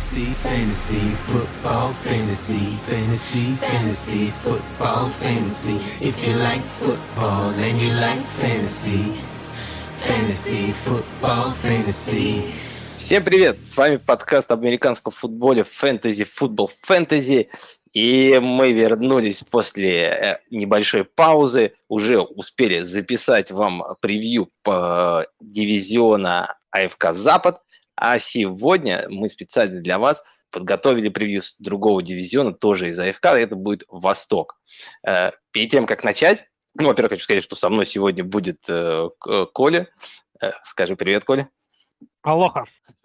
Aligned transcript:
Fantasy, 0.00 0.32
fantasy, 0.42 1.10
football, 1.28 1.92
fantasy, 1.92 2.76
fantasy, 2.88 3.54
fantasy, 3.56 4.30
football, 4.30 5.08
fantasy. 5.10 5.76
If 6.00 6.26
you 6.26 6.34
like 6.36 6.62
football 6.62 7.50
and 7.50 7.80
you 7.80 7.92
like 7.92 8.24
fantasy, 8.40 9.20
fantasy, 9.94 10.72
football, 10.72 11.52
fantasy. 11.52 12.42
Всем 12.96 13.22
привет! 13.22 13.60
С 13.60 13.76
вами 13.76 13.98
подкаст 13.98 14.50
об 14.50 14.60
американском 14.62 15.12
футболе 15.12 15.62
Fantasy 15.62 16.26
Football 16.26 16.70
Fantasy. 16.88 17.48
И 17.92 18.38
мы 18.40 18.72
вернулись 18.72 19.44
после 19.50 20.04
э, 20.04 20.38
небольшой 20.50 21.04
паузы, 21.04 21.74
уже 21.88 22.20
успели 22.20 22.80
записать 22.80 23.50
вам 23.50 23.84
превью 24.00 24.50
по 24.62 25.26
дивизиона 25.40 26.56
АФК 26.70 27.12
Запад. 27.12 27.60
А 28.00 28.18
сегодня 28.18 29.04
мы 29.10 29.28
специально 29.28 29.82
для 29.82 29.98
вас 29.98 30.24
подготовили 30.50 31.10
превью 31.10 31.42
с 31.42 31.56
другого 31.58 32.02
дивизиона, 32.02 32.52
тоже 32.52 32.88
из 32.88 32.98
АФК, 32.98 33.26
это 33.26 33.56
будет 33.56 33.84
Восток. 33.88 34.58
Э, 35.06 35.32
перед 35.50 35.70
тем, 35.70 35.84
как 35.84 36.02
начать, 36.02 36.46
ну, 36.74 36.88
во-первых, 36.88 37.12
хочу 37.12 37.24
сказать, 37.24 37.44
что 37.44 37.56
со 37.56 37.68
мной 37.68 37.84
сегодня 37.84 38.24
будет 38.24 38.62
э, 38.68 39.10
Коля. 39.52 39.86
Э, 40.40 40.52
скажи 40.62 40.96
привет, 40.96 41.24
Коля. 41.24 41.50
Алоха. 42.22 42.64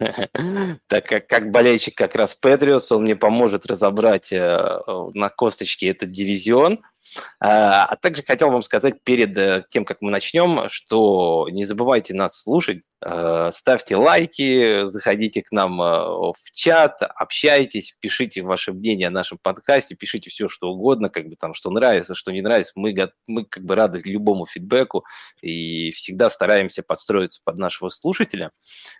Так 0.88 1.06
как, 1.06 1.26
как 1.26 1.50
болельщик 1.50 1.94
как 1.94 2.14
раз 2.14 2.34
Патриотс, 2.34 2.90
он 2.90 3.02
мне 3.02 3.16
поможет 3.16 3.66
разобрать 3.66 4.30
на 4.32 5.28
косточке 5.28 5.88
этот 5.88 6.10
дивизион– 6.10 6.82
а, 7.40 7.84
а 7.86 7.96
также 7.96 8.22
хотел 8.22 8.50
вам 8.50 8.62
сказать 8.62 9.02
перед 9.04 9.36
э, 9.36 9.64
тем, 9.70 9.84
как 9.84 10.02
мы 10.02 10.10
начнем, 10.10 10.68
что 10.68 11.48
не 11.50 11.64
забывайте 11.64 12.14
нас 12.14 12.42
слушать, 12.42 12.82
э, 13.04 13.50
ставьте 13.52 13.96
лайки, 13.96 14.84
заходите 14.84 15.42
к 15.42 15.52
нам 15.52 15.80
э, 15.80 15.84
в 15.84 16.50
чат, 16.52 17.02
общайтесь, 17.02 17.96
пишите 18.00 18.42
ваше 18.42 18.72
мнение 18.72 19.08
о 19.08 19.10
нашем 19.10 19.38
подкасте, 19.42 19.94
пишите 19.94 20.30
все, 20.30 20.48
что 20.48 20.68
угодно, 20.68 21.08
как 21.08 21.26
бы 21.26 21.36
там, 21.36 21.54
что 21.54 21.70
нравится, 21.70 22.14
что 22.14 22.32
не 22.32 22.40
нравится. 22.40 22.72
Мы, 22.76 22.94
мы 23.26 23.44
как 23.44 23.64
бы 23.64 23.74
рады 23.74 24.00
любому 24.04 24.46
фидбэку 24.46 25.04
и 25.40 25.90
всегда 25.90 26.30
стараемся 26.30 26.82
подстроиться 26.82 27.40
под 27.44 27.58
нашего 27.58 27.88
слушателя. 27.88 28.50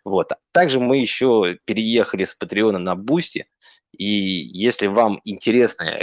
Вот. 0.04 0.32
Также 0.52 0.80
мы 0.80 0.98
еще 0.98 1.58
переехали 1.64 2.24
с 2.24 2.34
Patreon 2.34 2.73
а 2.73 2.78
на 2.78 2.96
Boosty, 2.96 3.46
и 3.96 4.04
если 4.04 4.86
вам 4.88 5.20
интересно 5.24 5.98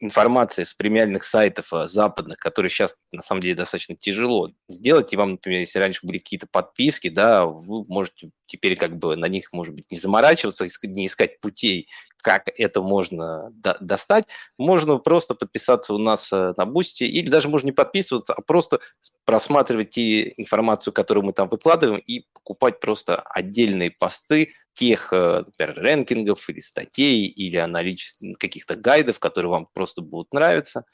информация 0.00 0.64
с 0.64 0.74
премиальных 0.74 1.24
сайтов 1.24 1.72
э, 1.72 1.86
западных, 1.86 2.38
которые 2.38 2.70
сейчас 2.70 2.96
на 3.12 3.22
самом 3.22 3.42
деле 3.42 3.54
достаточно 3.54 3.94
тяжело 3.96 4.50
сделать, 4.68 5.12
и 5.12 5.16
вам, 5.16 5.32
например, 5.32 5.60
если 5.60 5.78
раньше 5.78 6.06
были 6.06 6.18
какие-то 6.18 6.46
подписки, 6.50 7.08
да, 7.08 7.44
вы 7.46 7.84
можете 7.86 8.30
теперь 8.50 8.76
как 8.76 8.98
бы 8.98 9.16
на 9.16 9.26
них, 9.26 9.52
может 9.52 9.74
быть, 9.74 9.90
не 9.90 9.98
заморачиваться, 9.98 10.66
не 10.82 11.06
искать 11.06 11.38
путей, 11.40 11.88
как 12.20 12.48
это 12.56 12.82
можно 12.82 13.50
до 13.52 13.76
достать. 13.80 14.26
Можно 14.58 14.98
просто 14.98 15.34
подписаться 15.34 15.94
у 15.94 15.98
нас 15.98 16.32
э, 16.32 16.52
на 16.56 16.66
Boosty, 16.66 17.04
или 17.04 17.30
даже 17.30 17.48
можно 17.48 17.66
не 17.66 17.72
подписываться, 17.72 18.34
а 18.34 18.42
просто 18.42 18.80
просматривать 19.24 19.90
те 19.90 20.34
информацию, 20.36 20.92
которую 20.92 21.24
мы 21.24 21.32
там 21.32 21.48
выкладываем, 21.48 22.00
и 22.00 22.26
покупать 22.32 22.80
просто 22.80 23.20
отдельные 23.20 23.92
посты 23.92 24.52
тех, 24.72 25.12
э, 25.12 25.44
например, 25.46 25.74
ranking 25.76 26.34
ов 26.34 26.50
или 26.50 26.60
статей, 26.60 27.26
или 27.26 27.56
аналитик 27.56 28.38
каких-то 28.38 28.74
гайдов, 28.74 29.20
которые 29.20 29.50
вам 29.50 29.68
просто 29.72 30.02
будут 30.02 30.32
нравиться. 30.34 30.84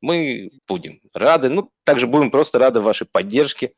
Мы 0.00 0.50
будем 0.66 1.00
рады. 1.12 1.48
Ну, 1.48 1.70
также 1.84 2.06
будем 2.06 2.30
просто 2.30 2.58
рады 2.58 2.80
вашей 2.80 3.06
поддержке, 3.06 3.74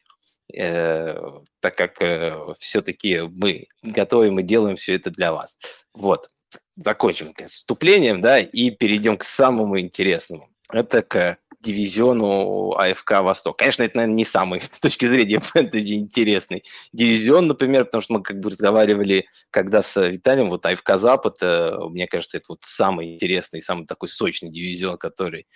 так 0.52 1.76
как 1.76 2.00
э, 2.00 2.36
все-таки 2.58 3.20
мы 3.20 3.66
готовим 3.82 4.38
и 4.40 4.42
делаем 4.42 4.76
все 4.76 4.94
это 4.94 5.10
для 5.10 5.32
вас. 5.32 5.58
Вот 5.92 6.28
закончим 6.76 7.34
вступлением, 7.46 8.20
да, 8.20 8.38
и 8.40 8.70
перейдем 8.70 9.16
к 9.16 9.24
самому 9.24 9.80
интересному. 9.80 10.50
Это 10.70 11.02
к 11.02 11.38
дивизиону 11.64 12.72
АФК 12.72 13.22
Восток. 13.22 13.58
Конечно, 13.58 13.82
это, 13.82 13.96
наверное, 13.96 14.16
не 14.16 14.24
самый 14.24 14.60
с 14.70 14.80
точки 14.80 15.06
зрения 15.06 15.40
фэнтези 15.40 15.94
интересный 15.94 16.64
дивизион, 16.92 17.46
например, 17.48 17.86
потому 17.86 18.02
что 18.02 18.14
мы 18.14 18.22
как 18.22 18.38
бы 18.38 18.50
разговаривали, 18.50 19.26
когда 19.50 19.82
с 19.82 20.00
Виталием, 20.08 20.50
вот 20.50 20.66
АФК 20.66 20.96
Запад, 20.96 21.38
э, 21.40 21.76
мне 21.90 22.06
кажется, 22.06 22.36
это 22.36 22.46
вот 22.50 22.60
самый 22.62 23.14
интересный, 23.14 23.60
самый 23.60 23.86
такой 23.86 24.08
сочный 24.08 24.50
дивизион, 24.50 24.98
который 24.98 25.46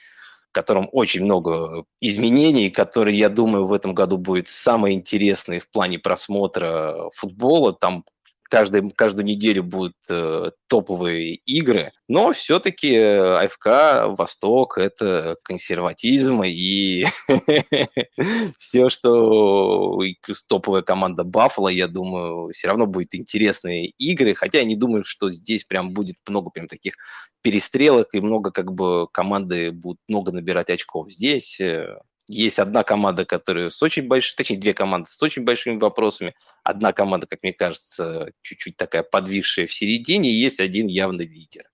котором 0.59 0.89
очень 0.91 1.25
много 1.25 1.85
изменений, 2.01 2.69
который, 2.69 3.15
я 3.15 3.29
думаю, 3.29 3.67
в 3.67 3.73
этом 3.73 3.95
году 3.95 4.19
будет 4.19 4.49
самый 4.49 4.93
интересный 4.95 5.61
в 5.61 5.71
плане 5.71 6.01
просмотра 6.01 7.11
футбола. 7.15 7.73
Там 7.73 8.05
каждый, 8.49 8.91
каждую 8.91 9.25
неделю 9.25 9.63
будут 9.63 9.95
э, 10.09 10.51
топовые 10.69 11.35
игры, 11.35 11.93
но 12.09 12.33
все-таки 12.33 12.97
АФК 12.97 14.17
Восток– 14.19 14.79
это 14.79 15.37
консерватизм 15.43 16.43
и 16.45 17.05
все, 18.59 18.89
что 18.89 20.01
топовая 20.49 20.83
команда 20.83 21.25
Баффало, 21.25 21.69
я 21.69 21.89
думаю, 21.89 22.51
все 22.53 22.69
равно 22.69 22.87
будет 22.87 23.15
интересные 23.15 23.87
игры, 23.87 24.35
хотя 24.35 24.59
я 24.59 24.65
не 24.65 24.77
думаю, 24.77 25.05
что 25.05 25.31
здесь 25.31 25.65
прям 25.65 25.93
будет 25.93 26.17
много 26.27 26.51
прям 26.51 26.69
таких 26.69 26.95
перестрелок 27.43 28.15
и 28.15 28.21
много 28.21 28.51
как 28.51 28.73
бы 28.73 29.09
команды 29.13 29.71
будут 29.71 30.01
много 30.09 30.33
набирать 30.33 30.71
очков. 30.71 31.11
Здесь 31.11 31.61
э, 31.61 31.99
есть 32.29 32.59
одна 32.59 32.85
команда, 32.85 33.25
которая 33.25 33.71
с 33.71 33.83
очень 33.83 34.07
большой, 34.07 34.37
точнее, 34.37 34.59
две 34.59 34.75
команды 34.75 35.11
с 35.11 35.23
очень 35.23 35.45
большими 35.45 35.79
вопросами. 35.79 36.35
Одна 36.63 36.93
команда, 36.93 37.27
как 37.27 37.43
мне 37.43 37.53
кажется, 37.53 38.31
чуть-чуть 38.43 38.77
такая 38.77 39.03
подвисшая 39.03 39.67
в 39.67 39.73
середине, 39.73 40.31
и 40.31 40.35
есть 40.35 40.61
один 40.61 40.87
явный 40.87 41.27
лидер. 41.27 41.65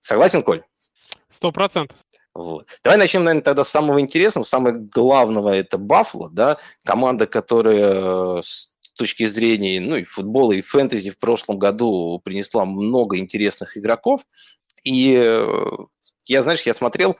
Согласен, 0.00 0.42
Коль? 0.42 0.62
Сто 1.30 1.52
процентов. 1.52 1.96
Вот. 2.34 2.68
Давай 2.84 2.98
начнем, 2.98 3.24
наверное, 3.24 3.42
тогда 3.42 3.64
с 3.64 3.68
самого 3.68 4.00
интересного. 4.00 4.44
Самое 4.44 4.76
главное– 4.76 5.54
это 5.60 5.78
Баффало, 5.78 6.30
да, 6.30 6.58
команда, 6.84 7.26
которая 7.26 8.38
э, 8.38 8.42
с 8.42 8.72
точки 8.96 9.26
зрения 9.26 9.80
ну, 9.80 9.96
и 9.96 10.04
футбола, 10.04 10.52
и 10.52 10.60
фэнтези 10.60 11.10
в 11.10 11.18
прошлом 11.18 11.58
году 11.58 12.20
принесла 12.22 12.64
много 12.64 13.18
интересных 13.18 13.76
игроков. 13.76 14.22
И 14.84 15.14
э, 15.14 15.44
я, 16.30 16.42
знаешь, 16.42 16.62
я 16.62 16.74
смотрел 16.74 17.16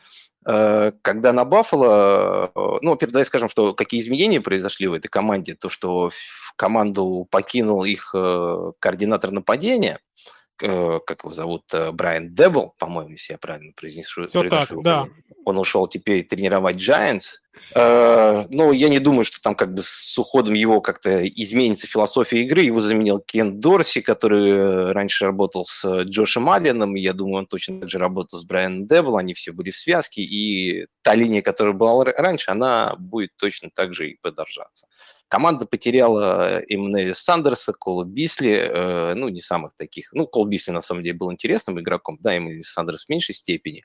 Э, 0.47 0.93
когда 1.03 1.33
на 1.33 1.45
Баффало, 1.45 2.51
э, 2.55 2.79
ну, 2.83 2.91
во-первых, 2.91 3.13
давай 3.13 3.27
скажем, 3.27 3.49
что 3.49 3.75
какие 3.75 4.01
изменения 4.01 4.41
произошли 4.41 4.87
в 4.87 4.95
этой 4.95 5.09
команде, 5.09 5.55
то, 5.55 5.69
что 5.69 6.11
команду 6.57 7.27
покинул 7.31 7.85
их 7.85 8.15
э, 8.15 8.73
координатор 8.79 9.33
нападения, 9.33 10.01
как 10.61 11.25
его 11.25 11.31
зовут, 11.33 11.65
Брайан 11.93 12.35
Дебл, 12.35 12.75
по-моему, 12.79 13.13
если 13.13 13.33
я 13.33 13.39
правильно 13.39 13.73
произнесу. 13.75 14.27
Все 14.27 14.43
так, 14.49 14.69
да. 14.83 15.07
Он 15.45 15.59
ушел 15.59 15.87
теперь 15.87 16.25
тренировать 16.25 16.77
Giants. 16.77 17.41
Э, 17.75 18.47
ну, 18.51 18.73
я 18.73 18.89
не 18.89 18.99
думаю, 18.99 19.25
что 19.25 19.41
там 19.41 19.55
как 19.55 19.75
бы 19.75 19.83
с 19.83 20.17
уходом 20.19 20.55
его 20.55 20.81
как-то 20.81 21.27
изменится 21.27 21.87
философия 21.87 22.43
игры. 22.43 22.63
Его 22.63 22.81
заменил 22.81 23.21
Кен 23.21 23.61
Дорси, 23.61 24.01
который 24.01 24.51
э, 24.51 24.93
раньше 24.93 25.25
работал 25.25 25.65
с 25.67 26.03
Джошем 26.03 26.51
Алленом. 26.51 26.95
Я 26.95 27.13
думаю, 27.13 27.39
он 27.39 27.47
точно 27.47 27.81
так 27.81 27.89
же 27.89 27.99
работал 27.99 28.41
с 28.41 28.45
Брайаном 28.45 28.87
Девил. 28.87 29.17
Они 29.17 29.35
все 29.35 29.53
были 29.53 29.71
в 29.71 29.77
связке. 29.77 30.23
И 30.23 30.87
та 31.03 31.15
линия, 31.15 31.41
которая 31.41 31.75
была 31.75 32.05
раньше, 32.05 32.51
она 32.51 32.95
будет 32.99 33.31
точно 33.37 33.71
так 33.75 33.95
же 33.95 34.11
и 34.11 34.19
продолжаться. 34.21 34.87
Команда 35.31 35.65
потеряла 35.65 36.59
Эммануэля 36.59 37.15
Сандерса, 37.15 37.73
Кола 37.73 38.05
Бисли, 38.05 38.51
э, 38.51 39.15
ну, 39.15 39.29
не 39.29 39.41
самых 39.41 39.77
таких. 39.77 40.13
Ну, 40.13 40.27
Кол 40.27 40.45
Бисли, 40.45 40.73
на 40.73 40.81
самом 40.81 41.05
деле, 41.05 41.17
был 41.17 41.31
интересным 41.31 41.79
игроком, 41.79 42.19
да, 42.21 42.35
Эммануэль 42.35 42.65
Сандерс 42.65 43.05
в 43.05 43.11
меньшей 43.11 43.37
степени. 43.37 43.85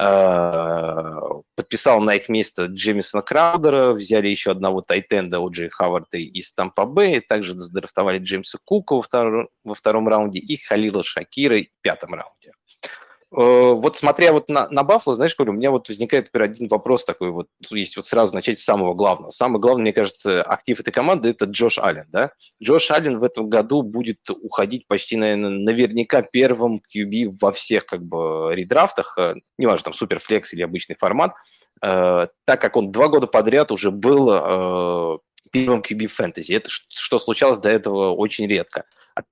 Э, 0.00 1.12
подписал 1.54 2.00
на 2.00 2.14
их 2.14 2.30
место 2.30 2.64
Джемисона 2.64 3.22
Краудера, 3.22 3.92
взяли 3.92 4.28
еще 4.28 4.50
одного 4.50 4.80
тайт-энда 4.80 5.44
О 5.44 5.48
Джей 5.48 5.68
Ховарда 5.68 6.16
из 6.16 6.54
Тампа 6.54 6.86
Бэй, 6.86 7.20
также 7.20 7.52
задрафтовали 7.52 8.18
Джеймса 8.18 8.58
Кука 8.64 8.94
во 8.94 9.02
втором, 9.02 9.48
во 9.64 9.74
втором 9.74 10.08
раунде 10.08 10.38
и 10.38 10.56
Халила 10.56 11.04
Шакира 11.04 11.58
в 11.58 11.82
пятом 11.82 12.14
раунде. 12.14 12.52
Э, 13.30 13.72
вот 13.74 13.96
смотря 13.96 14.32
вот 14.32 14.48
на, 14.48 14.68
на 14.70 14.82
Баффало, 14.82 15.16
знаешь, 15.16 15.36
говорю, 15.36 15.52
у 15.52 15.56
меня 15.56 15.70
вот 15.70 15.88
возникает 15.88 16.28
теперь 16.28 16.42
один 16.42 16.68
вопрос 16.68 17.04
такой 17.04 17.30
вот, 17.30 17.48
есть 17.70 17.96
вот 17.96 18.06
сразу 18.06 18.34
начать 18.34 18.58
с 18.58 18.64
самого 18.64 18.94
главного. 18.94 19.30
Самый 19.30 19.60
главный, 19.60 19.82
мне 19.82 19.92
кажется, 19.92 20.42
актив 20.42 20.80
этой 20.80 20.92
команды– 20.92 21.28
это 21.30 21.44
Джош 21.44 21.78
Аллен, 21.78 22.06
да? 22.08 22.32
Джош 22.62 22.90
Аллен 22.90 23.18
в 23.18 23.24
этом 23.24 23.50
году 23.50 23.82
будет 23.82 24.18
уходить 24.30 24.86
почти, 24.86 25.16
наверное, 25.16 25.50
наверняка 25.50 26.22
первым 26.22 26.80
QB 26.94 27.36
во 27.40 27.52
всех 27.52 27.84
как 27.84 28.02
бы 28.02 28.50
редрафтах, 28.54 29.18
э, 29.18 29.34
неважно, 29.58 29.84
там 29.84 29.92
суперфлекс 29.92 30.54
или 30.54 30.62
обычный 30.62 30.96
формат, 30.96 31.34
э, 31.82 32.28
так 32.46 32.60
как 32.60 32.76
он 32.76 32.90
два 32.92 33.08
года 33.08 33.26
подряд 33.26 33.70
уже 33.70 33.90
был 33.90 34.30
э, 34.30 35.18
первым 35.52 35.82
QB 35.82 36.06
фэнтези. 36.06 36.52
Это 36.54 36.70
что 36.70 37.18
случалось 37.18 37.58
до 37.58 37.68
этого 37.68 38.14
очень 38.14 38.46
редко. 38.46 38.84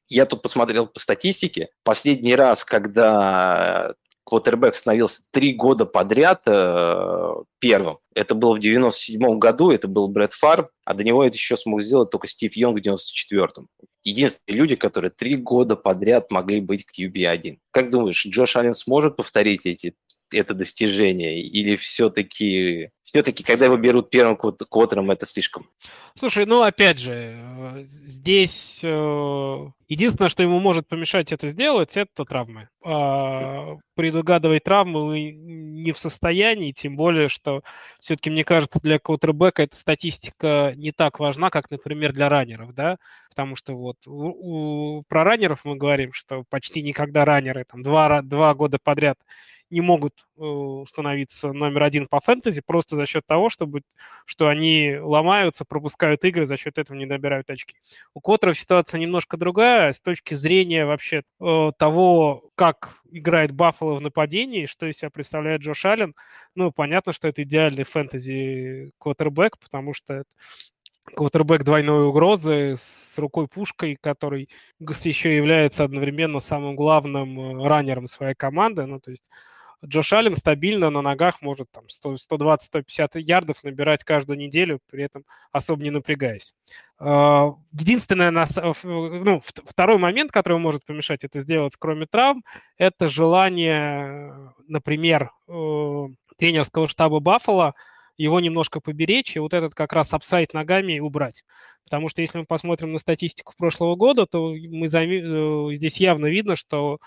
Я 0.09 0.27
тут 0.27 0.43
посмотрел 0.43 0.87
по 0.87 1.01
статистике. 1.01 1.69
Последний 1.85 2.35
раз, 2.35 2.65
когда 2.65 3.95
квотербек 4.27 4.75
становился 4.75 5.23
три 5.31 5.55
года 5.55 5.87
подряд 5.87 6.43
э, 6.47 7.33
первым. 7.61 7.99
Это 8.13 8.35
было 8.35 8.57
в 8.57 8.59
97 8.59 9.39
году, 9.39 9.71
это 9.71 9.87
был 9.87 10.09
Брэд 10.09 10.33
Фарб, 10.33 10.69
а 10.85 10.95
до 10.95 11.05
него 11.05 11.25
это 11.25 11.37
еще 11.37 11.57
смог 11.57 11.83
сделать 11.83 12.11
только 12.11 12.27
Стив 12.27 12.55
Йонг 12.57 12.79
в 12.79 12.83
94-м. 12.83 13.69
Единственные 14.03 14.59
люди, 14.59 14.75
которые 14.75 15.11
три 15.11 15.37
года 15.37 15.77
подряд 15.77 16.31
могли 16.33 16.61
быть 16.61 16.85
QB1. 16.99 17.59
Как 17.71 17.91
думаешь, 17.91 18.27
Джош 18.27 18.57
Аллен 18.57 18.75
сможет 18.75 19.17
повторить 19.17 19.65
эти 19.65 19.95
это 20.31 20.55
достижение? 20.55 21.43
Или 21.43 21.77
все-таки, 21.77 22.89
все-таки 23.03 23.45
когда 23.45 23.67
его 23.67 23.77
берут 23.77 24.11
первым 24.11 24.37
квотером, 24.37 25.11
это 25.11 25.27
слишком? 25.27 25.67
Слушай, 26.19 26.47
ну 26.47 26.63
опять 26.63 26.99
же, 26.99 27.13
э, 27.13 27.83
здесь 27.83 28.81
э, 28.83 29.67
единственное, 29.87 30.31
что 30.31 30.43
ему 30.43 30.61
может 30.61 30.89
помешать 30.89 31.31
это 31.31 31.49
сделать, 31.49 31.97
это 31.97 32.25
травмы. 32.25 32.71
А, 32.83 33.77
предугадывать 33.95 34.65
травмы 34.65 35.07
мы 35.07 35.31
не 35.33 35.93
в 35.93 35.99
состоянии, 35.99 36.73
тем 36.73 36.97
более, 36.97 37.29
что 37.29 37.63
все-таки, 38.01 38.31
мне 38.31 38.45
кажется, 38.45 38.81
для 38.81 38.99
квотербека 38.99 39.63
эта 39.63 39.77
статистика 39.77 40.73
не 40.77 40.91
так 40.91 41.21
важна, 41.21 41.51
как, 41.51 41.71
например, 41.71 42.15
для 42.15 42.31
раннеров, 42.31 42.75
да, 42.75 42.97
потому 43.29 43.55
что 43.55 43.75
вот 43.75 43.97
у, 44.07 44.99
у, 44.99 45.03
про 45.09 45.23
раннеров 45.23 45.67
мы 45.67 45.77
говорим, 45.77 46.15
что 46.15 46.45
почти 46.49 46.83
никогда 46.83 47.27
раннеры 47.27 47.65
там 47.71 47.83
два, 47.83 48.23
два 48.23 48.55
года 48.55 48.79
подряд 48.83 49.19
не 49.71 49.81
могут 49.81 50.27
э, 50.39 50.85
становиться 50.89 51.53
номер 51.53 51.83
один 51.83 52.07
по 52.07 52.21
фэнтези 52.21 52.63
просто 52.65 52.97
за 52.97 53.07
счет 53.07 53.27
того, 53.27 53.49
чтобы, 53.49 53.83
что 54.25 54.49
они 54.49 54.97
ломаются, 55.01 55.65
пропускают 55.65 56.25
игры, 56.25 56.47
за 56.47 56.57
счет 56.57 56.79
этого 56.79 56.97
не 56.97 57.07
набирают 57.07 57.51
очки. 57.51 57.77
У 58.15 58.21
Коттеров 58.21 58.59
ситуация 58.59 59.01
немножко 59.01 59.37
другая 59.37 59.93
с 59.93 60.01
точки 60.01 60.35
зрения 60.35 60.87
вообще 60.87 61.23
э, 61.41 61.73
того, 61.79 62.51
как 62.55 63.01
играет 63.11 63.53
Баффало 63.53 63.97
в 63.97 64.01
нападении, 64.01 64.67
что 64.67 64.87
из 64.87 64.99
себя 64.99 65.11
представляет 65.11 65.63
Джош 65.63 65.85
Аллен. 65.85 66.15
Ну, 66.55 66.71
понятно, 66.71 67.13
что 67.13 67.29
это 67.29 67.43
идеальный 67.43 67.85
фэнтези 67.85 68.93
квотербек, 68.99 69.59
потому 69.59 69.95
что 69.95 70.25
квотербек 71.15 71.65
двойной 71.65 72.07
угрозы 72.09 72.75
с 72.77 73.19
рукой-пушкой, 73.19 73.97
который 74.01 74.49
еще 74.79 75.37
является 75.37 75.85
одновременно 75.85 76.41
самым 76.41 76.77
главным 76.77 77.61
э, 77.61 77.69
раннером 77.69 78.07
своей 78.07 78.35
команды. 78.35 78.87
Ну, 78.87 79.01
то 79.01 79.11
есть 79.11 79.29
Джош 79.85 80.13
Аллен 80.13 80.35
стабильно 80.35 80.91
на 80.91 81.03
ногах 81.03 81.43
может 81.43 81.69
там 81.71 81.85
120-150 81.87 83.19
ярдов 83.21 83.63
набирать 83.63 84.05
каждую 84.05 84.39
неделю, 84.39 84.81
при 84.91 85.05
этом 85.05 85.25
особо 85.53 85.83
не 85.83 85.91
напрягаясь. 85.91 86.55
А, 86.99 87.55
единственное, 87.73 88.31
ну, 88.31 89.41
второй 89.67 89.99
момент, 89.99 90.33
который 90.33 90.59
может 90.59 90.85
помешать 90.85 91.25
это 91.25 91.41
сделать, 91.41 91.75
кроме 91.79 92.07
травм, 92.07 92.43
это 92.79 93.09
желание, 93.09 94.53
например, 94.67 95.31
э, 95.49 96.07
тренерского 96.39 96.89
штаба 96.89 97.21
Баффала 97.21 97.75
его 98.17 98.41
немножко 98.41 98.81
поберечь 98.81 99.37
и 99.37 99.41
вот 99.41 99.53
этот 99.53 99.75
как 99.75 99.93
раз 99.93 100.15
апсайд 100.15 100.55
ногами 100.55 100.99
убрать. 100.99 101.45
Потому 101.85 102.09
что 102.09 102.23
если 102.23 102.39
мы 102.39 102.45
посмотрим 102.45 102.93
на 102.93 102.99
статистику 102.99 103.53
прошлого 103.57 103.95
года, 103.95 104.27
то 104.27 104.55
мы 104.55 104.89
займи... 104.89 105.23
Э, 105.23 105.75
здесь 105.75 105.99
явно 105.99 106.27
видно, 106.27 106.57
что 106.57 106.99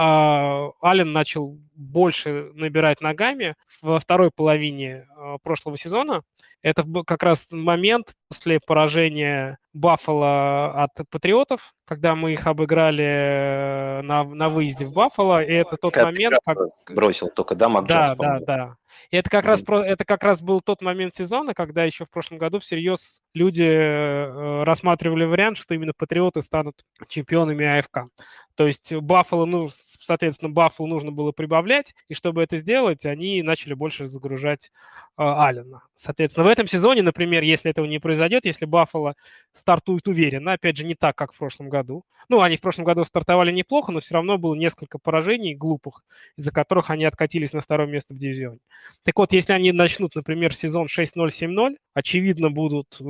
а, 0.00 0.70
Аллен 0.80 1.12
начал 1.12 1.58
больше 1.74 2.52
набирать 2.54 3.00
ногами 3.00 3.56
во 3.82 3.98
второй 3.98 4.30
половине 4.30 5.08
а, 5.16 5.38
прошлого 5.42 5.76
сезона. 5.76 6.22
Это 6.62 6.84
как 7.04 7.24
раз 7.24 7.48
момент 7.50 8.14
после 8.28 8.60
поражения 8.64 9.58
Баффала 9.72 10.84
от 10.84 10.90
Патриотов, 11.10 11.72
когда 11.84 12.14
мы 12.14 12.34
их 12.34 12.46
обыграли 12.46 14.02
на, 14.02 14.22
на 14.22 14.48
выезде 14.48 14.84
в 14.86 14.94
Баффало, 14.94 15.42
и 15.42 15.52
это 15.52 15.76
тот 15.76 15.94
как 15.94 16.04
момент, 16.04 16.36
как... 16.44 16.58
Бросил 16.94 17.28
только, 17.34 17.56
да, 17.56 17.68
Мак 17.68 17.86
Да, 17.86 18.14
Джонс, 18.14 18.18
да, 18.18 18.38
да. 18.46 18.76
И 19.10 19.16
это 19.16 19.30
как, 19.30 19.46
раз, 19.46 19.62
это 19.62 20.04
как 20.04 20.22
раз 20.22 20.42
был 20.42 20.60
тот 20.60 20.80
момент 20.80 21.14
сезона, 21.14 21.54
когда 21.54 21.84
еще 21.84 22.04
в 22.04 22.10
прошлом 22.10 22.38
году 22.38 22.60
всерьез 22.60 23.20
люди 23.38 23.62
э, 23.62 24.64
рассматривали 24.64 25.24
вариант, 25.24 25.56
что 25.56 25.74
именно 25.74 25.92
патриоты 25.96 26.42
станут 26.42 26.84
чемпионами 27.08 27.64
АФК. 27.78 28.10
То 28.58 28.66
есть 28.66 28.92
Баффало, 28.92 29.44
ну, 29.44 29.68
соответственно, 29.70 30.50
Баффало 30.50 30.88
нужно 30.88 31.12
было 31.12 31.30
прибавлять, 31.30 31.94
и 32.08 32.14
чтобы 32.14 32.42
это 32.42 32.56
сделать, 32.56 33.06
они 33.06 33.40
начали 33.42 33.72
больше 33.72 34.08
загружать 34.08 34.72
э, 35.16 35.22
Аллена. 35.22 35.82
Соответственно, 35.94 36.44
в 36.44 36.48
этом 36.48 36.66
сезоне, 36.66 37.02
например, 37.02 37.44
если 37.44 37.70
этого 37.70 37.86
не 37.86 38.00
произойдет, 38.00 38.46
если 38.46 38.64
Баффало 38.64 39.14
стартует 39.52 40.08
уверенно, 40.08 40.54
опять 40.54 40.76
же, 40.76 40.84
не 40.84 40.96
так, 40.96 41.14
как 41.14 41.32
в 41.32 41.38
прошлом 41.38 41.68
году. 41.68 42.02
Ну, 42.28 42.40
они 42.40 42.56
в 42.56 42.60
прошлом 42.60 42.84
году 42.84 43.04
стартовали 43.04 43.52
неплохо, 43.52 43.92
но 43.92 44.00
все 44.00 44.14
равно 44.14 44.38
было 44.38 44.56
несколько 44.56 44.98
поражений 44.98 45.54
глупых, 45.54 46.02
из-за 46.36 46.50
которых 46.50 46.90
они 46.90 47.04
откатились 47.04 47.52
на 47.52 47.60
второе 47.60 47.86
место 47.86 48.12
в 48.12 48.18
дивизионе. 48.18 48.58
Так 49.04 49.16
вот, 49.18 49.32
если 49.32 49.52
они 49.52 49.70
начнут, 49.70 50.16
например, 50.16 50.52
сезон 50.52 50.86
6-0-7-0, 50.86 51.76
очевидно, 51.94 52.50
будут 52.50 52.96
э, 53.00 53.04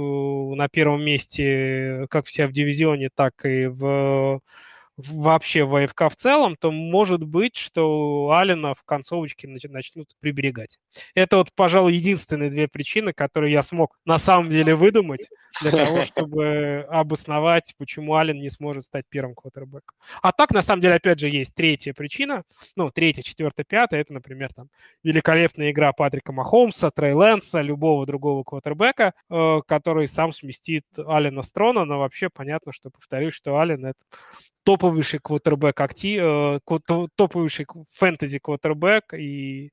на 0.54 0.68
первом 0.68 1.04
месте 1.04 2.06
как 2.10 2.26
все 2.26 2.46
в 2.46 2.52
дивизионе, 2.52 3.10
так 3.14 3.44
и 3.44 3.66
в 3.66 4.40
вообще 4.98 5.64
в 5.64 5.76
АФК 5.76 6.10
в 6.10 6.16
целом, 6.16 6.56
то 6.56 6.70
может 6.72 7.22
быть, 7.22 7.56
что 7.56 8.34
Алина 8.36 8.74
в 8.74 8.82
концовочке 8.84 9.48
начнут 9.48 10.10
приберегать. 10.20 10.78
Это 11.14 11.36
вот, 11.36 11.52
пожалуй, 11.54 11.94
единственные 11.94 12.50
две 12.50 12.66
причины, 12.66 13.12
которые 13.12 13.52
я 13.52 13.62
смог 13.62 13.96
на 14.04 14.18
самом 14.18 14.50
деле 14.50 14.74
выдумать 14.74 15.28
для 15.62 15.70
того, 15.70 16.04
чтобы 16.04 16.86
обосновать, 16.90 17.74
почему 17.78 18.16
Аллен 18.16 18.40
не 18.40 18.50
сможет 18.50 18.84
стать 18.84 19.04
первым 19.08 19.34
квотербеком. 19.34 19.96
А 20.20 20.32
так, 20.32 20.50
на 20.50 20.62
самом 20.62 20.82
деле, 20.82 20.94
опять 20.94 21.20
же, 21.20 21.28
есть 21.28 21.54
третья 21.54 21.92
причина, 21.92 22.42
ну, 22.74 22.90
третья, 22.90 23.22
четвертая, 23.22 23.64
пятая, 23.64 24.00
это, 24.00 24.12
например, 24.12 24.52
там, 24.52 24.68
великолепная 25.04 25.70
игра 25.70 25.92
Патрика 25.92 26.32
Махомса, 26.32 26.90
Трей 26.90 27.12
Лэнса, 27.12 27.60
любого 27.60 28.04
другого 28.04 28.42
квотербека, 28.42 29.14
э, 29.30 29.60
который 29.66 30.08
сам 30.08 30.32
сместит 30.32 30.84
Аллена 30.96 31.42
с 31.42 31.52
трона, 31.52 31.84
но 31.84 32.00
вообще 32.00 32.28
понятно, 32.30 32.72
что, 32.72 32.90
повторюсь, 32.90 33.34
что 33.34 33.58
Аллен 33.58 33.86
это 33.86 33.98
топовейший 34.68 35.20
квотербек 35.20 35.80
актив, 35.80 36.22
э, 36.22 36.60
топовейший 37.16 37.66
фэнтези 37.90 38.38
квотербек, 38.38 39.14
и 39.14 39.72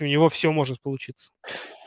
у 0.00 0.04
него 0.04 0.28
все 0.28 0.50
может 0.50 0.82
получиться. 0.82 1.30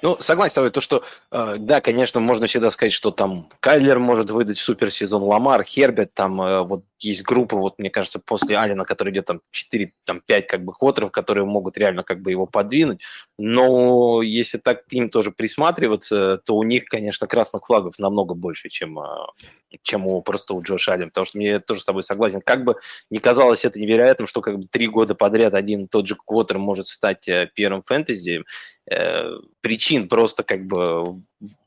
Ну, 0.01 0.17
согласен 0.19 0.51
с 0.51 0.55
тобой, 0.55 0.71
то, 0.71 0.81
что, 0.81 1.03
э, 1.31 1.57
да, 1.59 1.79
конечно, 1.79 2.19
можно 2.19 2.47
всегда 2.47 2.71
сказать, 2.71 2.91
что 2.91 3.11
там 3.11 3.49
Кайлер 3.59 3.99
может 3.99 4.31
выдать 4.31 4.57
суперсезон, 4.57 5.21
Ламар, 5.21 5.63
Хербет, 5.63 6.13
там 6.15 6.41
э, 6.41 6.63
вот 6.63 6.83
есть 6.97 7.21
группы, 7.21 7.55
вот 7.55 7.77
мне 7.77 7.91
кажется, 7.91 8.19
после 8.19 8.57
Алина, 8.57 8.83
который 8.83 9.13
идет 9.13 9.25
там 9.25 9.41
4, 9.51 9.93
там 10.05 10.21
5 10.25 10.47
как 10.47 10.63
бы 10.63 10.73
хотеров, 10.73 11.11
которые 11.11 11.45
могут 11.45 11.77
реально 11.77 12.01
как 12.01 12.21
бы 12.21 12.31
его 12.31 12.47
подвинуть, 12.47 13.01
но 13.37 14.23
если 14.23 14.57
так 14.57 14.85
к 14.87 14.91
ним 14.91 15.09
тоже 15.09 15.31
присматриваться, 15.31 16.39
то 16.45 16.55
у 16.55 16.63
них, 16.63 16.85
конечно, 16.85 17.27
красных 17.27 17.65
флагов 17.67 17.99
намного 17.99 18.33
больше, 18.33 18.69
чем, 18.69 18.99
э, 18.99 19.05
чем 19.83 20.07
у 20.07 20.21
просто 20.23 20.55
у 20.55 20.63
Джоша 20.63 20.93
Аллен, 20.93 21.09
потому 21.09 21.25
что 21.25 21.37
мне 21.37 21.59
тоже 21.59 21.81
с 21.81 21.85
тобой 21.85 22.01
согласен, 22.01 22.41
как 22.43 22.63
бы 22.63 22.75
не 23.11 23.19
казалось 23.19 23.65
это 23.65 23.79
невероятным, 23.79 24.25
что 24.25 24.41
как 24.41 24.57
бы 24.57 24.67
три 24.67 24.87
года 24.87 25.13
подряд 25.13 25.53
один 25.53 25.83
и 25.83 25.87
тот 25.87 26.07
же 26.07 26.15
квотер 26.15 26.57
может 26.57 26.87
стать 26.87 27.29
первым 27.53 27.83
фэнтези, 27.83 28.43
причин 29.61 30.07
просто 30.07 30.43
как 30.43 30.65
бы 30.65 31.21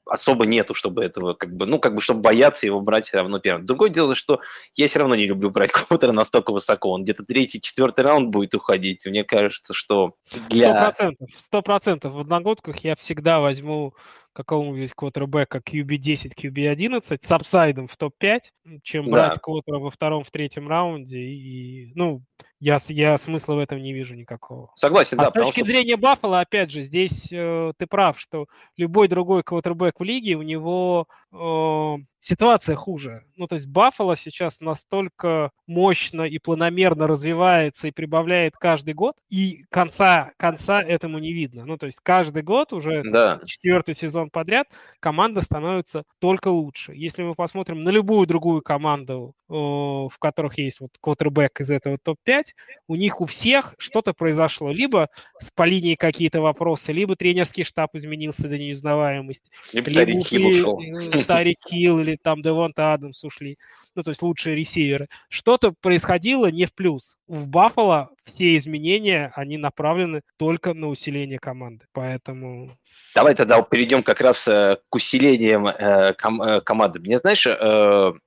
особо 0.06 0.46
нету, 0.46 0.74
чтобы 0.74 1.04
этого, 1.04 1.34
как 1.34 1.54
бы, 1.54 1.66
ну, 1.66 1.78
как 1.78 1.94
бы, 1.94 2.00
чтобы 2.00 2.20
бояться 2.20 2.66
его 2.66 2.80
брать 2.80 3.06
все 3.06 3.18
равно 3.18 3.38
первым. 3.38 3.66
Другое 3.66 3.90
дело, 3.90 4.14
что 4.14 4.40
я 4.74 4.86
все 4.86 5.00
равно 5.00 5.14
не 5.14 5.26
люблю 5.26 5.50
брать 5.50 5.72
квотера 5.72 6.12
настолько 6.12 6.52
высоко. 6.52 6.90
Он 6.90 7.04
где-то 7.04 7.24
третий, 7.24 7.60
четвертый 7.60 8.04
раунд 8.04 8.30
будет 8.30 8.54
уходить. 8.54 9.06
Мне 9.06 9.24
кажется, 9.24 9.74
что 9.74 10.12
для... 10.48 10.92
Сто 11.38 11.62
процентов. 11.62 12.12
В 12.12 12.20
одногодках 12.20 12.78
я 12.84 12.96
всегда 12.96 13.40
возьму 13.40 13.94
какого-нибудь 14.34 14.92
квотербека 14.94 15.58
QB10, 15.58 16.32
QB11 16.36 17.18
с 17.22 17.32
upside 17.32 17.73
ом 17.73 17.86
в 17.86 17.96
топ-5, 17.96 18.40
чем 18.82 19.06
брать 19.06 19.40
квотера 19.40 19.78
во 19.78 19.90
втором, 19.90 20.24
в 20.24 20.30
третьем 20.30 20.68
раунде. 20.68 21.20
И, 21.20 21.92
ну, 21.94 22.22
я, 22.58 22.78
я 22.88 23.16
смысла 23.16 23.54
в 23.54 23.58
этом 23.58 23.82
не 23.82 23.92
вижу 23.92 24.14
никакого. 24.14 24.70
Согласен, 24.74 25.20
а 25.20 25.24
да. 25.24 25.30
С 25.30 25.32
точки 25.32 25.60
что... 25.60 25.66
зрения 25.66 25.96
Баффала, 25.96 26.40
опять 26.40 26.70
же, 26.70 26.82
здесь 26.82 27.28
э, 27.30 27.72
ты 27.76 27.86
прав, 27.86 28.18
что 28.18 28.46
любой 28.76 29.06
другой 29.08 29.42
квотербек 29.64 29.98
в 29.98 30.04
лиге, 30.04 30.34
у 30.34 30.42
него 30.42 31.08
э, 31.34 31.96
ситуация 32.24 32.74
хуже. 32.74 33.24
Ну, 33.36 33.46
то 33.46 33.54
есть 33.54 33.66
Баффало 33.66 34.16
сейчас 34.16 34.60
настолько 34.60 35.50
мощно 35.66 36.22
и 36.22 36.38
планомерно 36.38 37.06
развивается 37.06 37.88
и 37.88 37.90
прибавляет 37.90 38.56
каждый 38.56 38.94
год, 38.94 39.16
и 39.28 39.64
конца, 39.70 40.32
конца 40.38 40.82
этому 40.82 41.18
не 41.18 41.32
видно. 41.32 41.66
Ну, 41.66 41.76
то 41.76 41.86
есть 41.86 41.98
каждый 42.02 42.42
год 42.42 42.72
уже 42.72 43.02
да. 43.02 43.40
четвертый 43.44 43.94
сезон 43.94 44.30
подряд 44.30 44.68
команда 45.00 45.42
становится 45.42 46.04
только 46.18 46.48
лучше. 46.48 46.94
Если 46.94 47.22
мы 47.22 47.34
посмотрим 47.34 47.84
на 47.84 47.90
любую 47.90 48.26
другую 48.26 48.62
команду, 48.62 49.34
э, 49.48 49.52
в 49.52 50.14
которых 50.18 50.56
есть 50.58 50.80
вот 50.80 50.90
квотербек 51.00 51.60
из 51.60 51.70
этого 51.70 51.98
топ-5, 52.02 52.44
у 52.88 52.96
них 52.96 53.20
у 53.20 53.26
всех 53.26 53.74
что-то 53.76 54.14
произошло. 54.14 54.70
Либо 54.70 55.10
с 55.40 55.50
по 55.50 55.64
линии 55.64 55.94
какие-то 55.94 56.40
вопросы, 56.40 56.92
либо 56.92 57.16
тренерский 57.16 57.64
штаб 57.64 57.94
изменился 57.94 58.48
до 58.48 58.56
неузнаваемости. 58.56 59.50
Либо, 59.74 59.90
либо, 59.90 60.48
ушел. 60.48 60.80
Тарик 61.24 61.58
Хилл 61.68 62.00
или 62.00 62.16
там 62.22 62.42
Девонта 62.42 62.92
Адамс 62.92 63.24
ушли, 63.24 63.58
ну, 63.94 64.02
то 64.02 64.10
есть 64.10 64.22
лучшие 64.22 64.56
ресиверы, 64.56 65.08
что-то 65.28 65.72
происходило 65.80 66.50
не 66.50 66.66
в 66.66 66.74
плюс. 66.74 67.16
В 67.26 67.48
Баффало 67.48 68.10
все 68.24 68.56
изменения, 68.56 69.32
они 69.34 69.56
направлены 69.56 70.22
только 70.36 70.74
на 70.74 70.88
усиление 70.88 71.38
команды, 71.38 71.86
поэтому... 71.92 72.68
Давай 73.14 73.34
тогда 73.34 73.62
перейдем 73.62 74.02
как 74.02 74.20
раз 74.20 74.46
э, 74.48 74.78
к 74.88 74.94
усилениям 74.94 75.66
э, 75.66 76.12
ком- 76.14 76.42
э, 76.42 76.60
команды. 76.60 77.00
Мне, 77.00 77.18
знаешь, 77.18 77.46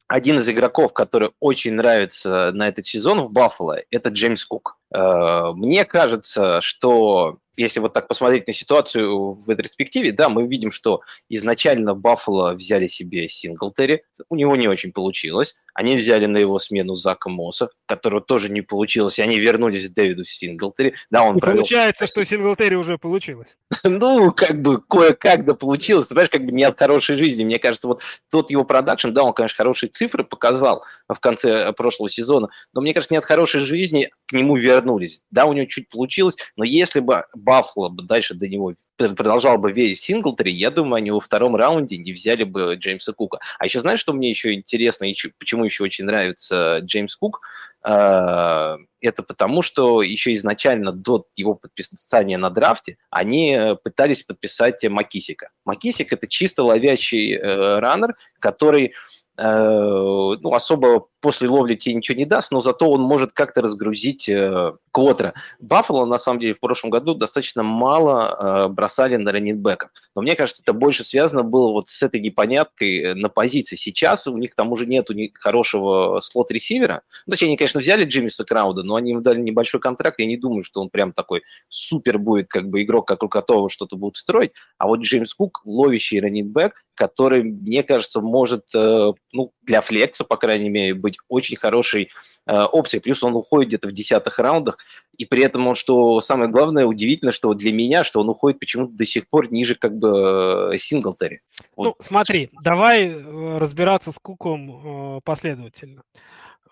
один 0.08 0.40
из 0.40 0.50
игроков, 0.50 0.94
который 0.94 1.32
очень 1.40 1.74
нравится 1.74 2.52
на 2.54 2.68
этот 2.68 2.86
сезон 2.86 3.22
в 3.22 3.32
Баффало, 3.32 3.80
это 3.92 4.10
Джеймс 4.10 4.46
Кук. 4.46 4.78
Мне 4.92 5.84
кажется, 5.86 6.62
что 6.62 7.38
если 7.58 7.80
вот 7.80 7.94
так 7.94 8.08
посмотреть 8.08 8.48
на 8.48 8.54
ситуацию 8.54 9.34
в 9.34 9.50
ретроспективе, 9.50 10.12
да, 10.12 10.30
мы 10.30 10.48
видим, 10.48 10.72
что 10.72 11.02
изначально 11.28 11.96
Баффало 11.96 12.54
взяли 12.54 12.88
себе 12.88 13.28
Синглтери, 13.28 14.04
у 14.30 14.36
него 14.36 14.56
не 14.56 14.68
очень 14.68 14.94
получилось. 14.94 15.56
Они 15.78 15.96
взяли 15.96 16.26
на 16.26 16.40
его 16.40 16.58
смену 16.58 16.96
Зака 16.96 17.30
Мосса, 17.30 17.70
которого 17.86 18.20
тоже 18.20 18.50
не 18.50 18.62
получилось, 18.62 19.20
и 19.20 19.22
они 19.22 19.38
вернулись 19.38 19.88
к 19.88 19.94
Дэвиду 19.94 20.24
Синглтери. 20.26 20.96
Да, 21.12 21.22
он 21.22 21.38
и 21.38 21.40
провел... 21.40 21.58
Получается, 21.58 22.08
что 22.08 22.26
Синглтери 22.26 22.74
уже 22.74 22.98
получилось. 22.98 23.58
ну, 23.84 24.32
как 24.32 24.60
бы 24.60 24.82
кое-как 24.82 25.46
да 25.46 25.54
получилось. 25.54 26.08
Понимаешь, 26.08 26.32
как 26.32 26.44
бы 26.44 26.52
не 26.52 26.64
от 26.64 26.80
хорошей 26.80 27.16
жизни. 27.16 27.44
Мне 27.44 27.60
кажется, 27.60 27.88
вот 27.88 28.02
тот 28.32 28.50
его 28.50 28.64
продакшн, 28.64 29.12
да, 29.12 29.22
он, 29.22 29.34
конечно, 29.34 29.56
хорошие 29.56 29.92
цифры 29.92 30.24
показал 30.24 30.84
в 31.08 31.20
конце 31.20 31.72
прошлого 31.74 32.10
сезона, 32.10 32.50
но 32.74 32.82
мне 32.82 32.96
кажется, 32.96 33.14
не 33.14 33.20
от 33.20 33.26
хорошей 33.26 33.62
жизни 33.62 34.10
к 34.26 34.34
нему 34.34 34.56
вернулись. 34.56 35.22
Да, 35.30 35.46
у 35.46 35.54
него 35.54 35.68
чуть 35.68 35.90
получилось, 35.90 36.38
но 36.56 36.64
если 36.64 37.02
бы 37.02 37.26
Баффало 37.36 37.90
бы 37.90 38.02
дальше 38.02 38.34
до 38.34 38.48
него 38.48 38.74
продолжал 38.98 39.58
бы 39.58 39.72
верить 39.72 40.00
в 40.00 40.04
Синглтери, 40.04 40.52
я 40.52 40.72
думаю, 40.72 40.96
они 40.96 41.12
во 41.12 41.20
втором 41.20 41.56
раунде 41.56 41.98
не 41.98 42.12
взяли 42.12 42.44
бы 42.44 42.76
Джеймса 42.76 43.14
Кука. 43.14 43.40
А 43.60 43.66
еще 43.66 43.80
знаешь, 43.80 44.00
что 44.00 44.14
мне 44.14 44.30
еще 44.30 44.54
интересно, 44.54 45.06
и 45.06 45.16
почему 45.38 45.66
еще 45.66 45.84
очень 45.84 46.06
нравится 46.06 46.80
Джеймс 46.80 47.16
Кук? 47.16 47.42
А, 47.84 48.78
это 49.00 49.24
потому, 49.24 49.62
что 49.62 50.02
еще 50.02 50.34
изначально 50.34 50.92
до 50.92 51.26
его 51.36 51.56
подписания 51.56 52.38
на 52.38 52.50
драфте 52.50 52.98
они 53.10 53.58
пытались 53.84 54.24
подписать 54.24 54.84
Макисика. 54.84 55.50
Макисик– 55.66 56.12
это 56.14 56.28
чисто 56.28 56.64
ловящий 56.64 57.36
э, 57.36 57.80
раннер, 57.80 58.16
который 58.40 58.94
Э, 59.40 60.34
ну, 60.42 60.54
особо 60.54 61.08
после 61.22 61.50
ловли 61.50 61.76
тебе 61.76 61.96
ничего 61.96 62.18
не 62.18 62.26
даст, 62.26 62.52
но 62.52 62.60
зато 62.60 62.90
он 62.90 63.02
может 63.02 63.32
как-то 63.34 63.62
разгрузить 63.62 64.30
э, 64.30 64.74
квотера. 64.92 65.34
Баффало, 65.60 66.06
на 66.06 66.18
самом 66.18 66.40
деле, 66.40 66.54
в 66.54 66.60
прошлом 66.60 66.90
году 66.90 67.16
достаточно 67.16 67.64
мало 67.64 68.68
э, 68.68 68.68
бросали 68.70 69.16
на 69.16 69.32
раннинбека. 69.32 69.90
Но 70.16 70.22
мне 70.22 70.36
кажется, 70.36 70.62
это 70.62 70.74
больше 70.74 71.04
связано 71.04 71.44
было 71.44 71.72
вот 71.72 71.88
с 71.88 72.04
этой 72.04 72.20
непоняткой 72.20 73.00
э, 73.00 73.14
на 73.16 73.30
позиции. 73.30 73.76
Сейчас 73.76 74.28
у 74.28 74.38
них, 74.38 74.52
к 74.52 74.56
тому 74.56 74.76
же, 74.76 74.86
нету 74.86 75.14
хорошего 75.40 76.20
слот-ресивера. 76.20 77.02
Ну, 77.26 77.32
точнее, 77.32 77.48
они, 77.48 77.58
конечно, 77.58 77.80
взяли 77.80 78.06
Джиммиса 78.06 78.46
Крауда, 78.46 78.84
но 78.84 78.96
они 78.96 79.12
ему 79.12 79.22
дали 79.22 79.42
небольшой 79.42 79.80
контракт. 79.80 80.20
Я 80.20 80.26
не 80.26 80.38
думаю, 80.38 80.64
что 80.64 80.82
он 80.82 80.90
прям 80.90 81.14
такой 81.14 81.42
супер 81.70 82.20
будет, 82.20 82.48
как 82.48 82.70
бы, 82.70 82.84
игрок, 82.84 83.08
как 83.08 83.24
у 83.24 83.30
которого 83.30 83.70
что-то 83.70 83.96
будут 83.96 84.18
строить. 84.18 84.52
А 84.78 84.88
вот 84.88 85.00
Джеймс 85.00 85.34
Кук, 85.34 85.62
ловящий 85.66 86.20
раннинбек, 86.20 86.86
который, 86.98 87.44
мне 87.44 87.84
кажется, 87.84 88.22
может, 88.22 88.66
э, 88.76 89.14
ну, 89.32 89.54
для 89.68 89.82
флекса, 89.82 90.24
по 90.24 90.38
крайней 90.38 90.70
мере, 90.70 90.96
быть 90.96 91.18
очень 91.28 91.58
хорошей 91.58 92.10
э, 92.48 92.64
опцией. 92.64 93.02
Плюс 93.02 93.22
он 93.22 93.36
уходит 93.36 93.68
где-то 93.68 93.90
в 93.90 93.92
десятых 93.92 94.40
раундах, 94.40 94.80
и 95.18 95.26
при 95.26 95.44
этом 95.44 95.68
он, 95.68 95.76
что 95.76 96.20
самое 96.22 96.50
главное, 96.50 96.86
удивительно, 96.86 97.32
что 97.32 97.54
для 97.54 97.72
меня, 97.72 98.04
что 98.04 98.22
он 98.22 98.30
уходит 98.30 98.60
почему-то 98.60 98.94
до 98.94 99.06
сих 99.06 99.28
пор 99.30 99.52
ниже 99.52 99.76
как 99.76 99.96
бы 99.96 100.72
э, 100.74 100.78
Синглтери. 100.78 101.42
Вот. 101.76 101.86
Ну, 101.86 101.96
смотри, 102.00 102.50
давай 102.64 103.14
разбираться 103.60 104.12
с 104.12 104.18
Куком 104.20 105.22
последовательно. 105.24 106.02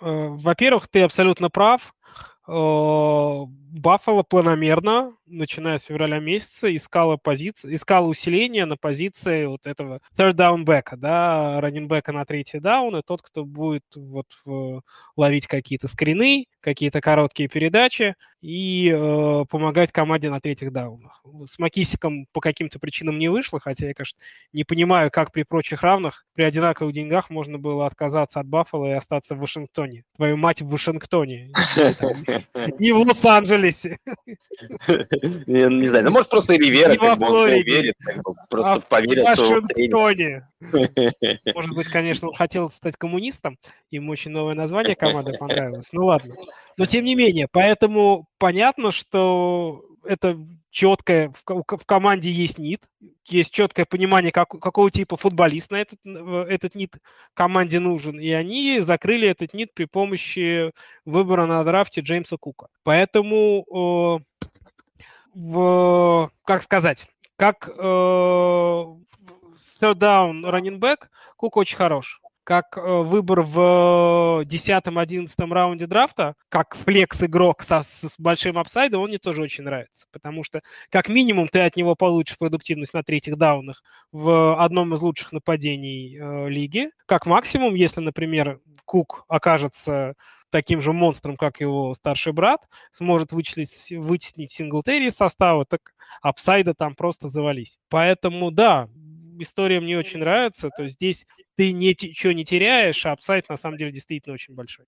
Во-первых, 0.02 0.88
ты 0.88 1.02
абсолютно 1.02 1.50
прав. 1.50 1.94
Баффало 2.48 4.22
планомерно, 4.24 5.14
начиная 5.26 5.80
с 5.80 5.84
февраля 5.84 6.20
месяца, 6.20 6.74
искала, 6.76 7.18
позиции, 7.18 7.74
искала 7.74 8.08
усиление 8.08 8.66
на 8.66 8.78
позиции 8.78 9.46
вот 9.46 9.66
этого 9.66 10.00
third 10.16 10.34
down 10.36 10.64
бэка, 10.64 10.96
да, 10.96 11.60
раннинбека 11.60 12.12
на 12.12 12.24
третий 12.26 12.60
даун, 12.60 12.96
и 12.98 13.02
тот, 13.06 13.22
кто 13.24 13.46
будет 13.46 13.84
вот 13.96 14.28
в, 14.46 14.82
ловить 15.18 15.48
какие-то 15.48 15.88
скрины, 15.88 16.46
какие-то 16.62 17.02
короткие 17.02 17.50
передачи 17.50 18.16
и 18.42 18.92
э, 18.94 19.46
помогать 19.50 19.92
команде 19.92 20.30
на 20.30 20.40
третьих 20.40 20.72
даунах. 20.72 21.24
С 21.48 21.58
Макисиком 21.60 22.28
по 22.32 22.42
каким-то 22.42 22.80
причинам 22.80 23.18
не 23.18 23.28
вышло, 23.28 23.60
хотя 23.60 23.88
я, 23.88 23.94
конечно, 23.94 24.20
не 24.54 24.64
понимаю, 24.64 25.10
как 25.12 25.32
при 25.32 25.44
прочих 25.44 25.82
равных, 25.84 26.26
при 26.34 26.44
одинаковых 26.44 26.94
деньгах 26.94 27.30
можно 27.30 27.58
было 27.58 27.86
отказаться 27.88 28.40
от 28.40 28.48
Баффала 28.48 28.86
и 28.88 28.92
остаться 28.92 29.36
в 29.36 29.40
Вашингтоне. 29.40 30.04
Твою 30.16 30.38
мать 30.38 30.62
в 30.62 30.70
Вашингтоне. 30.70 31.52
Не 32.80 32.92
в 32.94 32.98
Лос-Анджелесе 32.98 33.56
Анджелесе. 33.56 33.98
Не, 35.48 35.88
знаю, 35.88 36.06
ну 36.06 36.12
может 36.12 36.30
просто 36.30 36.56
Ривера 36.56 36.96
как 36.96 37.20
бы 37.20 37.26
он 37.26 37.50
верит, 37.50 37.96
просто 38.50 38.74
а 38.74 38.80
поверил 38.80 39.26
в 39.26 39.36
своего 39.36 39.68
тренера. 39.68 40.50
Может 41.54 41.76
быть, 41.76 41.88
конечно, 41.88 42.30
он 42.30 42.36
хотел 42.36 42.70
стать 42.70 42.96
коммунистом, 42.98 43.58
ему 43.92 44.12
очень 44.12 44.32
новое 44.32 44.56
название 44.56 44.96
команды 44.96 45.38
понравилось, 45.38 45.90
ну 45.92 46.06
ладно. 46.06 46.34
Но 46.78 46.86
тем 46.86 47.06
не 47.06 47.16
менее, 47.16 47.48
поэтому 47.52 48.28
понятно, 48.38 48.92
что 48.92 49.84
это 50.06 50.38
четкое, 50.70 51.34
в, 51.46 51.86
команде 51.86 52.30
есть 52.30 52.58
НИТ, 52.58 52.82
есть 53.28 53.54
четкое 53.54 53.86
понимание, 53.86 54.32
как, 54.32 54.50
какого 54.50 54.92
типа 54.92 55.18
футболист 55.18 55.72
на 55.72 55.78
этот, 55.78 56.00
этот 56.06 56.76
НИТ 56.76 56.98
команде 57.34 57.80
нужен, 57.80 58.20
и 58.20 58.30
они 58.30 58.80
закрыли 58.82 59.28
этот 59.28 59.54
НИТ 59.54 59.74
при 59.74 59.86
помощи 59.86 60.72
выбора 61.06 61.46
на 61.46 61.64
драфте 61.64 62.02
Джеймса 62.02 62.38
Кука. 62.38 62.68
Поэтому, 62.84 64.20
э, 64.20 64.24
в, 65.34 66.32
как 66.44 66.62
сказать, 66.62 67.08
как 67.38 67.70
э, 67.70 68.86
third 69.80 69.98
down 69.98 70.42
back, 70.80 71.08
Кук 71.38 71.58
очень 71.58 71.78
хорош 71.78 72.22
как 72.46 72.78
э, 72.78 72.82
выбор 72.82 73.42
в 73.42 74.44
10-11 74.46 75.52
раунде 75.52 75.88
драфта, 75.88 76.36
как 76.50 76.76
флекс-игрок 76.76 77.64
со, 77.64 77.82
с 77.82 78.16
большим 78.20 78.60
апсайдом, 78.60 79.02
он 79.02 79.10
мне 79.10 79.18
тоже 79.18 79.42
очень 79.42 79.64
нравится. 79.64 80.06
Потому 80.12 80.44
что, 80.44 80.62
как 80.92 81.10
минимум, 81.10 81.48
ты 81.48 81.62
от 81.62 81.76
него 81.76 81.96
получишь 81.96 82.38
продуктивность 82.38 82.94
на 82.94 83.04
третьих 83.04 83.36
даунах 83.38 83.84
в 84.12 84.64
одном 84.64 84.94
из 84.94 85.02
лучших 85.02 85.32
нападений 85.34 86.18
э, 86.18 86.50
лиги. 86.50 86.92
Как 87.08 87.26
максимум, 87.26 87.74
если, 87.74 88.00
например, 88.02 88.60
Кук 88.86 89.26
окажется 89.28 90.14
таким 90.52 90.82
же 90.82 90.94
монстром, 90.94 91.36
как 91.36 91.60
его 91.60 91.96
старший 91.96 92.32
брат, 92.32 92.62
сможет 92.92 93.32
вычислить, 93.32 93.92
вытеснить 93.92 94.52
Синглтери 94.52 95.10
состава, 95.10 95.66
так 95.66 95.82
апсайда 96.22 96.76
там 96.76 96.94
просто 96.94 97.28
завались. 97.28 97.80
Поэтому, 97.90 98.52
да, 98.52 98.88
история 99.40 99.80
мне 99.80 99.98
очень 99.98 100.20
нравится. 100.20 100.70
То 100.76 100.84
есть 100.84 100.96
здесь 100.96 101.26
ты 101.56 101.72
ничего 101.72 102.34
не 102.34 102.46
теряешь, 102.46 103.06
а 103.06 103.12
апсайт 103.12 103.50
на 103.50 103.58
самом 103.58 103.78
деле 103.78 103.92
действительно 103.92 104.34
очень 104.34 104.54
большой. 104.54 104.86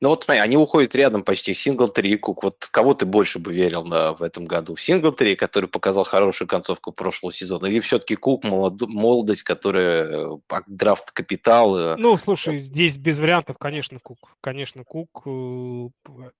Ну 0.00 0.10
вот 0.10 0.22
смотри, 0.22 0.40
они 0.40 0.56
уходят 0.56 0.94
рядом 0.94 1.24
почти 1.24 1.54
Синглтри 1.54 2.10
и 2.10 2.16
Кук. 2.16 2.44
Вот 2.44 2.66
кого 2.70 2.94
ты 2.94 3.04
больше 3.04 3.40
бы 3.40 3.52
верил 3.52 3.84
на, 3.84 4.12
в 4.12 4.22
этом 4.22 4.44
году? 4.44 4.76
Синглтри, 4.76 5.34
который 5.34 5.68
показал 5.68 6.04
хорошую 6.04 6.46
концовку 6.46 6.92
прошлого 6.92 7.32
сезона, 7.32 7.66
или 7.66 7.80
все-таки 7.80 8.14
Кук, 8.14 8.44
молод, 8.44 8.80
молодость, 8.82 9.42
которая 9.42 10.06
э, 10.08 10.38
драфт 10.68 11.10
капитал? 11.10 11.76
Э, 11.76 11.96
ну, 11.96 12.16
слушай, 12.16 12.58
здесь 12.58 12.96
без 12.96 13.18
вариантов, 13.18 13.58
конечно, 13.58 13.98
Кук. 13.98 14.36
Конечно, 14.40 14.84
Кук. 14.84 15.22
Э, 15.26 15.88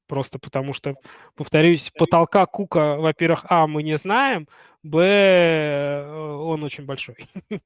просто 0.06 0.38
потому 0.38 0.72
что, 0.72 0.94
повторюсь, 1.34 1.90
потолка 1.96 2.46
Кука, 2.46 2.96
во-первых, 2.96 3.44
а, 3.48 3.66
мы 3.66 3.82
не 3.82 3.98
знаем, 3.98 4.46
Б, 4.82 6.06
он 6.48 6.62
очень 6.62 6.84
большой. 6.84 7.16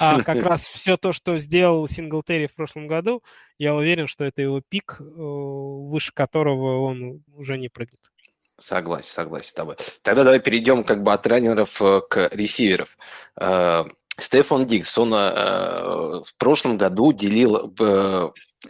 а 0.00 0.22
как 0.22 0.42
раз 0.42 0.66
все 0.66 0.96
то, 0.96 1.12
что 1.12 1.38
сделал 1.38 1.86
Синглтери 1.86 2.46
в 2.46 2.54
прошлом 2.54 2.86
году, 2.86 3.22
я 3.58 3.74
уверен, 3.74 4.06
что 4.06 4.24
это 4.24 4.42
его 4.42 4.62
пик, 4.66 4.96
э, 4.98 5.04
выше 5.04 6.12
которого 6.14 6.82
он 6.82 7.22
уже 7.34 7.58
не 7.58 7.68
прыгнет. 7.68 8.00
Согласен, 8.58 9.08
согласен 9.08 9.48
с 9.48 9.52
тобой. 9.52 9.76
Тогда 10.02 10.24
давай 10.24 10.40
перейдем 10.40 10.84
как 10.84 11.02
бы 11.02 11.12
от 11.12 11.26
раннеров 11.26 11.82
э, 11.82 12.00
к 12.08 12.30
ресиверов. 12.32 12.96
Э, 13.38 13.84
Стефан 14.16 14.64
Дикс, 14.66 14.96
он 14.96 15.10
в 15.10 16.36
прошлом 16.38 16.78
году 16.78 17.12
делил 17.12 17.74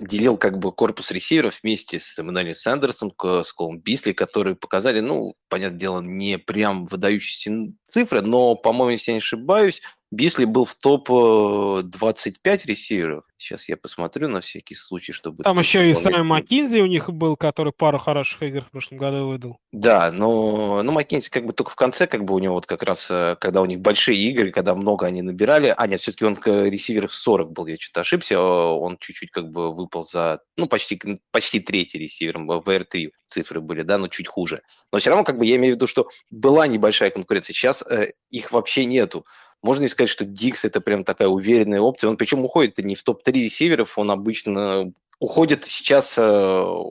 делил 0.01 0.37
как 0.37 0.59
бы 0.59 0.73
корпус 0.73 1.11
ресиверов 1.11 1.61
вместе 1.63 1.99
с 1.99 2.19
Эммануэлем 2.19 2.55
Сандерсом, 2.55 3.13
с 3.21 3.53
Колом 3.53 3.81
Бисли, 3.81 4.13
которые 4.13 4.57
показали, 4.57 5.01
ну, 5.01 5.35
понятное 5.49 5.79
дело, 5.79 6.01
не 6.01 6.39
прям 6.39 6.85
выдающиеся 6.85 7.73
цифры, 7.89 8.21
но, 8.21 8.55
по-моему, 8.55 8.91
если 8.91 9.13
я 9.13 9.15
не 9.17 9.19
ошибаюсь, 9.19 9.83
Бисли 10.15 10.45
был 10.45 10.65
в 10.65 10.77
топ-25 10.77 12.37
э, 12.45 12.59
ресиверов. 12.67 13.25
Сейчас 13.37 13.69
я 13.69 13.77
посмотрю 13.77 14.29
на 14.29 14.41
всякий 14.41 14.75
случай, 14.75 15.13
чтобы... 15.13 15.43
Там 15.43 15.59
еще 15.59 15.91
и 15.91 15.95
Сами 15.95 16.23
Маккинзи 16.23 16.79
у 16.79 16.87
них 16.87 17.11
был, 17.11 17.37
который 17.37 17.73
пару 17.73 17.99
хороших 17.99 18.43
игр 18.43 18.63
в 18.63 18.71
прошлом 18.71 18.99
году 18.99 19.27
выдал. 19.27 19.59
Да, 19.73 20.13
но 20.13 20.83
ну, 20.83 20.93
Маккинзи 20.93 21.31
как 21.31 21.45
бы 21.45 21.53
только 21.53 21.73
в 21.73 21.75
конце, 21.75 22.07
как 22.07 22.25
бы 22.25 22.35
у 22.35 22.39
него 22.39 22.55
вот 22.55 22.67
как 22.67 22.85
раз, 22.85 23.09
э, 23.11 23.37
когда 23.41 23.61
у 23.61 23.67
них 23.67 23.81
большие 23.81 24.19
игры, 24.31 24.53
когда 24.53 24.75
много 24.75 25.07
они 25.07 25.21
набирали... 25.23 25.75
А, 25.77 25.87
нет, 25.89 26.01
все-таки 26.01 26.25
он 26.25 26.39
ресивер 26.45 27.11
40 27.11 27.51
был, 27.51 27.67
я 27.67 27.77
что-то 27.79 28.03
ошибся. 28.03 28.41
Он 28.41 28.97
чуть-чуть 28.99 29.31
как 29.31 29.51
бы 29.51 29.75
выпал 29.75 30.03
за... 30.03 30.41
Ну, 30.57 30.69
почти, 30.69 31.01
почти 31.33 31.59
третий 31.59 31.99
ресивер. 31.99 32.39
В 32.39 32.69
R3 32.69 33.11
цифры 33.27 33.61
были, 33.61 33.83
да, 33.83 33.99
но 33.99 34.09
чуть 34.09 34.29
хуже. 34.29 34.63
Но 34.93 34.99
все 34.99 35.11
равно 35.11 35.25
как 35.25 35.39
бы 35.39 35.45
я 35.45 35.57
имею 35.57 35.75
в 35.75 35.77
виду, 35.77 35.87
что 35.89 36.09
была 36.31 36.69
небольшая 36.69 37.11
конкуренция. 37.11 37.53
Сейчас 37.53 37.83
э, 37.83 38.13
их 38.31 38.53
вообще 38.53 38.85
нету. 38.85 39.27
Можно 39.65 39.89
сказать, 39.89 40.11
что 40.11 40.27
Дикс 40.27 40.67
это 40.67 40.83
прям 40.83 41.05
такая 41.05 41.27
уверенная 41.27 41.81
опция. 41.81 42.11
Он 42.11 42.19
причем 42.19 42.45
уходит 42.45 42.77
не 42.77 42.95
в 42.95 43.03
топ-3 43.03 43.33
ресиверов, 43.33 43.97
он 43.97 44.11
обычно 44.11 44.93
уходит 45.19 45.65
сейчас 45.65 46.17
э, 46.19 46.83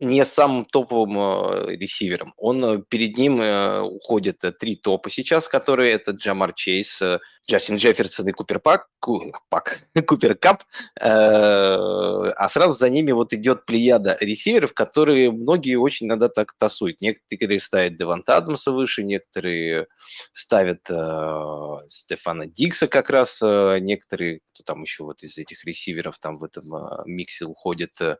не 0.00 0.24
самым 0.24 0.64
топовым 0.64 1.18
э, 1.18 1.76
ресивером. 1.76 2.32
Он 2.36 2.64
э, 2.64 2.82
перед 2.88 3.16
ним 3.16 3.40
уходит 3.84 4.44
три 4.58 4.76
топа 4.76 5.10
сейчас, 5.10 5.48
которые 5.48 5.92
это 5.92 6.12
Джамар 6.12 6.52
Чейз, 6.52 7.02
Джастин 7.48 7.76
Джефферсон 7.76 8.28
и 8.28 8.32
Купер 8.32 8.60
Пак, 8.60 8.88
Пак, 9.48 9.88
Купер 10.06 10.34
Кап, 10.34 10.64
а 11.00 12.48
сразу 12.48 12.74
за 12.74 12.90
ними 12.90 13.12
вот 13.12 13.32
идет 13.32 13.64
плеяда 13.64 14.16
ресиверов, 14.20 14.74
которые 14.74 15.30
многие 15.30 15.76
очень 15.76 16.06
иногда 16.06 16.28
так 16.28 16.52
тасуют. 16.58 17.00
Некоторые 17.00 17.60
ставят 17.60 17.96
Деванта 17.96 18.36
Адамса 18.36 18.70
выше, 18.70 19.02
некоторые 19.02 19.86
ставят 20.32 20.90
Стефана 21.88 22.46
Дикса 22.46 22.86
как 22.86 23.08
раз, 23.08 23.40
некоторые, 23.40 24.40
кто 24.52 24.62
там 24.62 24.82
еще 24.82 25.04
вот 25.04 25.22
из 25.22 25.38
этих 25.38 25.64
ресиверов 25.64 26.18
там 26.18 26.36
в 26.36 26.44
этом 26.44 26.64
миксе 27.06 27.46
уходит 27.46 28.00
э, 28.00 28.16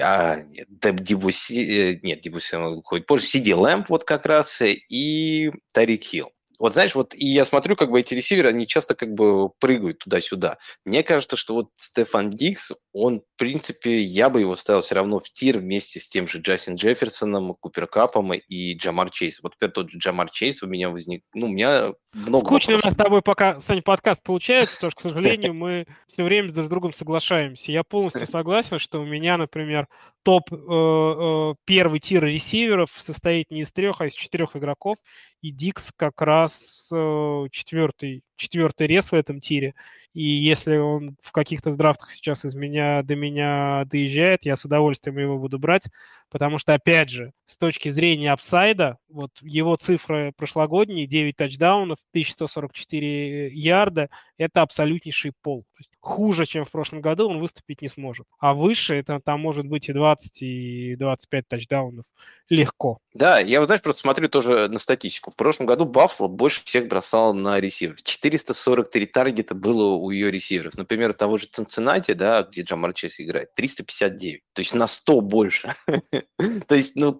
а, 0.00 0.36
нет, 0.36 0.68
Дебуси, 1.02 2.00
нет, 2.02 2.20
Дебуси 2.20 2.56
уходит 2.56 3.06
позже, 3.06 3.26
Сиди 3.26 3.54
Лэмп 3.54 3.88
вот 3.88 4.04
как 4.04 4.26
раз 4.26 4.60
и 4.62 5.50
Тарик 5.72 6.02
Хилл. 6.02 6.33
Вот 6.58 6.72
знаешь, 6.72 6.94
вот 6.94 7.14
и 7.14 7.26
я 7.26 7.44
смотрю, 7.44 7.76
как 7.76 7.90
бы 7.90 8.00
эти 8.00 8.14
ресиверы, 8.14 8.48
они 8.48 8.66
часто 8.66 8.94
как 8.94 9.12
бы 9.12 9.50
прыгают 9.60 9.98
туда-сюда. 9.98 10.58
Мне 10.84 11.02
кажется, 11.02 11.36
что 11.36 11.54
вот 11.54 11.70
Стефан 11.76 12.30
Дикс, 12.30 12.72
он, 12.92 13.20
в 13.20 13.38
принципе, 13.38 14.00
я 14.02 14.30
бы 14.30 14.40
его 14.40 14.54
ставил 14.54 14.82
все 14.82 14.94
равно 14.94 15.18
в 15.18 15.30
тир 15.30 15.58
вместе 15.58 16.00
с 16.00 16.08
тем 16.08 16.28
же 16.28 16.38
Джастин 16.38 16.76
Джефферсоном, 16.76 17.54
Купер 17.54 17.86
Капом 17.86 18.32
и 18.32 18.74
Джамар 18.74 19.10
Чейз. 19.10 19.40
Вот 19.42 19.56
теперь 19.56 19.70
тот 19.70 19.90
же 19.90 19.98
Джамар 19.98 20.30
Чейз 20.30 20.62
у 20.62 20.66
меня 20.66 20.90
возник, 20.90 21.24
ну, 21.34 21.46
у 21.46 21.50
меня 21.50 21.92
много 22.12 22.46
Скучно 22.46 22.74
вопросов. 22.74 22.84
у 22.84 22.86
нас 22.86 22.94
с 22.94 22.96
тобой 22.96 23.22
пока, 23.22 23.60
Саня, 23.60 23.82
подкаст 23.82 24.22
получается, 24.22 24.76
потому 24.76 24.90
что, 24.92 25.00
к 25.00 25.02
сожалению, 25.02 25.54
мы 25.54 25.86
все 26.06 26.22
время 26.22 26.52
друг 26.52 26.66
с 26.66 26.70
другом 26.70 26.92
соглашаемся. 26.92 27.72
Я 27.72 27.82
полностью 27.82 28.26
согласен, 28.26 28.78
что 28.78 29.00
у 29.00 29.04
меня, 29.04 29.36
например, 29.36 29.88
топ 30.22 30.52
э, 30.52 30.56
э, 30.56 31.54
первый 31.64 31.98
тир 31.98 32.24
ресиверов 32.24 32.90
состоит 32.96 33.50
не 33.50 33.60
из 33.60 33.72
трех, 33.72 34.00
а 34.00 34.06
из 34.06 34.14
четырех 34.14 34.56
игроков, 34.56 34.96
и 35.44 35.50
Дикс 35.50 35.92
как 35.94 36.22
раз 36.22 36.88
э, 36.90 37.46
четвертый, 37.50 38.22
четвертый 38.34 38.86
рез 38.86 39.12
в 39.12 39.14
этом 39.14 39.40
тире. 39.40 39.74
И 40.14 40.22
если 40.22 40.76
он 40.76 41.16
в 41.22 41.32
каких-то 41.32 41.72
драфтах 41.72 42.12
сейчас 42.12 42.44
из 42.44 42.54
меня 42.54 43.02
до 43.02 43.16
меня 43.16 43.84
доезжает, 43.86 44.44
я 44.44 44.54
с 44.54 44.64
удовольствием 44.64 45.18
его 45.18 45.38
буду 45.38 45.58
брать, 45.58 45.88
потому 46.30 46.58
что, 46.58 46.72
опять 46.72 47.10
же, 47.10 47.32
с 47.46 47.56
точки 47.56 47.88
зрения 47.88 48.32
апсайда, 48.32 48.98
вот 49.08 49.30
его 49.42 49.76
цифры 49.76 50.32
прошлогодние, 50.36 51.06
9 51.06 51.36
тачдаунов, 51.36 51.98
1144 52.10 53.50
ярда, 53.50 54.08
это 54.38 54.62
абсолютнейший 54.62 55.32
пол. 55.42 55.62
То 55.62 55.80
есть 55.80 55.90
хуже, 56.00 56.46
чем 56.46 56.64
в 56.64 56.70
прошлом 56.70 57.00
году, 57.00 57.28
он 57.28 57.40
выступить 57.40 57.82
не 57.82 57.88
сможет. 57.88 58.26
А 58.38 58.54
выше 58.54 58.94
это 58.94 59.20
там 59.24 59.40
может 59.40 59.66
быть 59.66 59.88
и 59.88 59.92
20, 59.92 60.42
и 60.42 60.96
25 60.96 61.48
тачдаунов 61.48 62.04
легко. 62.48 62.98
Да, 63.14 63.38
я, 63.38 63.60
вот, 63.60 63.66
знаешь, 63.66 63.82
просто 63.82 64.02
смотрю 64.02 64.28
тоже 64.28 64.68
на 64.68 64.78
статистику. 64.78 65.30
В 65.30 65.36
прошлом 65.36 65.66
году 65.66 65.84
Баффало 65.84 66.28
больше 66.28 66.62
всех 66.64 66.88
бросал 66.88 67.32
на 67.32 67.60
ресивер. 67.60 67.96
443 68.02 69.06
таргета 69.06 69.54
было 69.54 69.94
у 70.04 70.10
ее 70.10 70.30
ресиверов. 70.30 70.76
Например, 70.76 71.12
того 71.12 71.38
же 71.38 71.46
Цинциннати, 71.46 72.12
да, 72.12 72.42
где 72.42 72.62
Джамар 72.62 72.92
Чес 72.92 73.20
играет, 73.20 73.54
359. 73.54 74.42
То 74.52 74.60
есть 74.60 74.74
на 74.74 74.86
100 74.86 75.20
больше. 75.20 75.74
То 76.68 76.74
есть, 76.74 76.96
ну, 76.96 77.18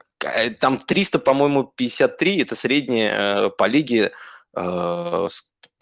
там 0.61 0.79
300, 0.79 1.19
по-моему, 1.19 1.73
53, 1.77 2.43
это 2.43 2.57
средняя 2.57 3.47
э, 3.47 3.51
по 3.51 3.67
лиге 3.67 4.13
э, 4.57 5.29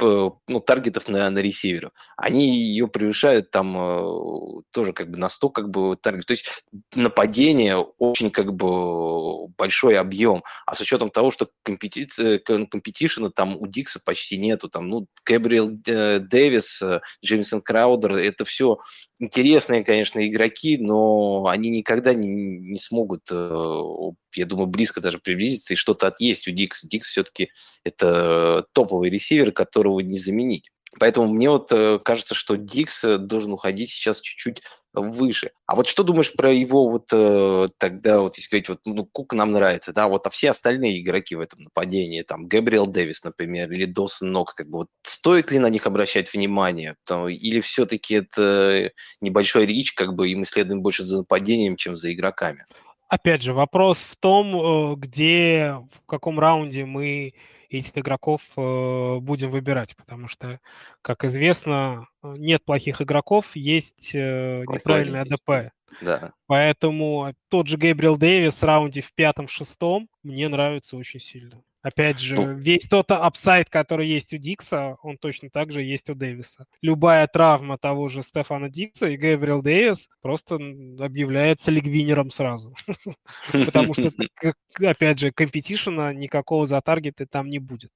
ну, 0.00 0.60
таргетов 0.60 1.08
на, 1.08 1.30
на 1.30 1.38
ресиверу. 1.38 1.92
Они 2.16 2.56
ее 2.56 2.88
превышают 2.88 3.50
там 3.50 3.76
э, 3.76 4.62
тоже 4.72 4.92
как 4.92 5.10
бы 5.10 5.18
на 5.18 5.28
100 5.28 5.50
как 5.50 5.70
бы 5.70 5.96
таргетов. 5.96 6.26
То 6.26 6.32
есть 6.32 6.64
нападение 6.94 7.76
очень 7.76 8.30
как 8.30 8.54
бы 8.54 9.48
большой 9.48 9.98
объем. 9.98 10.42
А 10.66 10.74
с 10.74 10.80
учетом 10.80 11.10
того, 11.10 11.30
что 11.30 11.48
компетиция, 11.62 12.38
компетишена 12.38 13.30
там 13.30 13.56
у 13.56 13.66
Дикса 13.66 14.00
почти 14.04 14.38
нету, 14.38 14.68
там, 14.68 14.88
ну, 14.88 15.06
Гэбриэл 15.24 15.78
э, 15.86 16.18
Дэвис, 16.20 16.82
э, 16.82 17.00
Джеймсон 17.24 17.60
Краудер, 17.60 18.16
это 18.16 18.44
все 18.44 18.78
интересные, 19.18 19.84
конечно, 19.84 20.26
игроки, 20.26 20.78
но 20.78 21.46
они 21.46 21.70
никогда 21.70 22.14
не, 22.14 22.28
не 22.28 22.78
смогут, 22.78 23.30
я 24.36 24.46
думаю, 24.46 24.66
близко 24.66 25.00
даже 25.00 25.18
приблизиться 25.18 25.74
и 25.74 25.76
что-то 25.76 26.06
отъесть 26.06 26.48
у 26.48 26.50
Дикса. 26.50 26.88
Дикс 26.88 27.08
все-таки 27.08 27.50
это 27.84 28.66
топовый 28.72 29.10
ресивер, 29.10 29.52
которого 29.52 30.00
не 30.00 30.18
заменить. 30.18 30.70
Поэтому 30.98 31.32
мне 31.32 31.48
вот 31.48 31.72
э, 31.72 31.98
кажется, 32.04 32.34
что 32.34 32.56
Дикс 32.56 33.02
э, 33.04 33.16
должен 33.16 33.52
уходить 33.52 33.90
сейчас 33.90 34.20
чуть-чуть 34.20 34.62
выше. 34.92 35.52
А 35.66 35.74
вот 35.74 35.86
что 35.86 36.02
думаешь 36.02 36.34
про 36.34 36.52
его 36.52 36.88
вот 36.90 37.08
э, 37.12 37.66
тогда, 37.78 38.20
вот 38.20 38.36
если 38.36 38.50
говорить, 38.50 38.68
вот, 38.68 38.80
ну, 38.84 39.06
Кук 39.10 39.32
нам 39.32 39.52
нравится, 39.52 39.94
да, 39.94 40.06
вот, 40.06 40.26
а 40.26 40.30
все 40.30 40.50
остальные 40.50 41.00
игроки 41.00 41.34
в 41.34 41.40
этом 41.40 41.60
нападении, 41.60 42.20
там, 42.20 42.46
Габриэл 42.46 42.86
Дэвис, 42.86 43.24
например, 43.24 43.72
или 43.72 43.86
Досон 43.86 44.32
Нокс, 44.32 44.52
как 44.52 44.68
бы, 44.68 44.80
вот, 44.80 44.88
стоит 45.02 45.50
ли 45.50 45.58
на 45.58 45.70
них 45.70 45.86
обращать 45.86 46.32
внимание? 46.32 46.96
Там, 47.06 47.28
или 47.28 47.60
все-таки 47.60 48.16
это 48.16 48.92
небольшой 49.22 49.64
рич, 49.64 49.94
как 49.94 50.14
бы, 50.14 50.28
и 50.28 50.34
мы 50.34 50.44
следуем 50.44 50.82
больше 50.82 51.04
за 51.04 51.18
нападением, 51.18 51.76
чем 51.76 51.96
за 51.96 52.12
игроками? 52.12 52.66
Опять 53.12 53.42
же, 53.42 53.52
вопрос 53.52 53.98
в 53.98 54.16
том, 54.16 54.96
где, 54.96 55.76
в 55.92 56.06
каком 56.06 56.40
раунде 56.40 56.86
мы 56.86 57.34
этих 57.68 57.98
игроков 57.98 58.40
э, 58.56 59.18
будем 59.20 59.50
выбирать, 59.50 59.94
потому 59.96 60.28
что, 60.28 60.60
как 61.02 61.22
известно, 61.24 62.06
нет 62.22 62.64
плохих 62.64 63.02
игроков, 63.02 63.54
есть 63.54 64.12
э, 64.14 64.64
неправильный 64.66 65.20
ADP. 65.20 65.74
Да. 66.00 66.32
Поэтому 66.46 67.34
тот 67.50 67.66
же 67.66 67.76
Гейбриэл 67.76 68.16
Дэвис 68.16 68.54
в 68.54 68.64
раунде 68.64 69.02
в 69.02 69.12
пятом-шестом 69.12 70.08
мне 70.22 70.48
нравится 70.48 70.96
очень 70.96 71.20
сильно. 71.20 71.62
Опять 71.82 72.20
же, 72.20 72.36
ну, 72.36 72.54
весь 72.54 72.86
тот 72.88 73.10
upside, 73.10 73.68
который 73.68 74.06
есть 74.08 74.32
у 74.32 74.38
Дикса, 74.38 74.96
он 75.02 75.18
точно 75.18 75.50
так 75.50 75.72
же 75.72 75.82
есть 75.82 76.08
у 76.10 76.14
Дэвиса. 76.14 76.66
Любая 76.80 77.26
травма 77.26 77.76
того 77.76 78.06
же 78.06 78.22
Стефана 78.22 78.70
Дикса 78.70 79.08
и 79.08 79.16
Гэбриэл 79.16 79.62
Дэвис 79.62 80.08
просто 80.20 80.56
объявляется 81.00 81.72
лигвинером 81.72 82.30
сразу. 82.30 82.74
Потому 83.52 83.94
что, 83.94 84.12
опять 84.80 85.18
же, 85.18 85.32
компетишена 85.32 86.14
никакого 86.14 86.66
за 86.66 86.80
таргеты 86.80 87.26
там 87.26 87.48
не 87.48 87.58
будет. 87.58 87.90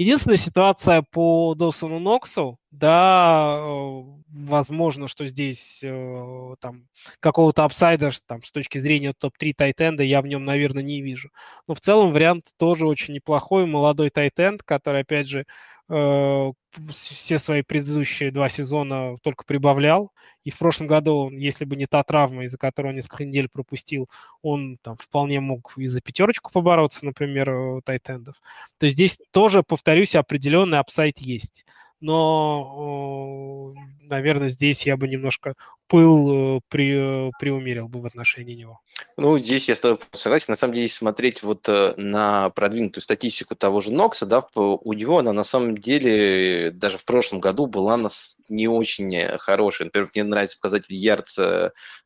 Единственная 0.00 0.38
ситуация 0.38 1.02
по 1.02 1.54
Досону 1.54 1.98
Ноксу, 1.98 2.58
да, 2.70 3.58
э, 3.60 4.02
возможно, 4.30 5.08
что 5.08 5.26
здесь 5.26 5.80
э, 5.82 6.54
там 6.58 6.88
какого-то 7.20 7.64
апсайда 7.64 8.10
там, 8.26 8.42
с 8.42 8.50
точки 8.50 8.78
зрения 8.78 9.12
топ-3 9.12 9.52
тайтенда 9.54 10.02
я 10.02 10.22
в 10.22 10.26
нем, 10.26 10.46
наверное, 10.46 10.82
не 10.82 11.02
вижу. 11.02 11.28
Но 11.66 11.74
в 11.74 11.82
целом 11.82 12.14
вариант 12.14 12.44
тоже 12.56 12.86
очень 12.86 13.12
неплохой. 13.12 13.66
Молодой 13.66 14.08
тайтенд, 14.08 14.62
который, 14.62 15.02
опять 15.02 15.28
же, 15.28 15.44
все 15.90 17.38
свои 17.40 17.62
предыдущие 17.62 18.30
два 18.30 18.48
сезона 18.48 19.16
только 19.22 19.44
прибавлял. 19.44 20.12
И 20.44 20.50
в 20.50 20.58
прошлом 20.58 20.86
году, 20.86 21.28
если 21.30 21.64
бы 21.64 21.74
не 21.74 21.86
та 21.86 22.04
травма, 22.04 22.44
из-за 22.44 22.58
которой 22.58 22.88
он 22.88 22.94
несколько 22.94 23.24
недель 23.24 23.48
пропустил, 23.52 24.08
он 24.40 24.78
там 24.80 24.96
вполне 24.96 25.40
мог 25.40 25.72
и 25.76 25.88
за 25.88 26.00
пятерочку 26.00 26.52
побороться, 26.52 27.04
например, 27.04 27.82
тайтендов. 27.84 28.36
То 28.78 28.86
есть 28.86 28.96
здесь 28.96 29.18
тоже, 29.32 29.64
повторюсь, 29.64 30.14
определенный 30.14 30.78
апсайт 30.78 31.18
есть 31.18 31.64
но, 32.00 33.74
наверное, 34.02 34.48
здесь 34.48 34.86
я 34.86 34.96
бы 34.96 35.08
немножко 35.08 35.54
пыл 35.86 36.56
э, 36.56 36.60
при, 36.68 37.30
приумерил 37.38 37.88
бы 37.88 38.00
в 38.00 38.06
отношении 38.06 38.54
него. 38.54 38.80
Ну, 39.16 39.38
здесь 39.38 39.68
я 39.68 39.76
с 39.76 39.80
тобой 39.80 39.98
согласен. 40.12 40.46
На 40.48 40.56
самом 40.56 40.74
деле, 40.74 40.84
если 40.84 40.98
смотреть 40.98 41.42
вот 41.42 41.68
э, 41.68 41.94
на 41.96 42.50
продвинутую 42.50 43.02
статистику 43.02 43.54
того 43.54 43.80
же 43.80 43.92
Нокса, 43.92 44.26
да, 44.26 44.46
у 44.54 44.92
него 44.92 45.18
она 45.18 45.32
на 45.32 45.44
самом 45.44 45.76
деле 45.76 46.70
даже 46.70 46.98
в 46.98 47.04
прошлом 47.04 47.40
году 47.40 47.66
была 47.66 47.96
нас 47.96 48.38
не 48.48 48.68
очень 48.68 49.38
хорошая. 49.38 49.86
Например, 49.86 50.10
мне 50.14 50.24
нравится 50.24 50.56
показатель 50.56 50.94
ярдс 50.94 51.38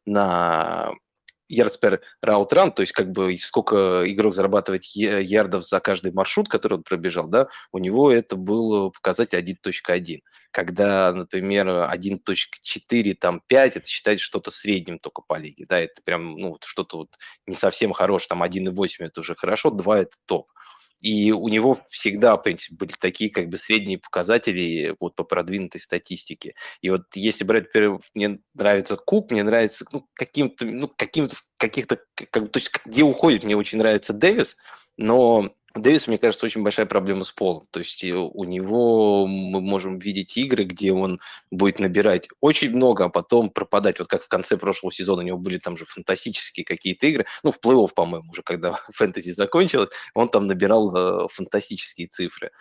на 0.07 0.93
yards 1.51 1.79
per 1.81 2.01
route 2.25 2.53
run, 2.53 2.71
то 2.73 2.83
есть 2.83 2.93
как 2.93 3.11
бы 3.11 3.37
сколько 3.39 4.03
игрок 4.07 4.35
зарабатывает 4.35 4.85
ярдов 4.85 5.65
за 5.67 5.81
каждый 5.81 6.13
маршрут, 6.13 6.49
который 6.49 6.75
он 6.75 6.83
пробежал, 6.83 7.27
да, 7.29 7.49
у 7.73 7.79
него 7.79 8.11
это 8.11 8.37
был 8.37 8.91
показатель 8.91 9.39
1.1. 9.39 10.21
Когда, 10.51 11.13
например, 11.13 11.69
1.4, 11.69 13.15
там 13.15 13.43
5, 13.47 13.77
это 13.77 13.89
считается 13.89 14.25
что-то 14.25 14.51
средним 14.51 14.99
только 14.99 15.23
по 15.23 15.39
лиге, 15.39 15.67
да, 15.69 15.79
это 15.81 16.01
прям, 16.03 16.37
ну, 16.37 16.57
что-то 16.65 16.99
вот 16.99 17.09
не 17.47 17.55
совсем 17.55 17.93
хорошее, 17.93 18.29
там 18.29 18.43
1.8 18.43 19.07
это 19.07 19.21
уже 19.21 19.35
хорошо, 19.35 19.71
2 19.71 20.01
это 20.01 20.17
топ. 20.27 20.51
И 21.05 21.33
у 21.33 21.49
него 21.49 21.79
всегда, 21.87 22.35
в 22.35 22.43
принципе, 22.43 22.77
были 22.77 22.95
такие 22.99 23.29
как 23.29 23.51
бы 23.51 23.59
средние 23.59 23.99
показатели 23.99 24.97
вот 24.99 25.15
по 25.15 25.23
продвинутой 25.23 25.79
статистике. 25.79 26.55
И 26.81 26.89
вот 26.89 27.03
если 27.15 27.45
брать, 27.45 27.65
например, 27.65 27.99
мне 28.15 28.39
нравится 28.55 28.97
Кук, 28.97 29.31
мне 29.31 29.43
нравится 29.43 29.85
ну, 29.93 30.09
каким-то, 30.15 30.65
ну, 30.65 30.89
каким-то, 30.89 31.37
каких-то, 31.57 32.01
как, 32.15 32.51
то 32.51 32.59
есть 32.59 32.71
где 32.85 33.03
уходит, 33.03 33.45
мне 33.45 33.57
очень 33.57 33.79
нравится 33.79 34.13
Дэвис, 34.13 34.57
но 34.97 35.55
Дэвис, 35.75 36.07
мне 36.07 36.19
кажется, 36.19 36.47
очень 36.47 36.63
большая 36.63 36.87
проблема 36.87 37.25
с 37.25 37.33
полом. 37.33 37.65
То 37.73 37.81
есть 37.81 38.05
э, 38.05 38.15
у 38.15 38.45
него 38.45 39.27
мы 39.27 39.61
можем 39.61 39.99
видеть 39.99 40.37
игры, 40.37 40.63
где 40.65 40.93
он 40.93 41.19
будет 41.51 41.81
набирать 41.81 42.29
очень 42.41 42.71
много, 42.71 43.07
а 43.07 43.09
потом 43.09 43.51
пропадать. 43.51 43.99
Вот 43.99 44.07
как 44.07 44.23
в 44.23 44.29
конце 44.29 44.57
прошлого 44.57 44.93
сезона 44.93 45.23
у 45.23 45.27
него 45.27 45.39
были 45.39 45.59
там 45.59 45.77
же 45.77 45.85
фантастические 45.85 46.65
какие-то 46.65 47.09
игры. 47.09 47.27
Ну, 47.43 47.51
в 47.51 47.59
плей-офф, 47.61 47.91
по-моему, 47.93 48.31
уже 48.31 48.43
когда 48.43 48.79
фэнтези 48.93 49.33
закончилось, 49.33 49.91
он 50.15 50.29
там 50.29 50.47
набирал 50.47 50.95
э, 50.95 51.29
фантастические 51.29 52.07
цифры. 52.07 52.53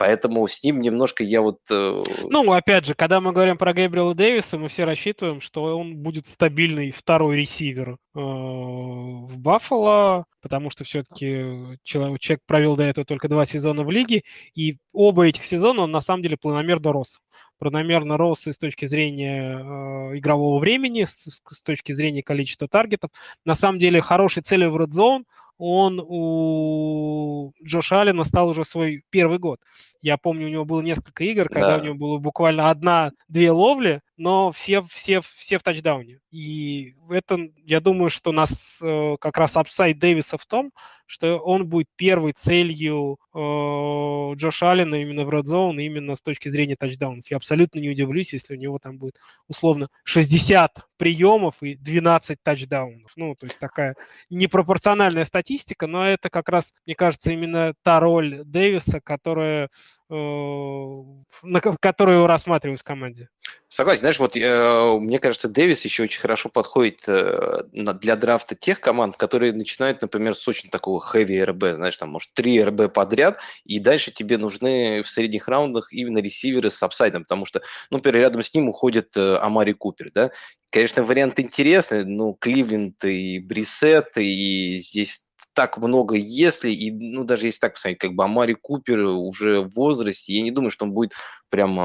Поэтому 0.00 0.48
с 0.48 0.62
ним 0.62 0.80
немножко 0.80 1.22
я 1.22 1.42
вот... 1.42 1.58
Э, 1.70 2.02
ну, 2.30 2.50
опять 2.52 2.86
же, 2.86 2.94
когда 2.94 3.20
мы 3.20 3.32
говорим 3.32 3.58
про 3.58 3.74
Гейбриэла 3.74 4.14
Дэвиса, 4.14 4.56
мы 4.56 4.68
все 4.68 4.84
рассчитываем, 4.84 5.42
что 5.42 5.78
он 5.78 5.98
будет 5.98 6.26
стабильный 6.26 6.90
второй 6.90 7.36
ресивер 7.36 7.90
э, 7.90 7.96
в 8.14 9.38
Баффало, 9.38 10.24
потому 10.40 10.70
что 10.70 10.84
все-таки 10.84 11.76
человек 11.82 12.40
провел 12.46 12.76
до 12.76 12.84
этого 12.84 13.04
только 13.04 13.28
два 13.28 13.44
сезона 13.44 13.84
в 13.84 13.90
лиге, 13.90 14.22
и 14.54 14.78
оба 14.94 15.26
этих 15.26 15.44
сезона 15.44 15.82
он 15.82 15.90
на 15.90 16.00
самом 16.00 16.22
деле 16.22 16.38
планомерно 16.38 16.92
рос 16.92 17.20
планомерно 17.60 18.16
рос 18.16 18.46
и 18.46 18.52
с 18.52 18.58
точки 18.58 18.86
зрения 18.86 19.58
э, 19.58 20.18
игрового 20.18 20.58
времени, 20.58 21.04
с, 21.04 21.42
с 21.46 21.62
точки 21.62 21.92
зрения 21.92 22.22
количества 22.22 22.66
таргетов. 22.68 23.10
На 23.44 23.54
самом 23.54 23.78
деле 23.78 24.00
хорошей 24.00 24.42
целью 24.42 24.70
в 24.70 24.78
Red 24.78 24.92
Zone 24.92 25.24
он 25.60 26.00
у 26.02 27.52
Джоша 27.62 28.00
Аллена 28.00 28.24
стал 28.24 28.48
уже 28.48 28.64
свой 28.64 29.04
первый 29.10 29.38
год. 29.38 29.60
Я 30.00 30.16
помню, 30.16 30.46
у 30.46 30.50
него 30.50 30.64
было 30.64 30.80
несколько 30.80 31.22
игр, 31.24 31.50
когда 31.50 31.76
да. 31.76 31.82
у 31.82 31.84
него 31.84 31.94
было 31.94 32.18
буквально 32.18 32.70
одна-две 32.70 33.50
ловли, 33.50 34.00
но 34.16 34.52
все, 34.52 34.80
все, 34.80 35.20
все 35.20 35.58
в 35.58 35.62
тачдауне. 35.62 36.20
И 36.30 36.94
это, 37.10 37.38
я 37.58 37.80
думаю, 37.80 38.08
что 38.08 38.32
нас 38.32 38.78
э, 38.82 39.16
как 39.20 39.36
раз 39.36 39.58
апсайд 39.58 39.98
Дэвиса 39.98 40.38
в 40.38 40.46
том, 40.46 40.72
что 41.04 41.36
он 41.36 41.66
будет 41.66 41.88
первой 41.94 42.32
целью 42.32 43.18
э, 43.34 44.34
Джоша 44.36 44.72
Аллена 44.72 44.96
именно 44.96 45.24
в 45.24 45.30
Red 45.30 45.44
Zone, 45.44 45.80
именно 45.82 46.14
с 46.14 46.20
точки 46.20 46.48
зрения 46.48 46.76
тачдаунов. 46.76 47.30
Я 47.30 47.36
абсолютно 47.36 47.78
не 47.78 47.90
удивлюсь, 47.90 48.32
если 48.32 48.54
у 48.54 48.58
него 48.58 48.78
там 48.78 48.98
будет 48.98 49.18
условно 49.48 49.88
60 50.04 50.86
приемов 50.96 51.54
и 51.62 51.74
12 51.76 52.38
тачдаунов. 52.42 53.12
Ну, 53.16 53.34
то 53.34 53.46
есть 53.46 53.58
такая 53.58 53.96
непропорциональная 54.30 55.24
статистика, 55.24 55.86
но 55.86 56.06
это 56.06 56.30
как 56.30 56.48
раз, 56.48 56.72
мне 56.86 56.94
кажется, 56.94 57.32
именно 57.32 57.74
та 57.82 58.00
роль 58.00 58.42
Дэвиса, 58.44 59.00
которая 59.00 59.70
на 60.10 61.60
которую 61.60 62.26
рассматривают 62.26 62.80
в 62.80 62.84
команде. 62.84 63.28
Согласен. 63.68 64.00
Знаешь, 64.00 64.18
вот 64.18 64.36
э, 64.36 64.98
мне 64.98 65.20
кажется, 65.20 65.48
Дэвис 65.48 65.84
еще 65.84 66.02
очень 66.02 66.20
хорошо 66.20 66.48
подходит 66.48 67.02
э, 67.06 67.62
для 67.72 68.16
драфта 68.16 68.56
тех 68.56 68.80
команд, 68.80 69.16
которые 69.16 69.52
начинают, 69.52 70.02
например, 70.02 70.34
с 70.34 70.46
очень 70.48 70.70
такого 70.70 71.00
heavy 71.00 71.44
РБ, 71.44 71.76
знаешь, 71.76 71.96
там, 71.96 72.10
может, 72.10 72.34
три 72.34 72.62
РБ 72.62 72.92
подряд, 72.92 73.40
и 73.64 73.78
дальше 73.78 74.10
тебе 74.10 74.38
нужны 74.38 75.02
в 75.02 75.08
средних 75.08 75.46
раундах 75.46 75.92
именно 75.92 76.18
ресиверы 76.18 76.70
с 76.70 76.82
апсайдом, 76.82 77.22
потому 77.22 77.44
что, 77.44 77.60
ну, 77.90 77.98
например, 77.98 78.22
рядом 78.22 78.42
с 78.42 78.52
ним 78.52 78.68
уходит 78.68 79.16
Амари 79.16 79.72
Купер, 79.72 80.10
да, 80.12 80.30
Конечно, 80.72 81.02
вариант 81.02 81.40
интересный, 81.40 82.04
ну, 82.04 82.32
Кливленд 82.34 83.04
и 83.04 83.40
Брисет, 83.40 84.16
и 84.16 84.78
здесь 84.78 85.26
так 85.60 85.76
много 85.76 86.14
если, 86.14 86.70
и, 86.70 86.90
ну, 86.90 87.22
даже 87.22 87.44
если 87.44 87.60
так 87.60 87.74
посмотреть, 87.74 87.98
как 87.98 88.14
бы 88.14 88.24
Амари 88.24 88.54
Купер 88.54 89.00
уже 89.00 89.60
в 89.60 89.74
возрасте, 89.74 90.32
я 90.32 90.40
не 90.40 90.50
думаю, 90.50 90.70
что 90.70 90.86
он 90.86 90.92
будет 90.92 91.12
прям... 91.50 91.76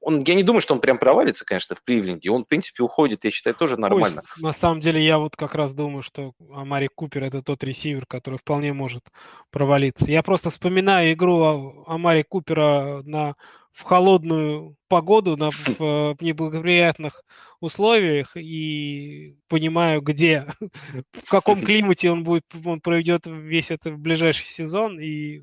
Он, 0.00 0.22
я 0.24 0.34
не 0.34 0.42
думаю, 0.42 0.62
что 0.62 0.72
он 0.72 0.80
прям 0.80 0.96
провалится, 0.96 1.44
конечно, 1.44 1.76
в 1.76 1.82
Кливленде. 1.82 2.30
Он, 2.30 2.44
в 2.44 2.48
принципе, 2.48 2.82
уходит, 2.82 3.26
я 3.26 3.30
считаю, 3.30 3.54
тоже 3.54 3.76
нормально. 3.76 4.22
Ой, 4.38 4.42
на 4.42 4.52
самом 4.52 4.80
деле, 4.80 5.04
я 5.04 5.18
вот 5.18 5.36
как 5.36 5.54
раз 5.54 5.74
думаю, 5.74 6.00
что 6.00 6.32
Амари 6.50 6.88
Купер– 6.88 7.24
это 7.24 7.42
тот 7.42 7.62
ресивер, 7.62 8.06
который 8.06 8.38
вполне 8.38 8.72
может 8.72 9.04
провалиться. 9.50 10.10
Я 10.10 10.22
просто 10.22 10.48
вспоминаю 10.48 11.12
игру 11.12 11.84
Амари 11.86 12.22
Купера 12.26 13.02
на 13.04 13.34
в 13.72 13.82
холодную 13.82 14.76
погоду, 14.88 15.36
на, 15.36 15.50
в, 15.50 15.78
в 15.78 16.16
неблагоприятных 16.20 17.22
условиях 17.60 18.36
и 18.36 19.36
понимаю, 19.48 20.00
где, 20.00 20.46
в 21.12 21.30
каком 21.30 21.62
климате 21.62 22.10
он 22.10 22.24
будет, 22.24 22.44
он 22.64 22.80
проведет 22.80 23.26
весь 23.26 23.70
этот 23.70 23.96
ближайший 23.96 24.46
сезон 24.46 24.98
и 24.98 25.42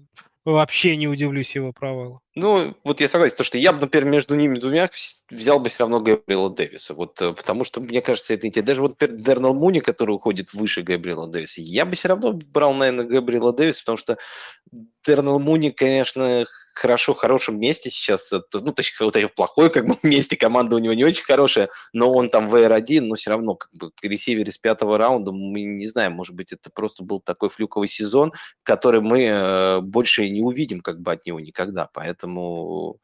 вообще 0.54 0.96
не 0.96 1.08
удивлюсь 1.08 1.56
его 1.56 1.74
провалу. 1.74 2.22
Ну, 2.36 2.74
вот 2.84 3.02
я 3.02 3.10
согласен, 3.10 3.36
то, 3.36 3.44
что 3.44 3.58
я 3.58 3.74
бы, 3.74 3.82
например, 3.82 4.10
между 4.10 4.36
ними 4.36 4.56
двумя 4.56 4.90
взял 5.30 5.60
бы 5.60 5.68
все 5.70 5.80
равно 5.80 6.00
Габриэла 6.00 6.50
Дэвиса, 6.50 6.94
вот, 6.94 7.22
э, 7.22 7.34
потому 7.34 7.66
что, 7.66 7.82
мне 7.82 8.02
кажется, 8.02 8.34
это 8.34 8.48
интересно. 8.48 8.68
Даже 8.68 8.82
вот 8.82 8.96
Дернал 9.00 9.54
Муни, 9.54 9.82
который 9.82 10.12
уходит 10.12 10.54
выше 10.54 10.84
Габриэла 10.84 11.28
Дэвиса, 11.28 11.62
я 11.62 11.86
бы 11.86 11.96
все 11.96 12.08
равно 12.08 12.32
брал, 12.32 12.74
наверное, 12.74 13.06
Габриэла 13.06 13.52
Дэвиса, 13.52 13.82
потому 13.82 13.98
что 13.98 14.18
Дернал 15.06 15.40
Муни, 15.40 15.72
конечно, 15.72 16.46
хорошо, 16.78 17.14
в 17.14 17.18
хорошем 17.18 17.60
месте 17.60 17.90
сейчас, 17.90 18.32
ну, 18.32 18.74
точнее, 18.74 19.06
вот 19.06 19.16
в 19.16 19.34
плохой 19.36 19.70
как 19.70 19.86
бы 19.86 19.98
месте, 20.04 20.38
команда 20.38 20.76
у 20.76 20.80
него 20.80 20.94
не 20.94 21.04
очень 21.04 21.24
хорошая, 21.24 21.70
но 21.94 22.12
он 22.14 22.30
там 22.30 22.48
ВР-1, 22.50 23.02
но 23.02 23.16
все 23.16 23.32
равно 23.32 23.56
как 23.56 23.70
бы 23.74 23.92
ресивер 24.02 24.48
из 24.48 24.58
пятого 24.58 24.98
раунда, 24.98 25.32
мы 25.32 25.62
не 25.62 25.88
знаем, 25.88 26.14
может 26.14 26.36
быть, 26.36 26.54
это 26.54 26.70
просто 26.70 27.04
был 27.04 27.20
такой 27.20 27.50
флюковый 27.50 27.88
сезон, 27.88 28.34
который 28.64 29.02
мы 29.02 29.24
э, 29.24 29.82
больше 29.82 30.30
не 30.30 30.42
увидим 30.42 30.82
как 30.82 31.02
бы 31.02 31.12
от 31.12 31.26
него 31.26 31.40
никогда, 31.40 31.90
поэтому 31.92 33.00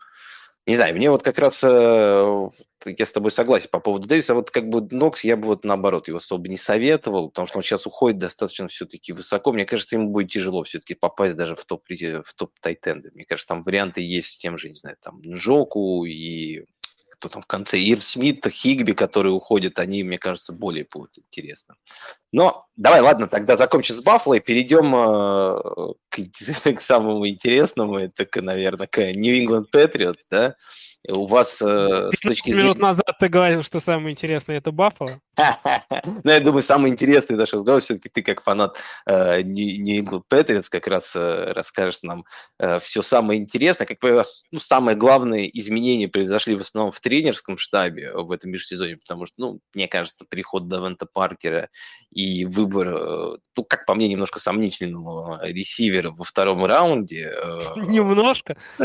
не 0.65 0.75
знаю, 0.75 0.95
мне 0.95 1.11
вот 1.11 1.23
как 1.23 1.39
раз, 1.39 1.61
э, 1.63 2.49
я 2.85 3.05
с 3.05 3.11
тобой 3.11 3.31
согласен 3.31 3.67
по 3.69 3.79
поводу 3.79 4.07
Дэвиса, 4.07 4.33
вот 4.33 4.49
как 4.49 4.69
бы 4.69 4.87
Нокс 4.91 5.23
я 5.23 5.35
бы 5.35 5.47
вот 5.47 5.65
наоборот 5.65 6.07
его 6.07 6.17
особо 6.17 6.47
не 6.47 6.57
советовал, 6.57 7.29
потому 7.29 7.47
что 7.47 7.57
он 7.57 7.63
сейчас 7.63 7.85
уходит 7.85 8.19
достаточно 8.19 8.67
все-таки 8.69 9.11
высоко. 9.11 9.51
Мне 9.51 9.65
кажется, 9.65 9.95
ему 9.95 10.09
будет 10.09 10.31
тяжело 10.31 10.63
все-таки 10.63 10.93
попасть 10.93 11.35
даже 11.35 11.55
в 11.55 11.65
топ, 11.65 11.83
в 11.89 12.33
топ 12.35 12.51
тайтенды. 12.61 13.11
Мне 13.13 13.25
кажется, 13.25 13.49
там 13.49 13.63
варианты 13.63 14.01
есть 14.01 14.29
с 14.29 14.37
тем 14.37 14.57
же, 14.57 14.69
не 14.69 14.75
знаю, 14.75 14.95
там 15.01 15.21
Джоку 15.21 16.05
и 16.05 16.63
кто 17.23 17.29
там 17.29 17.41
в 17.41 17.47
конце, 17.47 17.79
Ир 17.79 18.01
Смит, 18.01 18.45
Хигби, 18.45 18.91
которые 18.91 19.31
уходят, 19.31 19.79
они, 19.79 20.03
мне 20.03 20.17
кажется, 20.17 20.51
более 20.51 20.85
будут 20.91 21.17
интересны. 21.17 21.75
Но 22.33 22.65
давай, 22.75 22.99
ладно, 22.99 23.29
тогда 23.29 23.55
закончим 23.55 23.95
с 23.95 24.01
Баффало 24.01 24.33
и 24.33 24.39
перейдем 24.41 24.93
э, 24.93 25.93
к, 26.09 26.73
к 26.75 26.81
самому 26.81 27.25
интересному, 27.29 27.97
это, 27.97 28.27
наверное, 28.41 28.87
к 28.87 28.99
England 28.99 29.67
Patriots, 29.73 30.25
да, 30.29 30.55
у 31.09 31.25
вас 31.25 31.61
э, 31.61 32.09
с 32.13 32.21
точки 32.21 32.51
зрения... 32.51 32.63
минут 32.63 32.79
назад 32.79 33.05
ты 33.19 33.27
говорил, 33.27 33.63
что 33.63 33.79
самое 33.79 34.11
интересное 34.11 34.57
это 34.57 34.71
Баффало. 34.71 35.19
Ну, 36.23 36.31
я 36.31 36.39
думаю, 36.39 36.61
самое 36.61 36.91
интересное 36.91 37.37
наш 37.37 37.53
разговор 37.53 37.81
все-таки 37.81 38.09
ты 38.09 38.21
как 38.21 38.41
фанат 38.41 38.77
England 39.07 40.23
Patriots 40.29 40.67
как 40.69 40.87
раз 40.87 41.15
э, 41.15 41.51
расскажешь 41.53 42.01
нам 42.03 42.25
э, 42.59 42.79
все 42.79 43.01
самое 43.01 43.39
интересное. 43.39 43.85
Как 43.85 44.03
раз, 44.03 44.45
ну, 44.51 44.59
самое 44.59 44.97
главное 44.97 45.45
изменение 45.45 46.07
произошли 46.07 46.55
в 46.55 46.61
основном 46.61 46.91
в 46.91 46.99
тренерском 46.99 47.57
штабе 47.57 48.11
в 48.13 48.31
этом 48.31 48.51
межсезонье, 48.51 48.97
потому 48.97 49.25
что, 49.25 49.35
ну, 49.37 49.59
мне 49.73 49.87
кажется, 49.87 50.25
приход 50.29 50.67
Давента 50.67 51.05
Паркера 51.05 51.69
и 52.11 52.45
выбор, 52.45 52.87
э, 52.87 53.37
ну, 53.55 53.63
как 53.63 53.85
по 53.85 53.95
мне, 53.95 54.07
немножко 54.07 54.39
сомнительного 54.39 55.39
ресивера 55.45 56.11
во 56.11 56.23
втором 56.23 56.65
раунде. 56.65 57.33
Немножко? 57.75 58.57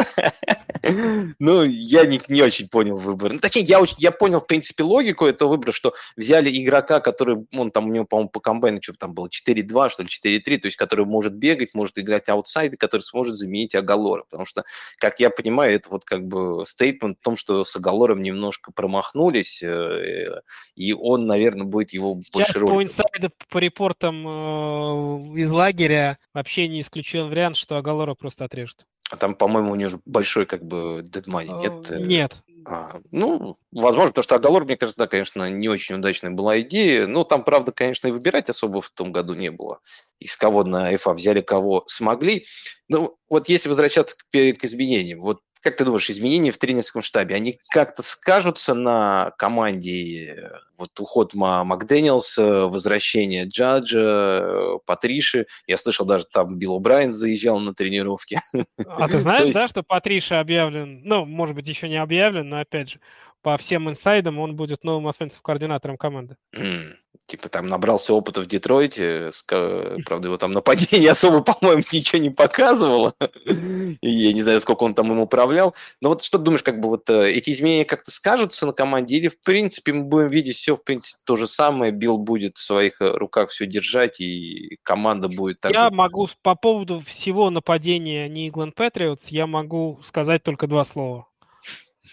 Ну, 1.38 1.64
я 1.64 2.06
не, 2.08 2.20
не 2.28 2.42
очень 2.42 2.68
понял 2.68 2.96
выбор. 2.96 3.32
Ну, 3.32 3.38
точнее, 3.38 3.62
я, 3.62 3.82
я 3.98 4.10
понял, 4.10 4.40
в 4.40 4.46
принципе, 4.46 4.82
логику 4.82 5.26
этого 5.26 5.50
выбора, 5.50 5.72
что 5.72 5.94
взяли 6.16 6.50
игрока, 6.50 7.00
который, 7.00 7.46
он 7.54 7.70
там, 7.70 7.86
у 7.88 7.92
него, 7.92 8.04
по-моему, 8.04 8.30
по 8.30 8.40
комбайну, 8.40 8.80
что 8.82 8.94
там 8.94 9.14
было, 9.14 9.28
4-2, 9.28 9.88
что 9.90 10.02
ли, 10.02 10.08
4-3, 10.08 10.58
то 10.58 10.66
есть, 10.66 10.76
который 10.76 11.04
может 11.04 11.34
бегать, 11.34 11.74
может 11.74 11.98
играть 11.98 12.28
аутсайд, 12.28 12.76
который 12.78 13.02
сможет 13.02 13.36
заменить 13.36 13.74
Агалора. 13.74 14.24
Потому 14.24 14.46
что, 14.46 14.64
как 14.98 15.20
я 15.20 15.30
понимаю, 15.30 15.74
это 15.74 15.90
вот 15.90 16.04
как 16.04 16.26
бы 16.26 16.64
стейтмент 16.66 17.18
о 17.20 17.24
том, 17.24 17.36
что 17.36 17.64
с 17.64 17.76
Агалором 17.76 18.22
немножко 18.22 18.72
промахнулись, 18.72 19.62
э, 19.62 20.40
и 20.74 20.92
он, 20.92 21.26
наверное, 21.26 21.66
будет 21.66 21.92
его 21.92 22.20
Сейчас 22.22 22.30
больше 22.32 22.58
роль. 22.60 22.68
по 22.70 22.82
инсайду, 22.82 23.30
по 23.50 23.58
репортам 23.58 24.26
э, 24.26 25.40
из 25.40 25.50
лагеря 25.50 26.18
вообще 26.32 26.68
не 26.68 26.80
исключен 26.80 27.28
вариант, 27.28 27.56
что 27.56 27.76
Агалора 27.76 28.14
просто 28.14 28.44
отрежут. 28.44 28.86
А 29.10 29.16
там, 29.16 29.34
по-моему, 29.34 29.72
у 29.72 29.74
него 29.74 29.90
же 29.90 30.00
большой 30.04 30.46
как 30.46 30.62
бы 30.62 31.00
дедмани, 31.02 31.50
нет? 31.52 31.72
Нет, 31.90 32.32
А, 32.66 33.00
ну, 33.10 33.56
возможно, 33.72 34.08
потому 34.08 34.22
что 34.22 34.34
Агалор, 34.34 34.64
мне 34.64 34.76
кажется, 34.76 34.98
да, 34.98 35.06
конечно, 35.06 35.48
не 35.48 35.68
очень 35.68 35.94
удачная 35.94 36.30
была 36.30 36.60
идея. 36.60 37.06
Ну, 37.06 37.24
там, 37.24 37.42
правда, 37.42 37.72
конечно, 37.72 38.08
и 38.08 38.10
выбирать 38.10 38.50
особо 38.50 38.82
в 38.82 38.90
том 38.90 39.10
году 39.10 39.34
не 39.34 39.50
было. 39.50 39.80
Из 40.18 40.36
кого 40.36 40.64
на 40.64 40.92
FA 40.92 41.14
взяли, 41.14 41.40
кого 41.40 41.84
смогли. 41.86 42.44
Ну, 42.88 43.16
вот 43.30 43.48
если 43.48 43.70
возвращаться 43.70 44.16
к, 44.16 44.30
к 44.30 44.64
изменениям, 44.64 45.20
вот 45.20 45.40
как 45.62 45.76
ты 45.76 45.84
думаешь, 45.84 46.08
изменения 46.10 46.50
в 46.50 46.58
тренерском 46.58 47.02
штабе, 47.02 47.34
они 47.34 47.58
как-то 47.70 48.02
скажутся 48.02 48.74
на 48.74 49.32
команде? 49.38 50.50
Вот 50.78 50.98
уход 51.00 51.34
Макдэниелс, 51.34 52.38
возвращение 52.38 53.44
Джаджа, 53.44 54.78
Патриши. 54.86 55.46
Я 55.66 55.76
слышал, 55.76 56.06
даже 56.06 56.26
там 56.32 56.56
Билл 56.56 56.78
О'Брайен 56.78 57.12
заезжал 57.12 57.58
на 57.58 57.74
тренировки. 57.74 58.40
А 58.86 59.08
ты 59.08 59.18
знаешь, 59.18 59.52
да, 59.52 59.68
что 59.68 59.82
Патриша 59.82 60.40
объявлен, 60.40 61.02
ну, 61.04 61.24
может 61.24 61.56
быть, 61.56 61.66
еще 61.66 61.88
не 61.88 61.96
объявлен, 61.96 62.48
но, 62.48 62.60
опять 62.60 62.90
же, 62.90 63.00
по 63.42 63.56
всем 63.56 63.88
инсайдам 63.88 64.38
он 64.38 64.56
будет 64.56 64.84
новым 64.84 65.08
offensive 65.08 65.42
координатором 65.42 65.96
команды. 65.96 66.36
Mm. 66.54 66.94
Типа 67.26 67.50
там 67.50 67.66
набрался 67.66 68.14
опыта 68.14 68.40
в 68.40 68.46
Детройте, 68.46 69.30
правда, 69.46 70.28
его 70.28 70.38
там 70.38 70.50
нападение 70.50 71.10
особо, 71.12 71.42
по-моему, 71.42 71.82
ничего 71.92 72.22
не 72.22 72.30
показывало. 72.30 73.14
И 73.44 74.08
я 74.08 74.32
не 74.32 74.42
знаю, 74.42 74.60
сколько 74.60 74.84
он 74.84 74.94
там 74.94 75.12
им 75.12 75.20
управлял. 75.20 75.74
Но 76.00 76.10
вот 76.10 76.24
что 76.24 76.38
ты 76.38 76.44
думаешь, 76.44 76.62
как 76.62 76.80
бы 76.80 76.88
вот 76.88 77.10
э, 77.10 77.32
эти 77.32 77.50
изменения 77.50 77.84
как-то 77.84 78.10
скажутся 78.10 78.66
на 78.66 78.72
команде, 78.72 79.16
или 79.16 79.28
в 79.28 79.40
принципе 79.42 79.92
мы 79.92 80.04
будем 80.04 80.28
видеть 80.28 80.56
все, 80.68 80.76
в 80.76 80.84
принципе, 80.84 81.18
то 81.24 81.36
же 81.36 81.46
самое, 81.46 81.92
Билл 81.92 82.18
будет 82.18 82.58
в 82.58 82.62
своих 82.62 83.00
э, 83.00 83.10
руках 83.12 83.48
все 83.48 83.64
держать, 83.64 84.20
и 84.20 84.76
команда 84.82 85.28
будет 85.28 85.60
так 85.60 85.72
Я 85.72 85.88
могу 85.88 86.28
по 86.42 86.54
поводу 86.56 87.00
всего 87.00 87.48
нападения 87.48 88.28
New 88.28 88.52
England 88.52 88.74
Patriots, 88.74 89.28
я 89.30 89.46
могу 89.46 89.98
сказать 90.02 90.42
только 90.42 90.66
два 90.66 90.84
слова. 90.84 91.26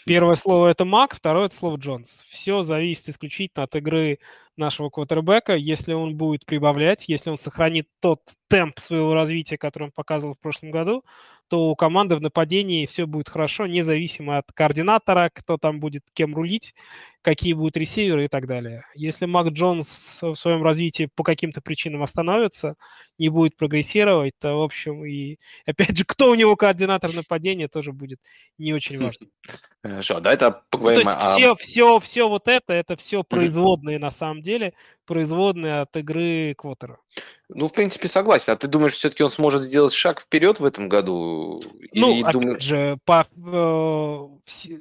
Первое 0.05 0.35
слово 0.35 0.69
это 0.69 0.85
Мак, 0.85 1.15
второе 1.15 1.47
это 1.47 1.55
слово 1.55 1.75
Джонс. 1.77 2.23
Все 2.29 2.61
зависит 2.61 3.09
исключительно 3.09 3.63
от 3.63 3.75
игры 3.75 4.19
нашего 4.55 4.89
квотербека. 4.89 5.55
Если 5.55 5.91
он 5.91 6.15
будет 6.15 6.45
прибавлять, 6.45 7.09
если 7.09 7.31
он 7.31 7.37
сохранит 7.37 7.89
тот 7.99 8.21
темп 8.47 8.79
своего 8.79 9.13
развития, 9.13 9.57
который 9.57 9.85
он 9.85 9.91
показывал 9.91 10.35
в 10.35 10.39
прошлом 10.39 10.71
году, 10.71 11.03
то 11.47 11.69
у 11.69 11.75
команды 11.75 12.15
в 12.15 12.21
нападении 12.21 12.85
все 12.85 13.05
будет 13.05 13.29
хорошо, 13.29 13.67
независимо 13.67 14.37
от 14.37 14.51
координатора, 14.53 15.29
кто 15.33 15.57
там 15.57 15.79
будет 15.79 16.03
кем 16.13 16.35
рулить, 16.35 16.73
какие 17.21 17.53
будут 17.53 17.75
ресиверы 17.75 18.25
и 18.25 18.27
так 18.27 18.45
далее. 18.45 18.85
Если 18.93 19.25
Мак 19.25 19.47
Джонс 19.47 20.19
в 20.21 20.35
своем 20.35 20.63
развитии 20.63 21.09
по 21.15 21.23
каким-то 21.23 21.59
причинам 21.59 22.03
остановится, 22.03 22.75
не 23.17 23.29
будет 23.29 23.57
прогрессировать, 23.57 24.33
то, 24.39 24.55
в 24.55 24.61
общем, 24.61 25.03
и 25.05 25.37
опять 25.65 25.97
же, 25.97 26.05
кто 26.05 26.29
у 26.29 26.35
него 26.35 26.55
координатор 26.55 27.13
нападения, 27.13 27.67
тоже 27.67 27.93
будет 27.93 28.19
не 28.57 28.73
очень 28.73 28.99
важно. 29.01 29.27
Хорошо, 29.83 30.19
да, 30.19 30.33
это 30.33 30.63
поговорим 30.69 31.03
ну, 31.03 31.11
то 31.11 31.17
есть 31.17 31.27
о... 31.27 31.35
все, 31.35 31.55
все, 31.55 31.99
все 31.99 32.29
вот 32.29 32.47
это, 32.47 32.73
это 32.73 32.95
все 32.95 33.23
производные 33.23 33.99
на 33.99 34.11
самом 34.11 34.41
деле, 34.41 34.73
производные 35.05 35.81
от 35.81 35.95
игры 35.97 36.53
Квотера. 36.57 36.97
Ну, 37.49 37.67
в 37.67 37.73
принципе, 37.73 38.07
согласен. 38.07 38.53
А 38.53 38.55
ты 38.55 38.67
думаешь, 38.67 38.93
все-таки 38.93 39.23
он 39.23 39.29
сможет 39.29 39.63
сделать 39.63 39.93
шаг 39.93 40.19
вперед 40.19 40.59
в 40.59 40.65
этом 40.65 40.89
году? 40.89 41.63
Ну, 41.93 42.11
Или 42.11 42.21
опять 42.21 42.33
дум... 42.33 42.59
же, 42.59 42.97
по, 43.05 43.25
э, 43.35 44.77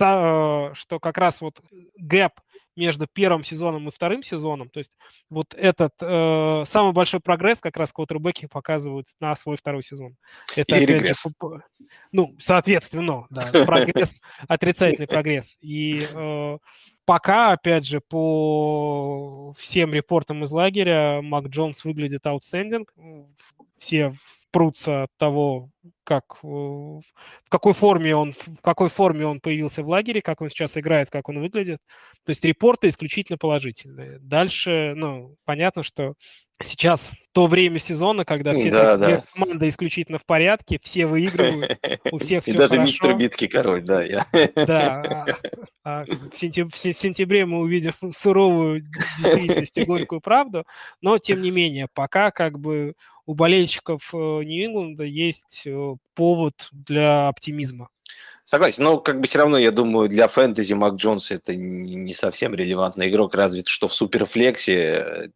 Э, 0.00 0.70
что 0.74 1.00
как 1.00 1.18
раз 1.18 1.40
вот 1.40 1.60
гэп 1.96 2.32
между 2.76 3.08
первым 3.12 3.42
сезоном 3.42 3.88
и 3.88 3.90
вторым 3.90 4.22
сезоном, 4.22 4.68
то 4.68 4.78
есть 4.78 4.92
вот 5.30 5.52
этот 5.54 5.94
э, 6.00 6.64
самый 6.64 6.92
большой 6.92 7.18
прогресс 7.18 7.60
как 7.60 7.76
раз 7.76 7.92
квотербеки 7.92 8.46
показывают 8.46 9.08
на 9.18 9.34
свой 9.34 9.56
второй 9.56 9.82
сезон. 9.82 10.16
Это 10.54 10.76
и 10.76 10.86
регресс. 10.86 11.24
Же, 11.24 11.62
ну, 12.12 12.36
соответственно, 12.38 13.26
да, 13.30 13.42
прогресс, 13.64 14.20
отрицательный 14.46 15.08
прогресс. 15.08 15.58
И 15.60 16.06
э, 16.12 16.58
пока, 17.08 17.52
опять 17.52 17.86
же, 17.86 18.02
по 18.02 19.54
всем 19.56 19.94
репортам 19.94 20.44
из 20.44 20.50
лагеря, 20.50 21.22
Мак 21.22 21.46
Джонс 21.46 21.82
выглядит 21.86 22.26
outstanding. 22.26 22.84
Все 23.78 24.12
прутся 24.50 25.04
от 25.04 25.10
того, 25.16 25.70
как, 26.04 26.24
э, 26.42 26.46
в 26.46 27.02
какой 27.48 27.74
форме 27.74 28.16
он, 28.16 28.32
в 28.32 28.60
какой 28.62 28.88
форме 28.88 29.26
он 29.26 29.40
появился 29.40 29.82
в 29.82 29.88
лагере, 29.88 30.22
как 30.22 30.40
он 30.40 30.48
сейчас 30.48 30.76
играет, 30.76 31.10
как 31.10 31.28
он 31.28 31.40
выглядит. 31.40 31.78
То 32.24 32.30
есть 32.30 32.44
репорты 32.44 32.88
исключительно 32.88 33.38
положительные. 33.38 34.18
Дальше, 34.20 34.94
ну, 34.96 35.36
понятно, 35.44 35.82
что 35.82 36.14
сейчас 36.62 37.12
то 37.32 37.46
время 37.46 37.78
сезона, 37.78 38.24
когда 38.24 38.52
все, 38.54 38.70
да, 38.70 38.96
да. 38.96 39.22
команды 39.32 39.68
исключительно 39.68 40.18
в 40.18 40.26
порядке, 40.26 40.78
все 40.82 41.06
выигрывают, 41.06 41.78
у 42.10 42.18
всех 42.18 42.42
все 42.42 42.52
И 42.52 42.56
даже 42.56 42.76
хорошо. 42.76 43.08
Трубицкий 43.08 43.48
король, 43.48 43.84
да. 43.84 44.02
Я. 44.02 44.26
Да. 44.54 45.26
А, 45.84 46.00
а 46.00 46.04
в, 46.04 46.34
сентяб- 46.34 46.70
в 46.70 46.76
сентябре 46.76 47.46
мы 47.46 47.60
увидим 47.60 47.92
суровую 48.12 48.82
действительность 48.82 49.78
и 49.78 49.84
горькую 49.84 50.20
правду, 50.20 50.64
но 51.00 51.18
тем 51.18 51.40
не 51.40 51.50
менее, 51.50 51.88
пока 51.94 52.30
как 52.30 52.58
бы 52.58 52.94
у 53.24 53.34
болельщиков 53.34 54.10
э, 54.12 54.16
Нью-Ингланда 54.16 55.04
есть 55.04 55.62
э, 55.66 55.70
повод 56.14 56.68
для 56.72 57.28
оптимизма. 57.28 57.88
Согласен, 58.44 58.82
но 58.82 58.96
как 58.98 59.20
бы 59.20 59.26
все 59.26 59.40
равно, 59.40 59.58
я 59.58 59.70
думаю, 59.70 60.08
для 60.08 60.26
фэнтези 60.26 60.72
Мак 60.72 60.94
Джонс 60.94 61.30
это 61.30 61.54
не 61.54 62.14
совсем 62.14 62.54
релевантный 62.54 63.10
игрок, 63.10 63.34
разве 63.34 63.62
что 63.66 63.88
в 63.88 63.92
Суперфлексе, 63.92 65.32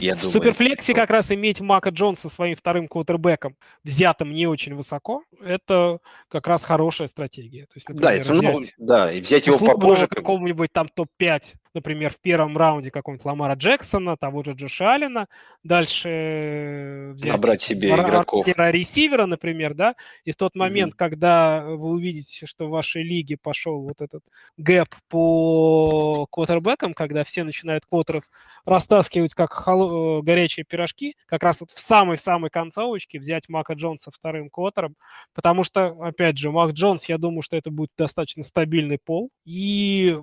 я 0.00 0.14
думаю. 0.16 0.30
В 0.30 0.32
Суперфлексе 0.32 0.92
как 0.92 1.10
раз 1.10 1.30
иметь 1.30 1.60
Мака 1.60 1.90
Джонса 1.90 2.28
своим 2.28 2.56
вторым 2.56 2.88
квотербеком, 2.88 3.54
взятым 3.84 4.32
не 4.32 4.48
очень 4.48 4.74
высоко, 4.74 5.22
это 5.40 6.00
как 6.28 6.48
раз 6.48 6.64
хорошая 6.64 7.06
стратегия. 7.06 7.66
То 7.66 7.76
есть, 7.76 7.88
например, 7.88 8.10
да, 8.10 8.20
это, 8.20 8.34
ну, 8.34 8.60
да, 8.78 9.12
и 9.12 9.20
взять 9.20 9.46
его 9.46 9.58
попозже. 9.58 10.08
Какого-нибудь 10.08 10.72
там 10.72 10.88
топ-5, 10.92 11.54
например, 11.76 12.12
в 12.12 12.20
первом 12.20 12.56
раунде 12.56 12.90
какого-нибудь 12.90 13.24
Ламара 13.24 13.54
Джексона, 13.54 14.16
того 14.16 14.42
же 14.42 14.52
Джоша 14.52 14.94
Аллена, 14.94 15.28
дальше 15.62 17.12
взять 17.14 17.32
Набрать 17.32 17.62
себе 17.62 17.90
игроков. 17.90 18.48
ресивера, 18.48 19.26
например, 19.26 19.74
да, 19.74 19.94
и 20.24 20.32
в 20.32 20.36
тот 20.36 20.56
момент, 20.56 20.94
mm-hmm. 20.94 20.98
когда 20.98 21.62
вы 21.64 21.90
увидите, 21.90 22.46
что 22.46 22.66
в 22.66 22.70
вашей 22.70 23.04
лиге 23.04 23.36
пошел 23.40 23.82
вот 23.82 24.00
этот 24.00 24.24
гэп 24.56 24.88
по 25.08 26.26
квотербекам, 26.30 26.94
когда 26.94 27.22
все 27.22 27.44
начинают 27.44 27.86
квотеров 27.86 28.24
растаскивать 28.64 29.34
как 29.34 29.52
хол- 29.52 30.20
э, 30.20 30.22
горячие 30.22 30.64
пирожки, 30.64 31.14
как 31.26 31.42
раз 31.42 31.60
вот 31.60 31.70
в 31.70 31.78
самой-самой 31.78 32.50
концовочке 32.50 33.18
взять 33.20 33.48
Мака 33.48 33.74
Джонса 33.74 34.10
вторым 34.10 34.50
квотером, 34.50 34.96
потому 35.34 35.62
что, 35.62 35.88
опять 36.00 36.38
же, 36.38 36.50
Мак 36.50 36.72
Джонс, 36.72 37.08
я 37.08 37.18
думаю, 37.18 37.42
что 37.42 37.56
это 37.56 37.70
будет 37.70 37.90
достаточно 37.96 38.42
стабильный 38.42 38.98
пол, 38.98 39.30
и 39.44 40.16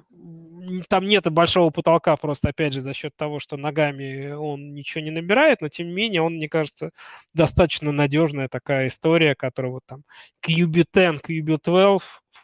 там 0.90 1.06
нет 1.06 1.26
большого 1.32 1.70
потолка 1.72 2.16
просто, 2.18 2.50
опять 2.50 2.74
же, 2.74 2.82
за 2.82 2.94
счет 2.94 3.14
того, 3.16 3.40
что 3.40 3.58
ногами 3.58 4.32
он 4.32 4.74
ничего 4.74 5.04
не 5.04 5.12
набирает, 5.12 5.62
но, 5.62 5.70
тем 5.70 5.88
не 5.88 5.94
менее, 5.94 6.22
он, 6.22 6.36
мне 6.36 6.50
кажется, 6.50 6.92
достаточно 7.34 7.92
надежная 7.92 8.48
такая 8.50 8.88
история, 8.88 9.36
которая 9.36 9.74
вот 9.74 9.84
там 9.86 10.04
QB10, 10.46 11.20
QB12, 11.28 12.02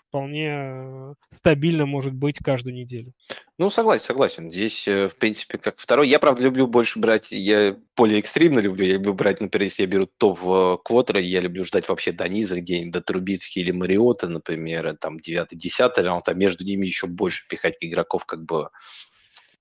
вполне 0.09 0.49
э, 0.49 1.13
стабильно 1.31 1.85
может 1.85 2.13
быть 2.13 2.39
каждую 2.39 2.73
неделю. 2.75 3.13
Ну, 3.57 3.69
согласен, 3.69 4.05
согласен. 4.05 4.51
Здесь, 4.51 4.87
э, 4.87 5.07
в 5.07 5.15
принципе, 5.15 5.57
как 5.57 5.77
второй. 5.77 6.09
Я, 6.09 6.19
правда, 6.19 6.41
люблю 6.41 6.67
больше 6.67 6.99
брать, 6.99 7.31
я 7.31 7.77
более 7.95 8.19
экстремно 8.19 8.59
люблю. 8.59 8.85
Я 8.85 8.93
люблю 8.93 9.13
брать, 9.13 9.39
например, 9.39 9.65
если 9.65 9.83
я 9.83 9.87
беру 9.87 10.07
топ 10.07 10.39
э, 10.43 10.77
квотера, 10.83 11.21
я 11.21 11.41
люблю 11.41 11.63
ждать 11.63 11.87
вообще 11.87 12.11
до 12.11 12.27
низа, 12.27 12.59
где-нибудь 12.59 12.91
до 12.91 13.01
Трубицки 13.01 13.59
или 13.59 13.71
Мариота, 13.71 14.27
например, 14.27 14.97
там 14.97 15.17
9-10 15.17 16.01
раунд, 16.01 16.27
а 16.27 16.33
между 16.33 16.65
ними 16.65 16.87
еще 16.87 17.07
больше 17.07 17.47
пихать 17.47 17.77
игроков 17.79 18.25
как 18.25 18.45
бы 18.45 18.69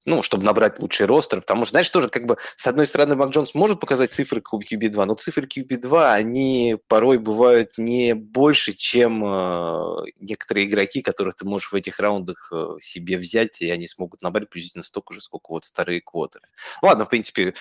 ну, 0.05 0.23
чтобы 0.23 0.45
набрать 0.45 0.79
лучший 0.79 1.07
ростер, 1.07 1.41
потому 1.41 1.65
что, 1.65 1.73
знаешь, 1.73 1.89
тоже 1.89 2.09
как 2.09 2.27
бы, 2.27 2.39
с 2.57 2.67
одной 2.67 2.87
стороны, 2.87 3.17
Мак 3.17 3.31
Джонс 3.31 3.55
может 3.55 3.81
показать 3.81 4.13
цифры 4.13 4.41
QB2, 4.41 5.05
но 5.05 5.15
цифры 5.15 5.47
QB2, 5.47 6.13
они 6.13 6.77
порой 6.89 7.19
бывают 7.19 7.79
не 7.79 8.15
больше, 8.15 8.73
чем 8.73 9.25
э, 9.25 10.05
некоторые 10.21 10.67
игроки, 10.67 11.03
которых 11.03 11.37
ты 11.37 11.45
можешь 11.45 11.73
в 11.73 11.75
этих 11.75 12.01
раундах 12.01 12.51
э, 12.53 12.77
себе 12.81 13.19
взять, 13.19 13.61
и 13.61 13.71
они 13.71 13.87
смогут 13.87 14.23
набрать 14.23 14.49
приблизительно 14.49 14.85
столько 14.85 15.15
же, 15.15 15.21
сколько 15.21 15.51
вот 15.51 15.65
вторые 15.65 16.01
квотеры. 16.01 16.49
Ладно, 16.83 17.05
в 17.05 17.09
принципе, 17.09 17.55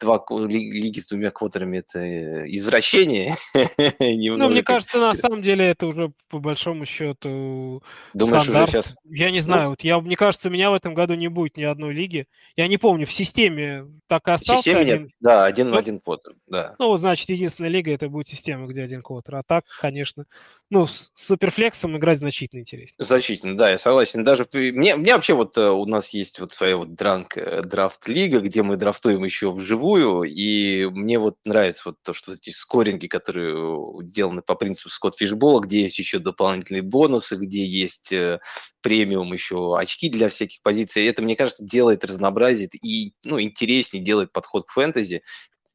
два 0.00 0.24
лиги 0.30 1.00
с 1.00 1.08
двумя 1.08 1.30
квотерами– 1.30 1.78
это 1.78 1.98
э, 1.98 2.46
извращение. 2.48 3.36
ну, 3.54 4.48
мне 4.48 4.62
кажется, 4.62 4.98
на 4.98 5.14
самом 5.14 5.42
деле 5.42 5.66
это 5.66 5.86
уже 5.86 6.12
по 6.28 6.38
большому 6.38 6.84
счету 6.84 7.82
Думаешь, 8.14 8.48
уже 8.48 8.66
сейчас... 8.66 8.96
Я 9.04 9.30
не 9.30 9.40
знаю, 9.40 9.64
ну... 9.64 9.70
вот 9.70 9.82
я, 9.82 10.00
мне 10.00 10.16
кажется, 10.16 10.50
меня 10.50 10.70
в 10.70 10.74
этом 10.74 10.94
году 10.94 11.14
не 11.14 11.28
будет 11.28 11.56
ни 11.56 11.64
одной 11.82 11.94
лиги. 11.94 12.26
Я 12.56 12.68
не 12.68 12.78
помню, 12.78 13.06
в 13.06 13.12
системе 13.12 13.86
так 14.06 14.28
и 14.28 14.30
остался. 14.30 14.60
В 14.60 14.64
системе 14.64 14.80
один... 14.80 15.02
нет, 15.02 15.10
да, 15.20 15.44
один 15.44 15.70
ну, 15.70 15.76
один 15.76 16.00
квотер, 16.00 16.34
да. 16.46 16.74
Ну, 16.78 16.88
вот, 16.88 17.00
значит, 17.00 17.28
единственная 17.28 17.70
лига 17.70 17.92
это 17.92 18.08
будет 18.08 18.28
система, 18.28 18.66
где 18.66 18.82
один 18.82 19.02
квотер. 19.02 19.36
А 19.36 19.42
так, 19.42 19.64
конечно, 19.80 20.26
ну, 20.70 20.86
с 20.86 21.10
суперфлексом 21.14 21.96
играть 21.96 22.18
значительно 22.18 22.60
интереснее. 22.60 23.04
Значительно, 23.04 23.56
да, 23.56 23.70
я 23.70 23.78
согласен. 23.78 24.24
Даже 24.24 24.46
мне, 24.52 24.96
мне 24.96 25.14
вообще 25.14 25.34
вот 25.34 25.56
э, 25.56 25.70
у 25.70 25.84
нас 25.86 26.10
есть 26.10 26.38
вот 26.38 26.52
своя 26.52 26.76
вот 26.76 26.94
дранк, 26.94 27.36
э, 27.36 27.62
драфт-лига, 27.62 28.40
где 28.40 28.62
мы 28.62 28.76
драфтуем 28.76 29.24
еще 29.24 29.50
вживую, 29.50 30.22
и 30.22 30.86
мне 30.86 31.18
вот 31.18 31.36
нравится 31.44 31.82
вот 31.86 31.96
то, 32.02 32.12
что 32.12 32.32
эти 32.32 32.50
скоринги, 32.50 33.06
которые 33.06 34.02
сделаны 34.06 34.42
по 34.42 34.54
принципу 34.54 34.90
Скотт 34.90 35.16
Фишбола, 35.16 35.60
где 35.60 35.82
есть 35.82 35.98
еще 35.98 36.18
дополнительные 36.18 36.82
бонусы, 36.82 37.36
где 37.36 37.66
есть 37.66 38.12
э, 38.12 38.40
премиум 38.82 39.32
еще 39.32 39.76
очки 39.78 40.08
для 40.10 40.28
всяких 40.28 40.62
позиций. 40.62 41.06
Это, 41.06 41.22
мне 41.22 41.36
кажется, 41.36 41.64
делает, 41.64 42.04
разнообразит 42.04 42.74
и 42.74 43.14
ну, 43.24 43.40
интереснее 43.40 44.04
делает 44.04 44.32
подход 44.32 44.66
к 44.66 44.72
фэнтези 44.72 45.22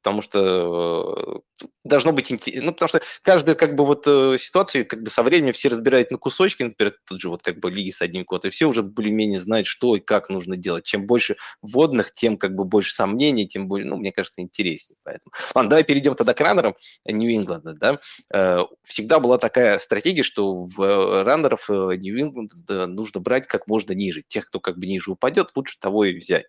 потому 0.08 0.22
что 0.22 1.42
э, 1.60 1.66
должно 1.84 2.14
быть 2.14 2.32
интересно, 2.32 2.68
ну, 2.68 2.72
потому 2.72 2.88
что 2.88 3.02
каждую 3.24 3.58
как 3.58 3.76
бы 3.76 3.86
вот 3.86 4.08
э, 4.08 4.38
ситуацию 4.40 4.88
как 4.88 5.04
бы 5.04 5.10
со 5.10 5.22
временем 5.22 5.52
все 5.52 5.68
разбирают 5.68 6.12
на 6.12 6.18
кусочки, 6.18 6.64
например, 6.64 6.94
тут 7.06 7.20
же 7.20 7.28
вот 7.28 7.44
как 7.44 7.60
бы 7.60 7.70
лиги 7.70 7.92
с 7.92 8.02
одним 8.02 8.24
кодом, 8.24 8.48
и 8.48 8.52
все 8.54 8.68
уже 8.68 8.84
более-менее 8.84 9.42
знают, 9.42 9.68
что 9.68 9.98
и 9.98 10.00
как 10.00 10.30
нужно 10.30 10.56
делать. 10.56 10.86
Чем 10.86 11.08
больше 11.08 11.36
вводных, 11.62 12.14
тем 12.14 12.38
как 12.38 12.56
бы 12.56 12.64
больше 12.64 12.94
сомнений, 12.94 13.50
тем 13.50 13.68
более, 13.68 13.86
ну, 13.86 13.98
мне 13.98 14.14
кажется, 14.14 14.42
интереснее. 14.42 14.96
Поэтому. 15.04 15.34
Ладно, 15.54 15.72
давай 15.72 15.84
перейдем 15.84 16.16
тогда 16.16 16.34
к 16.34 16.40
раннерам 16.40 16.76
Нью-Ингланда, 17.06 17.74
да. 17.74 18.00
Э, 18.34 18.64
всегда 18.86 19.20
была 19.20 19.38
такая 19.40 19.78
стратегия, 19.80 20.24
что 20.24 20.64
в 20.64 21.24
раннеров 21.26 21.68
Нью-Ингланда 21.68 22.88
нужно 22.88 23.20
брать 23.20 23.46
как 23.46 23.68
можно 23.68 23.92
ниже. 23.92 24.24
Тех, 24.26 24.48
кто 24.48 24.62
как 24.62 24.78
бы 24.78 24.86
ниже 24.86 25.12
упадет, 25.12 25.52
лучше 25.54 25.78
того 25.82 26.06
и 26.06 26.18
взять. 26.18 26.46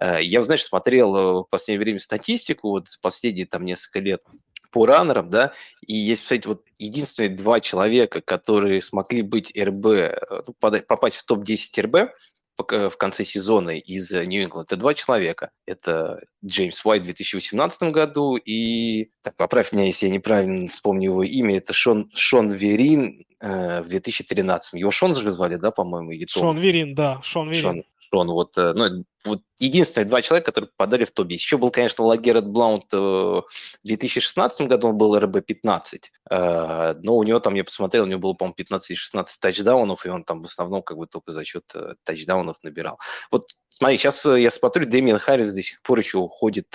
Э, 0.00 0.22
я, 0.22 0.42
знаешь, 0.42 0.64
смотрел 0.64 1.14
э, 1.16 1.32
в 1.40 1.44
последнее 1.44 1.84
время 1.84 1.98
статистику, 1.98 2.70
вот 2.70 2.88
последние 3.02 3.46
там 3.46 3.64
несколько 3.64 4.00
лет 4.00 4.22
по 4.70 4.86
раннерам, 4.86 5.30
да, 5.30 5.52
и 5.86 5.94
есть, 5.94 6.22
кстати, 6.22 6.46
вот 6.46 6.62
единственные 6.78 7.30
два 7.30 7.60
человека, 7.60 8.20
которые 8.20 8.82
смогли 8.82 9.22
быть 9.22 9.56
РБ, 9.56 9.86
э, 9.86 10.42
ну, 10.46 10.54
попасть 10.54 11.16
в 11.16 11.24
топ-10 11.24 11.82
РБ, 11.82 12.12
в 12.58 12.96
конце 12.96 13.24
сезона 13.24 13.78
из 13.78 14.10
Нью-Ингланда. 14.10 14.74
Это 14.74 14.76
два 14.76 14.92
человека. 14.92 15.52
Это 15.64 16.20
Джеймс 16.44 16.84
Уайт 16.84 17.02
в 17.02 17.04
2018 17.06 17.82
году 17.84 18.36
и... 18.36 19.10
Так, 19.22 19.36
поправь 19.36 19.72
меня, 19.72 19.86
если 19.86 20.06
я 20.06 20.12
неправильно 20.12 20.68
вспомню 20.68 21.10
его 21.10 21.22
имя. 21.22 21.56
Это 21.56 21.72
Шон, 21.72 22.10
Шон 22.14 22.50
Верин 22.50 23.24
э, 23.40 23.82
в 23.82 23.88
2013. 23.88 24.74
Его 24.74 24.90
Шон 24.90 25.14
же 25.14 25.32
звали, 25.32 25.56
да, 25.56 25.70
по-моему? 25.70 26.12
Или 26.12 26.26
Шон 26.26 26.58
Верин, 26.58 26.94
да, 26.94 27.20
Шон 27.22 27.50
Верин. 27.50 27.62
Шон, 27.62 27.84
Шон 27.98 28.28
вот, 28.28 28.56
ну, 28.56 29.04
вот 29.24 29.42
единственные 29.58 30.06
два 30.06 30.22
человека, 30.22 30.46
которые 30.46 30.70
попадали 30.76 31.04
в 31.04 31.10
топ-10. 31.10 31.32
Еще 31.32 31.58
был, 31.58 31.70
конечно, 31.70 32.04
Лагерет 32.04 32.46
Блаунт 32.46 32.86
э, 32.92 32.96
в 32.96 33.44
2016 33.84 34.62
году, 34.62 34.88
он 34.88 34.98
был 34.98 35.16
РБ-15, 35.16 36.00
э, 36.30 36.94
но 37.02 37.16
у 37.16 37.22
него 37.22 37.40
там, 37.40 37.54
я 37.54 37.64
посмотрел, 37.64 38.04
у 38.04 38.06
него 38.06 38.20
было, 38.20 38.32
по-моему, 38.34 38.54
15 38.54 38.90
или 38.90 38.96
16 38.96 39.40
тачдаунов, 39.40 40.06
и 40.06 40.08
он 40.08 40.24
там 40.24 40.42
в 40.42 40.46
основном 40.46 40.82
как 40.82 40.96
бы 40.96 41.06
только 41.06 41.32
за 41.32 41.44
счет 41.44 41.64
э, 41.74 41.94
тачдаунов 42.04 42.62
набирал. 42.62 42.98
Вот 43.30 43.50
смотри, 43.68 43.98
сейчас 43.98 44.24
я 44.24 44.50
смотрю, 44.50 44.86
Дэмиан 44.86 45.18
Харрис 45.18 45.52
до 45.52 45.62
сих 45.62 45.82
пор 45.82 45.98
еще 45.98 46.18
уходит 46.18 46.68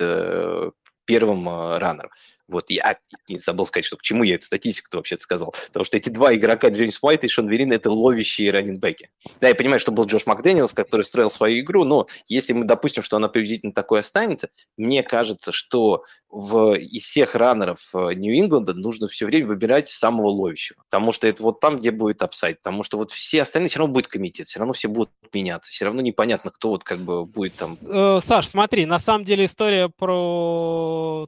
первым 1.05 1.49
раннером. 1.77 2.11
Вот, 2.47 2.69
я 2.69 2.97
не 3.29 3.37
забыл 3.37 3.65
сказать, 3.65 3.85
что 3.85 3.97
к 3.97 4.01
чему 4.01 4.23
я 4.23 4.35
эту 4.35 4.45
статистику-то 4.45 4.97
вообще 4.97 5.17
сказал. 5.17 5.53
Потому 5.67 5.85
что 5.85 5.97
эти 5.97 6.09
два 6.09 6.35
игрока, 6.35 6.69
Джеймс 6.69 6.99
Уайт 7.01 7.23
и 7.23 7.27
Шон 7.27 7.47
Верин, 7.49 7.71
это 7.71 7.91
ловящие 7.91 8.51
раненбеки. 8.51 9.09
Да, 9.39 9.47
я 9.47 9.55
понимаю, 9.55 9.79
что 9.79 9.91
был 9.91 10.05
Джош 10.05 10.25
Макдэниелс, 10.25 10.73
который 10.73 11.03
строил 11.03 11.31
свою 11.31 11.61
игру, 11.61 11.83
но 11.83 12.07
если 12.27 12.53
мы 12.53 12.65
допустим, 12.65 13.03
что 13.03 13.17
она 13.17 13.27
приблизительно 13.29 13.73
такой 13.73 14.01
останется, 14.01 14.49
мне 14.77 15.03
кажется, 15.03 15.51
что 15.51 16.03
в, 16.33 16.73
из 16.73 17.03
всех 17.03 17.35
раннеров 17.35 17.91
э, 17.93 18.13
Нью-Ингланда 18.15 18.73
нужно 18.73 19.07
все 19.07 19.27
время 19.27 19.45
выбирать 19.45 19.87
самого 19.87 20.29
ловящего. 20.29 20.83
Потому 20.89 21.11
что 21.11 21.27
это 21.27 21.43
вот 21.43 21.59
там, 21.59 21.77
где 21.77 21.91
будет 21.91 22.23
upside. 22.23 22.57
Потому 22.57 22.81
что 22.81 22.97
вот 22.97 23.11
все 23.11 23.43
остальные 23.43 23.69
все 23.69 23.79
равно 23.79 23.93
будет 23.93 24.07
комитет, 24.07 24.47
все 24.47 24.57
равно 24.57 24.73
все 24.73 24.87
будут 24.87 25.11
меняться. 25.31 25.71
Все 25.71 25.85
равно 25.85 26.01
непонятно, 26.01 26.49
кто 26.49 26.69
вот 26.69 26.83
как 26.83 26.99
бы 27.01 27.23
будет 27.23 27.53
там... 27.53 27.77
Э, 27.83 28.19
Саш, 28.19 28.47
смотри, 28.47 28.87
на 28.87 28.97
самом 28.97 29.25
деле 29.25 29.45
история 29.45 29.89
про 29.89 31.27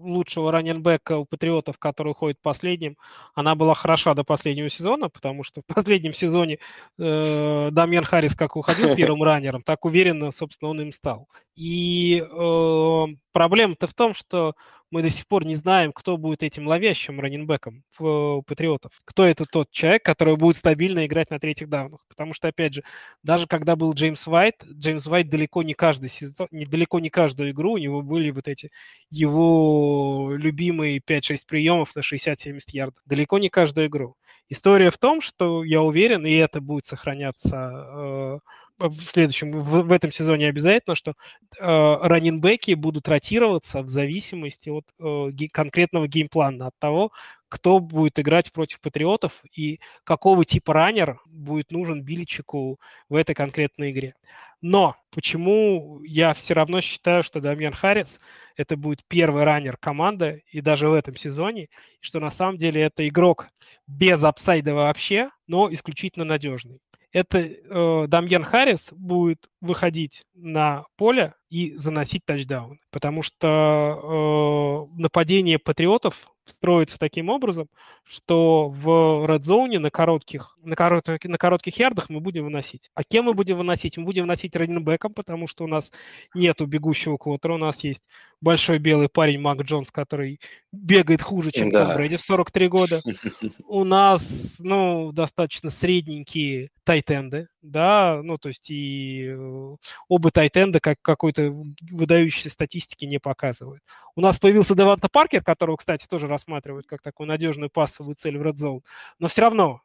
лучшего 0.00 0.52
раненбека 0.52 1.18
у 1.18 1.24
Патриотов, 1.24 1.78
который 1.78 2.10
уходит 2.10 2.38
последним, 2.42 2.96
она 3.34 3.54
была 3.54 3.74
хороша 3.74 4.14
до 4.14 4.24
последнего 4.24 4.68
сезона, 4.68 5.08
потому 5.08 5.42
что 5.42 5.62
в 5.62 5.74
последнем 5.74 6.12
сезоне 6.12 6.58
э, 6.98 7.68
Дамьян 7.70 8.04
Харрис 8.04 8.34
как 8.34 8.56
уходил 8.56 8.94
первым 8.96 9.22
раннером, 9.22 9.62
так 9.62 9.84
уверенно, 9.84 10.30
собственно, 10.30 10.70
он 10.70 10.80
им 10.80 10.92
стал. 10.92 11.28
И 11.56 12.22
э, 12.22 13.04
проблема-то 13.32 13.86
в 13.86 13.94
том, 13.94 14.14
что 14.14 14.54
мы 14.90 15.02
до 15.02 15.10
сих 15.10 15.26
пор 15.26 15.44
не 15.44 15.56
знаем, 15.56 15.92
кто 15.92 16.16
будет 16.16 16.42
этим 16.42 16.66
ловящим 16.66 17.20
раненбеком 17.20 17.82
в 17.98 18.42
Патриотов. 18.46 18.92
Кто 19.04 19.24
это 19.24 19.44
тот 19.44 19.70
человек, 19.70 20.04
который 20.04 20.36
будет 20.36 20.56
стабильно 20.56 21.06
играть 21.06 21.30
на 21.30 21.38
третьих 21.38 21.68
даунах. 21.68 22.00
Потому 22.08 22.34
что, 22.34 22.48
опять 22.48 22.74
же, 22.74 22.82
даже 23.22 23.46
когда 23.46 23.76
был 23.76 23.92
Джеймс 23.94 24.26
Уайт, 24.28 24.64
Джеймс 24.64 25.06
Уайт 25.06 25.28
далеко 25.28 25.62
не 25.62 25.74
каждый 25.74 26.08
сезон, 26.08 26.46
не, 26.50 26.66
далеко 26.66 27.00
не 27.00 27.10
каждую 27.10 27.50
игру 27.50 27.72
у 27.72 27.78
него 27.78 28.02
были 28.02 28.30
вот 28.30 28.48
эти 28.48 28.70
его 29.10 30.32
любимые 30.36 31.00
5-6 31.00 31.38
приемов 31.46 31.94
на 31.96 32.00
60-70 32.00 32.60
ярдов. 32.68 33.02
Далеко 33.06 33.38
не 33.38 33.48
каждую 33.48 33.88
игру. 33.88 34.16
История 34.48 34.90
в 34.90 34.98
том, 34.98 35.20
что 35.20 35.64
я 35.64 35.82
уверен, 35.82 36.24
и 36.24 36.32
это 36.32 36.60
будет 36.60 36.86
сохраняться 36.86 37.56
э, 37.56 38.38
в 38.78 39.02
следующем, 39.02 39.50
в, 39.50 39.82
в 39.82 39.92
этом 39.92 40.12
сезоне 40.12 40.48
обязательно, 40.48 40.94
что 40.94 41.12
э, 41.12 41.14
раненбеки 41.60 42.74
будут 42.74 43.08
ротироваться 43.08 43.82
в 43.82 43.88
зависимости 43.88 44.68
от 44.68 44.84
э, 44.98 45.28
ге- 45.30 45.48
конкретного 45.48 46.08
геймплана, 46.08 46.68
от 46.68 46.78
того, 46.78 47.12
кто 47.48 47.78
будет 47.78 48.18
играть 48.18 48.52
против 48.52 48.80
патриотов 48.80 49.42
и 49.54 49.80
какого 50.04 50.44
типа 50.44 50.74
раннер 50.74 51.20
будет 51.26 51.70
нужен 51.70 52.02
Бильчику 52.02 52.80
в 53.08 53.14
этой 53.14 53.34
конкретной 53.34 53.92
игре. 53.92 54.14
Но 54.60 54.96
почему 55.10 56.02
я 56.02 56.34
все 56.34 56.54
равно 56.54 56.80
считаю, 56.80 57.22
что 57.22 57.40
Дамьян 57.40 57.72
Харрис 57.72 58.20
это 58.56 58.76
будет 58.76 59.04
первый 59.06 59.44
раннер 59.44 59.76
команды 59.76 60.42
и 60.50 60.60
даже 60.60 60.88
в 60.88 60.94
этом 60.94 61.14
сезоне, 61.14 61.68
что 62.00 62.20
на 62.20 62.30
самом 62.30 62.56
деле 62.56 62.82
это 62.82 63.06
игрок 63.06 63.48
без 63.86 64.22
апсайда 64.24 64.74
вообще, 64.74 65.30
но 65.46 65.72
исключительно 65.72 66.24
надежный 66.24 66.80
это 67.16 67.38
э, 67.38 68.06
Дамьен 68.08 68.44
Харрис 68.44 68.92
будет 68.92 69.48
выходить 69.62 70.26
на 70.34 70.84
поле 70.98 71.32
и 71.48 71.74
заносить 71.76 72.24
тачдаун. 72.24 72.80
Потому 72.90 73.22
что 73.22 74.88
э, 74.92 75.00
нападение 75.00 75.58
патриотов 75.58 76.32
строится 76.46 76.98
таким 76.98 77.28
образом, 77.28 77.68
что 78.04 78.68
в 78.68 79.26
редзоне 79.26 79.78
на 79.78 79.90
коротких, 79.90 80.56
на, 80.62 80.76
коротких, 80.76 81.24
на 81.24 81.38
коротких 81.38 81.78
ярдах 81.78 82.08
мы 82.08 82.20
будем 82.20 82.44
выносить. 82.44 82.90
А 82.94 83.02
кем 83.02 83.24
мы 83.24 83.34
будем 83.34 83.58
выносить? 83.58 83.96
Мы 83.96 84.04
будем 84.04 84.22
выносить 84.22 84.54
раненбеком, 84.54 85.12
потому 85.12 85.48
что 85.48 85.64
у 85.64 85.66
нас 85.66 85.90
нету 86.34 86.66
бегущего 86.66 87.16
квотера, 87.16 87.54
у 87.54 87.58
нас 87.58 87.82
есть 87.82 88.02
большой 88.40 88.78
белый 88.78 89.08
парень 89.08 89.40
Мак 89.40 89.62
Джонс, 89.62 89.90
который 89.90 90.40
бегает 90.72 91.22
хуже, 91.22 91.50
чем 91.50 91.70
да. 91.70 91.86
Том 91.86 91.96
Брэди 91.96 92.16
в 92.16 92.22
43 92.22 92.68
года. 92.68 93.00
У 93.66 93.84
нас, 93.84 94.56
ну, 94.58 95.10
достаточно 95.12 95.70
средненькие 95.70 96.70
тайтенды, 96.84 97.48
да, 97.62 98.20
ну, 98.22 98.38
то 98.38 98.48
есть 98.48 98.70
и 98.70 99.26
э, 99.28 99.76
оба 100.08 100.30
тайтенда 100.30 100.78
как 100.80 100.98
какой-то 101.02 101.35
выдающейся 101.38 102.50
статистики 102.50 103.04
не 103.04 103.18
показывают. 103.18 103.82
У 104.14 104.20
нас 104.20 104.38
появился 104.38 104.74
Деванта 104.74 105.08
Паркер, 105.08 105.42
которого, 105.42 105.76
кстати, 105.76 106.06
тоже 106.06 106.26
рассматривают 106.26 106.86
как 106.86 107.02
такую 107.02 107.26
надежную 107.28 107.70
пассовую 107.70 108.16
цель 108.16 108.38
в 108.38 108.42
Red 108.42 108.54
Zone, 108.54 108.80
но 109.18 109.28
все 109.28 109.42
равно 109.42 109.82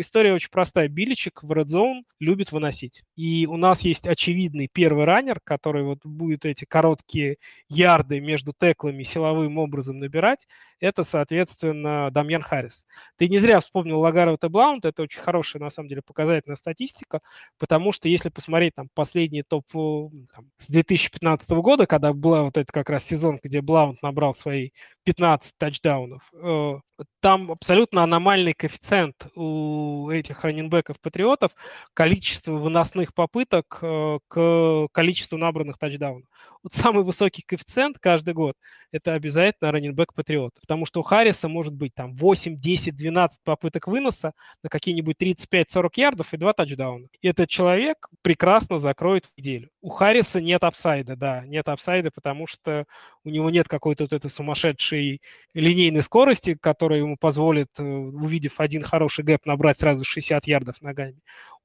история 0.00 0.32
очень 0.32 0.50
простая. 0.50 0.88
Биличек 0.88 1.42
в 1.42 1.52
Red 1.52 1.66
Zone 1.66 2.02
любит 2.20 2.52
выносить. 2.52 3.02
И 3.16 3.46
у 3.46 3.56
нас 3.56 3.80
есть 3.82 4.06
очевидный 4.06 4.68
первый 4.72 5.04
раннер, 5.04 5.40
который 5.42 5.82
вот 5.82 5.98
будет 6.04 6.44
эти 6.44 6.64
короткие 6.64 7.36
ярды 7.68 8.20
между 8.20 8.52
теклами 8.58 9.02
силовым 9.02 9.58
образом 9.58 9.98
набирать. 9.98 10.46
Это, 10.80 11.02
соответственно, 11.02 12.10
Дамьян 12.12 12.42
Харрис. 12.42 12.86
Ты 13.16 13.28
не 13.28 13.38
зря 13.38 13.58
вспомнил 13.60 13.98
Лагарова 14.00 14.38
Блаунт, 14.48 14.84
это 14.84 15.02
очень 15.02 15.20
хорошая, 15.20 15.60
на 15.60 15.70
самом 15.70 15.88
деле, 15.88 16.02
показательная 16.06 16.56
статистика, 16.56 17.20
потому 17.58 17.90
что 17.90 18.08
если 18.08 18.28
посмотреть 18.28 18.74
там 18.76 18.88
последний 18.94 19.42
топ 19.42 19.64
э, 19.74 20.08
там, 20.34 20.50
с 20.56 20.68
2015 20.68 21.50
года, 21.50 21.86
когда 21.86 22.12
была 22.12 22.44
вот 22.44 22.56
это 22.56 22.72
как 22.72 22.90
раз 22.90 23.04
сезон, 23.04 23.40
где 23.42 23.60
Блаунт 23.60 24.02
набрал 24.02 24.34
свои 24.34 24.70
15 25.08 25.54
тачдаунов, 25.56 26.20
э, 26.34 26.74
там 27.20 27.50
абсолютно 27.50 28.02
аномальный 28.02 28.52
коэффициент 28.52 29.14
у 29.34 30.10
этих 30.10 30.44
раненбеков 30.44 31.00
патриотов 31.00 31.52
количество 31.94 32.52
выносных 32.52 33.14
попыток 33.14 33.78
э, 33.80 34.18
к 34.28 34.88
количеству 34.92 35.38
набранных 35.38 35.78
тачдаунов. 35.78 36.28
Вот 36.68 36.74
самый 36.74 37.02
высокий 37.02 37.40
коэффициент 37.46 37.98
каждый 37.98 38.34
год– 38.34 38.54
это 38.92 39.14
обязательно 39.14 39.72
раненбек 39.72 40.12
Патриотов, 40.12 40.52
потому 40.60 40.84
что 40.84 41.00
у 41.00 41.02
Харриса 41.02 41.48
может 41.48 41.72
быть 41.72 41.94
там 41.94 42.12
8, 42.12 42.56
10, 42.56 42.94
12 42.94 43.40
попыток 43.42 43.86
выноса 43.86 44.32
на 44.62 44.68
какие-нибудь 44.68 45.16
35-40 45.18 45.88
ярдов 45.96 46.34
и 46.34 46.36
2 46.36 46.52
тачдауна. 46.52 47.06
И 47.22 47.28
этот 47.28 47.48
человек 47.48 48.06
прекрасно 48.20 48.78
закроет 48.78 49.30
неделю. 49.38 49.70
У 49.80 49.88
Харриса 49.88 50.42
нет 50.42 50.62
апсайда, 50.62 51.16
да, 51.16 51.46
нет 51.46 51.70
апсайда, 51.70 52.10
потому 52.10 52.46
что 52.46 52.84
у 53.24 53.30
него 53.30 53.48
нет 53.48 53.66
какой-то 53.66 54.04
вот 54.04 54.12
этой 54.12 54.28
сумасшедшей 54.28 55.22
линейной 55.54 56.02
скорости, 56.02 56.54
которая 56.54 56.98
ему 56.98 57.16
позволит, 57.16 57.68
э, 57.78 57.82
увидев 57.82 58.60
один 58.60 58.82
хороший 58.82 59.24
gap, 59.24 59.46
набрать 59.46 59.78
сразу 59.78 60.04
60 60.04 60.46
ярдов 60.46 60.82
ногами. 60.82 61.16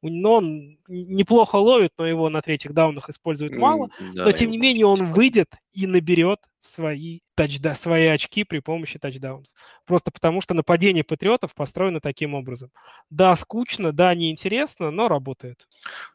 Но 0.09 0.33
он 0.35 0.77
неплохо 0.87 1.55
ловит, 1.55 1.91
но 1.97 2.05
его 2.05 2.29
на 2.29 2.41
третьих 2.41 2.73
даунах 2.73 3.09
используют 3.09 3.55
мало. 3.55 3.89
Да, 4.13 4.25
но 4.25 4.31
тем 4.31 4.51
не 4.51 4.57
менее 4.57 4.85
он 4.85 5.11
выйдет 5.11 5.55
и 5.71 5.87
наберет 5.87 6.39
свои, 6.59 7.19
тачда, 7.36 7.76
свои 7.76 8.08
очки 8.08 8.43
при 8.43 8.60
помощи 8.60 9.00
тачдаунов. 9.00 9.48
Просто 9.86 10.12
потому 10.12 10.41
что 10.41 10.54
нападение 10.54 11.04
патриотов 11.04 11.54
построено 11.56 12.00
таким 12.00 12.34
образом. 12.34 12.69
Да, 13.10 13.36
скучно, 13.36 13.91
да, 13.91 14.13
неинтересно, 14.13 14.92
но 14.92 15.08
работает. 15.08 15.67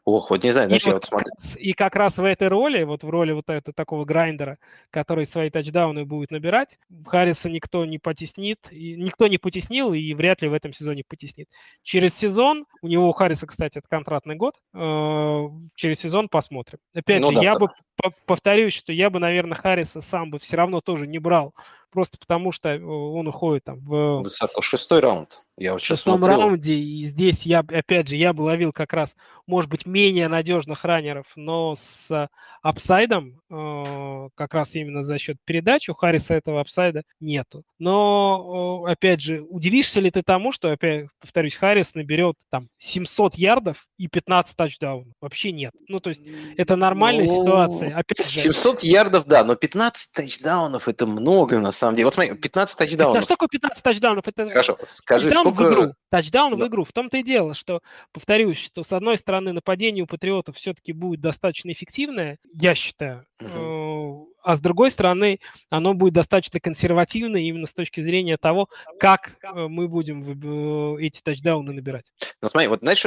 Ох, 0.05 0.29
вот 0.29 0.43
не 0.43 0.51
знаю, 0.51 0.69
и, 0.69 0.79
вот 0.85 0.93
вот 0.93 1.05
смотрю. 1.05 1.31
и 1.57 1.73
как 1.73 1.95
раз 1.95 2.17
в 2.17 2.23
этой 2.23 2.47
роли, 2.47 2.83
вот 2.83 3.03
в 3.03 3.09
роли 3.09 3.31
вот 3.31 3.49
этого 3.49 3.73
такого 3.73 4.05
грайндера, 4.05 4.57
который 4.89 5.25
свои 5.25 5.49
тачдауны 5.49 6.05
будет 6.05 6.31
набирать, 6.31 6.79
Харриса 7.05 7.49
никто 7.49 7.85
не 7.85 7.99
потеснит, 7.99 8.67
и, 8.71 8.95
никто 8.95 9.27
не 9.27 9.37
потеснил 9.37 9.93
и 9.93 10.13
вряд 10.13 10.41
ли 10.41 10.49
в 10.49 10.53
этом 10.53 10.73
сезоне 10.73 11.03
потеснит. 11.07 11.47
Через 11.83 12.15
сезон, 12.15 12.65
у 12.81 12.87
него 12.87 13.09
у 13.09 13.11
Харриса, 13.11 13.47
кстати, 13.47 13.79
это 13.79 13.87
контрактный 13.87 14.35
год, 14.35 14.55
э, 14.73 15.49
через 15.75 15.99
сезон 15.99 16.29
посмотрим. 16.29 16.79
Опять 16.93 17.21
ну, 17.21 17.29
же, 17.29 17.35
да, 17.35 17.41
я 17.43 17.53
да. 17.53 17.59
бы 17.59 17.69
повторюсь, 18.25 18.73
что 18.73 18.93
я 18.93 19.09
бы, 19.09 19.19
наверное, 19.19 19.55
Харриса 19.55 20.01
сам 20.01 20.31
бы 20.31 20.39
все 20.39 20.57
равно 20.57 20.81
тоже 20.81 21.07
не 21.09 21.19
брал 21.19 21.53
просто 21.91 22.17
потому 22.17 22.51
что 22.51 22.69
э, 22.69 22.81
он 22.81 23.27
уходит 23.27 23.65
там 23.65 23.79
в... 23.79 24.21
Высоко, 24.21 24.61
шестой 24.61 24.99
раунд. 24.99 25.43
Я 25.59 25.73
вот 25.73 25.81
в 25.81 25.85
шестом 25.85 26.17
смотрел. 26.19 26.39
раунде, 26.39 26.73
и 26.73 27.05
здесь 27.05 27.45
я, 27.45 27.59
опять 27.59 28.07
же, 28.07 28.15
я 28.15 28.31
бы 28.31 28.43
ловил 28.43 28.71
как 28.71 28.93
раз, 28.93 29.13
может 29.45 29.69
быть, 29.69 29.85
менее 29.85 30.29
надежных 30.29 30.85
раннеров, 30.85 31.25
но 31.35 31.75
с 31.75 32.29
апсайдом, 32.61 33.41
э, 33.49 34.29
как 34.35 34.53
раз 34.53 34.75
именно 34.75 35.03
за 35.03 35.17
счет 35.17 35.35
передач, 35.43 35.89
у 35.89 35.93
Харриса 35.93 36.33
этого 36.33 36.61
апсайда 36.61 37.03
нету. 37.19 37.63
Но, 37.77 38.85
э, 38.87 38.91
опять 38.91 39.19
же, 39.19 39.41
удивишься 39.41 39.99
ли 39.99 40.09
ты 40.11 40.23
тому, 40.23 40.53
что, 40.53 40.71
опять 40.71 41.07
повторюсь, 41.19 41.57
Харрис 41.57 41.93
наберет 41.93 42.37
там 42.49 42.69
700 42.77 43.35
ярдов 43.35 43.87
и 43.97 44.07
15 44.07 44.55
тачдаунов? 44.55 45.13
Вообще 45.19 45.51
нет. 45.51 45.73
Ну, 45.89 45.99
то 45.99 46.09
есть, 46.09 46.21
это 46.55 46.77
нормальная 46.77 47.25
ну, 47.27 47.41
ситуация. 47.41 47.97
Опять 47.97 48.29
же, 48.29 48.39
700 48.39 48.79
ярдов, 48.83 49.25
да, 49.25 49.43
но 49.43 49.55
15 49.55 50.13
тачдаунов 50.13 50.87
это 50.87 51.05
много 51.05 51.59
на 51.59 51.73
самом 51.73 51.95
деле. 51.95 52.05
Вот 52.05 52.13
смотри, 52.13 52.33
15 52.35 52.77
тачдаунов. 52.77 53.17
Это, 53.17 53.25
что 53.25 53.33
такое 53.35 53.49
15 53.49 53.83
тачдаунов? 53.83 54.25
Это 54.25 54.47
Хорошо, 54.47 54.77
скажи, 54.87 55.25
тачдаун 55.25 55.48
сколько... 55.53 55.69
в 55.69 55.73
игру. 55.73 55.93
Тачдаун 56.09 56.57
да. 56.57 56.65
в 56.65 56.67
игру. 56.67 56.83
В 56.83 56.91
том-то 56.91 57.17
и 57.17 57.23
дело, 57.23 57.53
что, 57.53 57.81
повторюсь, 58.11 58.57
что 58.57 58.83
с 58.83 58.93
одной 58.93 59.17
стороны 59.17 59.53
нападение 59.53 60.03
у 60.03 60.07
Патриотов 60.07 60.55
все-таки 60.55 60.93
будет 60.93 61.21
достаточно 61.21 61.71
эффективное, 61.71 62.39
я 62.43 62.75
считаю, 62.75 63.25
угу. 63.39 64.33
а 64.43 64.55
с 64.55 64.59
другой 64.59 64.91
стороны 64.91 65.39
оно 65.69 65.93
будет 65.93 66.13
достаточно 66.13 66.59
консервативное 66.59 67.41
именно 67.41 67.67
с 67.67 67.73
точки 67.73 68.01
зрения 68.01 68.37
того, 68.37 68.69
как 68.99 69.35
э, 69.43 69.67
мы 69.67 69.87
будем 69.87 70.23
э, 70.23 71.01
эти 71.01 71.21
тачдауны 71.21 71.73
набирать. 71.73 72.11
Ну 72.41 72.49
смотри, 72.49 72.69
вот 72.69 72.79
знаешь, 72.79 73.05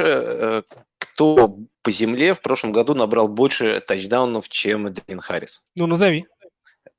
кто 0.97 1.57
по 1.81 1.91
земле 1.91 2.33
в 2.33 2.41
прошлом 2.41 2.71
году 2.71 2.93
набрал 2.93 3.27
больше 3.27 3.81
тачдаунов, 3.81 4.47
чем 4.47 4.93
Дэвин 4.93 5.19
Харрис? 5.19 5.63
Ну, 5.75 5.85
назови 5.85 6.25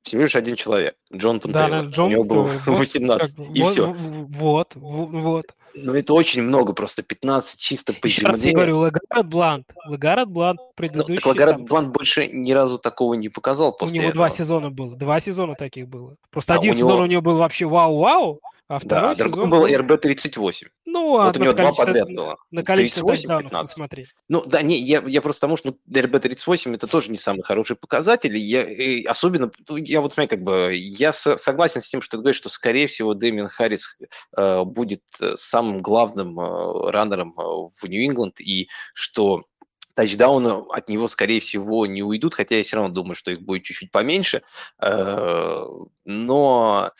всего 0.05 0.21
лишь 0.21 0.35
один 0.35 0.55
человек, 0.55 0.95
Джонатан 1.13 1.51
да, 1.51 1.67
Тейлор. 1.67 1.85
Джон, 1.85 2.05
У 2.05 2.11
него 2.11 2.23
было 2.23 2.43
вот, 2.43 2.77
18, 2.77 3.35
как, 3.35 3.45
и 3.55 3.61
вот, 3.61 3.71
все. 3.71 3.93
Вот, 3.93 4.71
вот. 4.75 5.45
Ну, 5.73 5.93
это 5.93 6.13
очень 6.13 6.41
много, 6.43 6.73
просто 6.73 7.03
15 7.03 7.59
чисто 7.59 7.91
по 7.91 8.05
Еще 8.05 8.21
земле. 8.21 8.39
Я 8.43 8.53
говорю, 8.53 8.77
Лагард 8.77 9.27
Блант. 9.27 9.65
Лагард 9.87 10.29
Блант 10.29 10.59
предыдущий. 10.75 11.19
Ну, 11.23 11.29
Лагард 11.29 11.57
там... 11.57 11.65
Блант 11.65 11.89
больше 11.89 12.27
ни 12.27 12.51
разу 12.53 12.77
такого 12.77 13.15
не 13.15 13.29
показал 13.29 13.73
после 13.73 13.99
У 13.99 14.01
него 14.01 14.09
этого. 14.11 14.27
два 14.27 14.29
сезона 14.29 14.69
было, 14.69 14.95
два 14.95 15.19
сезона 15.19 15.55
таких 15.55 15.87
было. 15.87 16.15
Просто 16.29 16.53
а 16.53 16.57
один 16.57 16.73
сезон 16.73 16.91
него... 16.91 17.01
у 17.01 17.05
него 17.07 17.21
был 17.21 17.37
вообще 17.37 17.65
вау-вау, 17.65 18.39
а 18.67 18.79
второй 18.79 19.15
да, 19.15 19.23
другой 19.25 19.47
был 19.47 19.67
РБ-38. 19.67 20.67
Ну, 20.85 21.09
вот 21.11 21.37
у 21.37 21.39
него 21.39 21.53
два 21.53 21.71
подряд 21.71 22.07
было. 22.09 22.37
На 22.49 22.63
количество 22.63 23.11
тачдаунов 23.11 23.51
посмотри. 23.51 24.07
Ну, 24.27 24.43
да, 24.45 24.61
не, 24.63 24.79
я, 24.79 25.03
я 25.05 25.21
просто 25.21 25.41
потому, 25.41 25.55
что 25.55 25.75
ну, 25.85 25.99
РБ-38 26.01 26.73
это 26.73 26.87
тоже 26.87 27.11
не 27.11 27.17
самый 27.17 27.43
хороший 27.43 27.75
показатель. 27.75 28.35
Я, 28.35 28.63
и 28.63 29.03
особенно, 29.03 29.51
ну, 29.69 29.77
я 29.77 30.01
вот 30.01 30.13
смотри, 30.13 30.29
как 30.29 30.41
бы, 30.41 30.73
я 30.73 31.13
с, 31.13 31.37
согласен 31.37 31.81
с 31.81 31.89
тем, 31.89 32.01
что 32.01 32.17
ты 32.17 32.21
говоришь, 32.21 32.37
что, 32.37 32.49
скорее 32.49 32.87
всего, 32.87 33.13
Дэмин 33.13 33.49
Харрис 33.49 33.99
э, 34.35 34.63
будет 34.63 35.03
э, 35.19 35.33
самым 35.37 35.81
главным 35.81 36.39
э, 36.39 36.91
раннером 36.91 37.35
э, 37.37 37.41
в 37.41 37.87
Нью-Ингланд, 37.87 38.41
и 38.41 38.69
что 38.93 39.43
тачдауны 39.95 40.63
от 40.71 40.89
него, 40.89 41.07
скорее 41.07 41.39
всего, 41.39 41.85
не 41.85 42.03
уйдут, 42.03 42.35
хотя 42.35 42.57
я 42.57 42.63
все 42.63 42.77
равно 42.77 42.93
думаю, 42.93 43.15
что 43.15 43.31
их 43.31 43.41
будет 43.41 43.63
чуть-чуть 43.63 43.91
поменьше. 43.91 44.43
Э, 44.81 45.65
но 46.05 46.91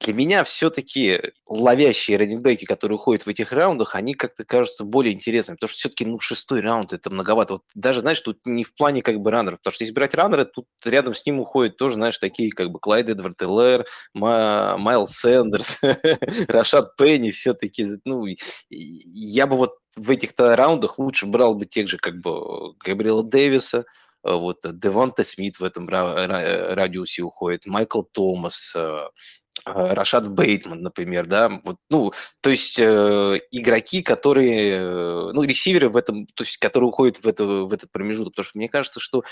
для 0.00 0.14
меня 0.14 0.44
все-таки 0.44 1.20
ловящие 1.46 2.18
раненбеки, 2.18 2.64
которые 2.64 2.96
уходят 2.96 3.26
в 3.26 3.28
этих 3.28 3.52
раундах, 3.52 3.94
они 3.96 4.14
как-то 4.14 4.44
кажутся 4.44 4.84
более 4.84 5.12
интересными, 5.12 5.56
потому 5.56 5.68
что 5.70 5.78
все-таки, 5.78 6.04
ну, 6.04 6.20
шестой 6.20 6.60
раунд 6.60 6.92
это 6.92 7.10
многовато. 7.10 7.54
Вот 7.54 7.62
даже, 7.74 8.00
знаешь, 8.00 8.20
тут 8.20 8.38
не 8.46 8.62
в 8.64 8.74
плане 8.74 9.02
как 9.02 9.20
бы 9.20 9.30
раннеров, 9.30 9.58
потому 9.58 9.74
что 9.74 9.84
если 9.84 9.94
брать 9.94 10.14
раннера, 10.14 10.44
тут 10.44 10.66
рядом 10.84 11.14
с 11.14 11.26
ним 11.26 11.40
уходят 11.40 11.76
тоже, 11.76 11.94
знаешь, 11.94 12.18
такие 12.18 12.50
как 12.52 12.70
бы 12.70 12.78
Клайд 12.78 13.08
Эдвард 13.08 13.42
Эллер, 13.42 13.86
Майл 14.14 15.06
Сэндерс, 15.06 15.80
Рашад 16.48 16.96
Пенни, 16.96 17.30
все-таки, 17.30 17.86
ну, 18.04 18.24
я 18.70 19.46
бы 19.46 19.56
вот 19.56 19.72
в 19.98 20.10
этих-то 20.10 20.56
раундах 20.56 20.98
лучше 20.98 21.26
брал 21.26 21.54
бы 21.54 21.66
тех 21.66 21.88
же 21.88 21.98
как 21.98 22.20
бы 22.20 22.74
Габриэла 22.84 23.24
Дэвиса, 23.24 23.84
вот 24.22 24.58
Деванта 24.64 25.24
Смит 25.24 25.60
в 25.60 25.64
этом 25.64 25.88
радиусе 25.88 27.22
уходит, 27.22 27.66
Майкл 27.66 28.02
Томас, 28.02 28.72
э, 28.74 29.08
Э, 29.47 29.47
Рашад 29.74 30.28
Бейтман, 30.28 30.82
например, 30.82 31.26
да, 31.26 31.60
вот, 31.64 31.76
ну, 31.90 32.12
то 32.40 32.50
есть 32.50 32.78
э, 32.78 33.38
игроки, 33.50 34.02
которые, 34.02 34.78
э, 34.78 35.30
ну, 35.32 35.42
ресиверы 35.42 35.88
в 35.88 35.96
этом, 35.96 36.26
то 36.26 36.44
есть, 36.44 36.58
которые 36.58 36.88
уходят 36.88 37.18
в, 37.18 37.26
это, 37.28 37.44
в 37.44 37.72
этот 37.72 37.90
промежуток, 37.90 38.32
потому 38.32 38.44
что 38.44 38.58
мне 38.58 38.68
кажется, 38.68 39.00
что 39.00 39.24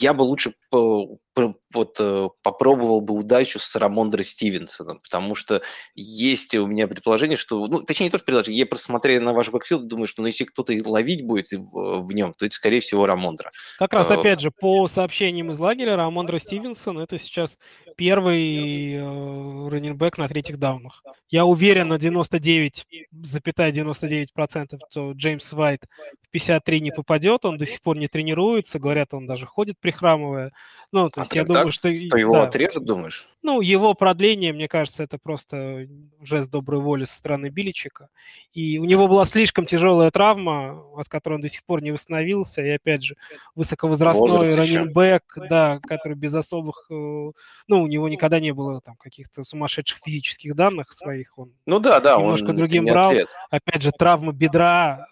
я 0.00 0.14
бы 0.14 0.22
лучше 0.22 0.52
по, 0.70 1.18
по, 1.34 1.54
вот 1.72 1.96
э, 1.98 2.28
попробовал 2.42 3.00
бы 3.00 3.14
удачу 3.14 3.58
с 3.58 3.74
Рамондро 3.76 4.22
Стивенсоном, 4.22 4.98
потому 5.02 5.34
что 5.34 5.62
есть 5.94 6.54
у 6.54 6.66
меня 6.66 6.88
предположение, 6.88 7.36
что, 7.36 7.66
ну, 7.66 7.82
точнее, 7.82 8.06
не 8.06 8.10
то, 8.10 8.18
что 8.18 8.26
предположение, 8.26 8.60
я 8.60 8.66
просто 8.66 8.86
смотрел 8.86 9.22
на 9.22 9.32
ваш 9.32 9.50
бэкфилд 9.50 9.86
думаю, 9.86 10.06
что, 10.06 10.22
ну, 10.22 10.28
если 10.28 10.44
кто-то 10.44 10.72
ловить 10.84 11.24
будет 11.24 11.50
в, 11.50 12.02
в 12.02 12.12
нем, 12.12 12.34
то 12.34 12.46
это, 12.46 12.54
скорее 12.54 12.80
всего, 12.80 13.06
Рамондро. 13.06 13.50
Как 13.78 13.92
раз, 13.92 14.10
опять 14.10 14.40
же, 14.40 14.50
по 14.50 14.86
сообщениям 14.88 15.50
из 15.50 15.58
лагеря, 15.58 15.96
Рамондро 15.96 16.38
Стивенсон 16.38 16.98
это 16.98 17.18
сейчас 17.18 17.56
первый 17.98 18.94
э, 18.94 19.68
раненбэк 19.68 20.16
на 20.18 20.28
третьих 20.28 20.60
даунах. 20.60 21.02
Я 21.30 21.44
уверен 21.44 21.88
на 21.88 21.94
99,99%, 21.94 24.78
что 24.88 25.12
Джеймс 25.12 25.52
Уайт 25.52 25.84
в 26.22 26.30
53 26.30 26.80
не 26.80 26.92
попадет, 26.92 27.44
он 27.44 27.58
до 27.58 27.66
сих 27.66 27.82
пор 27.82 27.98
не 27.98 28.06
тренируется, 28.06 28.78
говорят, 28.78 29.14
он 29.14 29.26
даже 29.26 29.46
ходит 29.46 29.80
прихрамывая. 29.80 30.52
Ну, 30.92 31.08
то 31.08 31.20
а 31.20 31.24
есть 31.24 31.32
а 31.32 31.36
я 31.36 31.44
думаю, 31.44 31.72
что... 31.72 31.92
Что 31.92 32.16
его 32.16 32.34
да. 32.34 32.44
отрежут, 32.44 32.84
думаешь? 32.84 33.26
Ну, 33.42 33.60
его 33.60 33.94
продление, 33.94 34.52
мне 34.52 34.68
кажется, 34.68 35.02
это 35.02 35.18
просто 35.18 35.88
жест 36.22 36.48
доброй 36.50 36.80
воли 36.80 37.04
со 37.04 37.14
стороны 37.14 37.48
Биличика. 37.48 38.10
И 38.52 38.78
у 38.78 38.84
него 38.84 39.08
была 39.08 39.24
слишком 39.24 39.66
тяжелая 39.66 40.12
травма, 40.12 40.84
от 40.96 41.08
которой 41.08 41.34
он 41.34 41.40
до 41.40 41.48
сих 41.48 41.64
пор 41.64 41.82
не 41.82 41.90
восстановился. 41.90 42.62
И 42.62 42.70
опять 42.70 43.02
же, 43.02 43.16
высоковозрастной 43.54 44.54
раненбэк, 44.54 45.38
да, 45.50 45.80
который 45.82 46.14
без 46.14 46.32
особых... 46.34 46.86
Э, 46.90 47.32
ну, 47.66 47.87
него 47.88 48.08
никогда 48.08 48.40
не 48.40 48.52
было 48.52 48.80
там 48.80 48.96
каких-то 48.96 49.42
сумасшедших 49.42 49.98
физических 50.04 50.54
данных 50.54 50.92
своих. 50.92 51.38
Он 51.38 51.52
ну 51.66 51.80
да, 51.80 52.00
да. 52.00 52.16
Немножко 52.16 52.50
он 52.50 52.56
другим 52.56 52.84
брал. 52.84 53.12
Опять 53.50 53.82
же, 53.82 53.90
травма 53.92 54.32
бедра, 54.32 55.06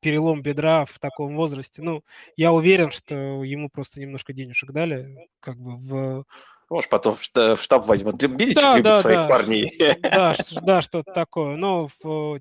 перелом 0.00 0.42
бедра 0.42 0.84
в 0.84 0.98
таком 0.98 1.36
возрасте. 1.36 1.82
Ну, 1.82 2.02
я 2.36 2.52
уверен, 2.52 2.90
что 2.90 3.44
ему 3.44 3.68
просто 3.68 4.00
немножко 4.00 4.32
денежек 4.32 4.72
дали, 4.72 5.28
как 5.40 5.56
бы 5.58 5.76
в 5.76 6.24
может, 6.70 6.88
потом 6.88 7.16
в 7.16 7.56
штаб 7.60 7.86
возьмут. 7.86 8.14
Биличек 8.14 8.62
да, 8.62 8.72
любит 8.72 8.84
да, 8.84 9.00
своих 9.00 9.18
да, 9.18 9.26
парней. 9.26 9.72
Да, 10.02 10.36
да 10.62 10.82
что-то 10.82 11.12
такое. 11.12 11.56
Но 11.56 11.88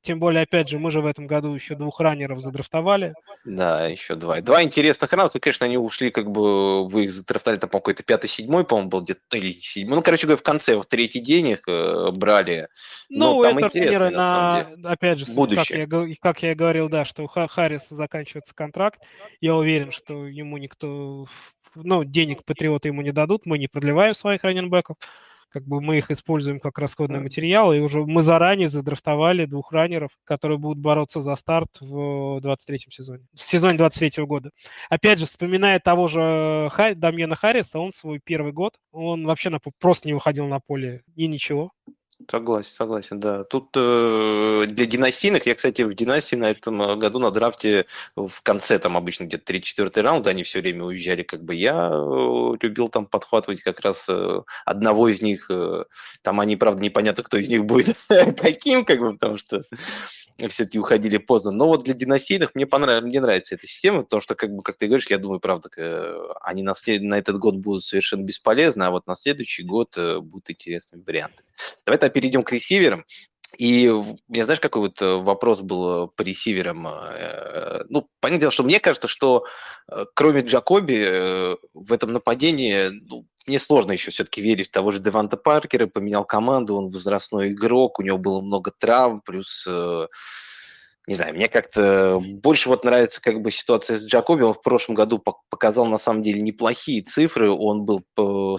тем 0.01 0.19
более, 0.19 0.43
опять 0.43 0.69
же, 0.69 0.77
мы 0.77 0.91
же 0.91 1.01
в 1.01 1.07
этом 1.07 1.25
году 1.25 1.53
еще 1.53 1.73
двух 1.73 1.99
раннеров 1.99 2.39
задрафтовали. 2.39 3.15
Да, 3.43 3.87
еще 3.87 4.15
два. 4.15 4.39
Два 4.41 4.61
интересных 4.61 5.11
раннера. 5.11 5.39
Конечно, 5.39 5.65
они 5.65 5.77
ушли, 5.77 6.11
как 6.11 6.29
бы, 6.29 6.87
вы 6.87 7.05
их 7.05 7.11
задрафтовали, 7.11 7.59
там, 7.59 7.69
по 7.71 7.79
какой-то 7.79 8.03
пятый-седьмой, 8.03 8.65
по-моему, 8.65 8.89
был 8.89 9.01
где-то, 9.01 9.37
или 9.37 9.51
седьмой. 9.51 9.95
Ну, 9.95 10.03
короче 10.03 10.27
говоря, 10.27 10.37
в 10.37 10.43
конце, 10.43 10.79
в 10.79 10.85
третий 10.85 11.21
день 11.21 11.49
их 11.49 11.67
э, 11.67 12.11
брали. 12.11 12.67
Ну, 13.09 13.37
Но 13.37 13.43
там 13.43 13.57
это 13.57 13.67
интересно, 13.67 14.11
на, 14.11 14.69
на 14.77 14.91
опять 14.91 15.19
же, 15.19 15.25
будущее. 15.33 15.87
Как 15.87 16.07
я, 16.07 16.15
как 16.21 16.43
я 16.43 16.55
говорил, 16.55 16.87
да, 16.87 17.03
что 17.03 17.23
у 17.23 17.27
Харриса 17.27 17.95
заканчивается 17.95 18.53
контракт. 18.53 19.01
Я 19.41 19.55
уверен, 19.55 19.89
что 19.89 20.27
ему 20.27 20.57
никто, 20.57 21.25
ну, 21.73 22.03
денег 22.03 22.43
патриоты 22.43 22.89
ему 22.89 23.01
не 23.01 23.11
дадут, 23.11 23.45
мы 23.45 23.57
не 23.57 23.67
продлеваем 23.67 24.13
своих 24.19 24.43
раненбеков. 24.43 24.97
Как 25.51 25.63
бы 25.65 25.81
мы 25.81 25.97
их 25.97 26.11
используем 26.11 26.59
как 26.59 26.77
расходный 26.77 27.19
материал, 27.19 27.73
и 27.73 27.79
уже 27.79 28.05
мы 28.05 28.21
заранее 28.21 28.67
задрафтовали 28.67 29.45
двух 29.45 29.71
раннеров, 29.71 30.11
которые 30.23 30.59
будут 30.59 30.77
бороться 30.77 31.21
за 31.21 31.35
старт 31.35 31.69
в 31.79 32.37
23-м 32.37 32.91
сезоне, 32.91 33.25
в 33.33 33.41
сезоне 33.41 33.77
23-го 33.79 34.27
года. 34.27 34.51
Опять 34.89 35.17
же, 35.17 35.25
вспоминая 35.25 35.79
того 35.79 36.07
же 36.07 36.69
Хай, 36.71 36.93
Дамьена 36.93 37.35
Харриса, 37.35 37.79
он 37.79 37.91
свой 37.91 38.19
первый 38.23 38.53
год, 38.53 38.75
он 38.91 39.25
вообще 39.25 39.49
на, 39.49 39.59
просто 39.79 40.07
не 40.07 40.13
выходил 40.13 40.45
на 40.45 40.59
поле 40.59 41.01
и 41.15 41.25
ничего. 41.25 41.71
Согласен, 42.27 42.71
согласен, 42.75 43.19
да. 43.19 43.43
Тут 43.45 43.69
э, 43.75 44.65
для 44.67 44.85
династийных, 44.85 45.45
я, 45.45 45.55
кстати, 45.55 45.83
в 45.83 45.93
династии 45.93 46.35
на 46.35 46.51
этом 46.51 46.81
э, 46.81 46.95
году 46.97 47.17
на 47.19 47.31
драфте 47.31 47.85
в 48.15 48.41
конце, 48.43 48.77
там 48.77 48.97
обычно 48.97 49.23
где-то 49.23 49.53
3-4 49.53 50.01
раунда, 50.01 50.31
они 50.31 50.43
все 50.43 50.59
время 50.59 50.83
уезжали, 50.83 51.23
как 51.23 51.43
бы 51.43 51.55
я 51.55 51.89
э, 51.91 52.57
любил 52.61 52.89
там 52.89 53.05
подхватывать 53.05 53.61
как 53.61 53.79
раз 53.79 54.05
э, 54.09 54.41
одного 54.65 55.07
из 55.07 55.21
них. 55.21 55.49
Э, 55.49 55.85
там 56.21 56.41
они, 56.41 56.57
правда, 56.57 56.83
непонятно, 56.83 57.23
кто 57.23 57.37
из 57.37 57.47
них 57.47 57.65
будет 57.65 57.95
каким, 58.37 58.83
как 58.83 58.99
бы, 58.99 59.13
потому 59.13 59.37
что 59.37 59.63
все-таки 60.47 60.79
уходили 60.79 61.17
поздно. 61.17 61.51
Но 61.51 61.67
вот 61.67 61.83
для 61.83 61.93
династийных 61.93 62.55
мне, 62.55 62.65
понравилось, 62.65 63.05
мне 63.05 63.21
нравится 63.21 63.55
эта 63.55 63.67
система, 63.67 64.01
потому 64.01 64.21
что, 64.21 64.35
как, 64.35 64.51
бы, 64.51 64.61
как 64.61 64.77
ты 64.77 64.87
говоришь, 64.87 65.07
я 65.07 65.17
думаю, 65.17 65.39
правда, 65.39 65.69
они 66.41 66.63
на, 66.63 66.73
след... 66.73 67.01
на 67.01 67.17
этот 67.17 67.37
год 67.37 67.55
будут 67.55 67.83
совершенно 67.83 68.23
бесполезны, 68.23 68.83
а 68.83 68.91
вот 68.91 69.07
на 69.07 69.15
следующий 69.15 69.63
год 69.63 69.97
э, 69.97 70.19
будут 70.19 70.49
интересные 70.49 71.01
варианты. 71.05 71.43
Давай 71.85 71.97
тогда 71.97 72.13
перейдем 72.13 72.43
к 72.43 72.51
ресиверам. 72.51 73.05
И 73.57 73.91
мне 74.27 74.45
знаешь, 74.45 74.59
какой 74.59 74.83
вот 74.83 75.01
э, 75.01 75.15
вопрос 75.15 75.61
был 75.61 76.07
по 76.07 76.21
ресиверам? 76.21 76.87
Э, 76.87 77.83
ну, 77.89 78.07
понятное 78.19 78.41
дело, 78.41 78.51
что 78.51 78.63
мне 78.63 78.79
кажется, 78.79 79.07
что 79.07 79.45
кроме 80.13 80.41
Джакоби 80.41 81.57
в 81.73 81.91
этом 81.91 82.13
нападении 82.13 82.89
ну, 82.89 83.25
мне 83.47 83.59
сложно 83.59 83.91
еще 83.93 84.11
все-таки 84.11 84.41
верить 84.41 84.67
в 84.67 84.71
того 84.71 84.91
же 84.91 84.99
Деванта 84.99 85.37
Паркера, 85.37 85.87
поменял 85.87 86.25
команду, 86.25 86.75
он 86.75 86.87
возрастной 86.87 87.49
игрок, 87.49 87.99
у 87.99 88.03
него 88.03 88.17
было 88.17 88.41
много 88.41 88.71
травм, 88.77 89.21
плюс 89.21 89.65
э, 89.67 90.07
не 91.07 91.15
знаю, 91.15 91.33
мне 91.33 91.47
как-то 91.47 92.21
больше 92.21 92.69
вот 92.69 92.83
нравится 92.83 93.21
как 93.21 93.41
бы 93.41 93.49
ситуация 93.49 93.97
с 93.97 94.05
Джакоби. 94.05 94.43
Он 94.43 94.53
в 94.53 94.61
прошлом 94.61 94.95
году 94.95 95.23
показал 95.49 95.87
на 95.87 95.97
самом 95.97 96.21
деле 96.21 96.41
неплохие 96.41 97.01
цифры. 97.01 97.49
Он 97.49 97.83
был 97.83 98.03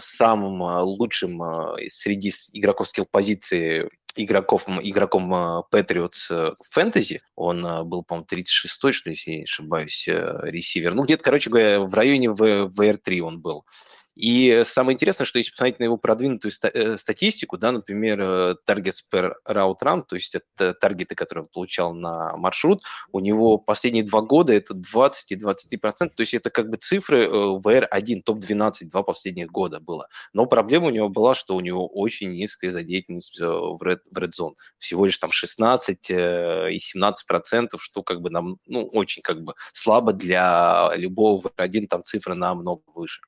самым 0.01 0.63
э, 0.63 0.81
лучшим 0.81 1.43
э, 1.43 1.89
среди 1.89 2.33
игроков 2.53 2.89
скилл-позиции 2.89 3.89
игроков, 4.17 4.65
игроком 4.83 5.33
Patriots 5.73 6.53
фэнтези. 6.69 7.23
Он 7.37 7.89
был, 7.89 8.03
по-моему, 8.03 8.27
36-й, 8.29 8.93
что 8.93 9.09
ли, 9.09 9.15
если 9.15 9.31
я 9.31 9.37
не 9.37 9.45
ошибаюсь, 9.45 10.09
ресивер. 10.09 10.95
Ну, 10.95 11.05
где-то, 11.05 11.23
короче 11.23 11.49
говоря, 11.49 11.79
в 11.79 11.95
районе 11.95 12.27
VR3 12.27 13.21
он 13.21 13.41
был. 13.41 13.65
И 14.21 14.65
самое 14.67 14.95
интересное, 14.95 15.25
что 15.25 15.39
если 15.39 15.51
посмотреть 15.51 15.79
на 15.79 15.85
его 15.85 15.97
продвинутую 15.97 16.53
э, 16.63 16.99
статистику, 16.99 17.57
да, 17.57 17.73
например, 17.73 18.21
э, 18.21 18.55
targets 18.69 18.99
per 19.11 19.33
route 19.49 19.79
run, 19.83 20.03
то 20.07 20.15
есть 20.15 20.35
это 20.35 20.75
таргеты, 20.75 21.15
которые 21.15 21.45
он 21.45 21.49
получал 21.49 21.95
на 21.95 22.37
маршрут, 22.37 22.83
у 23.13 23.21
него 23.21 23.57
последние 23.57 24.05
два 24.05 24.21
года 24.21 24.53
это 24.53 24.75
20 24.75 25.33
и 25.33 25.37
23%, 25.37 26.11
то 26.15 26.21
есть 26.21 26.35
это 26.35 26.51
как 26.51 26.69
бы 26.69 26.77
цифры 26.77 27.27
VR1, 27.27 28.19
э, 28.19 28.23
топ-12, 28.23 28.91
два 28.91 29.03
последних 29.03 29.47
года 29.47 29.81
было. 29.81 30.07
Но 30.35 30.45
проблема 30.45 30.89
у 30.89 30.91
него 30.91 31.09
была, 31.09 31.35
что 31.35 31.57
у 31.57 31.61
него 31.61 31.89
очень 31.89 32.31
низкая 32.33 32.73
задеятельность 32.73 33.41
в 33.41 33.83
Red, 33.83 34.01
в 34.11 34.19
red 34.19 34.33
Zone. 34.39 34.53
Всего 34.77 35.07
лишь 35.07 35.17
там 35.17 35.31
16 35.31 36.11
и 36.11 36.77
17%, 36.77 37.69
что 37.79 38.03
как 38.03 38.21
бы 38.21 38.29
нам, 38.29 38.59
ну, 38.67 38.87
очень 38.93 39.23
как 39.23 39.43
бы 39.43 39.55
слабо 39.73 40.13
для 40.13 40.93
любого 40.97 41.49
VR1, 41.57 41.87
там 41.87 42.03
цифры 42.03 42.35
намного 42.35 42.83
выше. 42.95 43.23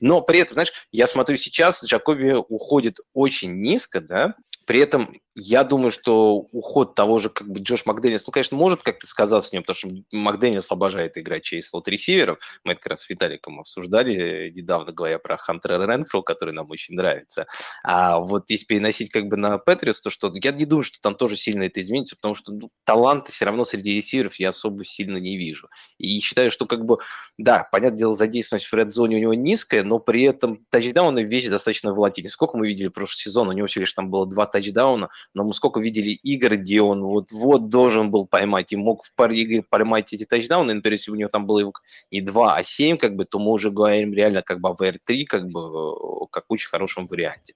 Но 0.00 0.23
при 0.24 0.40
этом, 0.40 0.54
знаешь, 0.54 0.72
я 0.92 1.06
смотрю 1.06 1.36
сейчас, 1.36 1.84
Джакоби 1.84 2.32
уходит 2.48 2.98
очень 3.12 3.60
низко, 3.60 4.00
да, 4.00 4.34
при 4.66 4.80
этом 4.80 5.16
я 5.36 5.64
думаю, 5.64 5.90
что 5.90 6.36
уход 6.36 6.94
того 6.94 7.18
же 7.18 7.28
как 7.28 7.48
бы 7.48 7.58
Джош 7.60 7.86
Макдэнилс, 7.86 8.24
ну, 8.26 8.32
конечно, 8.32 8.56
может 8.56 8.82
как-то 8.82 9.06
сказаться 9.06 9.50
с 9.50 9.52
ним, 9.52 9.62
потому 9.62 9.76
что 9.76 10.16
Макдэнилс 10.16 10.70
обожает 10.70 11.18
играть 11.18 11.42
через 11.42 11.68
слот-ресиверов. 11.70 12.38
Мы 12.62 12.72
это 12.72 12.80
как 12.80 12.90
раз 12.90 13.02
с 13.02 13.10
Виталиком 13.10 13.58
обсуждали 13.58 14.50
недавно, 14.54 14.92
говоря 14.92 15.18
про 15.18 15.36
Хантера 15.36 15.84
Ренфру, 15.90 16.22
который 16.22 16.54
нам 16.54 16.70
очень 16.70 16.94
нравится. 16.94 17.46
А 17.82 18.20
вот 18.20 18.48
если 18.48 18.66
переносить 18.66 19.10
как 19.10 19.26
бы 19.26 19.36
на 19.36 19.58
Патриотс, 19.58 20.00
то 20.00 20.10
что 20.10 20.32
я 20.34 20.52
не 20.52 20.66
думаю, 20.66 20.84
что 20.84 21.00
там 21.00 21.16
тоже 21.16 21.36
сильно 21.36 21.64
это 21.64 21.80
изменится, 21.80 22.14
потому 22.14 22.34
что 22.34 22.52
ну, 22.52 22.70
таланта 22.84 23.32
все 23.32 23.44
равно 23.44 23.64
среди 23.64 23.94
ресиверов 23.94 24.36
я 24.36 24.50
особо 24.50 24.84
сильно 24.84 25.16
не 25.16 25.36
вижу. 25.36 25.68
И 25.98 26.20
считаю, 26.20 26.52
что 26.52 26.66
как 26.66 26.84
бы, 26.84 26.98
да, 27.38 27.68
понятное 27.72 27.98
дело, 27.98 28.14
задействованность 28.14 28.70
в 28.70 28.74
ред-зоне 28.74 29.16
у 29.16 29.20
него 29.20 29.34
низкая, 29.34 29.82
но 29.82 29.98
при 29.98 30.22
этом 30.22 30.60
тачдауны 30.70 31.24
весь 31.24 31.48
достаточно 31.48 31.92
волатильный. 31.92 32.30
Сколько 32.30 32.56
мы 32.56 32.68
видели 32.68 32.86
прошлый 32.86 33.18
сезон? 33.18 33.48
У 33.48 33.52
него 33.52 33.66
всего 33.66 33.80
лишь 33.80 33.92
там 33.92 34.10
было 34.10 34.26
два 34.26 34.46
тачдауна, 34.54 35.08
но 35.34 35.44
мы 35.44 35.52
сколько 35.52 35.80
видели 35.80 36.10
игр, 36.10 36.56
где 36.56 36.80
он 36.80 37.02
вот-вот 37.02 37.68
должен 37.68 38.10
был 38.10 38.26
поймать 38.26 38.72
и 38.72 38.76
мог 38.76 39.04
в 39.04 39.12
паре 39.14 39.36
игр 39.42 39.64
поймать 39.68 40.12
эти 40.12 40.24
тачдауны, 40.24 40.74
например, 40.74 40.92
если 40.94 41.10
у 41.10 41.16
него 41.16 41.28
там 41.28 41.46
было 41.46 41.72
не 42.12 42.20
2, 42.20 42.56
а 42.56 42.62
7, 42.62 42.96
как 42.96 43.16
бы, 43.16 43.24
то 43.24 43.38
мы 43.38 43.50
уже 43.50 43.70
говорим 43.70 44.14
реально 44.14 44.42
как 44.42 44.60
бы 44.60 44.68
о 44.68 44.74
VR3, 44.74 45.24
как 45.24 45.48
бы, 45.48 46.28
как 46.30 46.44
очень 46.48 46.68
хорошем 46.68 47.06
варианте. 47.06 47.54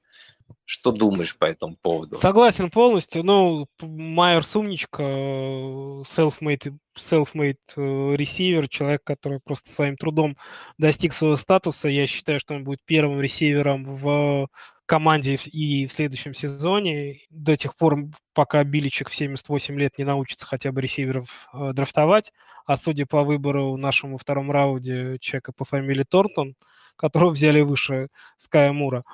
Что 0.71 0.93
думаешь 0.93 1.35
по 1.39 1.47
этому 1.47 1.77
поводу? 1.81 2.17
Согласен 2.17 2.71
полностью. 2.71 3.25
Ну, 3.25 3.67
Майер 3.81 4.45
Сумничка, 4.45 5.03
self-made, 5.03 6.77
self-made 6.95 7.57
э, 7.75 8.17
ресивер, 8.17 8.69
человек, 8.69 9.03
который 9.03 9.41
просто 9.43 9.73
своим 9.73 9.97
трудом 9.97 10.37
достиг 10.77 11.15
своего 11.15 11.37
статуса. 11.37 11.89
Я 11.89 12.07
считаю, 12.07 12.39
что 12.39 12.53
он 12.53 12.65
будет 12.65 12.81
первым 12.85 13.19
ресивером 13.19 13.97
в 13.97 14.49
команде 14.85 15.37
и 15.37 15.87
в 15.87 15.93
следующем 15.93 16.35
сезоне. 16.35 17.21
До 17.31 17.57
тех 17.57 17.75
пор, 17.75 18.05
пока 18.35 18.63
Биличек 18.63 19.09
в 19.09 19.15
78 19.15 19.79
лет 19.79 19.97
не 19.97 20.05
научится 20.05 20.47
хотя 20.47 20.71
бы 20.71 20.83
ресиверов 20.83 21.49
э, 21.55 21.73
драфтовать. 21.73 22.31
А 22.67 22.77
судя 22.77 23.07
по 23.07 23.25
выбору 23.25 23.79
нашему 23.79 24.19
втором 24.19 24.51
раунде 24.51 25.17
человека 25.19 25.53
по 25.57 25.65
фамилии 25.65 26.05
Тортон, 26.07 26.57
которого 26.99 27.31
взяли 27.31 27.61
выше 27.61 28.09
Ская 28.37 28.73
Мура 28.73 29.05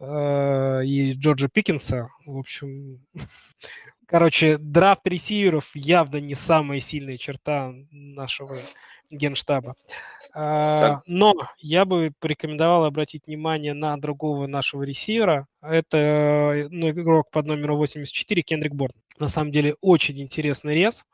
э, 0.00 0.84
и 0.84 1.03
Джорджа 1.12 1.48
Пикинса, 1.48 2.08
в 2.24 2.38
общем, 2.38 3.04
короче, 4.06 4.58
драфт 4.58 5.06
ресиверов 5.06 5.70
явно 5.74 6.16
не 6.16 6.34
самая 6.34 6.80
сильная 6.80 7.16
черта 7.16 7.72
нашего 7.90 8.56
генштаба. 9.10 9.76
А, 10.32 11.00
но 11.06 11.34
я 11.58 11.84
бы 11.84 12.12
порекомендовал 12.18 12.84
обратить 12.84 13.26
внимание 13.26 13.74
на 13.74 13.96
другого 13.96 14.46
нашего 14.46 14.82
ресивера. 14.82 15.46
Это 15.62 16.66
ну, 16.70 16.90
игрок 16.90 17.30
под 17.30 17.46
номером 17.46 17.76
84 17.76 18.42
Кендрик 18.42 18.74
Борн. 18.74 18.94
На 19.18 19.28
самом 19.28 19.52
деле 19.52 19.76
очень 19.80 20.20
интересный 20.20 20.74
рез, 20.74 21.04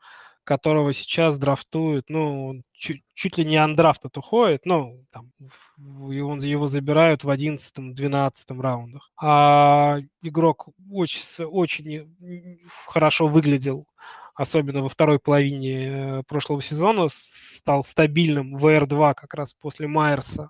которого 0.43 0.93
сейчас 0.93 1.37
драфтуют, 1.37 2.09
ну, 2.09 2.61
чуть, 2.73 3.03
чуть 3.13 3.37
ли 3.37 3.45
не 3.45 3.57
андрафтат 3.57 4.17
уходит, 4.17 4.65
ну, 4.65 5.05
там, 5.11 5.31
он, 5.77 6.39
его 6.39 6.67
забирают 6.67 7.23
в 7.23 7.29
11-12 7.29 8.33
раундах. 8.59 9.11
А 9.21 9.99
игрок 10.21 10.69
очень, 10.91 11.45
очень 11.45 12.59
хорошо 12.87 13.27
выглядел 13.27 13.87
особенно 14.33 14.81
во 14.81 14.89
второй 14.89 15.19
половине 15.19 16.19
э, 16.19 16.23
прошлого 16.23 16.61
сезона, 16.61 17.07
стал 17.11 17.83
стабильным 17.83 18.55
VR2 18.57 19.13
как 19.13 19.33
раз 19.33 19.53
после 19.53 19.87
Майерса, 19.87 20.49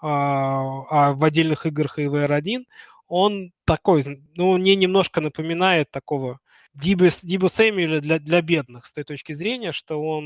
а, 0.00 0.84
а 0.90 1.12
в 1.12 1.22
отдельных 1.22 1.66
играх 1.66 1.98
и 1.98 2.04
VR1 2.04 2.64
он 3.06 3.52
такой, 3.64 4.04
ну, 4.36 4.56
мне 4.56 4.76
немножко 4.76 5.20
напоминает 5.20 5.90
такого 5.90 6.38
Диба, 6.74 7.08
Диба 7.22 7.48
Сэмюэля 7.48 8.00
для, 8.00 8.18
для 8.18 8.42
бедных 8.42 8.86
с 8.86 8.92
той 8.92 9.04
точки 9.04 9.32
зрения, 9.32 9.72
что 9.72 10.00
он 10.02 10.24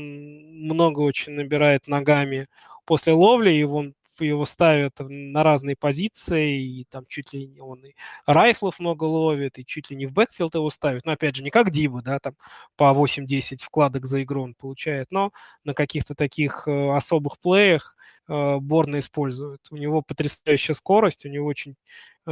много 0.67 0.99
очень 1.01 1.33
набирает 1.33 1.87
ногами 1.87 2.47
после 2.85 3.13
ловли, 3.13 3.51
и 3.51 3.63
он 3.63 3.95
его 4.23 4.45
ставят 4.45 4.93
на 4.99 5.43
разные 5.43 5.75
позиции, 5.75 6.61
и 6.61 6.85
там 6.85 7.03
чуть 7.07 7.33
ли 7.33 7.47
не 7.47 7.59
он 7.59 7.83
и 7.83 7.93
райфлов 8.25 8.79
много 8.79 9.03
ловит, 9.03 9.57
и 9.59 9.65
чуть 9.65 9.89
ли 9.89 9.95
не 9.97 10.05
в 10.05 10.13
бэкфилд 10.13 10.55
его 10.55 10.69
ставят. 10.69 11.05
Но 11.05 11.11
опять 11.11 11.35
же, 11.35 11.43
не 11.43 11.49
как 11.49 11.71
Диба, 11.71 12.01
да, 12.01 12.19
там 12.19 12.35
по 12.77 12.93
8-10 12.93 13.57
вкладок 13.63 14.05
за 14.05 14.23
игру 14.23 14.43
он 14.43 14.55
получает, 14.55 15.07
но 15.11 15.31
на 15.63 15.73
каких-то 15.73 16.15
таких 16.15 16.67
э, 16.67 16.89
особых 16.91 17.39
плеях 17.39 17.95
э, 18.27 18.57
Борна 18.57 18.99
использует. 18.99 19.61
У 19.71 19.77
него 19.77 20.01
потрясающая 20.01 20.75
скорость, 20.75 21.25
у 21.25 21.29
него 21.29 21.47
очень 21.47 21.75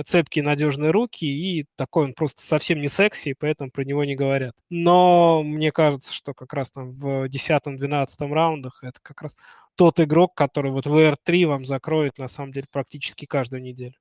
цепкие, 0.05 0.43
надежные 0.43 0.91
руки, 0.91 1.25
и 1.25 1.65
такой 1.75 2.05
он 2.05 2.13
просто 2.13 2.41
совсем 2.41 2.79
не 2.79 2.89
секси, 2.89 3.29
и 3.29 3.35
поэтому 3.37 3.71
про 3.71 3.83
него 3.83 4.03
не 4.03 4.15
говорят. 4.15 4.55
Но 4.69 5.43
мне 5.43 5.71
кажется, 5.71 6.13
что 6.13 6.33
как 6.33 6.53
раз 6.53 6.71
там 6.71 6.93
в 6.93 7.27
10-12 7.29 8.33
раундах 8.33 8.83
это 8.83 8.99
как 9.01 9.21
раз 9.21 9.35
тот 9.75 9.99
игрок, 9.99 10.35
который 10.35 10.71
вот 10.71 10.85
в 10.85 10.95
VR3 10.95 11.45
вам 11.45 11.65
закроет, 11.65 12.17
на 12.17 12.27
самом 12.27 12.51
деле, 12.51 12.67
практически 12.71 13.25
каждую 13.25 13.61
неделю. 13.61 13.95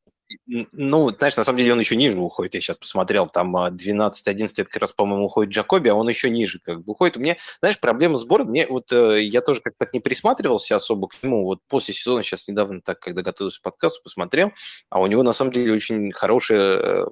Ну, 0.47 1.11
знаешь, 1.11 1.37
на 1.37 1.45
самом 1.45 1.59
деле 1.59 1.73
он 1.73 1.81
еще 1.81 1.97
ниже 1.97 2.19
уходит. 2.19 2.55
Я 2.55 2.61
сейчас 2.61 2.77
посмотрел, 2.77 3.27
там 3.27 3.57
12-11, 3.57 4.49
это 4.57 4.65
как 4.65 4.83
раз, 4.83 4.93
по-моему, 4.93 5.27
уходит 5.27 5.53
Джакоби, 5.53 5.89
а 5.89 5.95
он 5.95 6.09
еще 6.09 6.31
ниже 6.31 6.61
как 6.61 6.85
бы 6.85 6.93
уходит. 6.93 7.17
У 7.17 7.21
меня, 7.21 7.37
знаешь, 7.61 7.79
проблема 7.79 8.17
с 8.17 8.25
Бором, 8.25 8.49
мне 8.49 8.67
вот 8.67 8.93
э, 8.93 9.23
я 9.23 9.41
тоже 9.41 9.61
как-то 9.61 9.89
не 9.93 10.01
присматривался 10.01 10.77
особо 10.77 11.09
к 11.09 11.23
нему. 11.23 11.45
Вот 11.45 11.61
после 11.69 11.95
сезона 11.95 12.23
сейчас 12.23 12.49
недавно 12.49 12.81
так, 12.81 13.01
когда 13.01 13.23
готовился 13.23 13.61
к 13.61 13.63
подкасту, 13.63 14.03
посмотрел, 14.03 14.53
а 14.91 15.01
у 15.01 15.07
него 15.07 15.23
на 15.23 15.33
самом 15.33 15.53
деле 15.53 15.73
очень 15.73 16.13
хорошая 16.13 16.77
э, 16.79 17.05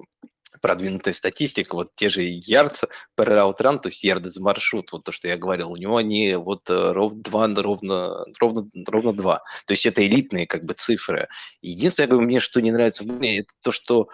продвинутая 0.61 1.13
статистика, 1.13 1.75
вот 1.75 1.89
те 1.95 2.09
же 2.09 2.21
ярдс 2.23 2.83
per 3.17 3.27
route 3.27 3.57
run, 3.59 3.79
то 3.79 3.89
есть 3.89 4.03
ярды 4.03 4.29
за 4.29 4.41
маршрут, 4.41 4.91
вот 4.91 5.03
то, 5.03 5.11
что 5.11 5.27
я 5.27 5.37
говорил, 5.37 5.71
у 5.71 5.77
него 5.77 5.97
они 5.97 6.35
вот 6.35 6.69
э, 6.69 6.91
ровно 6.91 7.21
два, 7.21 7.47
ровно, 7.47 8.25
ровно, 8.39 8.69
ровно 8.87 9.13
два. 9.13 9.41
То 9.65 9.71
есть 9.71 9.85
это 9.85 10.05
элитные 10.05 10.47
как 10.47 10.63
бы 10.65 10.73
цифры. 10.73 11.27
Единственное, 11.61 12.19
мне 12.19 12.39
что 12.39 12.61
не 12.61 12.71
нравится 12.71 13.03
в 13.03 13.07
мне, 13.07 13.39
это 13.39 13.53
то, 13.61 13.71
что 13.71 14.09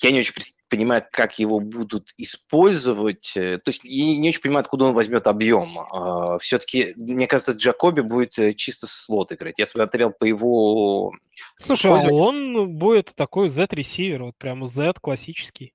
я 0.00 0.12
не 0.12 0.20
очень 0.20 0.34
понимаю, 0.68 1.04
как 1.10 1.38
его 1.38 1.60
будут 1.60 2.12
использовать. 2.16 3.32
То 3.34 3.60
есть 3.66 3.80
я 3.84 4.16
не 4.16 4.28
очень 4.28 4.40
понимаю, 4.40 4.60
откуда 4.60 4.84
он 4.84 4.94
возьмет 4.94 5.26
объем. 5.26 5.78
А, 5.78 6.38
Все-таки, 6.38 6.92
мне 6.96 7.26
кажется, 7.26 7.52
Джакоби 7.52 8.02
будет 8.02 8.56
чисто 8.56 8.86
слот 8.86 9.32
играть. 9.32 9.58
Я 9.58 9.66
смотрел 9.66 10.12
по 10.12 10.24
его... 10.24 11.12
Слушай, 11.56 11.90
а 11.90 12.12
он 12.12 12.76
будет 12.76 13.12
такой 13.16 13.48
Z-ресивер, 13.48 14.24
вот 14.24 14.36
прямо 14.36 14.66
Z 14.66 14.94
классический. 15.00 15.72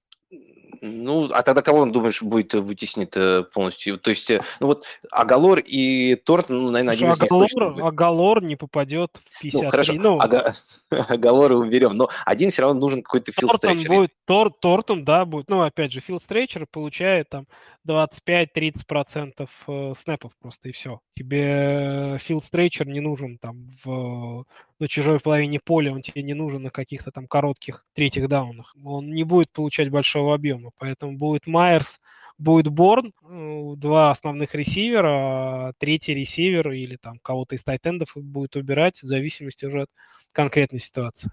Ну, 0.86 1.30
а 1.32 1.44
тогда 1.44 1.62
кого 1.62 1.80
он, 1.80 1.94
думаешь, 1.94 2.22
будет 2.22 2.54
вытеснит 2.56 3.16
э, 3.16 3.44
полностью? 3.44 3.98
То 3.98 4.10
есть, 4.10 4.30
э, 4.30 4.42
ну 4.60 4.68
вот 4.68 4.86
Агалор 5.12 5.60
и 5.60 6.16
Торт, 6.16 6.50
ну, 6.50 6.72
наверное, 6.72 6.94
Слушай, 6.94 7.12
один 7.12 7.16
из 7.16 7.22
Агалор, 7.22 7.76
них 7.76 7.86
Агалор 7.86 8.44
не 8.44 8.58
попадет 8.58 9.12
в 9.32 9.42
53. 9.42 9.62
Ну, 9.64 9.70
хорошо, 9.70 9.94
ну, 9.94 10.20
Ага... 10.20 10.54
Агалора 10.90 11.56
уберем, 11.56 11.96
но 11.96 12.10
один 12.26 12.52
все 12.52 12.64
равно 12.64 12.82
нужен 12.82 13.02
какой-то 13.02 13.32
филстречер. 13.32 13.90
Будет, 13.90 14.12
Тор, 14.26 14.52
Тортон, 14.52 15.06
да, 15.06 15.24
будет. 15.24 15.50
Ну, 15.50 15.62
опять 15.62 15.94
же, 15.94 16.02
филстречер 16.02 16.68
получает 16.70 17.30
там 17.30 17.48
25-30% 17.88 19.50
э, 19.68 19.94
снэпов 19.96 20.32
просто, 20.40 20.70
и 20.70 20.72
все. 20.72 21.00
Тебе 21.16 22.18
филстречер 22.20 22.88
не 22.88 23.00
нужен 23.00 23.38
там 23.38 23.70
в 23.84 24.46
на 24.80 24.88
чужой 24.88 25.20
половине 25.20 25.60
поля, 25.60 25.94
он 25.94 26.02
тебе 26.02 26.24
не 26.24 26.34
нужен 26.34 26.64
на 26.64 26.70
каких-то 26.70 27.12
там 27.12 27.28
коротких 27.28 27.86
третьих 27.94 28.28
даунах. 28.28 28.76
Он 28.84 29.10
не 29.12 29.24
будет 29.24 29.50
получать 29.52 29.90
большого 29.90 30.36
объема, 30.36 30.72
поэтому 30.78 31.18
будет 31.18 31.48
Майерс, 31.48 32.00
будет 32.38 32.68
Борн, 32.68 33.14
э, 33.24 33.74
два 33.78 34.12
основных 34.12 34.56
ресивера, 34.56 35.10
а 35.10 35.74
третий 35.78 36.14
ресивер 36.14 36.72
или 36.72 36.98
там 36.98 37.20
кого-то 37.22 37.56
из 37.56 37.64
тайтендов 37.64 38.12
будет 38.16 38.56
убирать 38.56 39.02
в 39.02 39.08
зависимости 39.08 39.66
уже 39.66 39.84
от 39.84 39.90
конкретной 40.32 40.80
ситуации. 40.80 41.32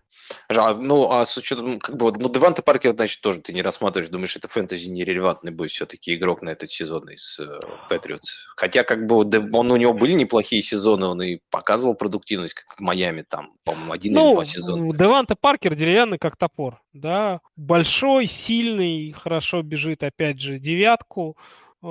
А, 0.49 0.75
ну, 0.75 1.11
а 1.11 1.25
с 1.25 1.37
учетом, 1.37 1.79
как 1.79 1.97
бы, 1.97 2.13
ну, 2.13 2.29
Деванта 2.29 2.63
Паркер, 2.63 2.95
значит, 2.95 3.21
тоже 3.23 3.41
ты 3.41 3.53
не 3.53 3.63
рассматриваешь, 3.63 4.11
думаешь, 4.11 4.37
это 4.37 4.47
фэнтези 4.47 4.89
нерелевантный 4.89 5.51
будет 5.51 5.71
все-таки 5.71 6.15
игрок 6.15 6.43
на 6.43 6.51
этот 6.51 6.71
сезон 6.71 7.09
из 7.09 7.41
Патриотс. 7.89 8.31
Э, 8.31 8.51
Хотя, 8.57 8.85
как 8.85 9.07
бы, 9.07 9.17
он, 9.53 9.71
у 9.71 9.77
него 9.77 9.95
были 9.95 10.13
неплохие 10.13 10.63
сезоны, 10.63 11.07
он 11.07 11.23
и 11.23 11.39
показывал 11.51 11.95
продуктивность, 11.95 12.55
как 12.55 12.77
в 12.77 12.81
Майами, 12.81 13.23
там, 13.23 13.53
по-моему, 13.65 13.93
один 13.93 14.15
ну, 14.15 14.27
или 14.29 14.35
два 14.35 14.45
сезона. 14.45 14.97
Деванта 14.97 15.35
Паркер 15.35 15.75
деревянный, 15.75 16.19
как 16.19 16.37
топор, 16.37 16.81
да, 16.93 17.41
большой, 17.57 18.27
сильный, 18.27 19.13
хорошо 19.13 19.63
бежит, 19.63 20.03
опять 20.03 20.41
же, 20.41 20.59
девятку, 20.59 21.37
э, 21.83 21.87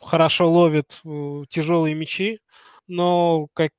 хорошо 0.00 0.50
ловит 0.50 1.00
э, 1.04 1.42
тяжелые 1.48 1.94
мячи, 1.94 2.40
но 2.86 3.48
как, 3.54 3.72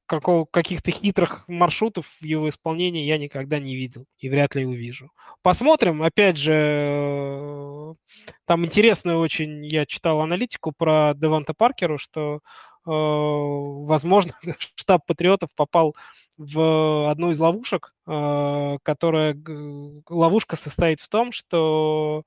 каких-то 0.52 0.92
хитрых 0.92 1.48
маршрутов 1.48 2.08
в 2.20 2.26
его 2.26 2.50
исполнении 2.50 3.06
я 3.06 3.18
никогда 3.18 3.60
не 3.60 3.76
видел 3.76 4.06
и 4.18 4.30
вряд 4.30 4.56
ли 4.56 4.66
увижу. 4.66 5.12
Посмотрим. 5.44 6.02
Опять 6.04 6.38
же, 6.38 6.54
э, 6.54 7.94
там 8.46 8.66
интересную 8.66 9.20
очень, 9.20 9.66
я 9.66 9.86
читал 9.86 10.22
аналитику 10.22 10.74
про 10.78 11.14
Деванта 11.16 11.54
Паркеру, 11.54 11.98
что 11.98 12.40
возможно, 12.88 14.34
штаб 14.76 15.08
патриотов 15.08 15.50
попал 15.56 15.96
в 16.38 17.10
одну 17.10 17.32
из 17.32 17.40
ловушек, 17.40 17.95
которая 18.06 19.36
ловушка 20.10 20.56
состоит 20.56 21.00
в 21.00 21.10
том, 21.10 21.32
что 21.32 22.24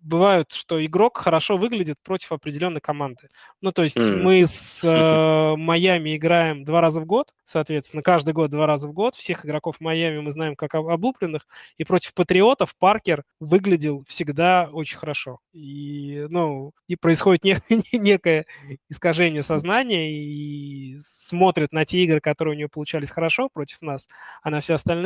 бывают, 0.00 0.52
что 0.52 0.84
игрок 0.84 1.18
хорошо 1.18 1.56
выглядит 1.56 1.96
против 2.02 2.32
определенной 2.32 2.80
команды. 2.80 3.28
Ну, 3.60 3.72
то 3.72 3.82
есть 3.82 3.96
mm. 3.96 4.16
мы 4.22 4.46
с 4.46 4.82
э, 4.84 5.56
Майами 5.56 6.16
играем 6.16 6.64
два 6.64 6.80
раза 6.80 7.00
в 7.00 7.06
год, 7.06 7.32
соответственно, 7.44 8.02
каждый 8.02 8.32
год 8.34 8.50
два 8.50 8.66
раза 8.66 8.88
в 8.88 8.92
год. 8.92 9.14
Всех 9.14 9.44
игроков 9.44 9.80
Майами 9.80 10.20
мы 10.20 10.30
знаем 10.30 10.56
как 10.56 10.74
облупленных. 10.74 11.46
И 11.78 11.84
против 11.84 12.14
Патриотов 12.14 12.74
Паркер 12.78 13.24
выглядел 13.40 14.04
всегда 14.06 14.68
очень 14.72 14.98
хорошо. 14.98 15.40
И, 15.52 16.26
ну, 16.28 16.72
и 16.86 16.96
происходит 16.96 17.44
не, 17.44 17.56
некое 17.92 18.46
искажение 18.88 19.42
сознания, 19.42 20.12
и 20.12 20.98
смотрит 21.00 21.72
на 21.72 21.84
те 21.84 21.98
игры, 22.04 22.20
которые 22.20 22.54
у 22.54 22.58
него 22.58 22.68
получались 22.68 23.10
хорошо 23.10 23.48
против 23.52 23.82
нас, 23.82 24.08
а 24.42 24.50
на 24.50 24.60
все 24.60 24.74
остальные 24.74 25.01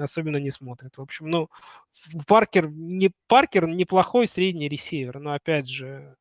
особенно 0.00 0.38
не 0.38 0.50
смотрит. 0.50 0.96
В 0.98 1.02
общем, 1.02 1.28
ну, 1.28 1.48
Паркер 2.26 2.68
не 2.70 3.10
Паркер 3.26 3.66
неплохой 3.68 4.26
средний 4.26 4.68
ресивер, 4.68 5.18
но 5.20 5.32
опять 5.32 5.68
же, 5.68 6.16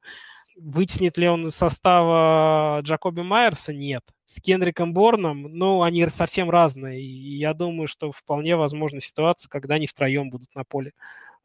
вытеснит 0.57 1.17
ли 1.17 1.27
он 1.27 1.47
из 1.47 1.55
состава 1.55 2.81
Джакоби 2.81 3.21
Майерса? 3.21 3.73
Нет. 3.73 4.03
С 4.25 4.41
Кенриком 4.41 4.93
Борном, 4.93 5.43
ну, 5.43 5.83
они 5.83 6.05
совсем 6.07 6.49
разные. 6.49 7.01
И 7.01 7.37
я 7.37 7.53
думаю, 7.53 7.87
что 7.87 8.11
вполне 8.11 8.55
возможна 8.55 8.99
ситуация, 8.99 9.49
когда 9.49 9.75
они 9.75 9.87
втроем 9.87 10.29
будут 10.29 10.53
на 10.55 10.63
поле 10.63 10.93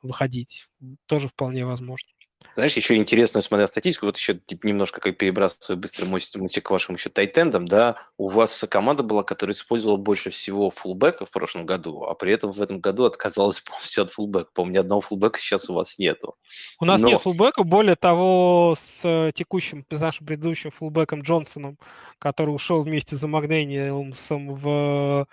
выходить. 0.03 0.69
Тоже 1.07 1.29
вполне 1.29 1.65
возможно. 1.65 2.11
Знаешь, 2.55 2.75
еще 2.75 2.97
интересную, 2.97 3.43
смотря 3.43 3.67
статистику, 3.67 4.07
вот 4.07 4.17
еще 4.17 4.39
немножко 4.63 5.01
как 5.01 5.17
перебрасываю 5.17 5.81
быстрый 5.81 6.05
мостик 6.05 6.65
к 6.65 6.71
вашим 6.71 6.95
еще 6.95 7.11
тайтендам, 7.11 7.67
да, 7.67 7.97
у 8.17 8.29
вас 8.29 8.65
команда 8.71 9.03
была, 9.03 9.25
которая 9.25 9.55
использовала 9.55 9.97
больше 9.97 10.31
всего 10.31 10.71
фулбека 10.71 11.27
в 11.27 11.31
прошлом 11.31 11.67
году, 11.67 12.05
а 12.05 12.15
при 12.15 12.33
этом 12.33 12.53
в 12.53 12.63
этом 12.63 12.81
году 12.81 13.05
отказалась 13.05 13.61
полностью 13.69 14.05
от 14.05 14.13
фулбека. 14.13 14.51
Ни 14.65 14.77
одного 14.77 15.01
фулбека 15.01 15.41
сейчас 15.41 15.69
у 15.69 15.75
вас 15.75 15.99
нету. 15.99 16.37
У 16.81 16.85
нас 16.85 17.01
Но... 17.01 17.09
нет 17.09 17.21
фулбека, 17.21 17.65
более 17.65 17.97
того, 17.97 18.75
с 18.79 19.01
э, 19.05 19.33
текущим, 19.35 19.85
с 19.91 20.01
нашим 20.01 20.27
предыдущим 20.27 20.71
фулбеком 20.71 21.23
Джонсоном, 21.23 21.79
который 22.19 22.51
ушел 22.51 22.83
вместе 22.83 23.17
за 23.17 23.27
Макдэниелсом 23.27 24.55
в 24.55 25.27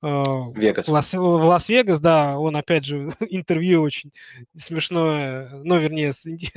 Вегас. 0.00 0.86
В, 0.86 0.92
Лас, 0.92 1.12
в 1.12 1.20
Лас-Вегас, 1.20 1.98
да, 1.98 2.38
он, 2.38 2.56
опять 2.56 2.84
же, 2.84 3.10
интервью 3.20 3.82
очень 3.82 4.12
смешное, 4.54 5.50
ну, 5.64 5.78
вернее, 5.78 6.12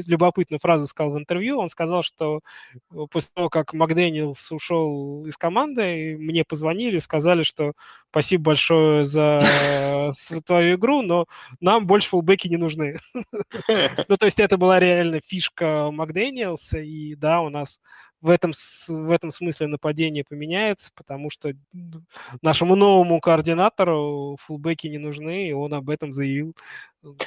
любопытную 0.08 0.60
фразу 0.60 0.86
сказал 0.86 1.14
в 1.14 1.18
интервью. 1.18 1.58
Он 1.58 1.68
сказал, 1.68 2.04
что 2.04 2.42
э, 2.92 2.96
после 3.10 3.32
того, 3.34 3.50
как 3.50 3.74
Макдэниелс 3.74 4.52
ушел 4.52 5.26
из 5.26 5.38
команды, 5.38 6.18
мне 6.20 6.44
позвонили, 6.44 7.00
сказали, 7.00 7.42
что 7.42 7.74
спасибо 8.12 8.44
большое 8.44 9.06
за 9.06 9.42
твою 10.46 10.76
игру, 10.76 11.02
но 11.02 11.26
нам 11.60 11.88
больше 11.88 12.10
фулбеки 12.10 12.48
не 12.48 12.58
нужны. 12.58 12.98
Ну, 14.08 14.18
то 14.18 14.26
есть 14.26 14.40
это 14.40 14.58
была 14.58 14.80
реально 14.80 15.20
фишка 15.26 15.90
Макдэниелса, 15.92 16.80
и 16.80 17.16
да, 17.16 17.42
у 17.42 17.50
нас 17.50 17.80
в 18.22 18.30
этом, 18.30 18.52
в 18.88 19.12
этом 19.12 19.32
смысле 19.32 19.68
нападение 19.68 20.24
поменяется, 20.24 20.92
потому 20.96 21.30
что 21.30 21.54
нашему 22.42 22.76
новому 22.76 23.20
координатору 23.20 24.38
фулбеки 24.40 24.88
не 24.88 25.00
нужны, 25.00 25.50
и 25.50 25.54
он 25.54 25.74
об 25.74 25.90
этом 25.90 26.12
заявил 26.12 26.56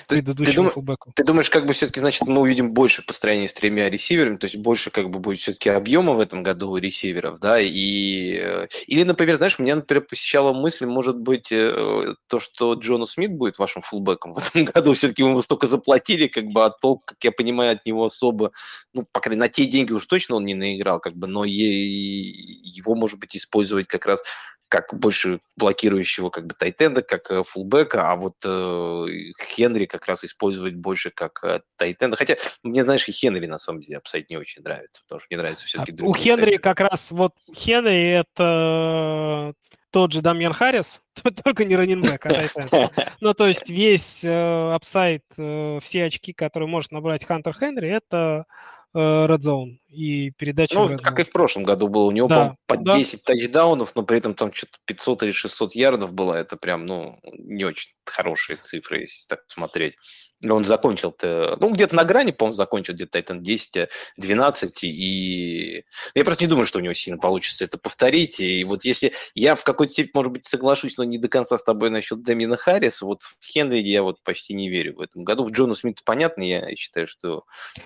предыдущему 0.08 0.68
ты, 0.68 0.74
фулбеку. 0.74 1.12
Ты 1.14 1.24
думаешь, 1.24 1.50
как 1.50 1.66
бы 1.66 1.72
все-таки, 1.72 2.00
значит, 2.00 2.26
мы 2.28 2.40
увидим 2.40 2.72
больше 2.72 3.04
построения 3.04 3.48
с 3.48 3.54
тремя 3.54 3.90
ресиверами, 3.90 4.36
то 4.36 4.44
есть 4.46 4.56
больше 4.56 4.90
как 4.90 5.10
бы 5.10 5.18
будет 5.18 5.40
все-таки 5.40 5.68
объема 5.68 6.12
в 6.12 6.20
этом 6.20 6.42
году 6.42 6.70
у 6.70 6.76
ресиверов, 6.76 7.40
да, 7.40 7.60
и... 7.60 8.36
Э, 8.36 8.68
или, 8.86 9.02
например, 9.02 9.36
знаешь, 9.36 9.58
меня, 9.58 9.76
например, 9.76 10.04
посещала 10.04 10.52
мысль, 10.52 10.86
может 10.86 11.16
быть, 11.16 11.48
э, 11.50 12.14
то, 12.28 12.40
что 12.40 12.74
Джона 12.74 13.04
Смит 13.04 13.32
будет 13.32 13.58
вашим 13.58 13.82
фулбеком 13.82 14.34
в 14.34 14.38
этом 14.38 14.64
году, 14.74 14.92
все-таки 14.92 15.22
ему 15.22 15.42
столько 15.42 15.66
заплатили, 15.66 16.28
как 16.28 16.44
бы, 16.46 16.64
а 16.64 16.70
толк, 16.70 17.04
как 17.06 17.24
я 17.24 17.32
понимаю, 17.32 17.72
от 17.72 17.84
него 17.84 18.04
особо, 18.04 18.52
ну, 18.92 19.06
по 19.10 19.20
крайней 19.20 19.40
мере, 19.40 19.48
на 19.48 19.52
те 19.52 19.66
деньги 19.66 19.92
уж 19.92 20.06
точно 20.06 20.36
он 20.36 20.44
не 20.44 20.54
наиграл, 20.54 21.00
как 21.00 21.14
бы, 21.14 21.26
но 21.26 21.44
его, 21.44 22.94
может 22.94 23.18
быть, 23.18 23.36
использовать 23.36 23.88
как 23.88 24.06
раз 24.06 24.22
как 24.68 24.94
больше 24.94 25.40
блокирующего 25.56 26.30
как 26.30 26.46
бы 26.46 26.54
тайтенда, 26.54 27.02
как 27.02 27.30
э, 27.30 27.42
фулбека, 27.42 28.10
а 28.10 28.16
вот 28.16 28.34
э, 28.44 29.06
Хенри 29.48 29.86
как 29.86 30.06
раз 30.06 30.24
использовать 30.24 30.74
больше 30.74 31.10
как 31.10 31.44
э, 31.44 31.60
тайтенда. 31.76 32.16
Хотя 32.16 32.36
мне, 32.62 32.84
знаешь, 32.84 33.08
и 33.08 33.12
Хенри 33.12 33.46
на 33.46 33.58
самом 33.58 33.82
деле 33.82 33.98
абсолютно 33.98 34.34
не 34.34 34.38
очень 34.38 34.62
нравится, 34.62 35.02
потому 35.02 35.20
что 35.20 35.28
мне 35.30 35.38
нравится 35.38 35.66
все-таки 35.66 35.94
а, 36.00 36.04
У 36.04 36.14
Хенри 36.14 36.36
тайтенды. 36.36 36.58
как 36.58 36.80
раз 36.80 37.10
вот 37.10 37.34
Хенри 37.54 38.20
это 38.20 39.54
тот 39.90 40.12
же 40.12 40.22
Дамьян 40.22 40.52
Харрис, 40.52 41.02
только 41.44 41.64
не 41.64 41.76
раненбэк, 41.76 42.26
а 42.26 42.30
тайтенд. 42.30 42.72
Ну, 43.20 43.34
то 43.34 43.46
есть 43.46 43.68
весь 43.68 44.24
э, 44.24 44.72
upside, 44.74 45.22
э, 45.38 45.78
все 45.82 46.04
очки, 46.04 46.32
которые 46.32 46.68
может 46.68 46.90
набрать 46.90 47.24
Хантер 47.24 47.54
Хенри, 47.54 47.90
это 47.90 48.46
Red 48.92 49.40
Zone 49.40 49.78
и 49.94 50.30
передача. 50.30 50.74
Ну, 50.74 50.96
как 50.98 51.20
и 51.20 51.24
в 51.24 51.30
прошлом 51.30 51.64
году 51.64 51.88
было. 51.88 52.04
У 52.04 52.10
него, 52.10 52.28
да, 52.28 52.56
по 52.66 52.76
да. 52.76 52.98
10 52.98 53.24
тачдаунов, 53.24 53.94
но 53.94 54.02
при 54.02 54.18
этом 54.18 54.34
там 54.34 54.52
что-то 54.52 54.78
500 54.86 55.22
или 55.24 55.32
600 55.32 55.74
ярдов 55.74 56.12
было. 56.12 56.34
Это 56.34 56.56
прям, 56.56 56.86
ну, 56.86 57.18
не 57.32 57.64
очень 57.64 57.92
хорошие 58.04 58.56
цифры, 58.56 59.00
если 59.00 59.26
так 59.28 59.40
смотреть. 59.46 59.96
И 60.40 60.48
он 60.48 60.64
закончил-то, 60.64 61.56
ну, 61.58 61.70
где-то 61.70 61.94
на 61.94 62.04
грани, 62.04 62.32
по-моему, 62.32 62.54
закончил 62.54 62.92
где-то 62.92 63.18
Titan 63.18 63.38
10, 63.38 63.88
12, 64.18 64.84
и 64.84 65.84
я 66.14 66.24
просто 66.24 66.44
не 66.44 66.48
думаю, 66.48 66.66
что 66.66 66.80
у 66.80 66.82
него 66.82 66.92
сильно 66.92 67.18
получится 67.18 67.64
это 67.64 67.78
повторить. 67.78 68.40
И 68.40 68.62
вот 68.64 68.84
если 68.84 69.12
я 69.34 69.54
в 69.54 69.64
какой-то 69.64 69.92
степени, 69.92 70.12
может 70.14 70.32
быть, 70.32 70.44
соглашусь, 70.44 70.98
но 70.98 71.04
не 71.04 71.18
до 71.18 71.28
конца 71.28 71.56
с 71.56 71.64
тобой 71.64 71.88
насчет 71.88 72.22
Дэмина 72.22 72.56
Харриса, 72.56 73.06
вот 73.06 73.22
в 73.22 73.36
Хенри 73.42 73.78
я 73.78 74.02
вот 74.02 74.22
почти 74.22 74.52
не 74.52 74.68
верю 74.68 74.96
в 74.96 75.00
этом 75.00 75.24
году. 75.24 75.44
В 75.44 75.50
Джона 75.50 75.74
Смита 75.74 76.02
понятно, 76.04 76.42
я 76.42 76.74
считаю, 76.76 77.06
что 77.06 77.44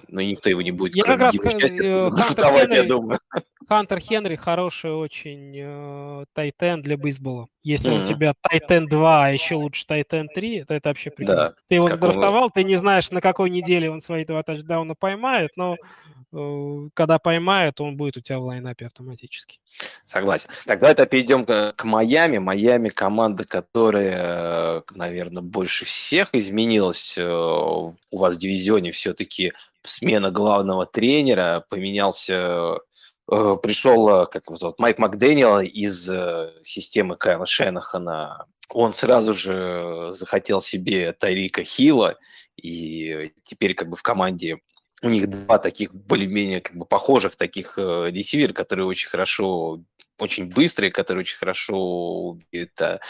ну, 0.08 0.20
никто 0.20 0.50
его 0.50 0.62
не 0.62 0.72
будет. 0.72 0.96
Я 0.96 1.04
как 1.04 1.20
раз, 1.20 1.34
Хантер 2.10 2.44
Хенри, 2.44 2.74
я 2.74 2.82
думаю. 2.84 3.18
Хантер 3.68 4.00
Хенри 4.00 4.36
хороший 4.36 4.92
очень 4.92 5.54
э, 5.54 6.24
тайтен 6.32 6.80
для 6.80 6.96
бейсбола. 6.96 7.48
Если 7.62 7.92
mm-hmm. 7.92 8.02
у 8.02 8.04
тебя 8.04 8.32
тайтен 8.40 8.86
2, 8.86 9.24
а 9.26 9.28
еще 9.30 9.56
лучше 9.56 9.86
тайтен 9.86 10.28
3, 10.28 10.64
то 10.64 10.74
это 10.74 10.88
вообще 10.88 11.10
прекрасно. 11.10 11.54
Да. 11.54 11.62
Ты 11.68 11.74
его 11.74 11.88
задрафтовал, 11.88 12.50
ты 12.50 12.64
не 12.64 12.76
знаешь, 12.76 13.10
на 13.10 13.20
какой 13.20 13.50
неделе 13.50 13.90
он 13.90 14.00
свои 14.00 14.24
два 14.24 14.42
тачдауна 14.42 14.94
поймает, 14.94 15.50
но 15.56 15.76
Э, 15.76 16.17
когда 16.30 17.18
поймает, 17.18 17.80
он 17.80 17.96
будет 17.96 18.18
у 18.18 18.20
тебя 18.20 18.38
в 18.38 18.42
лайнапе 18.42 18.86
автоматически. 18.86 19.60
Согласен. 20.04 20.50
Тогда 20.66 20.90
это 20.90 21.06
перейдем 21.06 21.44
к, 21.44 21.72
к 21.74 21.84
Майами. 21.84 22.38
Майами 22.38 22.90
команда, 22.90 23.44
которая, 23.44 24.82
наверное, 24.94 25.42
больше 25.42 25.86
всех 25.86 26.28
изменилась 26.32 27.16
э, 27.16 27.26
у 27.26 27.96
вас 28.10 28.36
в 28.36 28.38
дивизионе. 28.38 28.92
Все-таки 28.92 29.54
смена 29.82 30.30
главного 30.30 30.84
тренера, 30.84 31.64
поменялся 31.70 32.78
э, 33.30 33.56
пришел, 33.62 34.26
как 34.26 34.46
его 34.46 34.56
зовут, 34.56 34.78
Майк 34.78 34.98
Макдэниел 34.98 35.60
из 35.60 36.10
системы 36.62 37.16
Кайла 37.16 37.46
Шенахана. 37.46 38.46
Он 38.68 38.92
сразу 38.92 39.32
же 39.32 40.08
захотел 40.10 40.60
себе 40.60 41.12
Тарика 41.12 41.64
Хила, 41.64 42.18
и 42.56 43.32
теперь 43.44 43.72
как 43.72 43.88
бы 43.88 43.96
в 43.96 44.02
команде 44.02 44.58
у 45.02 45.08
них 45.08 45.28
два 45.28 45.58
таких 45.58 45.94
более-менее 45.94 46.60
как 46.60 46.76
бы 46.76 46.84
похожих 46.84 47.36
таких 47.36 47.78
э, 47.78 48.10
ресивера, 48.10 48.52
которые 48.52 48.86
очень 48.86 49.08
хорошо, 49.08 49.82
очень 50.18 50.48
быстрые, 50.48 50.90
которые 50.90 51.22
очень 51.22 51.38
хорошо 51.38 52.38
это 52.50 53.00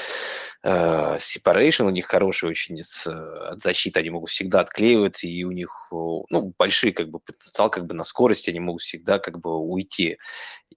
э, 0.62 1.16
separation 1.16 1.86
у 1.86 1.90
них 1.90 2.06
хороший 2.06 2.50
очень 2.50 2.82
с, 2.82 3.06
от 3.06 3.60
защиты, 3.60 4.00
они 4.00 4.10
могут 4.10 4.30
всегда 4.30 4.60
отклеиваться, 4.60 5.26
и 5.26 5.44
у 5.44 5.50
них 5.50 5.88
ну, 5.90 6.54
большие 6.58 6.92
как 6.92 7.08
бы 7.08 7.20
потенциал 7.20 7.70
как 7.70 7.86
бы 7.86 7.94
на 7.94 8.04
скорости, 8.04 8.50
они 8.50 8.60
могут 8.60 8.82
всегда 8.82 9.18
как 9.18 9.38
бы 9.40 9.56
уйти. 9.56 10.18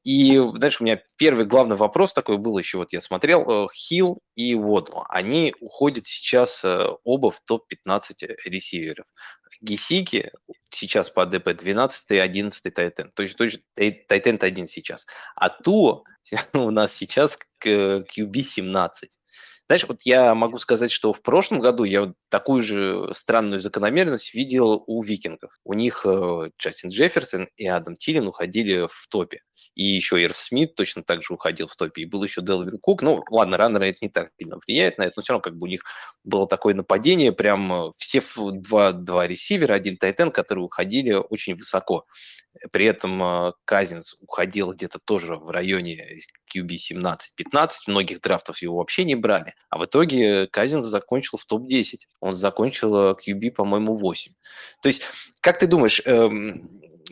И, 0.03 0.41
знаешь, 0.55 0.81
у 0.81 0.83
меня 0.83 1.01
первый 1.17 1.45
главный 1.45 1.75
вопрос 1.75 2.13
такой 2.13 2.37
был 2.37 2.57
еще, 2.57 2.77
вот 2.77 2.93
я 2.93 3.01
смотрел, 3.01 3.69
Хилл 3.69 4.19
и 4.35 4.55
Уодл, 4.55 5.03
они 5.09 5.53
уходят 5.59 6.07
сейчас 6.07 6.63
э, 6.63 6.87
оба 7.03 7.29
в 7.29 7.41
топ-15 7.41 8.37
ресиверов. 8.45 9.05
Гесики 9.61 10.31
сейчас 10.69 11.09
по 11.09 11.23
АДП 11.23 11.53
12 11.53 12.11
и 12.11 12.17
11 12.17 12.73
Тайтен. 12.73 13.11
То 13.11 13.23
есть, 13.23 13.37
то 13.37 13.43
есть 13.43 13.61
Тайтен 13.75 14.37
1 14.41 14.67
сейчас. 14.67 15.05
А 15.35 15.49
Ту 15.49 16.03
у 16.53 16.71
нас 16.71 16.93
сейчас 16.93 17.37
QB 17.63 18.41
17. 18.41 19.17
Знаешь, 19.71 19.85
вот 19.87 20.01
я 20.03 20.35
могу 20.35 20.57
сказать, 20.57 20.91
что 20.91 21.13
в 21.13 21.21
прошлом 21.21 21.61
году 21.61 21.85
я 21.85 22.01
вот 22.01 22.15
такую 22.27 22.61
же 22.61 23.07
странную 23.13 23.61
закономерность 23.61 24.33
видел 24.33 24.83
у 24.85 25.01
викингов. 25.01 25.57
У 25.63 25.73
них 25.73 26.01
э, 26.05 26.49
Джастин 26.59 26.89
Джефферсон 26.89 27.47
и 27.55 27.67
Адам 27.67 27.95
Тилин 27.95 28.27
уходили 28.27 28.89
в 28.91 29.07
топе. 29.09 29.43
И 29.73 29.85
еще 29.85 30.21
Ирв 30.21 30.35
Смит 30.35 30.75
точно 30.75 31.03
так 31.03 31.23
же 31.23 31.33
уходил 31.33 31.67
в 31.67 31.77
топе. 31.77 32.01
И 32.01 32.05
был 32.05 32.21
еще 32.21 32.41
Делвин 32.41 32.79
Кук. 32.79 33.01
Ну, 33.01 33.23
ладно, 33.29 33.55
раннеры 33.55 33.87
это 33.87 33.99
не 34.01 34.09
так 34.09 34.31
сильно 34.37 34.57
влияет 34.67 34.97
на 34.97 35.03
это, 35.03 35.13
но 35.15 35.21
все 35.21 35.31
равно 35.31 35.41
как 35.41 35.55
бы 35.55 35.67
у 35.67 35.69
них 35.69 35.83
было 36.25 36.49
такое 36.49 36.73
нападение. 36.73 37.31
Прям 37.31 37.71
э, 37.71 37.91
все 37.95 38.21
два, 38.35 38.91
два 38.91 39.25
ресивера, 39.25 39.73
один 39.73 39.95
тайтен, 39.95 40.31
которые 40.31 40.65
уходили 40.65 41.13
очень 41.13 41.55
высоко. 41.55 42.05
При 42.71 42.85
этом 42.85 43.21
э, 43.23 43.53
Казинс 43.65 44.15
уходил 44.21 44.73
где-то 44.73 44.99
тоже 45.03 45.35
в 45.35 45.49
районе 45.49 46.19
QB 46.55 46.67
17-15, 46.67 47.69
многих 47.87 48.21
драфтов 48.21 48.61
его 48.61 48.77
вообще 48.77 49.03
не 49.03 49.15
брали. 49.15 49.53
А 49.69 49.77
в 49.77 49.85
итоге 49.85 50.47
Казинс 50.47 50.85
закончил 50.85 51.37
в 51.37 51.45
топ-10. 51.45 51.99
Он 52.19 52.35
закончил 52.35 53.11
QB, 53.13 53.47
э, 53.47 53.51
по-моему, 53.51 53.95
8. 53.95 54.33
То 54.81 54.87
есть, 54.87 55.03
как 55.39 55.59
ты 55.59 55.67
думаешь, 55.67 56.01
эм, 56.05 56.61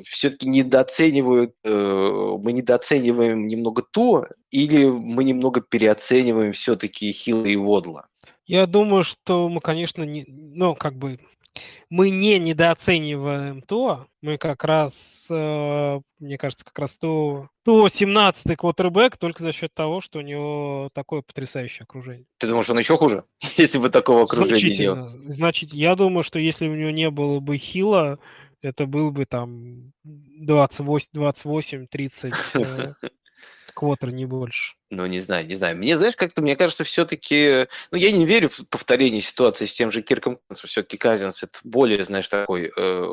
все-таки 0.03 0.47
недооценивают, 0.47 1.55
э, 1.63 2.37
мы 2.39 2.51
недооцениваем 2.51 3.47
немного 3.47 3.81
то, 3.81 4.25
или 4.51 4.85
мы 4.85 5.23
немного 5.23 5.61
переоцениваем 5.61 6.51
все-таки 6.51 7.11
Хилла 7.11 7.45
и 7.45 7.55
Водла? 7.55 8.07
Я 8.45 8.65
думаю, 8.65 9.03
что 9.03 9.47
мы, 9.47 9.61
конечно, 9.61 10.03
не, 10.03 10.25
ну, 10.27 10.75
как 10.75 10.95
бы 10.95 11.19
мы 11.89 12.09
не 12.09 12.37
недооцениваем 12.39 13.61
то, 13.61 14.07
мы 14.21 14.37
как 14.37 14.63
раз, 14.63 15.27
э, 15.29 16.01
мне 16.19 16.37
кажется, 16.37 16.65
как 16.65 16.77
раз 16.77 16.97
то, 16.97 17.49
то 17.63 17.87
17-й 17.87 18.55
квотербек 18.55 19.17
только 19.17 19.41
за 19.41 19.51
счет 19.51 19.73
того, 19.73 20.01
что 20.01 20.19
у 20.19 20.21
него 20.21 20.89
такое 20.93 21.21
потрясающее 21.21 21.83
окружение. 21.83 22.25
Ты 22.37 22.47
думаешь, 22.47 22.69
он 22.69 22.79
еще 22.79 22.97
хуже, 22.97 23.23
если 23.57 23.79
бы 23.79 23.89
такого 23.89 24.23
окружения 24.23 24.77
не 24.77 24.93
было? 24.93 25.13
Значит, 25.27 25.73
я 25.73 25.95
думаю, 25.95 26.23
что 26.23 26.39
если 26.39 26.67
у 26.67 26.75
него 26.75 26.91
не 26.91 27.09
было 27.09 27.39
бы 27.39 27.57
Хила, 27.57 28.19
это 28.61 28.85
был 28.85 29.11
бы 29.11 29.25
там 29.25 29.93
28, 30.03 31.09
28 31.13 31.87
30 31.87 32.33
квотер, 33.79 34.11
не 34.11 34.25
больше. 34.25 34.75
Ну, 34.89 35.05
не 35.05 35.21
знаю, 35.21 35.47
не 35.47 35.55
знаю. 35.55 35.77
Мне, 35.77 35.95
знаешь, 35.95 36.17
как-то, 36.17 36.41
мне 36.41 36.57
кажется, 36.57 36.83
все-таки... 36.83 37.67
Ну, 37.91 37.97
я 37.97 38.11
не 38.11 38.25
верю 38.25 38.49
в 38.49 38.67
повторение 38.67 39.21
ситуации 39.21 39.65
с 39.65 39.73
тем 39.73 39.89
же 39.89 40.01
Кирком 40.01 40.39
Все-таки 40.51 40.97
Казинс 40.97 41.43
это 41.43 41.59
более, 41.63 42.03
знаешь, 42.03 42.27
такой 42.27 42.71
э, 42.75 43.07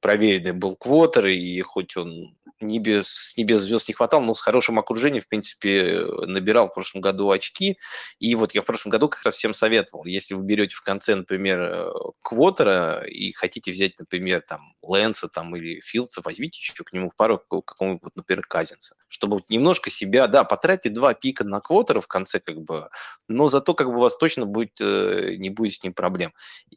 проверенный 0.00 0.52
был 0.52 0.76
квотер, 0.76 1.26
и 1.26 1.60
хоть 1.60 1.96
он 1.98 2.37
небес, 2.60 3.08
с 3.08 3.36
небес 3.36 3.62
звезд 3.62 3.88
не 3.88 3.94
хватал, 3.94 4.20
но 4.20 4.34
с 4.34 4.40
хорошим 4.40 4.78
окружением, 4.78 5.22
в 5.22 5.28
принципе, 5.28 6.04
набирал 6.26 6.68
в 6.68 6.74
прошлом 6.74 7.00
году 7.00 7.30
очки. 7.30 7.78
И 8.18 8.34
вот 8.34 8.54
я 8.54 8.62
в 8.62 8.64
прошлом 8.64 8.90
году 8.90 9.08
как 9.08 9.22
раз 9.24 9.34
всем 9.34 9.54
советовал, 9.54 10.04
если 10.04 10.34
вы 10.34 10.42
берете 10.42 10.76
в 10.76 10.82
конце, 10.82 11.14
например, 11.14 11.60
э, 11.60 11.90
квотера 12.22 13.04
и 13.06 13.32
хотите 13.32 13.72
взять, 13.72 13.98
например, 13.98 14.42
там, 14.46 14.74
Лэнса 14.82 15.28
там, 15.28 15.54
или 15.56 15.80
Филдса, 15.80 16.20
возьмите 16.24 16.58
еще 16.58 16.84
к 16.84 16.92
нему 16.92 17.10
пару 17.16 17.38
какого-нибудь, 17.38 18.14
например, 18.16 18.44
Казинса, 18.46 18.96
чтобы 19.08 19.36
вот 19.36 19.50
немножко 19.50 19.90
себя, 19.90 20.26
да, 20.26 20.44
потратить 20.44 20.92
два 20.92 21.14
пика 21.14 21.44
на 21.44 21.60
квотера 21.60 22.00
в 22.00 22.08
конце, 22.08 22.40
как 22.40 22.60
бы, 22.60 22.88
но 23.28 23.48
зато 23.48 23.74
как 23.74 23.88
бы 23.88 23.96
у 23.96 24.00
вас 24.00 24.16
точно 24.18 24.46
будет, 24.46 24.80
э, 24.80 25.34
не 25.38 25.50
будет 25.50 25.74
с 25.74 25.82
ним 25.82 25.92
проблем. 25.94 26.32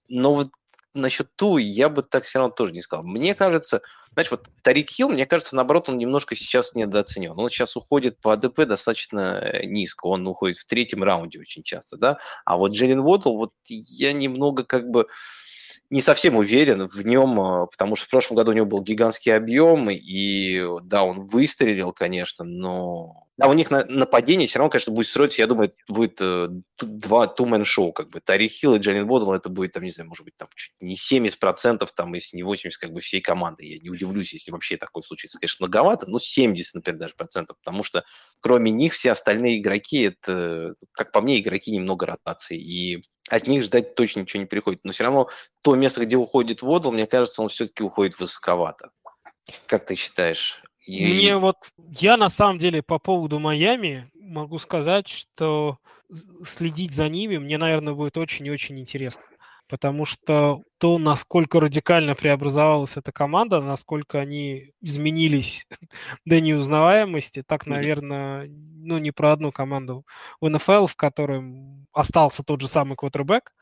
Но 0.08 0.36
вот 0.36 0.50
насчет 0.94 1.36
Ту 1.36 1.58
я 1.58 1.90
бы 1.90 2.04
так 2.04 2.24
все 2.24 2.40
равно 2.40 2.54
тоже 2.54 2.74
не 2.74 2.82
сказал. 2.82 3.04
Мне 3.06 3.36
кажется, 3.36 3.82
знаешь, 4.14 4.32
вот 4.32 4.48
Тарик 4.62 4.90
Хилл, 4.90 5.10
мне 5.10 5.26
кажется, 5.26 5.56
наоборот, 5.56 5.90
он 5.90 5.98
немножко 5.98 6.36
сейчас 6.36 6.76
недооценен. 6.76 7.32
Он 7.38 7.50
сейчас 7.50 7.76
уходит 7.76 8.20
по 8.20 8.34
АДП 8.34 8.66
достаточно 8.66 9.40
э, 9.42 9.66
низко. 9.66 10.08
Он 10.08 10.28
уходит 10.28 10.58
в 10.58 10.66
третьем 10.66 11.04
раунде 11.04 11.40
очень 11.40 11.64
часто, 11.64 11.98
да. 11.98 12.18
А 12.46 12.58
вот 12.58 12.74
Джерин 12.74 13.00
Уоттл, 13.00 13.36
вот 13.38 13.54
я 13.68 14.14
немного 14.14 14.64
как 14.66 14.90
бы 14.90 15.08
не 15.90 16.02
совсем 16.02 16.38
уверен 16.38 16.88
в 16.88 17.06
нем, 17.06 17.40
э, 17.40 17.68
потому 17.68 17.96
что 17.96 18.08
в 18.08 18.10
прошлом 18.10 18.38
году 18.38 18.52
у 18.52 18.56
него 18.56 18.66
был 18.66 18.82
гигантский 18.82 19.36
объем, 19.36 19.90
и 19.90 20.66
да, 20.84 21.04
он 21.04 21.28
выстрелил, 21.28 21.94
конечно, 21.94 22.44
но 22.44 23.28
а 23.40 23.48
у 23.48 23.54
них 23.54 23.72
на, 23.72 23.86
нападение 23.86 24.48
все 24.48 24.60
равно, 24.60 24.70
конечно, 24.70 24.94
будет 24.94 25.08
строиться, 25.08 25.42
я 25.42 25.48
думаю, 25.48 25.74
будет 25.88 26.18
э, 26.20 26.50
два 26.80 27.26
two-man-шоу, 27.26 27.94
как 27.94 28.10
бы. 28.10 28.20
Тари 28.20 28.48
Хилл 28.48 28.76
и 28.76 28.80
Джалин 28.80 29.08
Бодл, 29.08 29.32
это 29.32 29.50
будет, 29.50 29.72
там, 29.72 29.84
не 29.84 29.90
знаю, 29.90 30.10
может 30.10 30.26
быть, 30.26 30.36
там, 30.38 30.48
чуть 30.54 30.74
не 30.82 30.96
70%, 30.96 31.88
там, 31.96 32.14
если 32.14 32.38
не 32.38 32.44
80%, 32.44 32.72
как 32.80 32.92
бы, 32.92 33.00
всей 33.00 33.22
команды. 33.22 33.66
Я 33.66 33.80
не 33.80 33.90
удивлюсь, 33.90 34.34
если 34.34 34.52
вообще 34.52 34.78
такое 34.78 35.02
случится. 35.02 35.40
Конечно, 35.40 35.66
многовато, 35.66 36.10
но 36.10 36.20
70, 36.20 36.76
например, 36.76 37.00
даже 37.00 37.16
процентов, 37.16 37.58
потому 37.64 37.84
что 37.84 38.04
кроме 38.42 38.70
них 38.70 38.94
все 38.94 39.12
остальные 39.12 39.60
игроки, 39.60 40.02
это, 40.02 40.76
как 40.92 41.12
по 41.12 41.22
мне, 41.22 41.40
игроки 41.40 41.72
немного 41.72 42.06
ротации, 42.06 42.60
и 42.60 43.04
от 43.30 43.48
них 43.48 43.64
ждать 43.64 43.96
точно 43.96 44.22
ничего 44.22 44.42
не 44.42 44.48
приходит. 44.48 44.84
Но 44.84 44.92
все 44.92 45.04
равно 45.04 45.30
то 45.62 45.76
место, 45.76 46.06
где 46.06 46.18
уходит 46.18 46.62
Водл, 46.62 46.92
мне 46.92 47.08
кажется, 47.08 47.42
он 47.42 47.50
все-таки 47.50 47.82
уходит 47.82 48.20
высоковато. 48.20 48.92
Как 49.68 49.86
ты 49.86 49.96
считаешь? 49.96 50.62
И... 50.86 51.06
Мне 51.06 51.38
вот, 51.38 51.58
я 51.78 52.18
на 52.18 52.30
самом 52.30 52.58
деле 52.58 52.82
по 52.82 53.00
поводу 53.00 53.40
Майами 53.40 54.10
могу 54.16 54.58
сказать, 54.60 55.08
что 55.08 55.78
следить 56.44 56.94
за 56.94 57.08
ними 57.10 57.38
мне, 57.38 57.58
наверное, 57.58 57.94
будет 57.94 58.18
очень 58.18 58.48
и 58.48 58.52
очень 58.52 58.80
интересно. 58.80 59.24
Потому 59.68 60.04
что 60.04 60.64
то, 60.80 60.98
насколько 60.98 61.62
радикально 61.62 62.14
преобразовалась 62.14 62.98
эта 62.98 63.14
команда, 63.14 63.62
насколько 63.62 64.20
они 64.20 64.74
изменились 64.82 65.66
до 66.26 66.42
неузнаваемости, 66.42 67.42
так, 67.42 67.68
наверное, 67.68 68.50
ну, 68.50 68.98
не 68.98 69.12
про 69.12 69.32
одну 69.32 69.54
команду 69.54 70.06
в 70.42 70.50
НФЛ, 70.50 70.88
в 70.88 70.96
которой 70.98 71.42
остался 71.94 72.44
тот 72.44 72.60
же 72.60 72.68
самый 72.68 72.98
квотербек, 72.98 73.54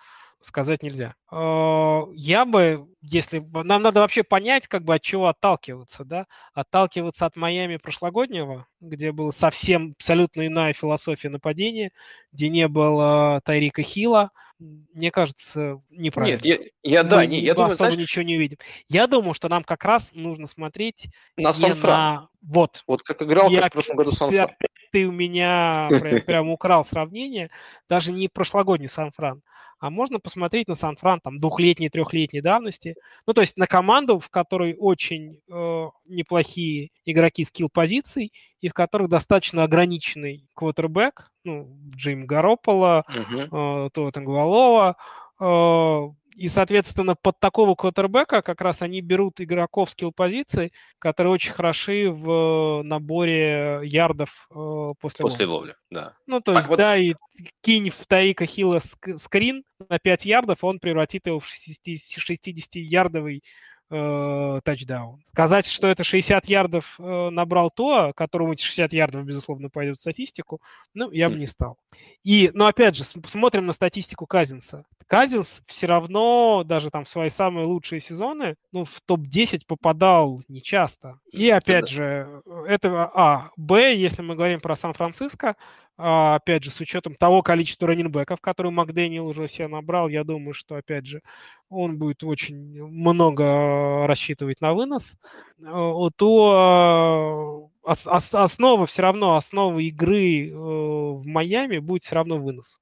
сказать 0.42 0.84
нельзя. 0.84 1.16
А, 1.32 2.04
я 2.14 2.46
бы, 2.46 2.88
если 3.02 3.40
нам 3.64 3.82
надо 3.82 4.00
вообще 4.00 4.24
понять, 4.24 4.68
как 4.68 4.84
бы 4.84 4.96
от 4.96 5.02
чего 5.02 5.28
отталкиваться, 5.28 6.04
да, 6.04 6.26
отталкиваться 6.54 7.26
от 7.26 7.36
Майами 7.36 7.78
прошлогоднего, 7.78 8.68
где 8.80 9.12
была 9.12 9.32
совсем 9.32 9.96
абсолютно 9.98 10.48
иная 10.48 10.74
философия 10.74 11.30
нападения, 11.30 11.92
где 12.32 12.50
не 12.50 12.68
было 12.68 13.42
Тайрика 13.44 13.82
Хила, 13.82 14.32
мне 14.60 15.12
кажется, 15.12 15.82
неправильно. 15.90 16.42
Нет, 16.44 16.62
я, 16.84 17.00
я 17.00 17.04
да, 17.04 17.26
не, 17.26 17.40
я 17.40 17.54
думаю, 17.54 17.68
особо 17.68 17.92
знаешь... 17.92 17.98
ничего 17.98 18.24
не 18.24 18.38
увидим. 18.38 18.58
Я 18.88 19.08
думаю, 19.08 19.34
что 19.34 19.48
нам 19.50 19.64
как 19.64 19.86
раз 19.86 20.12
нужно 20.14 20.48
смотреть 20.48 21.08
на 21.38 21.54
Сан-Фран. 21.54 22.16
На... 22.16 22.30
Вот. 22.42 22.84
Вот 22.88 23.04
как 23.04 23.22
играл 23.22 23.50
я, 23.50 23.62
как 23.62 23.72
в 23.72 23.74
прошлом 23.74 23.96
году 23.98 24.12
Сан-Фран 24.12 24.50
ты 24.92 25.06
у 25.06 25.12
меня 25.12 25.88
прям, 25.90 26.22
прям 26.26 26.50
украл 26.50 26.84
сравнение. 26.84 27.50
Даже 27.88 28.12
не 28.12 28.28
прошлогодний 28.28 28.88
Сан-Фран, 28.88 29.42
а 29.80 29.90
можно 29.90 30.20
посмотреть 30.20 30.68
на 30.68 30.76
Сан-Фран 30.76 31.22
там 31.22 31.38
двухлетней, 31.38 31.90
трехлетней 31.90 32.42
давности. 32.42 32.96
Ну, 33.26 33.34
то 33.34 33.42
есть 33.42 33.58
на 33.58 33.66
команду, 33.66 34.20
в 34.20 34.30
которой 34.30 34.76
очень 34.78 35.40
э, 35.50 35.90
неплохие 36.06 36.90
игроки 37.06 37.46
скилл-позиций 37.46 38.34
и 38.60 38.68
в 38.68 38.74
которых 38.74 39.10
достаточно 39.10 39.64
ограниченный 39.64 40.46
квотербек, 40.54 41.32
ну, 41.46 41.70
Джим 41.96 42.26
Гаропола, 42.26 43.04
uh-huh. 43.10 43.88
э, 43.88 43.90
Туа 43.92 44.12
Тангвалова, 44.12 44.98
э, 45.40 46.10
и, 46.40 46.48
соответственно, 46.48 47.16
под 47.16 47.38
такого 47.42 47.76
квотербека 47.76 48.42
как 48.42 48.62
раз 48.62 48.82
они 48.82 49.02
берут 49.02 49.42
игроков 49.42 49.90
скилл-позиций, 49.90 50.72
которые 50.98 51.34
очень 51.34 51.52
хороши 51.52 52.10
в 52.10 52.82
наборе 52.82 53.82
ярдов 53.84 54.48
э, 54.50 54.94
после, 55.02 55.24
после 55.24 55.46
ловли. 55.46 55.72
ловли. 55.72 55.76
Да. 55.92 56.14
Ну, 56.28 56.40
то 56.40 56.54
есть, 56.54 56.70
а, 56.70 56.76
да, 56.78 56.92
вот... 56.92 57.00
и 57.02 57.16
кинь 57.60 57.90
в 57.90 58.06
Таика 58.08 58.46
Хилла 58.46 58.80
скрин 59.18 59.66
на 59.90 60.00
5 60.00 60.26
ярдов, 60.26 60.64
он 60.64 60.80
превратит 60.80 61.28
его 61.28 61.42
в 61.42 61.46
60-ярдовый 61.46 63.44
э, 63.90 64.62
тачдаун. 64.64 65.22
Сказать, 65.26 65.66
что 65.66 65.88
это 65.88 66.06
60 66.06 66.46
ярдов 66.46 66.96
э, 67.00 67.30
набрал 67.32 67.70
то, 67.70 68.14
которому 68.16 68.54
эти 68.54 68.62
60 68.62 68.94
ярдов, 68.94 69.26
безусловно, 69.26 69.70
пойдут 69.70 69.98
в 69.98 70.02
статистику, 70.02 70.62
ну, 70.94 71.12
я 71.12 71.30
бы 71.30 71.36
не 71.36 71.48
стал. 71.48 71.78
И, 72.24 72.50
ну, 72.54 72.66
опять 72.66 72.96
же, 72.96 73.04
смотрим 73.04 73.66
на 73.66 73.74
статистику 73.74 74.26
Казинса. 74.26 74.86
Казинс 75.10 75.64
все 75.66 75.88
равно, 75.88 76.64
даже 76.64 76.92
там 76.92 77.04
в 77.04 77.10
свои 77.10 77.30
самые 77.30 77.66
лучшие 77.66 78.00
сезоны, 78.00 78.56
ну, 78.72 78.86
в 78.86 79.02
топ-10 79.02 79.62
попадал 79.66 80.44
нечасто. 80.48 81.20
И, 81.32 81.50
опять 81.50 81.86
да. 81.86 81.88
же, 81.88 82.44
это 82.68 83.10
А. 83.16 83.50
Б, 83.58 83.96
если 83.96 84.22
мы 84.22 84.36
говорим 84.36 84.62
про 84.62 84.76
Сан-Франциско, 84.76 85.56
а, 85.98 86.36
опять 86.36 86.64
же, 86.64 86.70
с 86.70 86.80
учетом 86.80 87.16
того 87.16 87.42
количества 87.42 87.88
раненбеков, 87.88 88.40
которые 88.40 88.72
Макдэниел 88.72 89.26
уже 89.26 89.48
себе 89.48 89.68
набрал, 89.68 90.10
я 90.10 90.24
думаю, 90.24 90.54
что, 90.54 90.76
опять 90.76 91.08
же, 91.08 91.24
он 91.70 91.98
будет 91.98 92.24
очень 92.24 92.56
много 92.86 94.06
рассчитывать 94.06 94.62
на 94.62 94.76
вынос, 94.76 95.18
а, 95.66 96.10
то 96.16 97.72
а, 97.84 97.96
основа 98.44 98.86
все 98.86 99.02
равно, 99.02 99.38
основа 99.38 99.80
игры 99.80 100.50
э, 100.50 100.54
в 100.54 101.26
Майами 101.26 101.80
будет 101.80 102.04
все 102.04 102.14
равно 102.14 102.38
вынос. 102.38 102.80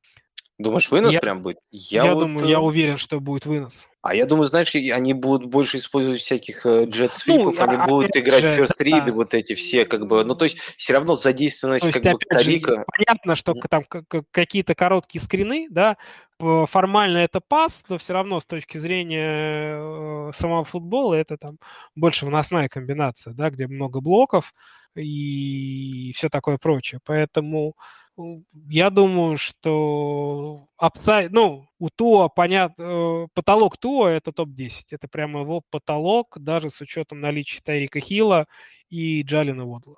Думаешь, 0.57 0.89
вынос 0.89 1.13
я, 1.13 1.19
прям 1.19 1.43
будет? 1.43 1.59
Я, 1.69 2.05
я 2.05 2.13
вот... 2.15 2.21
думаю, 2.21 2.47
я 2.47 2.55
э, 2.55 2.59
уверен, 2.59 2.97
что 2.97 3.19
будет 3.19 3.45
вынос. 3.45 3.87
А 4.01 4.15
я 4.15 4.25
думаю, 4.25 4.47
знаешь, 4.47 4.73
они 4.73 5.13
будут 5.13 5.47
больше 5.49 5.77
использовать 5.77 6.19
всяких 6.19 6.65
джет 6.65 7.11
э, 7.13 7.19
ну, 7.27 7.53
они 7.59 7.77
будут 7.85 8.15
играть 8.15 8.43
же, 8.43 8.63
first 8.63 8.81
read, 8.81 9.05
да. 9.05 9.11
вот 9.11 9.35
эти 9.35 9.53
все, 9.53 9.85
как 9.85 10.07
бы, 10.07 10.23
ну, 10.23 10.33
то 10.33 10.45
есть 10.45 10.57
все 10.59 10.93
равно 10.93 11.15
задействованность, 11.15 11.83
то 11.83 11.87
есть, 11.89 12.01
как 12.01 12.13
бы, 12.13 12.19
Тарика... 12.27 12.85
понятно, 12.87 13.35
что 13.35 13.53
там 13.69 13.83
какие-то 14.31 14.73
короткие 14.73 15.21
скрины, 15.21 15.67
да, 15.69 15.97
формально 16.39 17.19
это 17.19 17.39
пас, 17.39 17.83
но 17.87 17.99
все 17.99 18.13
равно 18.13 18.39
с 18.39 18.45
точки 18.45 18.79
зрения 18.79 19.77
э, 19.77 20.31
самого 20.33 20.63
футбола 20.63 21.13
это 21.13 21.37
там 21.37 21.57
больше 21.95 22.25
выносная 22.25 22.67
комбинация, 22.67 23.33
да, 23.33 23.51
где 23.51 23.67
много 23.67 24.01
блоков 24.01 24.53
и 24.95 26.11
все 26.15 26.29
такое 26.29 26.57
прочее. 26.57 26.99
Поэтому 27.05 27.75
я 28.69 28.89
думаю, 28.89 29.37
что 29.37 30.67
upside, 30.77 31.31
ну, 31.31 31.67
у 31.79 31.89
Туа, 31.89 32.29
понятно, 32.29 32.83
э, 32.83 33.27
потолок 33.33 33.77
Туа 33.77 34.09
это 34.09 34.31
топ-10. 34.31 34.85
Это 34.91 35.07
прямо 35.07 35.41
его 35.41 35.61
потолок, 35.69 36.37
даже 36.39 36.69
с 36.69 36.81
учетом 36.81 37.21
наличия 37.21 37.61
Тайрика 37.63 37.99
Хилла 37.99 38.47
и 38.89 39.21
Джалина 39.21 39.65
Водла. 39.65 39.95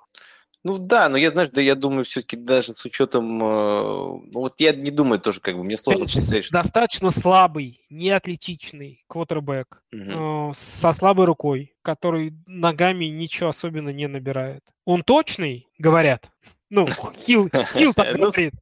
Ну 0.62 0.76
да, 0.76 1.08
но 1.08 1.16
я, 1.16 1.30
знаешь, 1.30 1.48
да 1.50 1.62
я 1.62 1.74
думаю, 1.74 2.04
все-таки 2.04 2.36
даже 2.36 2.74
с 2.74 2.84
учетом... 2.84 3.42
Э, 3.42 4.20
ну 4.26 4.40
вот 4.40 4.60
я 4.60 4.74
не 4.74 4.90
думаю 4.90 5.18
тоже, 5.18 5.40
как 5.40 5.56
бы, 5.56 5.64
мне 5.64 5.78
сложно 5.78 6.04
представить. 6.04 6.50
Достаточно 6.50 7.10
слабый, 7.10 7.80
неатлетичный 7.88 9.02
квотербек 9.06 9.82
угу. 9.90 10.50
э, 10.50 10.52
со 10.54 10.92
слабой 10.92 11.24
рукой, 11.24 11.74
который 11.80 12.34
ногами 12.46 13.06
ничего 13.06 13.48
особенно 13.48 13.88
не 13.88 14.06
набирает. 14.06 14.62
Он 14.84 15.02
точный, 15.02 15.66
говорят, 15.78 16.30
ну, 16.70 16.86
Хилл, 17.26 17.50
Хилл 17.74 17.92
так 17.92 18.12
ну, 18.16 18.30
говорит, 18.30 18.54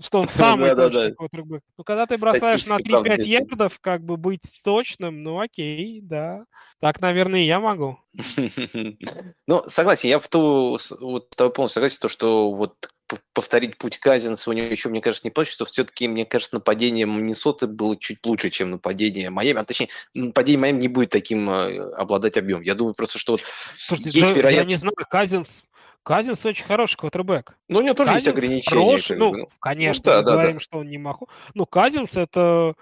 что 0.00 0.20
он 0.20 0.28
самый 0.34 0.74
точный 0.74 1.14
квотербек. 1.14 1.62
Ну, 1.76 1.84
когда 1.84 2.06
ты 2.06 2.16
бросаешь 2.16 2.66
на 2.66 2.78
3-5 2.78 3.22
ярдов, 3.22 3.78
как 3.80 4.02
бы 4.02 4.16
быть 4.16 4.42
точным, 4.64 5.22
ну 5.22 5.40
окей, 5.40 6.00
да. 6.00 6.44
Так, 6.80 7.00
наверное, 7.00 7.42
я 7.42 7.60
могу. 7.60 7.98
Ну, 9.46 9.64
согласен, 9.66 10.08
я 10.08 10.20
в 10.20 10.28
ту, 10.28 10.78
вот 11.00 11.30
полностью 11.36 11.68
согласен, 11.68 11.98
то, 12.00 12.08
что 12.08 12.52
вот 12.52 12.90
повторить 13.32 13.76
путь 13.76 13.98
Казинса 13.98 14.50
у 14.50 14.52
него 14.52 14.68
еще, 14.68 14.88
мне 14.88 15.00
кажется, 15.00 15.26
не 15.26 15.32
получится, 15.32 15.64
все-таки, 15.64 16.06
мне 16.06 16.24
кажется, 16.24 16.54
нападение 16.56 17.06
Миннесоты 17.06 17.66
было 17.66 17.96
чуть 17.96 18.24
лучше, 18.24 18.50
чем 18.50 18.70
нападение 18.70 19.30
Майами. 19.30 19.60
А 19.60 19.64
точнее, 19.64 19.88
нападение 20.14 20.60
Майами 20.60 20.80
не 20.80 20.88
будет 20.88 21.10
таким 21.10 21.50
э, 21.50 21.90
обладать 21.94 22.36
объемом. 22.36 22.62
Я 22.62 22.76
думаю 22.76 22.94
просто, 22.94 23.18
что 23.18 23.32
вот 23.32 23.42
Слушайте, 23.76 24.20
есть 24.20 24.36
вероятность... 24.36 24.56
Я 24.58 24.64
не 24.64 24.76
знаю, 24.76 24.94
Казинс 25.10 25.64
Казинс 26.02 26.44
очень 26.46 26.64
хороший 26.64 26.96
квотербек. 26.96 27.56
Ну, 27.68 27.80
у 27.80 27.82
него 27.82 27.94
тоже 27.94 28.10
Казинс 28.10 28.26
есть 28.26 28.36
ограничения. 28.36 28.80
Хороший, 28.80 29.16
ну, 29.16 29.34
ну, 29.34 29.48
конечно, 29.60 30.02
ну, 30.04 30.10
да, 30.12 30.18
мы 30.18 30.24
да, 30.24 30.32
говорим, 30.32 30.54
да. 30.54 30.60
что 30.60 30.78
он 30.78 30.88
не 30.88 30.98
маху. 30.98 31.28
Ну, 31.54 31.66
Казинс 31.66 32.16
это 32.16 32.74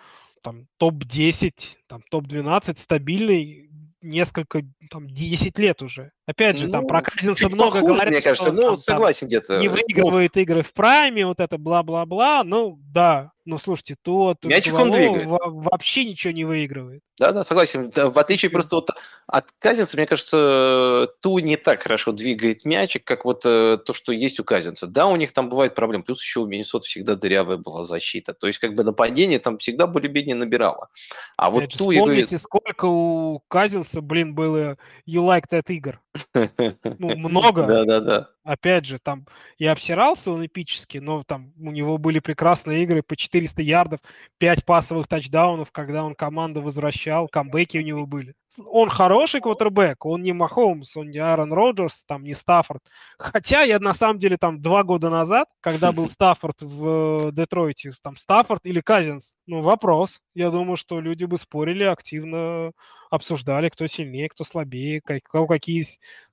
там 0.42 0.66
топ-10, 0.78 1.52
там 1.88 2.02
топ-12, 2.10 2.78
стабильный, 2.78 3.70
несколько, 4.00 4.62
там, 4.90 5.08
10 5.08 5.58
лет 5.58 5.82
уже. 5.82 6.12
Опять 6.28 6.58
же, 6.58 6.66
ну, 6.66 6.70
там 6.72 6.86
про 6.86 7.00
Казинса 7.00 7.48
много 7.48 7.76
похуже, 7.76 7.94
говорят, 7.94 8.12
мне 8.12 8.20
кажется, 8.20 8.52
ну, 8.52 8.62
он, 8.64 8.78
согласен 8.78 9.28
где-то. 9.28 9.60
Не 9.60 9.68
выигрывает 9.68 10.32
Оф. 10.32 10.36
игры 10.36 10.62
в 10.62 10.74
прайме, 10.74 11.24
вот 11.24 11.40
это 11.40 11.56
бла-бла-бла, 11.56 12.44
ну, 12.44 12.78
да. 12.92 13.32
Но 13.46 13.56
слушайте, 13.56 13.96
тот 14.02 14.44
Мячик 14.44 14.74
он 14.74 14.90
двигает. 14.90 15.24
вообще 15.26 16.04
ничего 16.04 16.34
не 16.34 16.44
выигрывает. 16.44 17.00
Да, 17.18 17.32
да, 17.32 17.44
согласен. 17.44 17.90
В 17.90 18.18
отличие 18.18 18.50
просто 18.50 18.76
вот 18.76 18.90
от 19.26 19.46
Казинца, 19.58 19.96
мне 19.96 20.06
кажется, 20.06 21.08
Ту 21.22 21.38
не 21.38 21.56
так 21.56 21.82
хорошо 21.82 22.12
двигает 22.12 22.66
мячик, 22.66 23.04
как 23.04 23.24
вот 23.24 23.46
э, 23.46 23.78
то, 23.78 23.94
что 23.94 24.12
есть 24.12 24.38
у 24.38 24.44
Казинца. 24.44 24.86
Да, 24.86 25.06
у 25.06 25.16
них 25.16 25.32
там 25.32 25.48
бывает 25.48 25.74
проблем. 25.74 26.02
Плюс 26.02 26.22
еще 26.22 26.40
у 26.40 26.46
Миннесота 26.46 26.86
всегда 26.86 27.14
дырявая 27.14 27.56
была 27.56 27.84
защита. 27.84 28.34
То 28.34 28.48
есть, 28.48 28.58
как 28.58 28.74
бы 28.74 28.84
нападение 28.84 29.38
там 29.38 29.56
всегда 29.56 29.86
более-менее 29.86 30.34
набирало. 30.34 30.90
А 31.38 31.50
вот 31.50 31.70
Ту... 31.70 31.90
Вспомните, 31.90 32.34
я... 32.34 32.38
сколько 32.38 32.84
у 32.84 33.40
Казинца, 33.48 34.02
блин, 34.02 34.34
было 34.34 34.76
You 35.08 35.26
Like 35.26 35.44
That 35.50 35.64
игр. 35.68 36.02
Ну, 36.98 37.16
много. 37.16 37.66
Да, 37.66 37.84
да, 37.84 38.00
да. 38.00 38.28
Опять 38.48 38.86
же, 38.86 38.98
там 38.98 39.26
я 39.58 39.72
обсирался 39.72 40.32
он 40.32 40.46
эпически, 40.46 40.96
но 40.96 41.22
там 41.22 41.52
у 41.58 41.70
него 41.70 41.98
были 41.98 42.18
прекрасные 42.18 42.82
игры 42.82 43.02
по 43.02 43.14
400 43.14 43.60
ярдов, 43.60 44.00
5 44.38 44.64
пасовых 44.64 45.06
тачдаунов, 45.06 45.70
когда 45.70 46.02
он 46.02 46.14
команду 46.14 46.62
возвращал, 46.62 47.28
камбэки 47.28 47.76
у 47.76 47.82
него 47.82 48.06
были. 48.06 48.32
Он 48.64 48.88
хороший 48.88 49.42
квотербек, 49.42 50.06
он 50.06 50.22
не 50.22 50.32
Махомс, 50.32 50.96
он 50.96 51.10
не 51.10 51.18
Аарон 51.18 51.52
Роджерс, 51.52 52.04
там 52.06 52.24
не 52.24 52.32
Стаффорд. 52.32 52.80
Хотя 53.18 53.64
я 53.64 53.78
на 53.80 53.92
самом 53.92 54.18
деле 54.18 54.38
там 54.38 54.62
два 54.62 54.82
года 54.82 55.10
назад, 55.10 55.48
когда 55.60 55.92
был 55.92 56.08
Стаффорд 56.08 56.62
в 56.62 57.30
Детройте, 57.32 57.92
там 58.02 58.16
Стаффорд 58.16 58.64
или 58.64 58.80
Казинс, 58.80 59.36
ну 59.46 59.60
вопрос. 59.60 60.22
Я 60.34 60.50
думаю, 60.50 60.78
что 60.78 61.00
люди 61.00 61.26
бы 61.26 61.36
спорили 61.36 61.84
активно 61.84 62.72
обсуждали, 63.10 63.68
кто 63.68 63.86
сильнее, 63.86 64.28
кто 64.28 64.44
слабее, 64.44 65.00
как, 65.00 65.18
у 65.28 65.30
кого 65.30 65.46
какие 65.46 65.84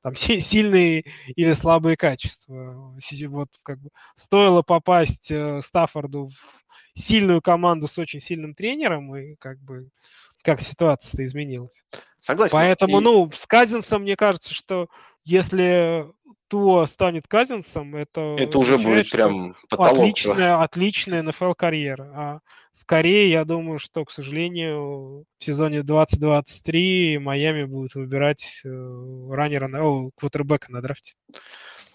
там 0.01 0.15
сильные 0.15 1.05
или 1.35 1.53
слабые 1.53 1.97
качества. 2.05 2.93
Вот 3.29 3.49
как 3.63 3.79
бы 3.79 3.89
стоило 4.15 4.61
попасть 4.61 5.31
э, 5.31 5.59
Стаффорду 5.63 6.27
в 6.29 6.99
сильную 6.99 7.41
команду 7.41 7.87
с 7.87 7.97
очень 7.97 8.19
сильным 8.19 8.53
тренером, 8.53 9.15
и 9.15 9.35
как 9.37 9.57
бы 9.59 9.89
как 10.43 10.61
ситуация-то 10.61 11.25
изменилась. 11.25 11.83
Согласен. 12.19 12.53
Поэтому, 12.53 12.99
и... 12.99 13.03
ну, 13.03 13.31
с 13.33 13.47
Казинсом, 13.47 14.03
мне 14.03 14.15
кажется, 14.15 14.53
что 14.53 14.87
если 15.23 16.05
Туа 16.47 16.85
станет 16.85 17.27
Казинсом, 17.27 17.95
это... 17.95 18.35
Это 18.37 18.59
уже 18.59 18.77
будет 18.77 19.09
прям 19.09 19.55
потолок. 19.67 19.93
Отличная, 19.93 20.61
отличная 20.61 21.23
НФЛ-карьера. 21.23 22.11
А 22.15 22.39
скорее, 22.71 23.31
я 23.31 23.45
думаю, 23.45 23.79
что, 23.79 24.05
к 24.05 24.11
сожалению, 24.11 25.25
в 25.39 25.43
сезоне 25.43 25.81
2023 25.81 27.17
Майами 27.17 27.63
будет 27.63 27.95
выбирать 27.95 28.61
э, 28.63 28.69
раннера, 29.31 29.67
на, 29.67 29.83
о, 29.83 30.11
квотербека 30.15 30.71
на 30.71 30.81
драфте. 30.81 31.13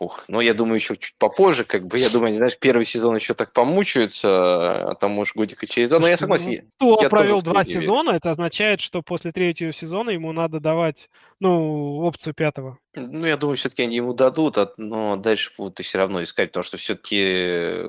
Ух, 0.01 0.25
ну, 0.29 0.41
я 0.41 0.55
думаю, 0.55 0.77
еще 0.77 0.97
чуть 0.97 1.15
попозже, 1.19 1.65
как 1.65 1.87
бы, 1.87 1.99
я 1.99 2.09
думаю, 2.09 2.35
знаешь, 2.35 2.59
первый 2.59 2.87
сезон 2.87 3.17
еще 3.17 3.35
так 3.35 3.53
помучаются, 3.53 4.93
а 4.93 4.95
там, 4.95 5.11
может, 5.11 5.37
годика 5.37 5.67
через 5.67 5.91
два, 5.91 5.99
но 5.99 6.09
я 6.09 6.17
согласен. 6.17 6.71
Ну, 6.81 6.97
Туа 6.97 7.09
провел 7.11 7.43
два 7.43 7.65
сезона, 7.65 8.13
это 8.13 8.31
означает, 8.31 8.81
что 8.81 9.03
после 9.03 9.31
третьего 9.31 9.73
сезона 9.73 10.09
ему 10.09 10.33
надо 10.33 10.59
давать, 10.59 11.11
ну, 11.39 11.99
опцию 11.99 12.33
пятого. 12.33 12.79
Ну, 12.95 13.27
я 13.27 13.37
думаю, 13.37 13.59
все-таки 13.59 13.83
они 13.83 13.97
ему 13.97 14.15
дадут, 14.15 14.57
но 14.79 15.17
дальше 15.17 15.53
будут 15.59 15.81
и 15.81 15.83
все 15.83 15.99
равно 15.99 16.23
искать, 16.23 16.49
потому 16.49 16.65
что 16.65 16.79
все-таки 16.79 17.85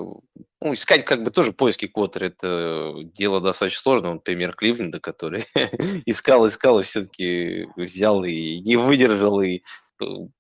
ну, 0.60 0.74
искать 0.74 1.06
как 1.06 1.24
бы 1.24 1.32
тоже 1.32 1.54
поиски 1.54 1.88
квотера, 1.88 2.26
это 2.26 2.94
дело 3.16 3.40
достаточно 3.40 3.82
сложное. 3.82 4.12
Он 4.12 4.20
пример 4.20 4.54
Кливленда, 4.54 5.00
который 5.00 5.46
искал, 6.06 6.46
искал 6.46 6.82
и 6.82 6.84
все-таки 6.84 7.68
взял 7.78 8.24
и 8.26 8.60
не 8.60 8.76
выдержал, 8.76 9.42
и 9.42 9.62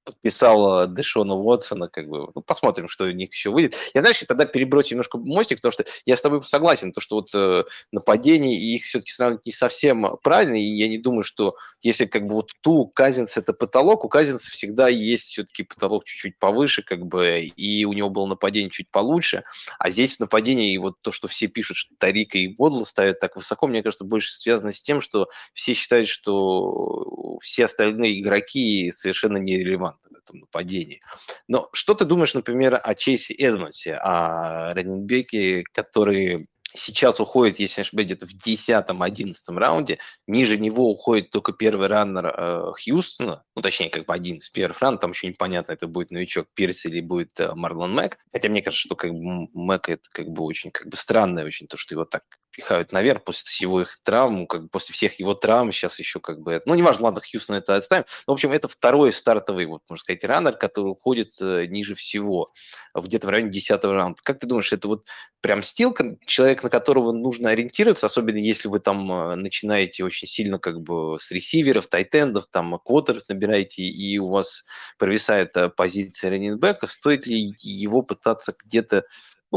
подписал 0.04 0.88
Дэшона 0.88 1.36
Уотсона, 1.36 1.88
как 1.88 2.08
бы, 2.08 2.30
ну, 2.34 2.42
посмотрим, 2.42 2.88
что 2.88 3.06
у 3.06 3.12
них 3.12 3.32
еще 3.32 3.50
выйдет. 3.50 3.76
Я, 3.94 4.02
знаешь, 4.02 4.24
тогда 4.28 4.46
перебросим 4.46 4.96
немножко 4.96 5.18
мостик, 5.18 5.58
потому 5.58 5.72
что 5.72 5.86
я 6.06 6.16
с 6.16 6.22
тобой 6.22 6.44
согласен, 6.44 6.92
то, 6.92 7.02
что 7.02 7.16
вот 7.16 7.30
э, 7.34 7.64
нападение 7.92 8.60
и 8.60 8.76
их 8.76 8.84
все-таки 8.84 9.12
сравнивать 9.12 9.46
не 9.46 9.52
совсем 9.52 10.18
правильно, 10.24 10.56
и 10.56 10.64
я 10.64 10.88
не 10.88 10.98
думаю, 10.98 11.24
что 11.24 11.56
если 11.82 12.06
как 12.06 12.26
бы 12.26 12.36
вот 12.36 12.52
ту 12.62 12.88
Казинс 12.88 13.38
это 13.38 13.54
потолок, 13.54 14.06
у 14.06 14.10
Казинса 14.10 14.52
всегда 14.52 14.88
есть 14.88 15.30
все-таки 15.30 15.64
потолок 15.64 16.06
чуть-чуть 16.06 16.38
повыше, 16.40 16.84
как 16.84 17.06
бы, 17.06 17.42
и 17.42 17.86
у 17.86 17.94
него 17.94 18.10
было 18.10 18.26
нападение 18.26 18.70
чуть 18.70 18.90
получше, 18.90 19.44
а 19.80 19.90
здесь 19.90 20.18
в 20.18 20.20
нападении 20.22 20.78
вот 20.78 20.96
то, 21.02 21.12
что 21.12 21.28
все 21.28 21.48
пишут, 21.48 21.78
что 21.78 21.96
Тарика 21.98 22.38
и 22.38 22.48
Бодл 22.48 22.86
ставят 22.86 23.20
так 23.20 23.36
высоко, 23.36 23.68
мне 23.68 23.84
кажется, 23.84 24.06
больше 24.06 24.34
связано 24.34 24.72
с 24.72 24.82
тем, 24.82 25.02
что 25.02 25.28
все 25.54 25.74
считают, 25.74 26.08
что 26.08 27.38
все 27.42 27.66
остальные 27.66 28.22
игроки 28.22 28.92
совершенно 28.92 29.38
нерелевантны 29.58 30.10
в 30.10 30.18
этом 30.18 30.40
нападении. 30.40 31.02
Но 31.48 31.70
что 31.74 31.94
ты 31.94 32.06
думаешь, 32.06 32.34
например, 32.34 32.80
о 32.82 32.96
Чейсе 32.96 33.34
Эдмонсе, 33.34 33.96
о 33.96 34.74
раненбеке, 34.74 35.64
который 35.74 36.46
сейчас 36.74 37.20
уходит, 37.20 37.60
если 37.60 37.82
не 37.82 37.84
ошибаюсь, 37.84 38.08
где-то 38.08 38.28
в 38.28 38.34
10-11 38.34 39.34
раунде. 39.58 40.00
Ниже 40.28 40.58
него 40.58 40.90
уходит 40.90 41.32
только 41.32 41.54
первый 41.54 41.88
раннер 41.88 42.28
э, 42.28 42.72
Хьюстона, 42.84 43.44
ну, 43.56 43.62
точнее, 43.62 43.90
как 43.90 44.06
бы 44.06 44.14
один 44.14 44.38
из 44.38 44.50
первых 44.50 44.82
раннеров, 44.82 45.02
там 45.02 45.12
еще 45.12 45.28
непонятно, 45.28 45.74
это 45.74 45.88
будет 45.88 46.12
новичок 46.12 46.48
Пирс 46.54 46.86
или 46.86 47.02
будет 47.02 47.40
э, 47.40 47.54
Марлон 47.54 47.94
Мэг. 47.94 48.18
Хотя 48.32 48.50
мне 48.50 48.62
кажется, 48.62 48.86
что 48.86 48.96
как 48.96 49.12
бы 49.12 49.48
Мэг 49.54 49.90
это 49.90 50.04
как 50.12 50.28
бы 50.28 50.44
очень 50.44 50.72
как 50.72 50.88
бы 50.88 50.98
странное 50.98 51.46
очень, 51.46 51.68
то, 51.68 51.78
что 51.78 51.94
его 51.96 52.06
так 52.06 52.24
пихают 52.52 52.92
наверх 52.92 53.24
после 53.24 53.50
всего 53.50 53.82
их 53.82 54.00
травм, 54.04 54.48
как 54.48 54.70
после 54.70 54.94
всех 54.94 55.20
его 55.20 55.34
травм, 55.34 55.72
сейчас 55.72 56.00
еще 56.00 56.20
как 56.20 56.42
бы, 56.42 56.62
ну, 56.66 56.76
неважно, 56.76 57.06
ладно, 57.06 57.22
Хьюстон 57.22 57.56
это 57.58 57.76
отставим, 57.76 58.06
но, 58.28 58.34
в 58.34 58.36
общем, 58.36 58.52
это 58.52 58.68
второй 58.68 59.14
стартовый, 59.14 59.66
вот, 59.66 59.82
можно 59.90 60.02
сказать, 60.02 60.24
раннер, 60.24 60.54
который 60.54 60.88
уходит 60.92 61.30
э, 61.42 61.66
ниже 61.68 61.96
всего, 61.96 62.52
где-то 62.94 63.28
в 63.28 63.30
районе 63.30 63.52
10 63.52 63.84
раунда. 63.84 64.20
Как 64.24 64.40
ты 64.40 64.48
думаешь, 64.48 64.74
это 64.74 64.88
вот 64.88 65.06
прям 65.42 65.62
стил, 65.64 65.96
человек, 66.26 66.64
на 66.64 66.70
которого 66.70 67.12
нужно 67.12 67.50
ориентироваться, 67.50 68.06
особенно 68.06 68.38
если 68.38 68.68
вы 68.68 68.80
там 68.80 69.12
э, 69.12 69.36
начинаете 69.36 70.04
очень 70.04 70.28
сильно 70.28 70.60
как 70.60 70.82
бы 70.82 71.18
с 71.20 71.32
ресиверов, 71.32 71.88
тайтендов, 71.88 72.48
там, 72.48 72.80
квотеров 72.80 73.24
набираете, 73.30 73.84
и 73.84 74.18
у 74.18 74.30
вас 74.30 74.66
провисает 74.98 75.56
э, 75.58 75.70
позиция 75.70 76.32
раннинбека, 76.32 76.88
стоит 76.88 77.26
ли 77.26 77.54
его 77.62 78.02
пытаться 78.02 78.54
где-то 78.66 79.06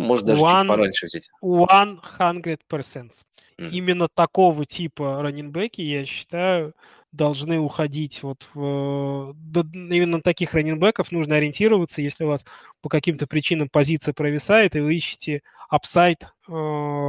ну, 0.01 0.09
может, 0.09 0.27
даже 0.27 0.41
one, 0.41 0.61
чуть 0.61 0.69
пораньше 0.69 1.07
взять. 1.07 1.31
One 1.43 1.99
hundred 2.19 2.61
percent. 2.69 3.13
Mm. 3.59 3.71
Именно 3.71 4.09
такого 4.09 4.67
типа 4.67 5.23
раненбеки, 5.23 5.81
я 5.81 6.05
считаю, 6.05 6.75
должны 7.13 7.61
уходить 7.61 8.25
вот 8.25 8.49
в... 8.53 9.35
Именно 9.55 10.17
на 10.17 10.23
таких 10.23 10.55
раненбеков 10.55 11.13
нужно 11.13 11.37
ориентироваться, 11.37 12.03
если 12.03 12.25
у 12.25 12.29
вас 12.29 12.45
по 12.81 12.89
каким-то 12.89 13.29
причинам 13.29 13.69
позиция 13.69 14.13
провисает, 14.13 14.75
и 14.75 14.81
вы 14.81 14.97
ищете 14.97 15.43
апсайд, 15.69 16.27
э, 16.49 16.53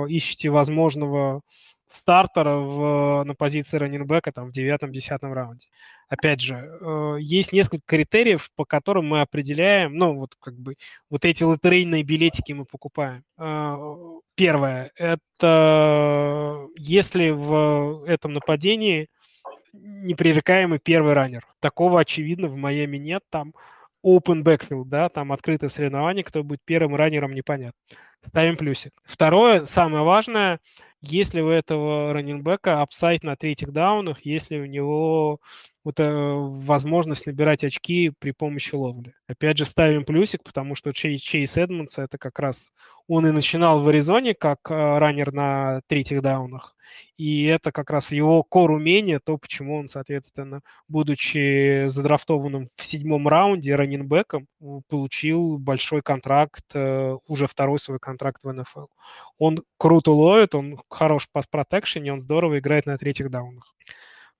ищете 0.09 0.49
возможного 0.51 1.41
стартера 1.87 2.57
в, 2.57 3.23
на 3.23 3.35
позиции 3.35 3.77
раненбека 3.77 4.31
там, 4.31 4.49
в 4.49 4.51
девятом-десятом 4.51 5.33
раунде. 5.33 5.67
Опять 6.09 6.41
же, 6.41 6.55
э, 6.55 7.17
есть 7.19 7.51
несколько 7.51 7.83
критериев, 7.85 8.49
по 8.55 8.65
которым 8.65 9.07
мы 9.07 9.21
определяем, 9.21 9.95
ну, 9.95 10.15
вот 10.15 10.35
как 10.39 10.55
бы 10.55 10.75
вот 11.09 11.25
эти 11.25 11.43
лотерейные 11.43 12.03
билетики 12.03 12.53
мы 12.53 12.65
покупаем. 12.65 13.23
Э, 13.37 13.75
первое, 14.35 14.91
это 14.95 16.67
если 16.75 17.29
в 17.29 18.03
этом 18.05 18.33
нападении 18.33 19.07
непререкаемый 19.73 20.79
первый 20.79 21.13
раннер. 21.13 21.45
Такого, 21.59 21.99
очевидно, 21.99 22.47
в 22.47 22.55
Майами 22.55 22.97
нет. 22.97 23.21
Там 23.29 23.53
open 24.05 24.43
backfield, 24.43 24.85
да, 24.85 25.09
там 25.09 25.31
открытое 25.31 25.69
соревнование, 25.69 26.23
кто 26.23 26.43
будет 26.43 26.61
первым 26.63 26.95
раннером, 26.95 27.33
непонятно. 27.33 27.79
Ставим 28.21 28.57
плюсик. 28.57 28.93
Второе, 29.03 29.65
самое 29.65 30.03
важное, 30.03 30.59
если 31.01 31.41
у 31.41 31.49
этого 31.49 32.13
раненбека 32.13 32.81
апсайт 32.81 33.23
на 33.23 33.35
третьих 33.35 33.71
даунах, 33.71 34.25
если 34.25 34.57
у 34.59 34.65
него 34.65 35.39
вот, 35.85 35.99
э, 35.99 36.03
возможность 36.03 37.27
набирать 37.27 37.63
очки 37.63 38.11
при 38.17 38.31
помощи 38.31 38.73
ловли. 38.73 39.13
Опять 39.27 39.59
же, 39.59 39.65
ставим 39.65 40.03
плюсик, 40.03 40.43
потому 40.43 40.73
что 40.73 40.91
Чей, 40.93 41.17
Чейз 41.19 41.57
Эдмонс 41.57 41.99
это 41.99 42.17
как 42.17 42.39
раз 42.39 42.71
он 43.07 43.27
и 43.27 43.31
начинал 43.31 43.81
в 43.81 43.87
Аризоне 43.87 44.33
как 44.33 44.59
э, 44.69 44.73
раннер 44.73 45.31
на 45.31 45.81
третьих 45.87 46.23
даунах. 46.23 46.75
И 47.17 47.45
это 47.45 47.71
как 47.71 47.91
раз 47.91 48.11
его 48.11 48.43
кор 48.43 48.71
умение, 48.71 49.19
то, 49.23 49.37
почему 49.37 49.77
он, 49.77 49.87
соответственно, 49.87 50.61
будучи 50.87 51.87
задрафтованным 51.87 52.69
в 52.75 52.83
седьмом 52.83 53.27
раунде 53.27 53.75
раннинбеком, 53.75 54.47
получил 54.89 55.59
большой 55.59 56.01
контракт, 56.01 56.65
э, 56.73 57.15
уже 57.27 57.45
второй 57.45 57.77
свой 57.77 57.99
контракт 58.05 58.43
в 58.43 58.51
НФЛ. 58.51 58.85
Он 59.37 59.57
круто 59.77 60.11
ловит, 60.11 60.55
он 60.55 60.79
хорош 60.89 61.27
пас 61.31 61.47
протекшене, 61.47 62.13
он 62.13 62.19
здорово 62.21 62.59
играет 62.59 62.85
на 62.85 62.97
третьих 62.97 63.29
даунах. 63.29 63.75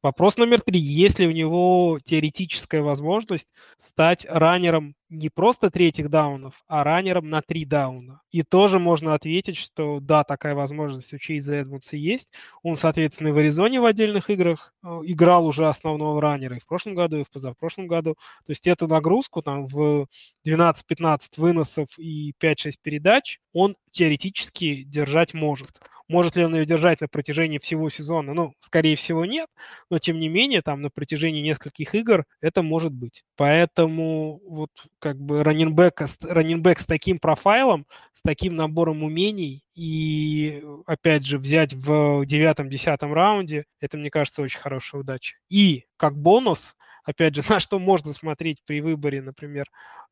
Вопрос 0.06 0.38
номер 0.38 0.62
три. 0.62 0.80
Есть 0.80 1.18
ли 1.18 1.26
у 1.26 1.32
него 1.32 1.98
теоретическая 2.06 2.84
возможность 2.84 3.48
стать 3.80 4.28
раннером 4.30 4.94
не 5.10 5.30
просто 5.30 5.72
третьих 5.72 6.12
даунов, 6.12 6.64
а 6.68 6.84
раннером 6.84 7.32
на 7.32 7.42
три 7.42 7.66
дауна? 7.66 8.22
И 8.30 8.44
тоже 8.44 8.78
можно 8.78 9.16
ответить, 9.16 9.58
что 9.58 10.00
да, 10.00 10.24
такая 10.24 10.54
возможность 10.54 11.12
у 11.12 11.18
Чейза 11.18 11.56
Эдмонса 11.56 11.98
есть. 11.98 12.30
Он, 12.62 12.76
соответственно, 12.76 13.34
в 13.34 13.38
Аризоне 13.40 13.82
в 13.82 13.86
отдельных 13.86 14.30
играх 14.30 14.76
э, 14.84 14.88
играл 15.06 15.48
уже 15.48 15.68
основного 15.68 16.22
раннера 16.22 16.56
и 16.58 16.60
в 16.60 16.68
прошлом 16.68 16.94
году, 16.94 17.22
и 17.22 17.24
в 17.24 17.32
позапрошлом 17.32 17.88
году. 17.88 18.14
То 18.46 18.52
есть 18.52 18.68
эту 18.68 18.88
нагрузку 18.88 19.42
там 19.42 19.66
в 19.66 20.06
12-15 20.48 21.20
выносов 21.38 21.88
и 21.98 22.32
5-6 22.40 22.74
передач 22.80 23.40
он 23.54 23.76
теоретически 23.90 24.84
держать 24.84 25.34
может. 25.34 25.72
Может 26.08 26.36
ли 26.36 26.46
он 26.46 26.56
ее 26.56 26.66
держать 26.66 27.02
на 27.02 27.08
протяжении 27.08 27.58
всего 27.58 27.90
сезона? 27.90 28.34
Ну, 28.34 28.54
скорее 28.60 28.96
всего, 28.96 29.26
нет. 29.26 29.48
Но, 29.90 30.00
тем 30.00 30.20
не 30.20 30.30
менее, 30.30 30.62
там 30.62 30.82
на 30.82 30.90
протяжении 30.90 31.42
нескольких 31.42 31.96
игр 31.96 32.26
это 32.42 32.62
может 32.62 32.94
быть. 32.94 33.24
Поэтому 33.36 34.40
вот 34.48 34.70
как 35.00 35.18
бы 35.20 35.44
раннинбэк, 35.44 36.02
раннинбэк 36.22 36.80
с 36.80 36.86
таким 36.86 37.20
профайлом, 37.20 37.86
с 38.14 38.22
таким 38.22 38.56
набором 38.56 39.04
умений 39.04 39.64
и, 39.76 40.64
опять 40.86 41.26
же, 41.26 41.38
взять 41.40 41.74
в 41.74 42.26
девятом-десятом 42.26 43.14
раунде, 43.14 43.66
это, 43.80 43.98
мне 43.98 44.10
кажется, 44.10 44.42
очень 44.42 44.60
хорошая 44.60 45.02
удача. 45.02 45.36
И 45.50 45.86
как 45.98 46.18
бонус, 46.18 46.76
опять 47.06 47.36
же, 47.36 47.44
на 47.50 47.60
что 47.60 47.80
можно 47.80 48.14
смотреть 48.14 48.58
при 48.66 48.82
выборе, 48.82 49.22
например, 49.22 49.66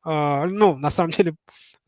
э, 0.06 0.44
ну, 0.46 0.76
на 0.76 0.90
самом 0.90 1.10
деле, 1.10 1.34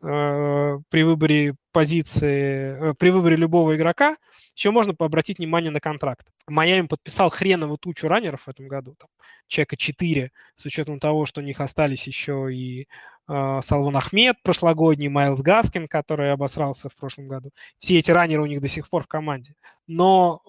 э, 0.02 0.78
при 0.90 1.02
выборе 1.02 1.54
позиции, 1.72 2.90
э, 2.90 2.94
при 2.98 3.10
выборе 3.10 3.36
любого 3.36 3.76
игрока, 3.76 4.16
еще 4.54 4.70
можно 4.70 4.94
обратить 4.98 5.38
внимание 5.38 5.70
на 5.70 5.80
контракт. 5.80 6.26
Майами 6.48 6.86
подписал 6.86 7.30
хреновую 7.30 7.78
тучу 7.78 8.08
раннеров 8.08 8.42
в 8.42 8.48
этом 8.48 8.68
году, 8.68 8.96
там, 8.98 9.08
чека 9.46 9.76
4, 9.76 10.30
с 10.56 10.64
учетом 10.64 10.98
того, 10.98 11.26
что 11.26 11.40
у 11.40 11.44
них 11.44 11.60
остались 11.60 12.06
еще 12.06 12.52
и 12.52 12.88
Салван 13.26 13.96
Ахмед 13.96 14.36
прошлогодний, 14.42 15.08
Майлз 15.08 15.40
Гаскин, 15.40 15.88
который 15.88 16.32
обосрался 16.32 16.88
в 16.88 16.94
прошлом 16.94 17.28
году. 17.28 17.50
Все 17.78 17.98
эти 17.98 18.10
раннеры 18.10 18.42
у 18.42 18.46
них 18.46 18.60
до 18.60 18.68
сих 18.68 18.88
пор 18.88 19.04
в 19.04 19.08
команде. 19.08 19.54
Но 19.86 20.42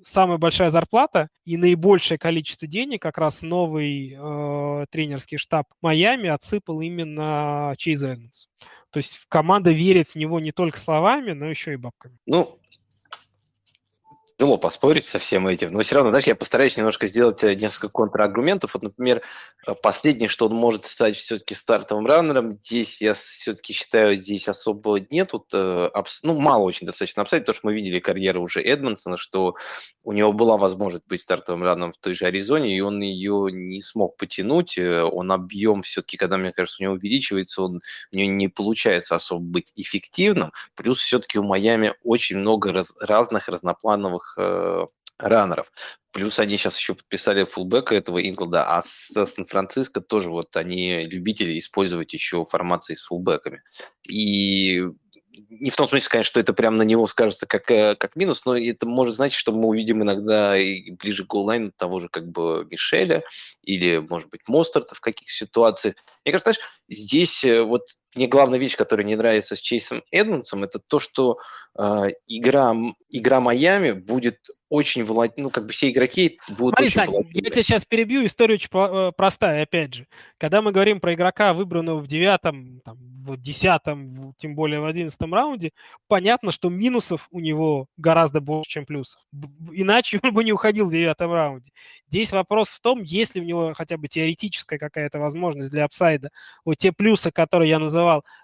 э, 0.00 0.04
самая 0.04 0.38
большая 0.38 0.70
зарплата 0.70 1.28
и 1.44 1.56
наибольшее 1.56 2.18
количество 2.18 2.68
денег 2.68 3.02
как 3.02 3.18
раз 3.18 3.42
новый 3.42 4.16
э, 4.16 4.86
тренерский 4.90 5.38
штаб 5.38 5.66
Майами 5.80 6.28
отсыпал 6.28 6.80
именно 6.80 7.74
Чейз 7.76 8.02
Эдмонс. 8.02 8.48
То 8.90 8.98
есть 8.98 9.20
команда 9.28 9.70
верит 9.70 10.08
в 10.08 10.14
него 10.16 10.40
не 10.40 10.52
только 10.52 10.78
словами, 10.78 11.32
но 11.32 11.46
еще 11.46 11.74
и 11.74 11.76
бабками. 11.76 12.16
Ну, 12.26 12.58
тяжело 14.38 14.56
поспорить 14.56 15.04
со 15.04 15.18
всем 15.18 15.48
этим, 15.48 15.68
но 15.72 15.82
все 15.82 15.96
равно, 15.96 16.10
знаешь, 16.10 16.26
я 16.26 16.36
постараюсь 16.36 16.76
немножко 16.76 17.08
сделать 17.08 17.42
э, 17.42 17.56
несколько 17.56 17.88
контраргументов. 17.88 18.74
Вот, 18.74 18.84
например, 18.84 19.20
э, 19.66 19.74
последнее, 19.74 20.28
что 20.28 20.46
он 20.46 20.54
может 20.54 20.84
стать 20.84 21.16
все-таки 21.16 21.56
стартовым 21.56 22.06
раннером, 22.06 22.58
здесь 22.62 23.02
я 23.02 23.14
все-таки 23.14 23.72
считаю, 23.72 24.16
здесь 24.16 24.48
особо 24.48 25.00
нет, 25.10 25.32
вот, 25.32 25.46
э, 25.52 25.90
ну, 26.22 26.38
мало 26.38 26.62
очень 26.62 26.86
достаточно 26.86 27.22
обсадить, 27.22 27.46
то, 27.46 27.52
что 27.52 27.66
мы 27.66 27.74
видели 27.74 27.98
карьеру 27.98 28.40
уже 28.42 28.62
Эдмонсона, 28.62 29.16
что 29.16 29.56
у 30.04 30.12
него 30.12 30.32
была 30.32 30.56
возможность 30.56 31.06
быть 31.08 31.20
стартовым 31.20 31.64
раннером 31.64 31.92
в 31.92 31.98
той 31.98 32.14
же 32.14 32.26
Аризоне, 32.26 32.76
и 32.76 32.80
он 32.80 33.00
ее 33.00 33.48
не 33.50 33.82
смог 33.82 34.16
потянуть, 34.16 34.78
он 34.78 35.32
объем 35.32 35.82
все-таки, 35.82 36.16
когда, 36.16 36.38
мне 36.38 36.52
кажется, 36.52 36.80
у 36.80 36.84
него 36.84 36.94
увеличивается, 36.94 37.62
он, 37.62 37.80
у 38.12 38.16
него 38.16 38.30
не 38.32 38.48
получается 38.48 39.16
особо 39.16 39.44
быть 39.44 39.72
эффективным, 39.74 40.52
плюс 40.76 41.00
все-таки 41.00 41.38
у 41.38 41.42
Майами 41.42 41.94
очень 42.04 42.38
много 42.38 42.72
раз, 42.72 42.96
разных 43.00 43.48
разноплановых 43.48 44.27
новых 44.28 44.34
э, 44.38 44.86
раннеров. 45.18 45.72
Плюс 46.12 46.38
они 46.38 46.56
сейчас 46.56 46.78
еще 46.78 46.94
подписали 46.94 47.44
фулбека 47.44 47.94
этого 47.94 48.18
Инглда, 48.26 48.76
а 48.76 48.82
с 48.82 49.08
Сан-Франциско 49.12 50.00
тоже 50.00 50.30
вот 50.30 50.56
они 50.56 51.04
любители 51.04 51.58
использовать 51.58 52.12
еще 52.12 52.44
формации 52.44 52.94
с 52.94 53.02
фулбеками. 53.02 53.60
И 54.08 54.84
не 55.50 55.70
в 55.70 55.76
том 55.76 55.88
смысле, 55.88 56.08
конечно, 56.08 56.30
что 56.30 56.40
это 56.40 56.52
прям 56.52 56.76
на 56.78 56.82
него 56.82 57.06
скажется 57.06 57.46
как, 57.46 57.70
э, 57.70 57.94
как 57.94 58.16
минус, 58.16 58.44
но 58.44 58.56
это 58.56 58.86
может 58.86 59.14
значить, 59.14 59.38
что 59.38 59.52
мы 59.52 59.68
увидим 59.68 60.02
иногда 60.02 60.58
и 60.58 60.90
ближе 60.92 61.24
к 61.24 61.28
голлайну 61.28 61.72
того 61.76 62.00
же 62.00 62.08
как 62.08 62.28
бы 62.28 62.66
Мишеля 62.70 63.22
или, 63.62 63.98
может 63.98 64.30
быть, 64.30 64.40
Мостарта 64.48 64.94
в 64.94 65.00
каких 65.00 65.30
ситуациях. 65.30 65.94
Мне 66.24 66.32
кажется, 66.32 66.52
знаешь, 66.52 66.70
здесь 66.88 67.44
э, 67.44 67.62
вот 67.62 67.82
мне 68.16 68.26
главная 68.26 68.58
вещь, 68.58 68.76
которая 68.76 69.06
не 69.06 69.16
нравится 69.16 69.56
с 69.56 69.60
Чейсом 69.60 70.02
Эдмонсом, 70.10 70.64
это 70.64 70.78
то, 70.78 70.98
что 70.98 71.38
э, 71.78 72.08
игра, 72.26 72.74
игра 73.10 73.40
Майами 73.40 73.92
будет 73.92 74.38
очень 74.70 75.04
волатильной, 75.04 75.44
ну, 75.44 75.50
как 75.50 75.66
бы 75.66 75.72
все 75.72 75.90
игроки 75.90 76.38
будут 76.48 76.74
Смотри, 76.74 76.86
очень 76.86 76.94
Сань, 76.94 77.08
волатильны. 77.08 77.44
я 77.44 77.50
тебя 77.50 77.62
сейчас 77.62 77.86
перебью, 77.86 78.26
история 78.26 78.54
очень 78.54 78.68
э, 78.72 79.12
простая, 79.16 79.62
опять 79.62 79.94
же. 79.94 80.06
Когда 80.36 80.60
мы 80.60 80.72
говорим 80.72 81.00
про 81.00 81.14
игрока, 81.14 81.54
выбранного 81.54 82.00
в 82.00 82.06
девятом, 82.06 82.80
там, 82.84 82.98
в 82.98 83.36
десятом, 83.36 84.34
тем 84.38 84.54
более 84.54 84.80
в 84.80 84.86
одиннадцатом 84.86 85.32
раунде, 85.32 85.72
понятно, 86.06 86.52
что 86.52 86.68
минусов 86.68 87.28
у 87.30 87.40
него 87.40 87.86
гораздо 87.96 88.40
больше, 88.40 88.70
чем 88.70 88.86
плюсов. 88.86 89.20
Иначе 89.72 90.20
он 90.22 90.34
бы 90.34 90.44
не 90.44 90.52
уходил 90.52 90.88
в 90.88 90.92
девятом 90.92 91.32
раунде. 91.32 91.70
Здесь 92.08 92.32
вопрос 92.32 92.68
в 92.68 92.80
том, 92.80 93.02
есть 93.02 93.34
ли 93.34 93.40
у 93.40 93.44
него 93.44 93.72
хотя 93.74 93.96
бы 93.96 94.08
теоретическая 94.08 94.78
какая-то 94.78 95.18
возможность 95.18 95.70
для 95.70 95.84
апсайда. 95.84 96.30
Вот 96.64 96.76
те 96.78 96.92
плюсы, 96.92 97.30
которые 97.30 97.70
я 97.70 97.78
называл, 97.78 97.97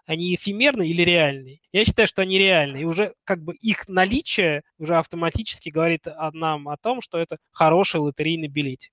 они 0.07 0.35
эфемерны 0.35 0.89
или 0.89 1.03
реальные? 1.03 1.61
Я 1.73 1.85
считаю, 1.85 2.09
что 2.09 2.23
они 2.23 2.39
реальные. 2.39 2.83
И 2.83 2.87
уже 2.87 3.15
как 3.25 3.43
бы 3.43 3.55
их 3.55 3.89
наличие 3.89 4.63
уже 4.79 4.97
автоматически 4.97 5.69
говорит 5.71 6.07
нам 6.33 6.69
о 6.69 6.77
том, 6.77 7.01
что 7.01 7.19
это 7.19 7.39
хороший 7.53 8.01
лотерейный 8.01 8.49
билет. 8.49 8.91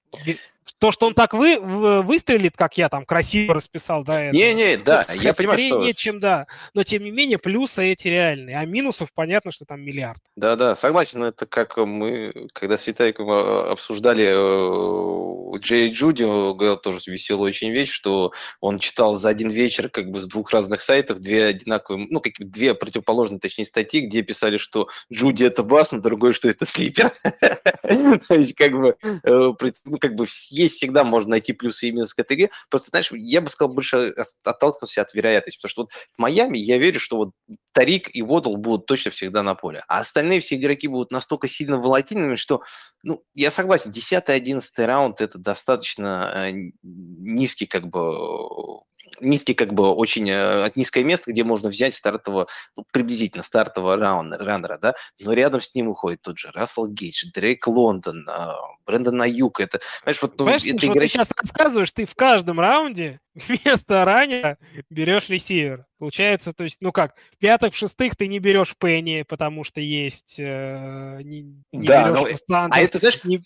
То, 0.81 0.91
что 0.91 1.05
он 1.05 1.13
так 1.13 1.35
вы, 1.35 1.59
выстрелит, 2.01 2.57
как 2.57 2.75
я 2.75 2.89
там 2.89 3.05
красиво 3.05 3.53
расписал, 3.53 4.03
да, 4.03 4.31
Не-не, 4.31 4.77
да, 4.77 5.03
это, 5.07 5.15
я 5.19 5.35
понимаю, 5.35 5.59
что... 5.59 5.93
Чем 5.93 6.19
да. 6.19 6.47
Но, 6.73 6.83
тем 6.83 7.03
не 7.03 7.11
менее, 7.11 7.37
плюсы 7.37 7.91
эти 7.91 8.07
реальные, 8.07 8.57
а 8.57 8.65
минусов 8.65 9.09
понятно, 9.13 9.51
что 9.51 9.63
там 9.65 9.81
миллиард. 9.81 10.19
Да-да, 10.35 10.75
согласен, 10.75 11.21
это 11.21 11.45
как 11.45 11.77
мы, 11.77 12.47
когда 12.53 12.79
с 12.79 12.87
Виталиком 12.87 13.29
а, 13.29 13.71
обсуждали 13.71 14.25
э, 14.25 15.57
Джей 15.59 15.91
Джуди, 15.91 16.23
говорил 16.23 16.77
тоже 16.77 16.99
веселую 17.11 17.49
очень 17.49 17.69
вещь, 17.69 17.91
что 17.91 18.31
он 18.59 18.79
читал 18.79 19.15
за 19.15 19.29
один 19.29 19.49
вечер 19.49 19.87
как 19.89 20.09
бы 20.09 20.19
с 20.19 20.27
двух 20.27 20.51
разных 20.51 20.81
сайтов 20.81 21.19
две 21.19 21.45
одинаковые, 21.45 22.07
ну, 22.09 22.19
как 22.21 22.33
две 22.39 22.73
противоположные, 22.73 23.39
точнее, 23.39 23.65
статьи, 23.65 24.01
где 24.01 24.23
писали, 24.23 24.57
что 24.57 24.87
Джуди 25.13 25.43
это 25.43 25.61
бас, 25.63 25.91
но 25.91 25.99
другой, 25.99 26.33
что 26.33 26.49
это 26.49 26.65
слипер. 26.65 27.11
То 27.83 28.35
есть, 28.35 28.55
как 28.55 28.71
бы, 28.71 28.95
э, 29.01 29.53
ну, 29.85 29.97
как 29.99 30.15
бы 30.15 30.25
есть 30.49 30.70
всегда 30.71 31.03
можно 31.03 31.31
найти 31.31 31.53
плюсы 31.53 31.87
и 31.87 31.91
минусы 31.91 32.15
к 32.15 32.19
этой 32.19 32.35
игре. 32.35 32.51
Просто, 32.69 32.89
знаешь, 32.89 33.11
я 33.11 33.41
бы 33.41 33.49
сказал, 33.49 33.73
больше 33.73 34.13
отталкивался 34.43 35.01
от 35.01 35.13
вероятности. 35.13 35.59
Потому 35.59 35.69
что 35.69 35.81
вот 35.83 35.91
в 35.91 36.19
Майами 36.19 36.57
я 36.57 36.77
верю, 36.77 36.99
что 36.99 37.17
вот 37.17 37.31
Тарик 37.73 38.09
и 38.13 38.21
Водл 38.21 38.57
будут 38.57 38.85
точно 38.85 39.11
всегда 39.11 39.43
на 39.43 39.55
поле. 39.55 39.83
А 39.87 39.99
остальные 39.99 40.41
все 40.41 40.55
игроки 40.55 40.87
будут 40.87 41.11
настолько 41.11 41.47
сильно 41.47 41.77
волатильными, 41.77 42.35
что, 42.35 42.63
ну, 43.03 43.23
я 43.33 43.51
согласен, 43.51 43.91
10-11 43.91 44.61
раунд– 44.85 45.21
это 45.21 45.37
достаточно 45.37 46.31
э, 46.35 46.71
низкий, 46.83 47.65
как 47.65 47.87
бы, 47.87 48.81
низкий, 49.21 49.53
как 49.53 49.73
бы, 49.73 49.93
очень 49.93 50.29
э, 50.29 50.71
низкое 50.75 51.03
место, 51.03 51.31
где 51.31 51.43
можно 51.43 51.69
взять 51.69 51.93
стартового, 51.93 52.47
ну, 52.75 52.85
приблизительно 52.91 53.43
стартового 53.43 53.97
раунда, 53.97 54.37
раннера, 54.37 54.77
да, 54.77 54.95
но 55.19 55.33
рядом 55.33 55.61
с 55.61 55.73
ним 55.73 55.89
уходит 55.89 56.21
тот 56.21 56.37
же 56.37 56.51
Рассел 56.53 56.87
Гейдж, 56.87 57.25
Дрейк 57.33 57.67
Лондон, 57.67 58.27
а, 58.27 58.57
Брэндон 58.85 59.21
Аюк, 59.21 59.59
это, 59.59 59.79
знаешь, 60.03 60.21
вот, 60.21 60.31
ну, 60.31 60.45
Понимаешь, 60.45 60.65
это 60.65 60.85
игра... 60.85 61.01
ты 61.01 61.07
сейчас 61.07 61.29
рассказываешь, 61.35 61.91
ты 61.91 62.05
в 62.05 62.15
каждом 62.15 62.59
раунде 62.59 63.19
вместо 63.35 64.05
раннера 64.05 64.57
берешь 64.89 65.29
ресивер. 65.29 65.85
Получается, 66.01 66.51
то 66.51 66.63
есть, 66.63 66.79
ну 66.81 66.91
как, 66.91 67.13
в 67.29 67.37
пятых, 67.37 67.75
в 67.75 67.77
шестых 67.77 68.15
ты 68.15 68.27
не 68.27 68.39
берешь 68.39 68.75
Пенни, 68.75 69.21
потому 69.21 69.63
что 69.63 69.81
есть... 69.81 70.39
Э, 70.39 71.19
не, 71.21 71.41
не 71.71 71.85
да, 71.85 72.09
берешь 72.09 72.39
но, 72.47 72.55
Сантос, 72.55 72.79
а 72.79 72.81
это, 72.81 72.97
знаешь... 72.97 73.23
Не, 73.23 73.43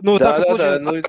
ну, 0.00 0.18
да, 0.18 0.40
да, 0.40 0.56
да, 0.56 0.78
ну... 0.80 1.02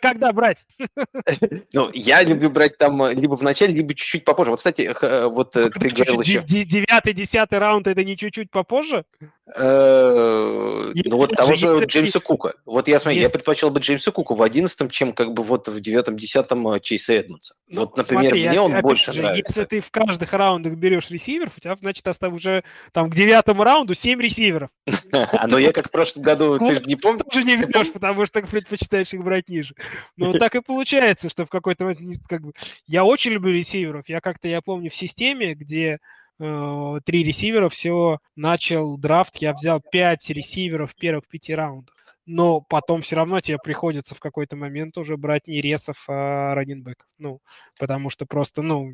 когда 0.00 0.32
брать? 0.32 0.64
Ну, 1.74 1.90
я 1.92 2.22
люблю 2.22 2.48
брать 2.48 2.78
там 2.78 3.02
э, 3.02 3.12
либо 3.12 3.36
в 3.36 3.42
начале, 3.42 3.74
либо 3.74 3.92
чуть-чуть 3.92 4.24
попозже. 4.24 4.52
Вот, 4.52 4.60
кстати, 4.60 4.96
э, 4.98 5.26
вот 5.26 5.54
ну, 5.56 5.68
ты 5.68 5.90
говорил 5.90 6.22
еще... 6.22 6.42
Девятый, 6.42 7.12
десятый 7.12 7.58
раунд 7.58 7.86
это 7.86 8.02
не 8.02 8.16
чуть-чуть 8.16 8.50
попозже? 8.50 9.04
Ну, 9.46 11.16
вот 11.16 11.32
того 11.32 11.54
же 11.54 11.84
Джеймса 11.84 12.18
Кука. 12.20 12.54
Вот 12.64 12.88
я 12.88 12.98
смотри, 12.98 13.20
я 13.20 13.28
предпочел 13.28 13.70
бы 13.70 13.80
Джеймса 13.80 14.10
Кука 14.10 14.34
в 14.34 14.42
одиннадцатом, 14.42 14.88
чем 14.88 15.12
как 15.12 15.34
бы 15.34 15.42
вот 15.42 15.68
в 15.68 15.80
девятом, 15.80 16.16
десятом 16.16 16.80
Чейса 16.80 17.12
Эдмонса. 17.14 17.54
Вот, 17.70 17.96
например, 17.96 18.34
мне 18.34 18.60
он 18.60 18.80
больше 18.80 19.12
нравится. 19.12 19.60
Если 19.60 19.64
ты 19.64 19.80
в 19.80 19.90
каждых 19.90 20.32
раундах 20.32 20.74
берешь 20.74 21.10
ресиверов, 21.10 21.52
у 21.56 21.60
тебя, 21.60 21.76
значит, 21.76 22.06
осталось 22.08 22.40
уже 22.40 22.64
там 22.92 23.10
к 23.10 23.14
девятому 23.14 23.64
раунду 23.64 23.94
семь 23.94 24.20
ресиверов. 24.20 24.70
Но 25.46 25.58
я 25.58 25.72
как 25.72 25.88
в 25.88 25.90
прошлом 25.90 26.22
году, 26.22 26.58
ты 26.58 26.76
же 26.76 26.82
не 26.84 26.96
помнишь? 26.96 27.24
Тоже 27.30 27.46
не 27.46 27.56
берешь, 27.56 27.92
потому 27.92 28.24
что 28.26 28.40
предпочитаешь 28.40 29.12
их 29.12 29.22
брать 29.22 29.48
ниже. 29.48 29.74
Но 30.16 30.32
так 30.32 30.54
и 30.54 30.62
получается, 30.62 31.28
что 31.28 31.44
в 31.44 31.50
какой-то 31.50 31.84
момент 31.84 32.20
как 32.28 32.42
бы... 32.42 32.52
Я 32.86 33.04
очень 33.04 33.32
люблю 33.32 33.52
ресиверов. 33.52 34.08
Я 34.08 34.20
как-то, 34.20 34.48
я 34.48 34.62
помню, 34.62 34.90
в 34.90 34.94
системе, 34.94 35.54
где 35.54 35.98
э, 36.40 37.00
три 37.04 37.24
ресивера, 37.24 37.68
все, 37.68 38.18
начал 38.36 38.96
драфт, 38.98 39.36
я 39.36 39.52
взял 39.52 39.80
пять 39.80 40.28
ресиверов 40.30 40.92
в 40.92 40.96
первых 40.96 41.26
пяти 41.28 41.54
раундах 41.54 41.94
но 42.26 42.60
потом 42.60 43.02
все 43.02 43.16
равно 43.16 43.40
тебе 43.40 43.58
приходится 43.58 44.14
в 44.14 44.20
какой-то 44.20 44.56
момент 44.56 44.96
уже 44.96 45.16
брать 45.16 45.46
не 45.46 45.60
ресов, 45.60 46.04
а 46.08 46.54
раненбеков. 46.54 47.06
Ну, 47.18 47.40
потому 47.78 48.10
что 48.10 48.26
просто, 48.26 48.62
ну, 48.62 48.92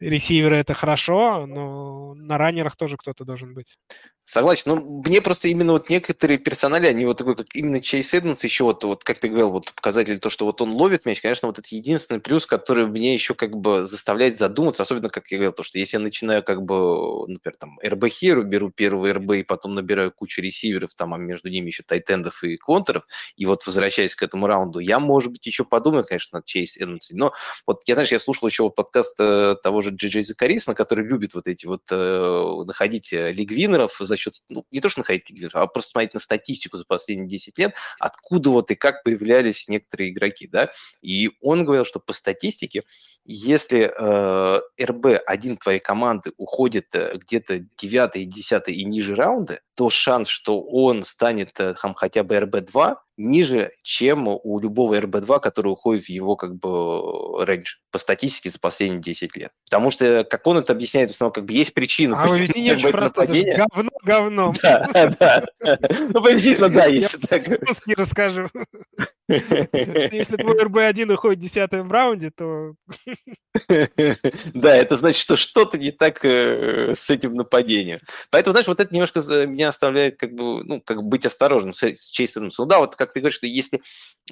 ресиверы 0.00 0.58
это 0.58 0.74
хорошо, 0.74 1.46
но 1.46 2.14
на 2.14 2.38
раннерах 2.38 2.76
тоже 2.76 2.96
кто-то 2.96 3.24
должен 3.24 3.54
быть. 3.54 3.78
Согласен. 4.30 4.64
Ну, 4.66 5.02
мне 5.06 5.22
просто 5.22 5.48
именно 5.48 5.72
вот 5.72 5.88
некоторые 5.88 6.36
персонали, 6.36 6.86
они 6.86 7.06
вот 7.06 7.16
такой, 7.16 7.34
как 7.34 7.46
именно 7.54 7.80
Чейз 7.80 8.12
Эдмонс, 8.12 8.44
еще 8.44 8.64
вот, 8.64 8.84
вот, 8.84 9.02
как 9.02 9.18
ты 9.20 9.28
говорил, 9.28 9.50
вот 9.50 9.72
показатель 9.72 10.18
то, 10.18 10.28
что 10.28 10.44
вот 10.44 10.60
он 10.60 10.72
ловит 10.72 11.06
мяч, 11.06 11.22
конечно, 11.22 11.48
вот 11.48 11.58
это 11.58 11.66
единственный 11.70 12.20
плюс, 12.20 12.44
который 12.44 12.86
мне 12.86 13.14
еще 13.14 13.32
как 13.34 13.56
бы 13.56 13.86
заставляет 13.86 14.36
задуматься, 14.36 14.82
особенно, 14.82 15.08
как 15.08 15.30
я 15.30 15.38
говорил, 15.38 15.52
то, 15.54 15.62
что 15.62 15.78
если 15.78 15.96
я 15.96 16.02
начинаю 16.02 16.42
как 16.42 16.60
бы, 16.62 17.26
например, 17.26 17.56
там, 17.58 17.78
РБ 17.82 18.06
Херу, 18.08 18.42
беру 18.42 18.70
первый 18.70 19.12
РБ 19.12 19.32
и 19.32 19.42
потом 19.44 19.74
набираю 19.74 20.12
кучу 20.12 20.42
ресиверов, 20.42 20.94
там, 20.94 21.14
а 21.14 21.16
между 21.16 21.48
ними 21.48 21.68
еще 21.68 21.82
тайтендов 21.82 22.44
и 22.44 22.58
контеров, 22.58 23.04
и 23.36 23.46
вот 23.46 23.64
возвращаясь 23.64 24.14
к 24.14 24.22
этому 24.22 24.46
раунду, 24.46 24.78
я, 24.78 24.98
может 24.98 25.32
быть, 25.32 25.46
еще 25.46 25.64
подумаю, 25.64 26.04
конечно, 26.06 26.36
над 26.36 26.44
Чейз 26.44 26.76
Эдмонсом, 26.76 27.16
но 27.16 27.32
вот, 27.66 27.80
я, 27.86 27.94
знаешь, 27.94 28.12
я 28.12 28.20
слушал 28.20 28.46
еще 28.46 28.64
вот 28.64 28.74
подкаст 28.74 29.16
э, 29.18 29.56
того 29.62 29.80
же 29.80 29.87
Джей 29.94 30.10
Джей 30.10 30.24
Закарисона, 30.24 30.74
который 30.74 31.04
любит 31.04 31.34
вот 31.34 31.46
эти 31.46 31.66
вот 31.66 31.82
э, 31.90 32.62
находить 32.66 33.12
э, 33.12 33.32
league 33.32 33.59
winner 33.59 33.87
ов 33.87 33.96
за 33.98 34.16
счет, 34.16 34.34
ну, 34.48 34.64
не 34.70 34.80
то, 34.80 34.88
что 34.88 35.00
находить 35.00 35.30
лидеров, 35.30 35.54
а 35.54 35.66
просто 35.66 35.90
смотреть 35.90 36.14
на 36.14 36.20
статистику 36.20 36.76
за 36.76 36.84
последние 36.84 37.28
10 37.28 37.58
лет, 37.58 37.74
откуда 37.98 38.50
вот 38.50 38.70
и 38.70 38.74
как 38.74 39.02
появлялись 39.02 39.68
некоторые 39.68 40.10
игроки, 40.10 40.46
да. 40.46 40.70
И 41.02 41.30
он 41.40 41.64
говорил, 41.64 41.84
что 41.84 42.00
по 42.00 42.12
статистике, 42.12 42.84
если 43.24 43.92
э, 43.96 44.60
РБ 44.82 45.22
один 45.26 45.56
твоей 45.56 45.80
команды 45.80 46.32
уходит 46.36 46.94
э, 46.94 47.16
где-то 47.16 47.60
9, 47.78 48.30
10 48.30 48.68
и 48.68 48.84
ниже 48.84 49.14
раунды, 49.14 49.60
то 49.74 49.90
шанс, 49.90 50.28
что 50.28 50.60
он 50.62 51.02
станет 51.02 51.58
э, 51.60 51.74
там, 51.80 51.94
хотя 51.94 52.22
бы 52.22 52.36
РБ-2, 52.36 52.96
ниже, 53.18 53.72
чем 53.82 54.28
у 54.28 54.60
любого 54.60 54.98
РБ-2, 54.98 55.40
который 55.40 55.68
уходит 55.68 56.04
в 56.04 56.08
его 56.08 56.36
как 56.36 56.56
бы 56.56 57.44
range 57.44 57.76
по 57.90 57.98
статистике 57.98 58.50
за 58.50 58.58
последние 58.60 59.00
10 59.00 59.36
лет. 59.36 59.50
Потому 59.64 59.90
что, 59.90 60.24
как 60.24 60.46
он 60.46 60.58
это 60.58 60.72
объясняет, 60.72 61.10
в 61.10 61.14
основном, 61.14 61.32
как 61.32 61.44
бы 61.44 61.52
есть 61.52 61.74
причина. 61.74 62.22
А 62.22 62.30
очень 62.30 62.90
просто 62.90 63.26
говно 63.26 63.90
говном. 64.02 64.54
Да, 64.62 65.14
да. 65.18 65.44
Ну, 65.60 66.22
приблизительно, 66.22 66.68
да, 66.68 66.86
если 66.86 67.18
так. 67.18 67.46
не 67.86 67.94
расскажу. 67.94 68.48
Если 69.28 70.36
твой 70.36 70.56
РБ-1 70.56 71.12
уходит 71.12 71.38
в 71.38 71.42
10 71.42 71.72
раунде, 71.90 72.30
то... 72.30 72.72
Да, 74.54 74.74
это 74.74 74.96
значит, 74.96 75.20
что 75.20 75.36
что-то 75.36 75.76
не 75.76 75.90
так 75.90 76.24
э, 76.24 76.94
с 76.94 77.10
этим 77.10 77.34
нападением. 77.34 78.00
Поэтому, 78.30 78.52
знаешь, 78.52 78.68
вот 78.68 78.80
это 78.80 78.94
немножко 78.94 79.20
меня 79.46 79.68
оставляет 79.68 80.18
как 80.18 80.32
бы, 80.32 80.64
ну, 80.64 80.80
как 80.80 81.02
быть 81.02 81.26
осторожным 81.26 81.74
с, 81.74 82.10
Чейсом. 82.10 82.48
Ну 82.56 82.64
да, 82.64 82.78
вот 82.78 82.96
как 82.96 83.12
ты 83.12 83.20
говоришь, 83.20 83.36
что 83.36 83.46
если 83.46 83.82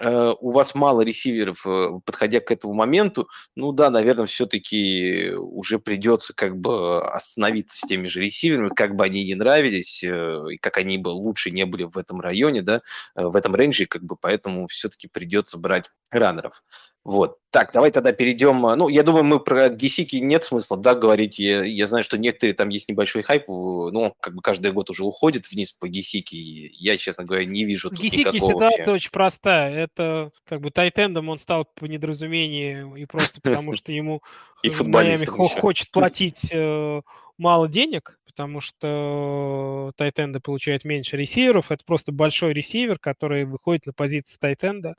э, 0.01 0.33
у 0.41 0.51
вас 0.51 0.75
мало 0.75 1.03
ресиверов, 1.03 1.67
э, 1.67 1.91
подходя 2.05 2.41
к 2.41 2.51
этому 2.51 2.73
моменту, 2.73 3.29
ну 3.55 3.73
да, 3.73 3.91
наверное, 3.91 4.27
все-таки 4.27 5.33
уже 5.37 5.79
придется 5.79 6.33
как 6.35 6.57
бы 6.57 7.07
остановиться 7.07 7.79
с 7.79 7.89
теми 7.89 8.07
же 8.09 8.23
ресиверами, 8.23 8.71
как 8.71 8.95
бы 8.95 9.05
они 9.05 9.27
ни 9.27 9.35
нравились, 9.35 10.03
и 10.05 10.57
как 10.59 10.79
они 10.79 10.99
бы 10.99 11.09
лучше 11.09 11.51
не 11.51 11.67
были 11.67 11.85
в 11.85 11.99
этом 11.99 12.21
районе, 12.21 12.63
да, 12.63 12.81
в 13.15 13.37
этом 13.37 13.55
рейнже, 13.55 13.87
как 13.87 14.03
бы 14.03 14.17
поэтому 14.17 14.67
все 14.69 14.86
все-таки 14.87 15.09
придется 15.09 15.59
брать 15.59 15.91
раннеров. 16.11 16.63
Вот. 17.05 17.39
Так, 17.51 17.73
давай 17.73 17.91
тогда 17.91 18.13
перейдем. 18.13 18.61
Ну, 18.61 18.89
я 18.89 19.03
думаю, 19.03 19.25
мы 19.25 19.41
про 19.41 19.69
Гесики 19.69 20.17
нет 20.17 20.45
смысла, 20.45 20.77
да, 20.77 20.95
говорить. 20.95 21.39
Я, 21.39 21.65
я 21.65 21.87
знаю, 21.87 22.05
что 22.05 22.19
некоторые 22.19 22.55
там 22.55 22.69
есть 22.69 22.89
небольшой 22.89 23.23
хайп, 23.23 23.49
ну, 23.49 24.15
как 24.21 24.35
бы 24.35 24.43
каждый 24.43 24.73
год 24.73 24.91
уже 24.91 25.05
уходит 25.05 25.51
вниз 25.51 25.73
по 25.73 25.89
Гесики. 25.89 26.35
Я, 26.35 26.97
честно 26.97 27.25
говоря, 27.25 27.45
не 27.45 27.65
вижу 27.65 27.91
тут 27.91 28.01
Гесики 28.01 28.21
никакого 28.21 28.53
ситуация 28.53 28.79
вообще. 28.79 28.93
очень 28.93 29.11
простая. 29.11 29.75
Это 29.75 30.31
как 30.45 30.61
бы 30.61 30.71
тайтендом 30.71 31.29
он 31.29 31.39
стал 31.39 31.65
по 31.65 31.87
недоразумению 31.87 32.95
и 32.97 33.05
просто 33.07 33.41
потому, 33.41 33.75
что 33.77 33.93
ему 33.93 34.23
и 34.63 34.71
Майами 34.71 35.25
хочет 35.25 35.91
платить 35.91 36.49
э, 36.53 37.03
мало 37.39 37.69
денег, 37.69 38.19
потому 38.27 38.61
что 38.61 39.93
тайтенда 39.97 40.41
получает 40.41 40.85
меньше 40.85 41.17
ресиверов. 41.17 41.71
Это 41.71 41.85
просто 41.85 42.13
большой 42.13 42.53
ресивер, 42.53 42.99
который 42.99 43.45
выходит 43.45 43.87
на 43.87 43.93
позицию 43.93 44.39
тайтенда. 44.41 44.97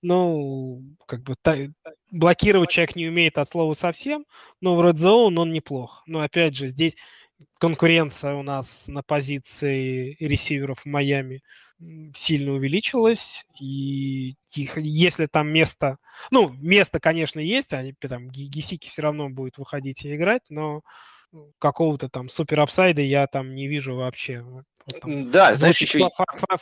Ну, 0.00 0.82
как 1.06 1.22
бы 1.22 1.34
тай... 1.40 1.70
блокировать 2.12 2.70
человек 2.70 2.96
не 2.96 3.08
умеет 3.08 3.36
от 3.36 3.48
слова 3.48 3.72
совсем, 3.74 4.24
но 4.60 4.76
в 4.76 4.80
Red 4.80 4.94
Zone 4.94 5.38
он 5.38 5.52
неплох. 5.52 6.02
Но 6.06 6.20
опять 6.20 6.54
же, 6.54 6.68
здесь 6.68 6.96
конкуренция 7.58 8.34
у 8.34 8.42
нас 8.42 8.84
на 8.86 9.02
позиции 9.02 10.16
ресиверов 10.20 10.80
в 10.80 10.86
Майами 10.86 11.42
сильно 12.14 12.52
увеличилась, 12.52 13.44
и 13.60 14.34
если 14.50 15.26
там 15.26 15.48
место, 15.48 15.98
ну, 16.30 16.48
место, 16.54 16.98
конечно, 16.98 17.38
есть, 17.38 17.72
они 17.72 17.92
там 17.92 18.30
Гисики 18.30 18.88
все 18.88 19.02
равно 19.02 19.28
будет 19.28 19.58
выходить 19.58 20.04
и 20.04 20.14
играть, 20.14 20.42
но 20.48 20.82
какого-то 21.58 22.08
там 22.08 22.28
супер 22.28 22.60
апсайда 22.60 23.02
я 23.02 23.26
там 23.26 23.54
не 23.54 23.68
вижу 23.68 23.94
вообще. 23.94 24.40
Вот, 24.40 24.64
там, 25.00 25.30
да, 25.30 25.54
знаешь, 25.54 25.78
еще... 25.78 26.08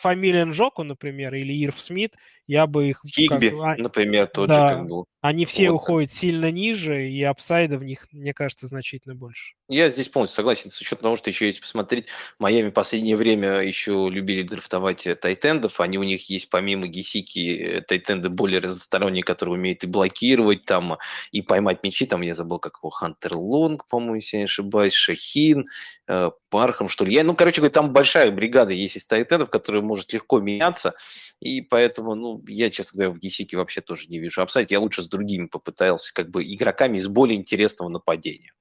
Фамилия 0.00 0.44
Нжоку, 0.44 0.82
например, 0.82 1.34
или 1.34 1.52
Ирф 1.64 1.80
Смит, 1.80 2.14
я 2.46 2.66
бы 2.66 2.88
их... 2.88 3.00
Хигби, 3.06 3.50
как, 3.50 3.78
например, 3.78 4.26
тот 4.26 4.48
да, 4.48 4.68
же 4.68 4.74
как 4.74 4.86
был. 4.86 5.06
Они 5.26 5.44
все 5.44 5.70
вот. 5.70 5.76
уходят 5.76 6.12
сильно 6.12 6.52
ниже, 6.52 7.10
и 7.10 7.20
апсайда 7.24 7.78
в 7.78 7.84
них, 7.84 8.06
мне 8.12 8.32
кажется, 8.32 8.68
значительно 8.68 9.16
больше. 9.16 9.54
Я 9.68 9.90
здесь 9.90 10.08
полностью 10.08 10.36
согласен, 10.36 10.70
с 10.70 10.80
учетом 10.80 11.02
того, 11.02 11.16
что 11.16 11.30
еще 11.30 11.46
есть 11.46 11.60
посмотреть, 11.60 12.06
Майами 12.38 12.70
в 12.70 12.72
последнее 12.72 13.16
время 13.16 13.60
еще 13.60 14.06
любили 14.08 14.42
драфтовать 14.42 15.04
э, 15.04 15.16
тайтендов, 15.16 15.80
они 15.80 15.98
у 15.98 16.04
них 16.04 16.30
есть 16.30 16.48
помимо 16.48 16.86
Гисики 16.86 17.58
э, 17.58 17.80
тайтенды 17.80 18.28
более 18.28 18.60
разносторонние, 18.60 19.24
которые 19.24 19.56
умеют 19.56 19.82
и 19.82 19.88
блокировать 19.88 20.64
там, 20.64 20.96
и 21.32 21.42
поймать 21.42 21.82
мячи, 21.82 22.06
там 22.06 22.20
я 22.20 22.36
забыл, 22.36 22.60
как 22.60 22.78
его, 22.80 22.90
Хантер 22.90 23.36
Лонг, 23.36 23.88
по-моему, 23.88 24.14
если 24.14 24.36
я 24.36 24.42
не 24.42 24.44
ошибаюсь, 24.44 24.94
Шахин, 24.94 25.66
э, 26.06 26.30
Пархам, 26.50 26.88
что 26.88 27.04
ли. 27.04 27.12
Я, 27.12 27.24
ну, 27.24 27.34
короче 27.34 27.60
говоря, 27.60 27.72
там 27.72 27.92
большая 27.92 28.30
бригада 28.30 28.72
есть 28.72 28.94
из 28.94 29.06
tight 29.06 29.26
end 29.26 29.38
ов, 29.38 29.50
которая 29.50 29.82
может 29.82 30.12
легко 30.12 30.38
меняться, 30.38 30.94
и 31.40 31.60
поэтому, 31.60 32.14
ну, 32.14 32.42
я, 32.46 32.70
честно 32.70 32.98
говоря, 32.98 33.14
в 33.14 33.18
Гисике 33.18 33.56
вообще 33.56 33.80
тоже 33.80 34.06
не 34.06 34.18
вижу 34.18 34.40
upside. 34.40 34.70
Я 34.70 34.80
лучше 34.80 35.02
с 35.02 35.08
другими 35.16 35.46
попытался, 35.46 36.12
как 36.14 36.30
бы, 36.30 36.42
игроками 36.44 36.98
из 36.98 37.08
более 37.08 37.38
интересного 37.38 37.88
нападения. 37.88 38.52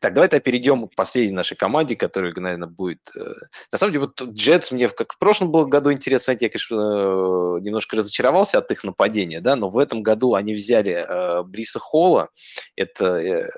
Так, 0.00 0.14
давайте 0.14 0.40
перейдем 0.40 0.88
к 0.88 0.94
последней 0.94 1.34
нашей 1.34 1.56
команде, 1.56 1.96
которая, 1.96 2.32
наверное, 2.36 2.68
будет... 2.68 3.00
Э, 3.16 3.32
на 3.72 3.78
самом 3.78 3.92
деле, 3.92 4.06
вот 4.06 4.22
Jets 4.22 4.70
мне, 4.70 4.88
как 4.88 5.12
в 5.14 5.18
прошлом 5.18 5.50
году 5.68 5.92
интересно, 5.92 6.32
я, 6.32 6.48
конечно, 6.48 6.74
э, 6.74 7.60
немножко 7.60 7.96
разочаровался 7.96 8.58
от 8.58 8.70
их 8.70 8.84
нападения, 8.84 9.40
да, 9.40 9.56
но 9.56 9.70
в 9.70 9.78
этом 9.78 10.02
году 10.02 10.34
они 10.34 10.54
взяли 10.54 10.92
э, 10.92 11.42
Бриса 11.44 11.78
Холла. 11.78 12.28
Это... 12.76 13.50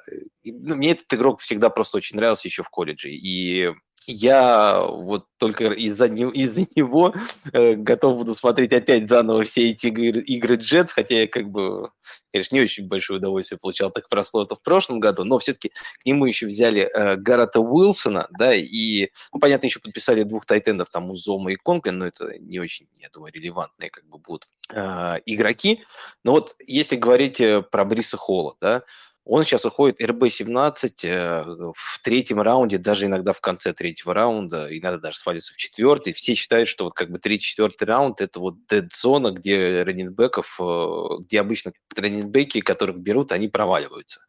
Ну, 0.44 0.76
мне 0.76 0.92
этот 0.92 1.12
игрок 1.12 1.40
всегда 1.40 1.70
просто 1.70 1.96
очень 1.96 2.16
нравился 2.16 2.48
еще 2.48 2.62
в 2.62 2.70
колледже. 2.70 3.10
И 3.10 3.72
я 4.06 4.82
вот 4.82 5.26
только 5.38 5.72
из-за 5.72 6.06
из 6.06 6.58
него 6.76 7.14
э, 7.52 7.74
готов 7.74 8.18
буду 8.18 8.34
смотреть 8.34 8.72
опять 8.72 9.08
заново 9.08 9.42
все 9.42 9.70
эти 9.70 9.86
игры, 9.88 10.20
игры 10.20 10.56
Джетс, 10.56 10.92
хотя 10.92 11.22
я 11.22 11.28
как 11.28 11.50
бы, 11.50 11.90
конечно, 12.32 12.54
не 12.54 12.62
очень 12.62 12.86
большое 12.86 13.18
удовольствие 13.18 13.58
получал 13.58 13.90
так 13.90 14.08
прослото 14.08 14.54
в 14.54 14.62
прошлом 14.62 15.00
году, 15.00 15.24
но 15.24 15.38
все-таки 15.38 15.70
к 15.70 16.06
нему 16.06 16.26
еще 16.26 16.46
взяли 16.46 16.82
э, 16.82 17.16
Гаррета 17.16 17.60
Уилсона, 17.60 18.28
да, 18.38 18.54
и, 18.54 19.10
ну, 19.32 19.40
понятно, 19.40 19.66
еще 19.66 19.80
подписали 19.80 20.22
двух 20.22 20.46
тайтендов, 20.46 20.88
там, 20.90 21.10
Узома 21.10 21.52
и 21.52 21.56
Конклин, 21.56 21.98
но 21.98 22.06
это 22.06 22.38
не 22.38 22.60
очень, 22.60 22.88
я 22.98 23.08
думаю, 23.12 23.32
релевантные 23.32 23.90
как 23.90 24.06
бы 24.06 24.18
будут 24.18 24.46
э, 24.70 25.20
игроки. 25.26 25.84
Но 26.22 26.32
вот 26.32 26.54
если 26.66 26.96
говорить 26.96 27.40
э, 27.40 27.62
про 27.62 27.84
Бриса 27.84 28.16
Холла, 28.16 28.54
да, 28.60 28.82
он 29.26 29.42
сейчас 29.42 29.64
уходит 29.64 30.00
РБ-17 30.00 30.90
э, 31.02 31.42
в 31.74 32.00
третьем 32.00 32.40
раунде, 32.40 32.78
даже 32.78 33.06
иногда 33.06 33.32
в 33.32 33.40
конце 33.40 33.74
третьего 33.74 34.14
раунда, 34.14 34.68
иногда 34.70 34.98
даже 34.98 35.18
свалится 35.18 35.52
в 35.52 35.56
четвертый. 35.56 36.12
Все 36.12 36.34
считают, 36.34 36.68
что 36.68 36.84
вот 36.84 36.94
как 36.94 37.10
бы 37.10 37.18
третий-четвертый 37.18 37.84
раунд– 37.88 38.20
это 38.22 38.38
вот 38.38 38.54
дед-зона, 38.70 39.32
где 39.32 39.82
раненбеков, 39.82 40.60
э, 40.60 41.22
где 41.22 41.40
обычно 41.40 41.72
раненбеки, 41.96 42.60
которых 42.60 42.98
берут, 42.98 43.32
они 43.32 43.48
проваливаются. 43.48 44.20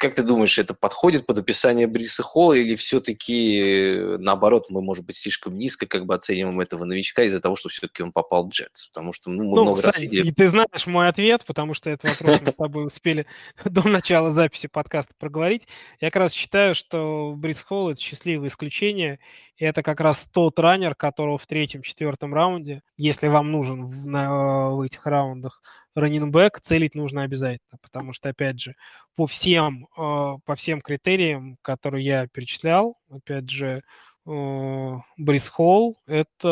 Как 0.00 0.14
ты 0.14 0.22
думаешь, 0.22 0.58
это 0.58 0.72
подходит 0.72 1.26
под 1.26 1.36
описание 1.36 1.86
Бриса 1.86 2.22
Холла 2.22 2.54
или 2.54 2.74
все-таки, 2.74 4.16
наоборот, 4.18 4.70
мы, 4.70 4.80
может 4.80 5.04
быть, 5.04 5.16
слишком 5.16 5.58
низко 5.58 5.86
как 5.86 6.06
бы 6.06 6.14
оцениваем 6.14 6.58
этого 6.58 6.84
новичка 6.86 7.22
из-за 7.24 7.38
того, 7.38 7.54
что 7.54 7.68
все-таки 7.68 8.02
он 8.02 8.10
попал 8.10 8.46
в 8.46 8.48
Джетс? 8.48 8.86
Потому 8.86 9.12
что 9.12 9.30
ну, 9.30 9.44
мы 9.44 9.56
ну, 9.56 9.62
много 9.64 9.82
Сань, 9.82 9.90
раз 9.90 9.98
видели... 9.98 10.30
ты 10.30 10.48
знаешь 10.48 10.86
мой 10.86 11.06
ответ, 11.06 11.44
потому 11.44 11.74
что 11.74 11.90
этот 11.90 12.18
вопрос 12.18 12.40
мы 12.40 12.50
с 12.50 12.54
тобой 12.54 12.86
успели 12.86 13.26
до 13.66 13.86
начала 13.86 14.30
записи 14.30 14.68
подкаста 14.68 15.12
проговорить. 15.18 15.68
Я 16.00 16.08
как 16.08 16.20
раз 16.20 16.32
считаю, 16.32 16.74
что 16.74 17.34
Брис 17.36 17.60
Холл– 17.60 17.90
это 17.90 18.00
счастливое 18.00 18.48
исключение, 18.48 19.18
и 19.49 19.49
это 19.60 19.82
как 19.82 20.00
раз 20.00 20.26
тот 20.32 20.58
раннер, 20.58 20.94
которого 20.94 21.38
в 21.38 21.46
третьем-четвертом 21.46 22.34
раунде, 22.34 22.82
если 22.96 23.28
вам 23.28 23.52
нужен 23.52 23.86
в, 23.86 24.06
на, 24.06 24.70
в 24.70 24.80
этих 24.80 25.04
раундах 25.06 25.60
раннинбэк, 25.94 26.60
целить 26.60 26.94
нужно 26.94 27.22
обязательно, 27.22 27.78
потому 27.82 28.12
что, 28.12 28.30
опять 28.30 28.58
же, 28.60 28.74
по 29.16 29.26
всем, 29.26 29.86
э, 29.96 30.36
по 30.44 30.54
всем 30.56 30.80
критериям, 30.80 31.58
которые 31.62 32.04
я 32.04 32.26
перечислял, 32.26 32.96
опять 33.10 33.50
же, 33.50 33.82
э, 34.26 34.96
Брис 35.18 35.48
Холл– 35.48 35.98
это 36.06 36.48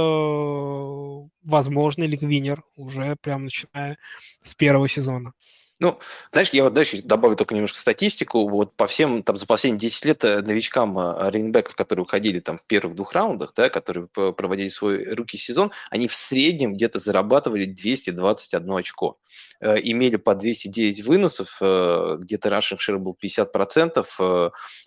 возможный 1.45 2.07
лигвинер 2.07 2.63
уже 2.77 3.17
прям 3.23 3.45
начиная 3.45 3.97
с 4.43 4.55
первого 4.55 4.89
сезона. 4.89 5.33
Ну, 5.81 6.01
знаешь, 6.33 6.51
я 6.51 6.65
вот 6.65 6.75
дальше 6.75 7.01
добавлю 7.03 7.37
только 7.37 7.55
немножко 7.55 7.79
статистику. 7.79 8.49
Вот 8.49 8.75
по 8.75 8.89
всем, 8.89 9.23
там, 9.23 9.37
за 9.37 9.47
последние 9.47 9.79
10 9.81 10.05
лет 10.07 10.25
э, 10.25 10.41
новичкам 10.41 10.99
э, 10.99 11.31
рейнбеков, 11.31 11.77
которые 11.77 12.03
уходили 12.03 12.41
там 12.41 12.59
в 12.59 12.67
первых 12.67 12.97
двух 12.97 13.13
раундах, 13.13 13.53
да, 13.55 13.69
которые 13.69 14.09
проводили 14.09 14.71
свой 14.71 15.05
руки 15.15 15.39
сезон, 15.39 15.71
они 15.91 16.09
в 16.09 16.15
среднем 16.15 16.75
где-то 16.75 16.99
зарабатывали 16.99 17.65
221 17.65 18.73
очко. 18.73 19.19
Э, 19.61 19.77
имели 19.81 20.17
по 20.17 20.35
209 20.35 21.05
выносов, 21.05 21.57
где-то 21.61 22.49
rushing 22.49 22.79
share 22.79 22.99
был 22.99 23.17
50%, 23.23 24.05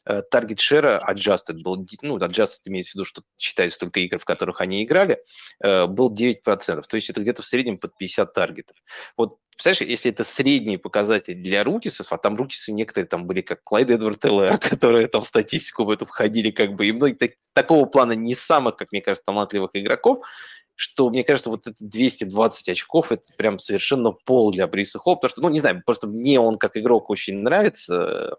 target 0.08 0.58
share 0.58 1.02
adjusted 1.08 1.62
был, 1.62 1.88
ну, 2.02 2.18
adjusted 2.18 2.60
имеется 2.66 2.92
в 2.92 2.96
виду, 2.96 3.06
что 3.06 3.22
считается 3.38 3.80
только 3.80 4.02
игры, 4.02 4.20
в 4.20 4.26
которых 4.26 4.60
они 4.60 4.84
играли, 4.84 5.22
был 5.62 6.14
9%. 6.14 6.44
То 6.82 6.96
есть 6.96 7.10
это 7.10 7.22
где-то 7.22 7.42
в 7.42 7.46
среднем 7.46 7.78
под 7.78 7.98
50 7.98 8.34
таргетов. 8.34 8.76
Вот 9.16 9.38
Представляешь, 9.62 9.92
если 9.92 10.12
это 10.12 10.24
средний 10.24 10.78
показатель 10.78 11.36
для 11.36 11.64
рукисов, 11.64 12.12
а 12.12 12.18
там 12.18 12.36
рукисы 12.36 12.72
некоторые 12.72 13.08
там 13.08 13.28
были 13.28 13.42
как 13.42 13.64
Клайд 13.64 13.92
Эдвард 13.92 14.24
ЛР, 14.24 14.58
которые 14.70 15.08
там 15.08 15.22
в 15.22 15.28
статистику 15.28 15.84
в 15.84 15.92
эту 15.92 16.06
входили, 16.06 16.50
как 16.50 16.74
бы, 16.74 16.88
и 16.88 16.92
многие 16.92 17.14
так, 17.14 17.32
такого 17.54 17.86
плана 17.86 18.14
не 18.14 18.34
самых, 18.34 18.76
как 18.76 18.92
мне 18.92 19.02
кажется, 19.02 19.26
талантливых 19.26 19.70
игроков, 19.76 20.26
что, 20.74 21.12
мне 21.12 21.24
кажется, 21.24 21.52
вот 21.52 21.68
это 21.68 21.76
220 21.80 22.70
очков, 22.70 23.12
это 23.12 23.22
прям 23.38 23.60
совершенно 23.60 24.10
пол 24.10 24.52
для 24.52 24.66
Бриса 24.66 24.98
Холла, 24.98 25.18
потому 25.18 25.30
что, 25.30 25.42
ну, 25.44 25.50
не 25.50 25.60
знаю, 25.60 25.84
просто 25.86 26.08
мне 26.08 26.40
он 26.40 26.56
как 26.56 26.76
игрок 26.76 27.12
очень 27.12 27.38
нравится. 27.38 28.38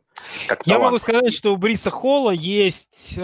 Как 0.49 0.67
Я 0.67 0.81
могу 0.81 0.99
сказать, 0.99 1.33
что 1.33 1.55
у 1.55 1.57
Бриса 1.57 1.91
Холла 1.91 2.33
есть 2.33 3.17
э, 3.17 3.21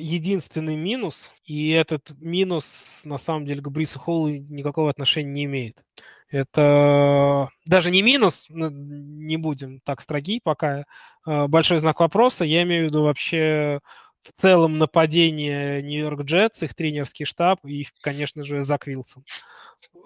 единственный 0.00 0.76
минус, 0.76 1.30
и 1.44 1.68
этот 1.68 2.12
минус, 2.18 3.02
на 3.04 3.18
самом 3.18 3.44
деле, 3.44 3.60
к 3.60 3.68
Брису 3.68 3.98
Холлу 3.98 4.30
никакого 4.30 4.88
отношения 4.88 5.32
не 5.32 5.44
имеет. 5.44 5.84
Это 6.32 7.50
даже 7.66 7.90
не 7.90 8.00
минус, 8.00 8.46
не 8.48 9.36
будем 9.36 9.80
так 9.84 10.00
строги 10.00 10.40
пока. 10.42 10.84
А, 11.26 11.46
большой 11.46 11.78
знак 11.78 12.00
вопроса. 12.00 12.44
Я 12.46 12.62
имею 12.62 12.84
в 12.84 12.86
виду 12.86 13.02
вообще 13.02 13.80
в 14.22 14.40
целом 14.40 14.78
нападение 14.78 15.82
Нью-Йорк 15.82 16.22
Джетс, 16.22 16.62
их 16.62 16.74
тренерский 16.74 17.26
штаб 17.26 17.58
и, 17.66 17.86
конечно 18.00 18.44
же, 18.44 18.62
Зак 18.62 18.86
Вилсон. 18.86 19.24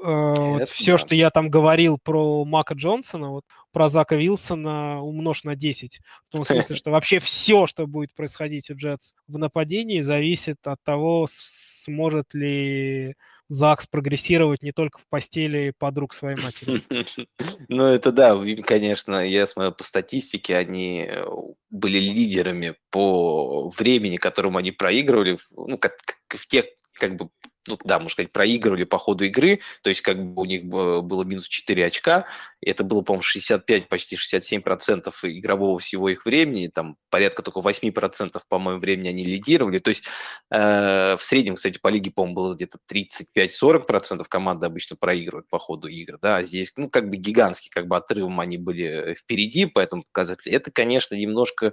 А, 0.03 0.35
вот 0.35 0.69
все, 0.69 0.93
да. 0.93 0.99
что 0.99 1.15
я 1.15 1.31
там 1.31 1.49
говорил 1.49 1.97
про 2.03 2.45
Мака 2.45 2.75
Джонсона, 2.75 3.31
вот 3.31 3.45
про 3.71 3.89
Зака 3.89 4.17
Вилсона 4.17 5.01
умножь 5.01 5.45
на 5.45 5.55
10. 5.55 6.01
В 6.29 6.33
том 6.33 6.45
смысле, 6.45 6.75
что 6.75 6.91
вообще 6.91 7.21
все, 7.21 7.67
что 7.67 7.87
будет 7.87 8.13
происходить 8.15 8.69
у 8.71 8.75
Джетс 8.75 9.13
в 9.29 9.39
нападении, 9.39 10.01
зависит 10.01 10.59
от 10.67 10.83
того, 10.83 11.29
сможет 11.31 12.35
ли 12.35 13.15
ЗАГС 13.49 13.87
прогрессировать 13.87 14.63
не 14.63 14.73
только 14.73 14.99
в 14.99 15.07
постели 15.09 15.73
подруг 15.79 16.15
своей 16.15 16.37
матери. 16.37 16.83
Ну, 17.69 17.85
это 17.85 18.13
да, 18.13 18.37
конечно, 18.65 19.27
я 19.27 19.47
смотрю 19.47 19.73
по 19.73 19.85
статистике, 19.85 20.57
они 20.57 21.07
э, 21.09 21.25
были 21.71 21.99
лидерами 21.99 22.77
по 22.91 23.69
времени, 23.77 24.17
которому 24.17 24.59
они 24.59 24.71
проигрывали, 24.73 25.39
ну, 25.51 25.79
как 25.79 25.97
в 26.29 26.47
тех 26.47 26.67
как 26.95 27.17
бы 27.17 27.29
ну 27.69 27.79
да, 27.85 27.99
можно 27.99 28.11
сказать, 28.11 28.33
проигрывали 28.33 28.85
по 28.85 28.99
ходу 28.99 29.25
игры, 29.25 29.61
то 29.83 29.89
есть 29.89 30.01
как 30.01 30.23
бы 30.23 30.43
у 30.43 30.45
них 30.45 30.65
было 30.65 31.25
минус 31.25 31.49
4 31.49 31.87
очка, 31.87 32.27
это 32.61 32.85
было, 32.85 33.03
по-моему, 33.03 33.23
65, 33.23 33.89
почти 33.89 34.17
67% 34.17 35.13
игрового 35.23 35.79
всего 35.79 36.09
их 36.09 36.25
времени, 36.27 36.69
там 36.69 36.97
порядка 37.11 37.43
только 37.43 37.61
8%, 37.61 38.41
по-моему, 38.49 38.81
времени 38.81 39.09
они 39.09 39.23
лидировали, 39.23 39.79
то 39.79 39.89
есть 39.89 40.05
э, 40.51 41.17
в 41.17 41.23
среднем, 41.23 41.57
кстати, 41.57 41.79
по 41.79 41.89
лиге, 41.89 42.11
по-моему, 42.11 42.35
было 42.35 42.55
где-то 42.55 42.79
35-40% 42.91 44.25
команды 44.29 44.67
обычно 44.67 44.97
проигрывают 44.97 45.49
по 45.49 45.59
ходу 45.59 45.89
игр, 45.89 46.19
да, 46.21 46.37
а 46.37 46.43
здесь, 46.43 46.73
ну, 46.77 46.91
как 46.91 47.09
бы 47.09 47.17
гигантский 47.17 47.71
как 47.71 47.87
бы 47.87 47.97
отрывом 47.97 48.41
они 48.41 48.59
были 48.59 49.15
впереди, 49.15 49.67
поэтому 49.67 50.03
показатели. 50.03 50.53
Это, 50.53 50.71
конечно, 50.71 51.15
немножко 51.15 51.73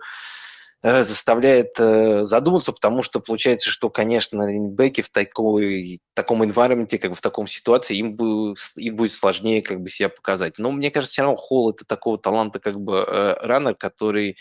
заставляет 0.83 1.79
э, 1.79 2.23
задуматься, 2.25 2.73
потому 2.73 3.01
что 3.01 3.21
получается, 3.21 3.69
что, 3.69 3.89
конечно, 3.89 4.45
раненбеки 4.45 5.01
в 5.01 5.09
такой, 5.09 6.01
таком 6.13 6.43
environment, 6.43 6.97
как 6.97 7.11
бы 7.11 7.15
в 7.15 7.21
таком 7.21 7.47
ситуации, 7.47 7.95
им, 7.95 8.15
бы, 8.15 8.55
им 8.75 8.95
будет 8.95 9.13
сложнее 9.13 9.61
как 9.61 9.81
бы 9.81 9.89
себя 9.89 10.09
показать. 10.09 10.57
Но 10.57 10.71
мне 10.71 10.91
кажется, 10.91 11.13
все 11.13 11.21
равно 11.21 11.37
Холл 11.37 11.71
это 11.71 11.85
такого 11.85 12.17
таланта 12.17 12.59
как 12.59 12.79
бы 12.81 13.05
э, 13.07 13.35
раннер, 13.41 13.75
который 13.75 14.35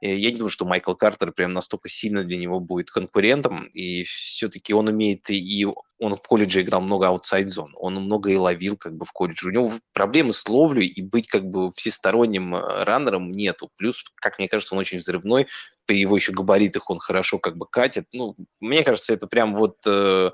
Э, 0.00 0.14
я 0.14 0.30
не 0.30 0.36
думаю, 0.36 0.50
что 0.50 0.64
Майкл 0.64 0.94
Картер 0.94 1.32
прям 1.32 1.52
настолько 1.52 1.88
сильно 1.88 2.24
для 2.24 2.36
него 2.36 2.60
будет 2.60 2.90
конкурентом, 2.90 3.66
и 3.66 4.04
все-таки 4.04 4.72
он 4.74 4.88
умеет, 4.88 5.30
и 5.30 5.66
он 5.98 6.16
в 6.16 6.20
колледже 6.26 6.62
играл 6.62 6.80
много 6.80 7.08
аутсайд-зон, 7.08 7.74
он 7.76 7.94
много 7.96 8.30
и 8.30 8.36
ловил 8.36 8.76
как 8.76 8.96
бы 8.96 9.04
в 9.04 9.12
колледже. 9.12 9.48
У 9.48 9.52
него 9.52 9.72
проблемы 9.92 10.32
с 10.32 10.48
ловлей, 10.48 10.86
и 10.86 11.02
быть 11.02 11.28
как 11.28 11.44
бы 11.44 11.72
всесторонним 11.72 12.54
э, 12.54 12.84
раннером 12.84 13.30
нету. 13.30 13.70
Плюс, 13.76 14.04
как 14.16 14.38
мне 14.38 14.48
кажется, 14.48 14.74
он 14.74 14.80
очень 14.80 14.98
взрывной, 14.98 15.48
при 15.88 16.00
его 16.00 16.14
еще 16.16 16.32
габаритах 16.32 16.90
он 16.90 16.98
хорошо 16.98 17.38
как 17.38 17.56
бы 17.56 17.66
катит. 17.66 18.06
Ну, 18.12 18.36
мне 18.60 18.84
кажется, 18.84 19.14
это 19.14 19.26
прям 19.26 19.54
вот... 19.54 19.78
Э, 19.86 20.30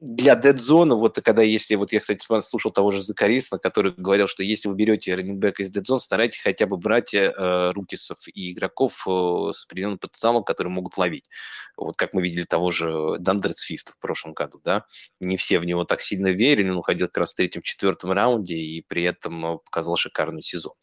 для 0.00 0.36
дедзона, 0.36 0.96
вот 0.96 1.18
когда 1.22 1.40
если, 1.40 1.76
вот 1.76 1.92
я, 1.92 2.00
кстати, 2.00 2.22
слушал 2.42 2.70
того 2.70 2.92
же 2.92 3.00
Закарисна, 3.00 3.58
который 3.58 3.94
говорил, 3.96 4.26
что 4.26 4.42
если 4.42 4.68
вы 4.68 4.74
берете 4.74 5.14
раненбека 5.14 5.62
из 5.62 5.70
дедзона, 5.70 5.98
старайтесь 5.98 6.42
хотя 6.42 6.66
бы 6.66 6.76
брать 6.76 7.14
э, 7.14 7.70
рукисов 7.72 8.18
и 8.28 8.52
игроков 8.52 9.06
э, 9.06 9.50
с 9.54 9.64
определенным 9.64 9.98
потенциалом, 9.98 10.44
которые 10.44 10.72
могут 10.72 10.98
ловить. 10.98 11.30
Вот 11.78 11.96
как 11.96 12.12
мы 12.12 12.20
видели 12.20 12.42
того 12.42 12.70
же 12.70 13.16
Дандер 13.18 13.54
Свифта 13.54 13.92
в 13.92 13.98
прошлом 13.98 14.34
году, 14.34 14.60
да, 14.62 14.84
не 15.20 15.38
все 15.38 15.58
в 15.58 15.64
него 15.64 15.84
так 15.84 16.02
сильно 16.02 16.32
верили, 16.32 16.68
он 16.68 16.76
уходил 16.76 17.06
как 17.06 17.18
раз 17.18 17.32
в 17.32 17.36
третьем-четвертом 17.36 18.12
раунде 18.12 18.56
и 18.56 18.82
при 18.86 19.04
этом 19.04 19.46
э, 19.46 19.58
показал 19.64 19.96
шикарный 19.96 20.42
сезон. 20.42 20.74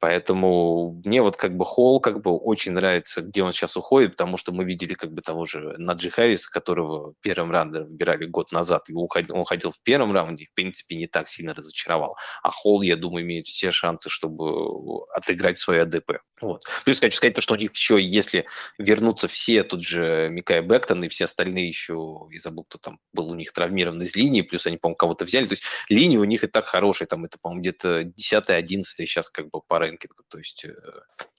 Поэтому 0.00 1.00
мне 1.04 1.22
вот 1.22 1.36
как 1.36 1.56
бы 1.56 1.64
Холл 1.66 2.00
как 2.00 2.22
бы 2.22 2.36
очень 2.36 2.72
нравится, 2.72 3.20
где 3.20 3.42
он 3.42 3.52
сейчас 3.52 3.76
уходит, 3.76 4.12
потому 4.12 4.36
что 4.38 4.52
мы 4.52 4.64
видели 4.64 4.94
как 4.94 5.12
бы 5.12 5.22
того 5.22 5.44
же 5.44 5.74
Наджи 5.78 6.10
Харриса, 6.10 6.50
которого 6.50 7.12
в 7.12 7.20
первом 7.20 7.50
раунде 7.50 7.80
выбирали 7.80 8.24
год 8.24 8.50
назад, 8.52 8.88
и 8.88 8.94
уходил, 8.94 9.36
он 9.36 9.44
ходил 9.44 9.70
в 9.72 9.82
первом 9.82 10.12
раунде 10.12 10.46
в 10.46 10.54
принципе, 10.54 10.96
не 10.96 11.06
так 11.06 11.28
сильно 11.28 11.54
разочаровал. 11.54 12.16
А 12.42 12.50
Холл, 12.50 12.82
я 12.82 12.96
думаю, 12.96 13.24
имеет 13.24 13.46
все 13.46 13.70
шансы, 13.72 14.08
чтобы 14.08 15.04
отыграть 15.14 15.58
свой 15.58 15.82
АДП. 15.82 16.12
Вот. 16.40 16.64
Плюс 16.84 17.00
хочу 17.00 17.16
сказать 17.16 17.34
то, 17.34 17.40
что 17.40 17.54
у 17.54 17.56
них 17.56 17.74
еще, 17.74 18.00
если 18.00 18.46
вернутся 18.78 19.28
все, 19.28 19.62
тут 19.62 19.82
же 19.82 20.28
Микай 20.30 20.62
Бектон 20.62 21.04
и 21.04 21.08
все 21.08 21.24
остальные 21.26 21.68
еще, 21.68 22.26
я 22.30 22.40
забыл, 22.40 22.64
кто 22.64 22.78
там 22.78 22.98
был 23.12 23.30
у 23.30 23.34
них 23.34 23.52
травмирован 23.52 24.00
из 24.02 24.16
линии, 24.16 24.42
плюс 24.42 24.66
они, 24.66 24.78
по-моему, 24.78 24.96
кого-то 24.96 25.24
взяли, 25.24 25.46
то 25.46 25.52
есть 25.52 25.64
линии 25.88 26.16
у 26.16 26.24
них 26.24 26.44
и 26.44 26.46
так 26.46 26.66
хорошие, 26.66 27.06
там 27.06 27.24
это, 27.24 27.38
по-моему, 27.40 27.60
где-то 27.60 28.02
10-11 28.02 28.82
сейчас 28.84 29.28
как 29.28 29.50
бы 29.50 29.60
пара 29.66 29.90
рэнкингу. 29.90 30.22
То 30.28 30.38
есть, 30.38 30.64
э, 30.64 30.74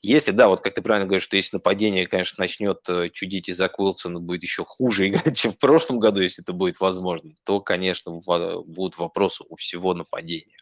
если, 0.02 0.32
да, 0.32 0.48
вот 0.48 0.62
как 0.62 0.74
ты 0.74 0.82
правильно 0.82 1.08
говоришь, 1.08 1.24
что 1.24 1.36
если 1.36 1.58
нападение, 1.58 2.08
конечно, 2.08 2.42
начнет 2.42 2.80
э, 2.90 3.10
чудить, 3.10 3.50
и 3.50 3.54
Зак 3.54 3.80
Уилсон 3.80 4.22
будет 4.22 4.44
еще 4.44 4.64
хуже 4.64 5.08
играть, 5.10 5.38
чем 5.38 5.54
в 5.54 5.58
прошлом 5.58 6.00
году, 6.00 6.22
если 6.22 6.44
это 6.44 6.54
будет 6.54 6.80
возможно, 6.80 7.32
то, 7.44 7.60
конечно, 7.60 8.12
будут 8.12 8.98
вопросы 8.98 9.44
у 9.48 9.56
всего 9.56 9.94
нападения. 9.94 10.58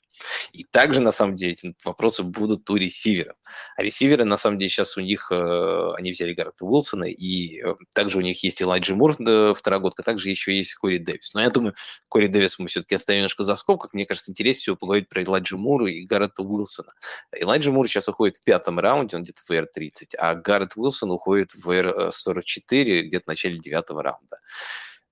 И 0.51 0.63
также, 0.63 0.99
на 0.99 1.11
самом 1.11 1.35
деле, 1.35 1.53
эти 1.53 1.75
вопросы 1.83 2.23
будут 2.23 2.69
у 2.69 2.75
ресиверов. 2.75 3.35
А 3.75 3.83
ресиверы, 3.83 4.25
на 4.25 4.37
самом 4.37 4.59
деле, 4.59 4.69
сейчас 4.69 4.97
у 4.97 5.01
них, 5.01 5.31
э, 5.31 5.91
они 5.97 6.11
взяли 6.11 6.33
Гаррета 6.33 6.65
Уилсона, 6.65 7.05
и 7.05 7.61
э, 7.61 7.75
также 7.93 8.17
у 8.17 8.21
них 8.21 8.43
есть 8.43 8.61
Элайджи 8.61 8.95
Мур, 8.95 9.15
второгодка, 9.55 10.03
также 10.03 10.29
еще 10.29 10.55
есть 10.55 10.73
Кори 10.75 10.97
Дэвис. 10.97 11.33
Но 11.33 11.41
я 11.41 11.49
думаю, 11.49 11.73
Кори 12.07 12.27
Дэвис 12.27 12.59
мы 12.59 12.67
все-таки 12.67 12.95
оставим 12.95 13.19
немножко 13.19 13.43
за 13.43 13.55
скобках. 13.55 13.93
Мне 13.93 14.05
кажется, 14.05 14.31
интереснее 14.31 14.61
всего 14.61 14.75
поговорить 14.75 15.09
про 15.09 15.23
Элайджи 15.23 15.57
Мура 15.57 15.89
и 15.89 16.01
Гаррета 16.01 16.43
Уилсона. 16.43 16.93
Элайджи 17.31 17.71
Мур 17.71 17.87
сейчас 17.87 18.07
уходит 18.07 18.37
в 18.37 18.43
пятом 18.43 18.79
раунде, 18.79 19.17
он 19.17 19.23
где-то 19.23 19.41
в 19.41 19.51
R30, 19.51 20.15
а 20.17 20.35
Гаррет 20.35 20.73
Уилсон 20.75 21.11
уходит 21.11 21.53
в 21.53 21.69
R44, 21.69 23.01
где-то 23.01 23.23
в 23.23 23.27
начале 23.27 23.57
девятого 23.57 24.03
раунда. 24.03 24.39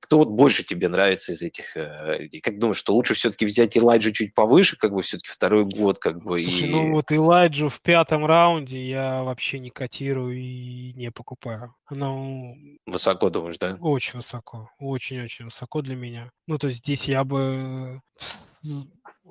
Кто 0.08 0.20
вот 0.20 0.30
больше 0.30 0.64
тебе 0.64 0.88
нравится 0.88 1.34
из 1.34 1.42
этих 1.42 1.76
э, 1.76 2.20
людей? 2.20 2.40
Как 2.40 2.60
думаешь, 2.60 2.78
что 2.78 2.96
лучше 2.96 3.14
все-таки 3.14 3.46
взять 3.46 3.78
Элайджу 3.78 4.14
чуть 4.14 4.34
повыше, 4.34 4.78
как 4.78 4.94
бы 4.94 5.02
все-таки 5.02 5.30
второй 5.30 5.66
год, 5.66 6.00
как 6.00 6.24
бы? 6.24 6.42
Слушай, 6.42 6.70
и... 6.70 6.72
ну 6.72 6.94
вот 6.94 7.12
Элайджу 7.12 7.68
в 7.68 7.82
пятом 7.82 8.26
раунде 8.26 8.82
я 8.82 9.24
вообще 9.24 9.60
не 9.60 9.70
котирую 9.70 10.38
и 10.38 10.94
не 10.94 11.12
покупаю. 11.12 11.76
Она... 11.88 12.54
Высоко 12.86 13.30
думаешь, 13.30 13.58
да? 13.58 13.78
Очень 13.82 14.20
высоко. 14.20 14.70
Очень-очень 14.80 15.46
высоко 15.46 15.82
для 15.82 15.98
меня. 15.98 16.32
Ну, 16.48 16.58
то 16.58 16.68
есть 16.68 16.80
здесь 16.80 17.04
я 17.04 17.26
бы 17.26 18.02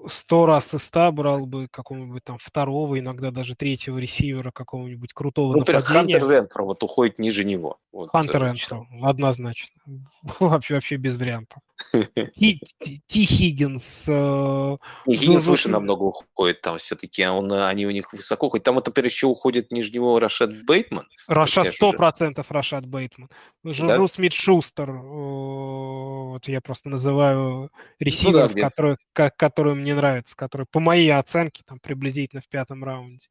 сто 0.09 0.47
раз 0.47 0.75
из 0.75 0.83
ста 0.83 1.11
брал 1.11 1.47
бы 1.47 1.69
какого-нибудь 1.69 2.23
там 2.25 2.39
второго, 2.39 2.99
иногда 2.99 3.31
даже 3.31 3.57
третьего 3.57 3.99
ресивера 3.99 4.51
какого-нибудь 4.51 5.13
крутого 5.13 5.53
ну, 5.53 5.59
нападения. 5.61 5.83
Хантер 5.83 6.29
Ренфро 6.29 6.65
вот 6.65 6.83
уходит 6.83 7.19
ниже 7.19 7.45
него. 7.45 7.79
Вот, 7.97 8.11
Хантер 8.11 8.45
э, 8.45 8.55
однозначно. 9.03 9.81
вообще, 10.39 10.75
вообще 10.75 10.97
без 10.97 11.17
вариантов. 11.17 11.63
Ти, 12.35 12.61
Ти 13.07 13.25
Хиггинс. 13.25 14.05
Э, 14.07 14.77
Хиггинс 15.09 15.47
выше 15.47 15.71
намного 15.71 16.03
уходит 16.03 16.61
там 16.61 16.77
все-таки, 16.77 17.23
а 17.23 17.33
он, 17.33 17.51
они 17.51 17.87
у 17.87 17.91
них 17.91 18.13
высоко 18.13 18.49
уходят. 18.49 18.65
Там 18.65 18.75
вот, 18.75 18.85
например, 18.85 19.11
еще 19.11 19.29
уходит 19.29 19.73
ниже 19.73 19.93
него 19.93 20.21
Рашад 20.21 20.51
Бейтман. 20.67 21.09
Рашад, 21.27 21.69
сто 21.69 21.93
процентов 21.93 22.51
Рашад 22.51 22.85
Бейтман. 22.85 23.31
Жужу 23.65 24.09
Смит 24.09 24.35
Шустер, 24.35 24.93
вот 24.93 26.47
я 26.49 26.61
просто 26.61 26.91
называю 26.91 27.71
ресиверов, 27.99 28.55
ну, 28.55 28.61
да, 28.61 28.69
которые, 28.69 28.99
которые 29.15 29.75
мне 29.75 29.95
нравятся, 29.95 30.37
которые 30.37 30.67
по 30.71 30.81
моей 30.81 31.15
оценке 31.15 31.63
там 31.67 31.79
приблизительно 31.81 32.43
в 32.43 32.49
пятом 32.49 32.85
раунде. 32.85 33.29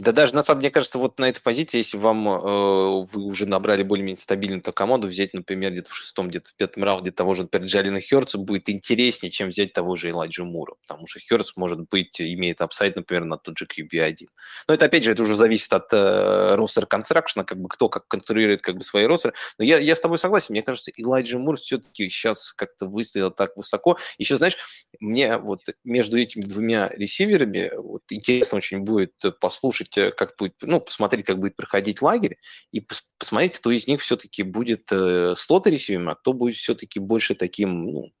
Да 0.00 0.12
даже, 0.12 0.32
на 0.36 0.44
самом 0.44 0.60
деле, 0.60 0.68
мне 0.68 0.74
кажется, 0.74 0.96
вот 0.98 1.18
на 1.18 1.28
этой 1.28 1.40
позиции, 1.42 1.78
если 1.78 1.96
вам 1.96 2.28
э, 2.28 2.32
вы 2.40 3.22
уже 3.24 3.46
набрали 3.46 3.82
более-менее 3.82 4.16
стабильную 4.20 4.62
то 4.62 4.70
команду, 4.70 5.08
взять, 5.08 5.34
например, 5.34 5.72
где-то 5.72 5.90
в 5.90 5.96
шестом, 5.96 6.28
где-то 6.28 6.50
в 6.50 6.54
пятом 6.54 6.84
раунде 6.84 7.10
того 7.10 7.34
же, 7.34 7.42
например, 7.42 7.66
Джалина 7.66 8.00
Хёрца 8.00 8.38
будет 8.38 8.68
интереснее, 8.70 9.32
чем 9.32 9.48
взять 9.48 9.72
того 9.72 9.96
же 9.96 10.10
Элайджа 10.10 10.44
Мура, 10.44 10.74
потому 10.86 11.08
что 11.08 11.18
Хёрц, 11.18 11.56
может 11.56 11.80
быть, 11.88 12.20
имеет 12.20 12.60
upside, 12.60 12.94
например, 12.94 13.24
на 13.24 13.38
тот 13.38 13.58
же 13.58 13.64
QB1. 13.66 14.28
Но 14.68 14.74
это, 14.74 14.84
опять 14.84 15.02
же, 15.02 15.10
это 15.10 15.22
уже 15.22 15.34
зависит 15.34 15.72
от 15.72 15.92
э, 15.92 16.54
ростер 16.54 16.86
констракшена, 16.86 17.44
как 17.44 17.60
бы 17.60 17.68
кто 17.68 17.88
как 17.88 18.06
контролирует 18.06 18.62
как 18.62 18.76
бы 18.76 18.84
свои 18.84 19.04
ростеры. 19.04 19.34
Но 19.58 19.64
я, 19.64 19.78
я 19.78 19.96
с 19.96 20.00
тобой 20.00 20.18
согласен, 20.20 20.48
мне 20.50 20.62
кажется, 20.62 20.92
Элайджа 20.96 21.38
Мур 21.40 21.56
все-таки 21.56 22.08
сейчас 22.08 22.52
как-то 22.52 22.86
выстрелил 22.86 23.32
так 23.32 23.56
высоко. 23.56 23.98
Еще, 24.16 24.36
знаешь, 24.36 24.58
мне 25.00 25.38
вот 25.38 25.62
между 25.82 26.16
этими 26.16 26.42
двумя 26.42 26.88
ресиверами 26.94 27.72
вот 27.76 28.02
интересно 28.10 28.58
очень 28.58 28.80
будет 28.80 29.14
послушать 29.40 29.87
послушать, 29.88 29.98
э, 29.98 30.10
как 30.10 30.34
будет, 30.38 30.54
ну, 30.62 30.80
посмотреть, 30.80 31.26
как 31.26 31.38
будет 31.38 31.56
проходить 31.56 32.02
лагерь, 32.02 32.38
и 32.72 32.84
посмотреть, 33.18 33.54
кто 33.54 33.70
из 33.70 33.86
них 33.86 34.00
все-таки 34.00 34.42
будет 34.42 34.88
э, 34.90 35.34
слота 35.36 35.70
ресивером, 35.70 36.10
а 36.10 36.14
кто 36.14 36.32
будет 36.32 36.56
все-таки 36.56 37.00
больше 37.00 37.34
таким, 37.34 37.84
ну, 37.84 38.12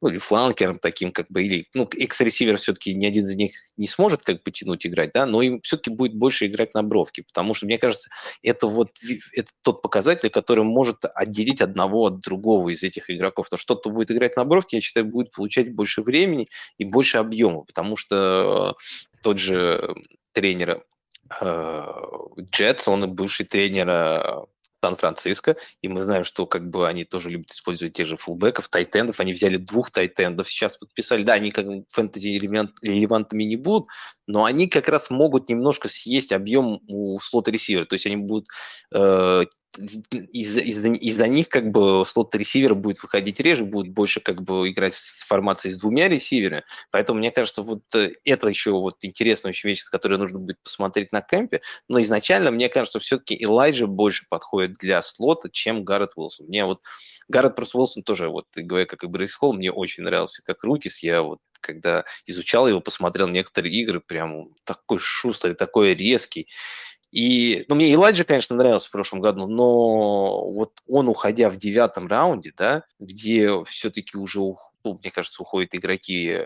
ну, 0.00 0.08
или 0.08 0.18
фланкером 0.18 0.78
таким, 0.78 1.12
как 1.12 1.26
бы, 1.30 1.42
или, 1.42 1.66
ну, 1.74 1.88
экс-ресивер 1.96 2.58
все-таки 2.58 2.94
ни 2.94 3.06
один 3.06 3.24
из 3.24 3.34
них 3.36 3.52
не 3.76 3.86
сможет 3.86 4.22
как 4.22 4.42
бы 4.42 4.50
тянуть 4.50 4.86
играть, 4.86 5.10
да, 5.14 5.26
но 5.26 5.42
им 5.42 5.60
все-таки 5.62 5.90
будет 5.90 6.14
больше 6.14 6.46
играть 6.46 6.74
на 6.74 6.82
бровке, 6.82 7.22
потому 7.22 7.54
что, 7.54 7.66
мне 7.66 7.78
кажется, 7.78 8.10
это 8.42 8.66
вот 8.66 8.90
это 9.32 9.50
тот 9.62 9.82
показатель, 9.82 10.30
который 10.30 10.64
может 10.64 10.98
отделить 11.14 11.60
одного 11.60 12.06
от 12.06 12.20
другого 12.20 12.68
из 12.70 12.82
этих 12.82 13.10
игроков. 13.10 13.48
То, 13.48 13.56
что 13.56 13.76
кто 13.76 13.90
будет 13.90 14.10
играть 14.10 14.36
на 14.36 14.44
бровке, 14.44 14.76
я 14.76 14.80
считаю, 14.80 15.06
будет 15.06 15.32
получать 15.32 15.74
больше 15.74 16.02
времени 16.02 16.48
и 16.78 16.84
больше 16.84 17.18
объема, 17.18 17.62
потому 17.62 17.96
что 17.96 18.76
э, 18.78 19.20
тот 19.22 19.38
же 19.38 19.94
тренер 20.32 20.84
Джетс, 21.40 22.88
он 22.88 23.12
бывший 23.14 23.46
тренер 23.46 23.88
э, 23.88 24.44
Сан-Франциско, 24.84 25.56
и 25.80 25.88
мы 25.88 26.04
знаем, 26.04 26.24
что 26.24 26.46
как 26.46 26.68
бы 26.68 26.86
они 26.86 27.04
тоже 27.04 27.30
любят 27.30 27.50
использовать 27.50 27.94
тех 27.94 28.06
же 28.06 28.18
фулбеков, 28.18 28.68
тайтендов, 28.68 29.18
они 29.18 29.32
взяли 29.32 29.56
двух 29.56 29.90
тайтендов, 29.90 30.50
сейчас 30.50 30.76
подписали, 30.76 31.22
да, 31.22 31.34
они 31.34 31.50
как 31.50 31.66
фэнтези 31.92 32.38
релевантными 32.82 33.44
не 33.44 33.56
будут, 33.56 33.88
но 34.26 34.44
они 34.44 34.68
как 34.68 34.88
раз 34.88 35.08
могут 35.08 35.48
немножко 35.48 35.88
съесть 35.88 36.32
объем 36.32 36.80
у 36.88 37.18
слота 37.18 37.50
ресивера, 37.50 37.86
то 37.86 37.94
есть 37.94 38.06
они 38.06 38.16
будут 38.16 38.46
э, 38.94 39.44
из-за 39.78 40.60
из 40.60 40.78
из 40.78 41.18
них 41.18 41.48
как 41.48 41.70
бы 41.70 42.04
слот 42.06 42.34
ресивера 42.34 42.74
будет 42.74 43.02
выходить 43.02 43.40
реже, 43.40 43.64
будет 43.64 43.92
больше 43.92 44.20
как 44.20 44.42
бы 44.42 44.70
играть 44.70 44.94
с 44.94 45.24
формацией 45.24 45.74
с 45.74 45.78
двумя 45.78 46.08
ресиверами. 46.08 46.64
Поэтому 46.90 47.18
мне 47.18 47.30
кажется, 47.30 47.62
вот 47.62 47.82
э, 47.94 48.12
это 48.24 48.48
еще 48.48 48.72
вот 48.72 48.96
интересная 49.02 49.50
очень 49.50 49.68
вещь, 49.68 49.84
которую 49.84 50.18
нужно 50.18 50.38
будет 50.38 50.62
посмотреть 50.62 51.12
на 51.12 51.20
кемпе. 51.20 51.60
Но 51.88 52.00
изначально, 52.00 52.50
мне 52.50 52.68
кажется, 52.68 52.98
все-таки 52.98 53.42
Элайджа 53.42 53.86
больше 53.86 54.26
подходит 54.28 54.74
для 54.74 55.02
слота, 55.02 55.48
чем 55.50 55.84
Гаррет 55.84 56.12
Уилсон. 56.16 56.46
Мне 56.46 56.64
вот 56.64 56.82
Гаррет 57.28 57.56
просто 57.56 57.78
Уилсон 57.78 58.02
тоже, 58.02 58.28
вот 58.28 58.46
говоря 58.54 58.86
как 58.86 59.04
и 59.04 59.06
Брейс 59.06 59.34
Холл, 59.34 59.54
мне 59.54 59.72
очень 59.72 60.04
нравился 60.04 60.42
как 60.44 60.62
Рукис. 60.64 61.02
Я 61.02 61.22
вот 61.22 61.40
когда 61.64 62.04
изучал 62.26 62.68
его, 62.68 62.80
посмотрел 62.80 63.28
некоторые 63.28 63.74
игры, 63.74 64.00
прям 64.00 64.54
такой 64.64 64.98
шустрый, 64.98 65.54
такой 65.54 65.94
резкий. 65.94 66.48
И, 67.14 67.64
ну, 67.68 67.76
мне 67.76 67.94
Элайджа, 67.94 68.24
конечно, 68.24 68.56
нравился 68.56 68.88
в 68.88 68.90
прошлом 68.90 69.20
году, 69.20 69.46
но 69.46 70.50
вот 70.50 70.80
он, 70.88 71.08
уходя 71.08 71.48
в 71.48 71.56
девятом 71.56 72.08
раунде, 72.08 72.52
да, 72.56 72.82
где 72.98 73.62
все-таки 73.66 74.16
уже, 74.16 74.40
ну, 74.40 74.98
мне 75.00 75.12
кажется, 75.12 75.40
уходят 75.40 75.76
игроки 75.76 76.30
э, 76.30 76.44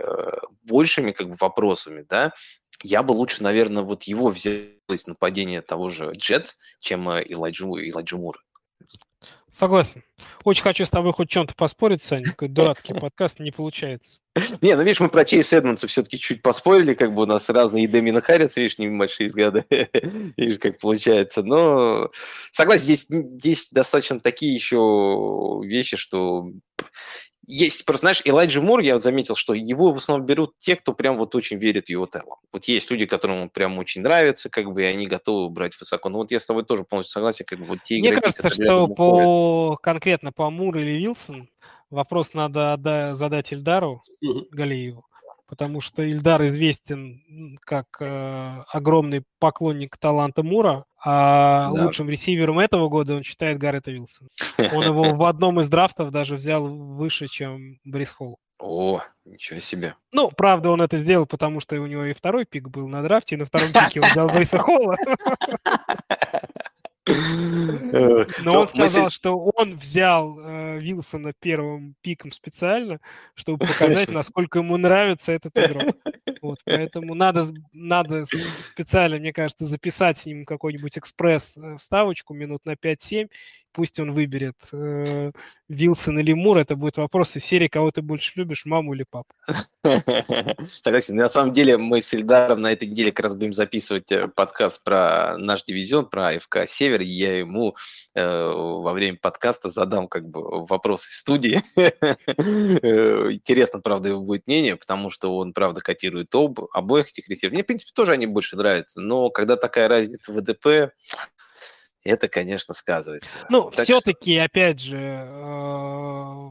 большими 0.64 1.12
как 1.12 1.30
бы 1.30 1.36
вопросами, 1.40 2.04
да, 2.06 2.34
я 2.82 3.02
бы 3.02 3.12
лучше, 3.12 3.42
наверное, 3.42 3.82
вот 3.82 4.02
его 4.02 4.28
взял 4.28 4.66
нападение 5.06 5.62
того 5.62 5.88
же 5.88 6.12
Джетс, 6.14 6.56
чем 6.80 7.08
Элайджу, 7.08 7.78
Элайджу 7.78 8.18
Мур. 8.18 8.36
Согласен. 9.50 10.02
Очень 10.44 10.62
хочу 10.62 10.84
с 10.84 10.90
тобой 10.90 11.12
хоть 11.12 11.30
чем-то 11.30 11.54
поспорить, 11.54 12.02
Саня. 12.02 12.24
Какой 12.24 12.48
дурацкий 12.48 12.94
подкаст 13.00 13.40
не 13.40 13.50
получается. 13.50 14.20
Не, 14.60 14.76
ну 14.76 14.82
видишь, 14.82 15.00
мы 15.00 15.08
про 15.08 15.24
Чейз 15.24 15.52
Эдмонса 15.52 15.86
все-таки 15.88 16.18
чуть 16.18 16.42
поспорили, 16.42 16.94
как 16.94 17.14
бы 17.14 17.22
у 17.22 17.26
нас 17.26 17.48
разные 17.48 17.84
и 17.84 17.86
Дэмина 17.88 18.20
Харрис, 18.20 18.56
видишь, 18.56 18.78
небольшие 18.78 19.26
взгляды, 19.26 19.64
видишь, 20.36 20.58
как 20.58 20.78
получается. 20.78 21.42
Но 21.42 22.10
согласен, 22.52 22.84
здесь, 22.84 23.06
здесь 23.08 23.70
достаточно 23.70 24.20
такие 24.20 24.54
еще 24.54 25.60
вещи, 25.64 25.96
что 25.96 26.50
есть, 27.48 27.86
просто 27.86 28.00
знаешь, 28.00 28.22
Элайджи 28.24 28.60
Мур, 28.60 28.80
я 28.80 28.94
вот 28.94 29.02
заметил, 29.02 29.34
что 29.34 29.54
его 29.54 29.92
в 29.92 29.96
основном 29.96 30.26
берут 30.26 30.52
те, 30.60 30.76
кто 30.76 30.92
прям 30.92 31.16
вот 31.16 31.34
очень 31.34 31.56
верит 31.56 31.86
в 31.86 31.90
его 31.90 32.06
талант. 32.06 32.40
Вот 32.52 32.64
есть 32.64 32.90
люди, 32.90 33.06
которым 33.06 33.42
он 33.42 33.48
прям 33.48 33.78
очень 33.78 34.02
нравится, 34.02 34.50
как 34.50 34.70
бы, 34.70 34.82
и 34.82 34.84
они 34.84 35.06
готовы 35.06 35.48
брать 35.48 35.78
высоко. 35.80 36.10
Но 36.10 36.18
вот 36.18 36.30
я 36.30 36.40
с 36.40 36.46
тобой 36.46 36.64
тоже 36.64 36.84
полностью 36.84 37.12
согласен, 37.12 37.46
как 37.46 37.58
бы 37.58 37.64
вот 37.64 37.82
те 37.82 37.98
Мне 37.98 38.10
игроки, 38.10 38.32
кажется, 38.32 38.50
что 38.50 38.86
по 38.88 39.68
ходят... 39.68 39.80
конкретно 39.80 40.30
по 40.30 40.50
Мур 40.50 40.76
или 40.76 40.90
Вилсон 40.90 41.48
вопрос 41.90 42.34
надо 42.34 43.14
задать 43.14 43.52
Ильдару 43.52 44.02
угу. 44.20 44.46
Галиеву 44.50 45.07
потому 45.48 45.80
что 45.80 46.02
Ильдар 46.02 46.44
известен 46.46 47.58
как 47.62 47.86
э, 48.00 48.62
огромный 48.68 49.24
поклонник 49.40 49.96
таланта 49.96 50.42
Мура, 50.42 50.84
а 51.02 51.72
да. 51.72 51.84
лучшим 51.84 52.08
ресивером 52.08 52.58
этого 52.58 52.88
года 52.88 53.16
он 53.16 53.22
считает 53.22 53.58
Гаррета 53.58 53.90
Вилсона. 53.90 54.28
Он 54.58 54.84
его 54.84 55.02
в 55.14 55.24
одном 55.24 55.58
из 55.60 55.68
драфтов 55.68 56.10
даже 56.10 56.34
взял 56.34 56.68
выше, 56.68 57.26
чем 57.26 57.78
Брис 57.84 58.12
Холл. 58.12 58.38
О, 58.60 59.00
ничего 59.24 59.60
себе. 59.60 59.94
Ну, 60.12 60.30
правда, 60.30 60.70
он 60.70 60.82
это 60.82 60.98
сделал, 60.98 61.26
потому 61.26 61.60
что 61.60 61.80
у 61.80 61.86
него 61.86 62.04
и 62.04 62.12
второй 62.12 62.44
пик 62.44 62.68
был 62.68 62.88
на 62.88 63.02
драфте, 63.02 63.36
и 63.36 63.38
на 63.38 63.46
втором 63.46 63.68
пике 63.72 64.00
он 64.00 64.10
взял 64.10 64.28
Бриса 64.28 64.58
Холла. 64.58 64.96
Э, 67.08 68.26
Но 68.42 68.60
он 68.60 68.68
сказал, 68.68 69.10
что 69.10 69.38
он 69.38 69.76
взял 69.76 70.38
э, 70.40 70.78
Вилсона 70.78 71.32
первым 71.38 71.94
пиком 72.00 72.32
специально, 72.32 73.00
чтобы 73.34 73.66
показать, 73.66 74.10
насколько 74.10 74.58
ему 74.58 74.76
нравится 74.76 75.32
этот 75.32 75.56
игрок. 75.56 75.96
Вот, 76.42 76.58
поэтому 76.64 77.14
надо, 77.14 77.46
надо 77.72 78.24
специально, 78.60 79.18
мне 79.18 79.32
кажется, 79.32 79.66
записать 79.66 80.18
с 80.18 80.26
ним 80.26 80.44
какой-нибудь 80.44 80.98
экспресс-вставочку 80.98 82.34
э, 82.34 82.36
минут 82.36 82.64
на 82.64 82.72
5-7, 82.72 83.28
пусть 83.72 84.00
он 84.00 84.12
выберет 84.12 84.56
э, 84.72 85.32
Вилсон 85.68 86.18
или 86.18 86.32
Мур, 86.32 86.58
это 86.58 86.76
будет 86.76 86.96
вопрос 86.96 87.36
из 87.36 87.44
серии, 87.44 87.68
кого 87.68 87.90
ты 87.90 88.02
больше 88.02 88.32
любишь, 88.36 88.64
маму 88.64 88.94
или 88.94 89.04
папу. 89.08 89.28
Согласен. 90.66 91.16
На 91.16 91.30
самом 91.30 91.52
деле 91.52 91.76
мы 91.78 92.02
с 92.02 92.12
Ильдаром 92.12 92.62
на 92.62 92.72
этой 92.72 92.88
неделе 92.88 93.12
как 93.12 93.26
раз 93.26 93.34
будем 93.34 93.52
записывать 93.52 94.10
подкаст 94.34 94.82
про 94.82 95.36
наш 95.38 95.64
дивизион, 95.64 96.06
про 96.06 96.38
ФК 96.38 96.66
Север, 96.66 96.97
и 97.02 97.08
я 97.08 97.38
ему 97.38 97.76
э, 98.14 98.24
во 98.24 98.92
время 98.92 99.18
подкаста 99.20 99.70
задам 99.70 100.08
как 100.08 100.28
бы 100.28 100.66
вопрос 100.66 101.06
из 101.06 101.18
студии. 101.18 101.60
Э, 102.80 103.32
интересно, 103.32 103.80
правда, 103.80 104.10
его 104.10 104.20
будет 104.20 104.46
мнение, 104.46 104.76
потому 104.76 105.10
что 105.10 105.36
он, 105.36 105.52
правда, 105.52 105.80
котирует 105.80 106.34
об, 106.34 106.60
обоих 106.72 107.10
этих 107.10 107.28
ресиверов. 107.28 107.54
Мне, 107.54 107.62
в 107.62 107.66
принципе, 107.66 107.92
тоже 107.94 108.12
они 108.12 108.26
больше 108.26 108.56
нравятся, 108.56 109.00
но 109.00 109.30
когда 109.30 109.56
такая 109.56 109.88
разница 109.88 110.32
в 110.32 110.36
ВДП, 110.36 110.92
это, 112.04 112.28
конечно, 112.28 112.74
сказывается. 112.74 113.38
Ну, 113.50 113.70
все-таки, 113.70 114.36
что... 114.36 114.44
опять 114.44 114.80
же, 114.80 114.98
э, 115.30 116.50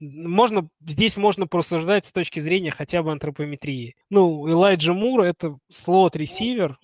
можно, 0.00 0.68
здесь 0.84 1.16
можно 1.16 1.46
просуждать 1.46 2.06
с 2.06 2.12
точки 2.12 2.40
зрения 2.40 2.70
хотя 2.70 3.02
бы 3.02 3.12
антропометрии. 3.12 3.96
Ну, 4.08 4.48
Элайджа 4.48 4.92
Мур– 4.92 5.20
это 5.22 5.58
слот-ресивер, 5.68 6.78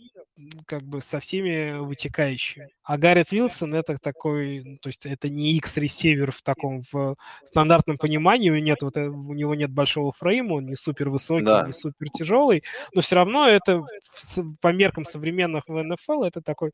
как 0.67 0.83
бы 0.83 1.01
со 1.01 1.21
всеми 1.21 1.79
вытекающими. 1.79 2.69
А 2.87 2.99
Гаррет 2.99 3.33
Вилсон 3.33 3.75
это 3.75 3.97
такой, 4.01 4.79
то 4.81 4.89
есть 4.89 5.07
это 5.07 5.29
не 5.29 5.57
X-ресивер 5.57 6.31
в 6.31 6.41
таком 6.43 6.83
в 6.93 7.17
стандартном 7.45 7.99
понимании, 7.99 8.49
у 8.49 8.55
него 8.55 8.65
нет, 8.65 8.83
вот, 8.83 8.97
э, 8.97 9.09
у 9.09 9.35
него 9.35 9.57
нет 9.57 9.73
большого 9.73 10.13
фрейма, 10.13 10.55
он 10.55 10.67
не 10.67 10.77
супер 10.77 11.11
высокий, 11.11 11.45
да. 11.45 11.65
не 11.67 11.73
супер 11.73 12.09
тяжелый, 12.11 12.63
но 12.95 13.01
все 13.01 13.17
равно 13.17 13.49
это 13.49 13.83
по 14.61 14.73
меркам 14.73 15.05
современных 15.05 15.65
в 15.67 15.83
НФЛ 15.83 16.23
это 16.23 16.41
такой 16.43 16.71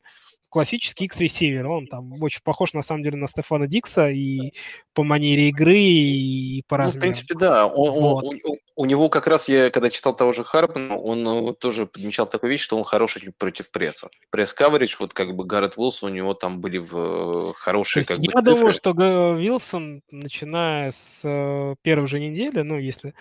классический 0.53 1.05
X-ресивер. 1.05 1.67
Он 1.67 1.87
там 1.87 2.21
очень 2.21 2.41
похож 2.43 2.73
на 2.73 2.83
самом 2.83 3.01
деле 3.01 3.17
на 3.17 3.27
Стефана 3.27 3.65
Дикса 3.65 4.09
и 4.09 4.53
по 4.93 5.03
манере 5.03 5.49
игры, 5.49 5.79
и 5.79 6.63
по 6.67 6.77
размерам. 6.77 6.93
Ну, 6.93 6.99
в 6.99 7.01
принципе, 7.01 7.35
да. 7.35 7.65
Он, 7.65 7.91
вот. 7.91 8.23
он, 8.23 8.39
у, 8.45 8.57
у 8.75 8.85
него 8.85 9.09
как 9.09 9.25
раз, 9.25 9.49
я 9.49 9.71
когда 9.71 9.89
читал 9.89 10.15
того 10.15 10.31
же 10.31 10.43
Харпена, 10.43 10.95
он 10.95 11.49
э, 11.49 11.53
тоже 11.55 11.87
подмечал 11.87 12.27
такую 12.27 12.51
вещь, 12.51 12.61
что 12.61 12.77
он 12.77 12.83
хороший 12.83 13.33
против 13.35 13.71
пресса. 13.71 14.09
Пресс-каверидж, 14.29 14.97
вот 14.99 15.15
как 15.15 15.35
бы 15.35 15.43
Гаррет 15.43 15.73
Уилсон, 15.75 16.02
у 16.03 16.09
него 16.09 16.33
там 16.33 16.61
были 16.61 16.77
в 16.77 16.93
э, 16.95 17.53
хорошие 17.55 18.05
как 18.05 18.17
я 18.17 18.23
бы 18.23 18.41
цифры. 18.41 18.43
думаю, 18.43 18.73
что 18.73 19.35
Вилсон, 19.35 20.01
начиная 20.11 20.91
с 20.91 21.21
э, 21.23 21.75
первой 21.81 22.07
же 22.07 22.19
недели, 22.19 22.61
ну, 22.61 22.77
если 22.77 23.13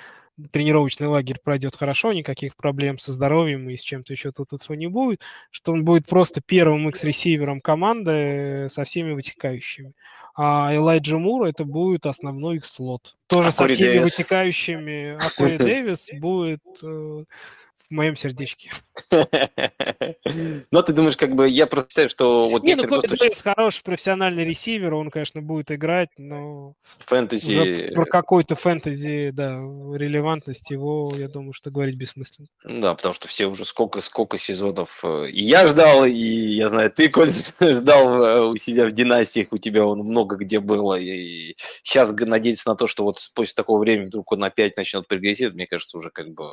тренировочный 0.50 1.06
лагерь 1.06 1.38
пройдет 1.42 1.76
хорошо, 1.76 2.12
никаких 2.12 2.56
проблем 2.56 2.98
со 2.98 3.12
здоровьем 3.12 3.68
и 3.68 3.76
с 3.76 3.82
чем-то 3.82 4.12
еще 4.12 4.32
тут, 4.32 4.50
тут 4.50 4.68
не 4.70 4.86
будет, 4.86 5.20
что 5.50 5.72
он 5.72 5.84
будет 5.84 6.06
просто 6.06 6.40
первым 6.40 6.88
X-ресивером 6.88 7.60
команды 7.60 8.68
со 8.70 8.84
всеми 8.84 9.12
вытекающими. 9.12 9.92
А 10.34 10.74
Элайджа 10.74 11.18
Мур 11.18 11.44
это 11.44 11.64
будет 11.64 12.06
основной 12.06 12.56
их 12.56 12.64
слот. 12.64 13.16
Тоже 13.26 13.48
а 13.48 13.52
со 13.52 13.68
всеми 13.68 13.92
Дэвис. 13.92 14.16
вытекающими. 14.16 15.16
А 15.16 15.36
Кори 15.36 15.56
Дэвис 15.58 16.08
будет 16.14 16.62
э, 16.82 17.24
в 17.92 17.94
моем 17.94 18.16
сердечке. 18.16 18.72
Но 20.70 20.82
ты 20.82 20.94
думаешь, 20.94 21.16
как 21.16 21.34
бы, 21.34 21.46
я 21.46 21.66
просто 21.66 21.90
считаю, 21.90 22.08
что 22.08 22.48
вот... 22.48 22.62
Не, 22.64 22.74
ну 22.74 22.88
Коби 22.88 23.06
Дэвис 23.06 23.42
хороший 23.42 23.82
профессиональный 23.82 24.44
ресивер, 24.44 24.94
он, 24.94 25.10
конечно, 25.10 25.42
будет 25.42 25.70
играть, 25.70 26.08
но... 26.16 26.74
Фэнтези... 27.00 27.92
Про 27.94 28.06
какой-то 28.06 28.56
фэнтези, 28.56 29.30
да, 29.32 29.58
релевантность 29.58 30.70
его, 30.70 31.12
я 31.14 31.28
думаю, 31.28 31.52
что 31.52 31.70
говорить 31.70 31.96
бессмысленно. 31.96 32.48
Да, 32.64 32.94
потому 32.94 33.12
что 33.12 33.28
все 33.28 33.46
уже 33.46 33.66
сколько, 33.66 34.00
сколько 34.00 34.38
сезонов 34.38 35.04
э, 35.04 35.28
и 35.28 35.42
я 35.42 35.66
ждал, 35.66 36.06
и 36.06 36.12
я 36.12 36.70
знаю, 36.70 36.90
ты, 36.90 37.10
Коль, 37.10 37.30
ждал 37.60 38.22
э, 38.22 38.40
у 38.48 38.56
себя 38.56 38.86
в 38.86 38.92
династиях, 38.92 39.48
у 39.50 39.58
тебя 39.58 39.84
он 39.84 39.98
много 39.98 40.36
где 40.36 40.60
было, 40.60 40.98
и 40.98 41.54
сейчас 41.82 42.10
надеяться 42.10 42.70
на 42.70 42.74
то, 42.74 42.86
что 42.86 43.04
вот 43.04 43.18
после 43.34 43.54
такого 43.54 43.80
времени 43.80 44.06
вдруг 44.06 44.32
он 44.32 44.44
опять 44.44 44.78
начнет 44.78 45.06
прогрессировать, 45.06 45.56
мне 45.56 45.66
кажется, 45.66 45.98
уже 45.98 46.10
как 46.10 46.30
бы 46.30 46.52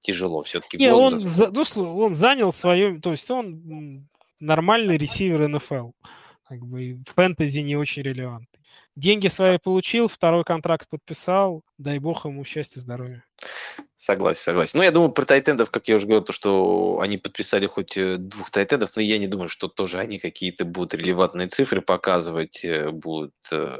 тяжело 0.00 0.42
все-таки. 0.42 0.76
Не, 0.78 0.92
он, 0.92 1.18
ну, 1.52 1.98
он 1.98 2.14
занял 2.14 2.52
свое, 2.52 3.00
то 3.00 3.10
есть 3.10 3.30
он 3.30 4.08
нормальный 4.38 4.96
ресивер 4.96 5.48
НФЛ. 5.48 5.90
Как 6.44 6.66
бы 6.66 7.00
фэнтези 7.14 7.60
не 7.60 7.76
очень 7.76 8.02
релевантный. 8.02 8.60
Деньги 8.96 9.28
свои 9.28 9.58
получил, 9.58 10.08
второй 10.08 10.44
контракт 10.44 10.88
подписал. 10.88 11.62
Дай 11.78 11.98
бог 11.98 12.24
ему 12.24 12.44
счастья, 12.44 12.80
здоровья. 12.80 13.24
Согласен, 13.96 14.40
согласен. 14.40 14.78
Ну, 14.78 14.82
я 14.82 14.92
думаю, 14.92 15.12
про 15.12 15.26
тайтендов, 15.26 15.70
как 15.70 15.86
я 15.86 15.96
уже 15.96 16.06
говорил, 16.06 16.24
то, 16.24 16.32
что 16.32 17.00
они 17.02 17.18
подписали 17.18 17.66
хоть 17.66 17.98
э, 17.98 18.16
двух 18.16 18.50
тайтендов, 18.50 18.92
но 18.96 19.02
я 19.02 19.18
не 19.18 19.26
думаю, 19.26 19.50
что 19.50 19.68
тоже 19.68 19.98
они 19.98 20.18
какие-то 20.18 20.64
будут 20.64 20.94
релевантные 20.94 21.48
цифры 21.48 21.82
показывать, 21.82 22.64
э, 22.64 22.90
будут, 22.90 23.34
э, 23.52 23.78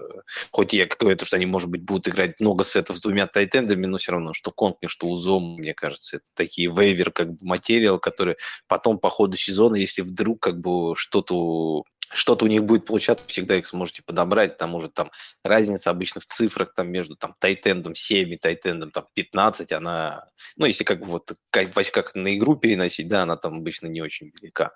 хоть 0.51 0.75
я 0.75 0.87
говорю, 0.87 1.17
то, 1.17 1.25
что 1.25 1.37
они, 1.37 1.47
может 1.47 1.71
быть, 1.71 1.83
будут 1.83 2.09
играть 2.09 2.39
много 2.39 2.65
сетов 2.65 2.97
с 2.99 3.01
двумя 3.01 3.27
тайтендами, 3.27 3.87
но 3.87 3.97
все 3.97 4.13
равно, 4.13 4.35
что 4.35 4.51
Конкни, 4.51 4.89
что 4.89 5.09
Узом, 5.09 5.55
мне 5.55 5.73
кажется, 5.73 6.19
это 6.19 6.27
такие 6.35 6.71
вейвер, 6.71 7.13
как 7.13 7.33
бы 7.33 7.39
материал, 7.41 7.99
которые 7.99 8.37
потом 8.69 8.99
по 8.99 9.09
ходу 9.09 9.39
сезона, 9.39 9.77
если 9.77 10.03
вдруг 10.03 10.41
как 10.41 10.61
бы 10.61 10.95
что-то 10.97 11.85
что-то 12.13 12.45
у 12.45 12.49
них 12.49 12.65
будет 12.65 12.85
получаться, 12.85 13.25
всегда 13.27 13.55
их 13.55 13.67
сможете 13.67 14.03
подобрать, 14.03 14.57
там 14.57 14.75
уже 14.75 14.89
там 14.89 15.11
разница 15.45 15.91
обычно 15.91 16.21
в 16.21 16.27
цифрах 16.27 16.75
там 16.75 16.91
между 16.91 17.17
там 17.17 17.35
тайтендом 17.39 17.95
7 17.95 18.33
и 18.33 18.37
тайтендом 18.37 18.91
там 18.91 19.07
15, 19.15 19.73
она, 19.73 20.27
ну, 20.57 20.67
если 20.67 20.85
как 20.85 21.01
бы 21.01 21.07
вот 21.07 21.33
как, 21.51 21.69
как 21.93 22.15
на 22.15 22.37
игру 22.37 22.57
переносить, 22.57 23.09
да, 23.09 23.23
она 23.23 23.37
там 23.37 23.59
обычно 23.59 23.87
не 23.87 24.03
очень 24.03 24.33
велика. 24.35 24.73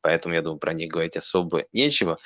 Поэтому, 0.00 0.34
я 0.34 0.42
думаю, 0.42 0.58
про 0.58 0.72
них 0.72 0.90
говорить 0.90 1.16
особо 1.16 1.64
нечего. 1.72 2.18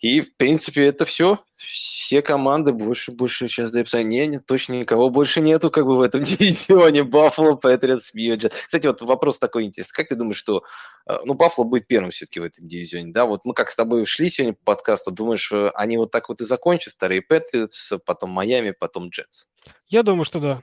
И, 0.00 0.22
в 0.22 0.34
принципе, 0.36 0.86
это 0.86 1.04
все. 1.04 1.38
Все 1.56 2.22
команды 2.22 2.72
больше, 2.72 3.12
больше 3.12 3.46
сейчас 3.46 3.70
до 3.70 3.80
описания. 3.80 4.26
Нет, 4.26 4.46
точно 4.46 4.72
никого 4.72 5.10
больше 5.10 5.42
нету 5.42 5.70
как 5.70 5.84
бы 5.84 5.96
в 5.96 6.00
этом 6.00 6.22
дивизионе. 6.24 7.04
Баффало, 7.04 7.56
Патриотс, 7.56 8.14
Мьюджет. 8.14 8.54
Кстати, 8.54 8.86
вот 8.86 9.02
вопрос 9.02 9.38
такой 9.38 9.64
интересный. 9.64 9.94
Как 9.94 10.08
ты 10.08 10.14
думаешь, 10.14 10.38
что... 10.38 10.64
Э, 11.06 11.18
ну, 11.24 11.34
Баффало 11.34 11.66
будет 11.66 11.86
первым 11.86 12.10
все-таки 12.10 12.40
в 12.40 12.44
этом 12.44 12.66
дивизионе, 12.66 13.12
да? 13.12 13.26
Вот 13.26 13.44
мы 13.44 13.52
как 13.52 13.70
с 13.70 13.76
тобой 13.76 14.06
шли 14.06 14.30
сегодня 14.30 14.54
по 14.54 14.74
подкасту, 14.74 15.10
думаешь, 15.10 15.52
э, 15.52 15.70
они 15.74 15.98
вот 15.98 16.10
так 16.10 16.30
вот 16.30 16.40
и 16.40 16.44
закончат? 16.44 16.94
Вторые 16.94 17.20
Патриотс, 17.20 17.92
потом 18.06 18.30
Майами, 18.30 18.70
потом 18.70 19.10
Джетс. 19.10 19.48
Я 19.88 20.02
думаю, 20.02 20.24
что 20.24 20.40
да. 20.40 20.62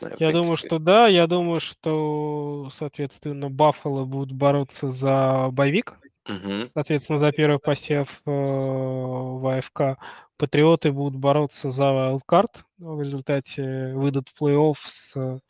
Да, 0.00 0.12
я 0.18 0.30
думаю, 0.30 0.56
что 0.56 0.78
да. 0.78 1.08
Я 1.08 1.26
думаю, 1.26 1.60
что, 1.60 2.70
соответственно, 2.72 3.48
Баффало 3.48 4.04
будут 4.04 4.32
бороться 4.32 4.90
за 4.90 5.48
боевик. 5.52 5.94
Угу. 6.28 6.68
Соответственно, 6.72 7.18
за 7.18 7.32
первый 7.32 7.58
посев 7.58 8.22
э, 8.24 8.30
в 8.30 9.58
АФК 9.58 9.98
Патриоты 10.36 10.90
будут 10.90 11.20
бороться 11.20 11.70
за 11.70 11.84
wildcard. 11.84 12.48
В 12.78 13.00
результате 13.00 13.92
выйдут 13.94 14.30
в 14.30 14.42
плей-офф 14.42 14.74
с 14.84 15.40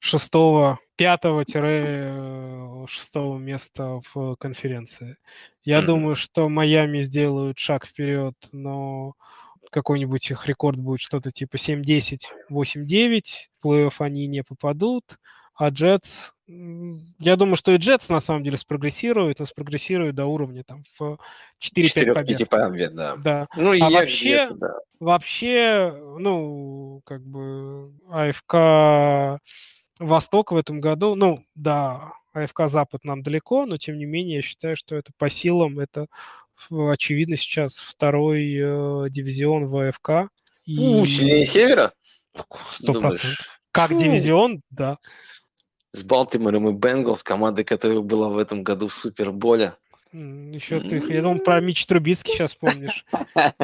шестого, 0.00 0.80
пятого-шестого 0.96 3.38
места 3.38 4.00
в 4.12 4.34
конференции. 4.36 5.16
Я 5.64 5.78
mm-hmm. 5.78 5.86
думаю, 5.86 6.16
что 6.16 6.48
Майами 6.48 6.98
сделают 7.00 7.60
шаг 7.60 7.86
вперед, 7.86 8.34
но 8.50 9.14
какой-нибудь 9.70 10.28
их 10.30 10.48
рекорд 10.48 10.78
будет 10.78 10.98
что-то 11.00 11.30
типа 11.30 11.54
7-10, 11.54 12.22
8-9, 12.50 13.22
в 13.60 13.66
плей-офф 13.66 13.94
они 14.00 14.26
не 14.26 14.42
попадут, 14.42 15.04
а 15.54 15.68
Джетс, 15.68 16.30
я 16.46 17.36
думаю, 17.36 17.56
что 17.56 17.72
и 17.72 17.76
Джетс 17.76 18.08
на 18.08 18.20
самом 18.20 18.42
деле 18.42 18.56
спрогрессирует, 18.56 19.38
но 19.38 19.46
спрогрессирует 19.46 20.14
до 20.14 20.26
уровня 20.26 20.64
там 20.64 20.84
в 20.98 21.18
4-5 21.60 22.14
побед. 22.14 22.48
побед, 22.48 22.94
да. 22.94 23.16
да. 23.16 23.48
Ну, 23.56 23.72
а 23.80 23.90
вообще, 23.90 24.50
да. 24.54 24.74
вообще, 25.00 25.94
ну, 26.18 27.00
как 27.04 27.22
бы 27.22 27.92
АФК 28.10 29.40
Восток 29.98 30.52
в 30.52 30.56
этом 30.56 30.80
году, 30.80 31.14
ну, 31.14 31.38
да, 31.54 32.12
АФК 32.32 32.68
Запад 32.68 33.04
нам 33.04 33.22
далеко, 33.22 33.66
но 33.66 33.76
тем 33.76 33.98
не 33.98 34.04
менее 34.04 34.36
я 34.36 34.42
считаю, 34.42 34.76
что 34.76 34.96
это 34.96 35.12
по 35.18 35.28
силам, 35.28 35.78
это 35.78 36.06
очевидно 36.70 37.36
сейчас 37.36 37.76
второй 37.76 38.54
э, 38.54 39.10
дивизион 39.10 39.66
в 39.66 39.88
АФК. 39.88 40.30
И... 40.64 40.78
У, 40.78 41.04
сильнее 41.06 41.44
Севера? 41.44 41.92
Сто 42.78 42.92
процентов. 42.92 43.60
Как 43.72 43.90
Фу. 43.90 43.98
дивизион, 43.98 44.62
да. 44.70 44.96
С 45.92 46.02
Балтимором 46.02 46.68
и 46.68 46.72
Бенгалс, 46.72 47.22
командой, 47.22 47.64
которая 47.64 48.00
была 48.00 48.28
в 48.28 48.38
этом 48.38 48.62
году 48.62 48.88
в 48.88 48.94
Суперболе. 48.94 49.74
Еще 50.12 50.78
ты, 50.80 51.02
я 51.08 51.22
думал, 51.22 51.38
про 51.38 51.58
Мич 51.60 51.86
Трубицкий 51.86 52.34
сейчас 52.34 52.54
помнишь. 52.54 53.06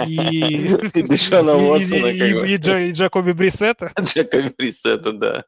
И, 0.07 0.69
Дэшона 1.03 1.55
Уотсона. 1.55 2.07
И, 2.07 2.57
Джакоби 2.57 3.33
Брисета. 3.33 3.93
Джакоби 4.01 4.55
Брисета, 4.57 5.13
да. 5.13 5.45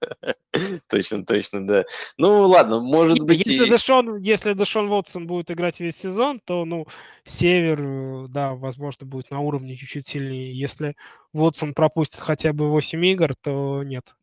точно, 0.88 1.24
точно, 1.24 1.66
да. 1.66 1.84
Ну, 2.18 2.46
ладно, 2.46 2.80
может 2.80 3.20
быть... 3.20 3.46
Если, 3.46 4.52
Дэшон 4.52 4.92
Уотсон 4.92 5.26
будет 5.26 5.50
играть 5.50 5.80
весь 5.80 5.96
сезон, 5.96 6.38
то, 6.44 6.66
ну, 6.66 6.86
Север, 7.24 8.28
да, 8.28 8.52
возможно, 8.52 9.06
будет 9.06 9.30
на 9.30 9.40
уровне 9.40 9.76
чуть-чуть 9.76 10.06
сильнее. 10.06 10.52
Если 10.58 10.96
Уотсон 11.32 11.72
пропустит 11.72 12.20
хотя 12.20 12.52
бы 12.52 12.68
8 12.68 13.06
игр, 13.06 13.34
то 13.40 13.82
нет. 13.84 14.14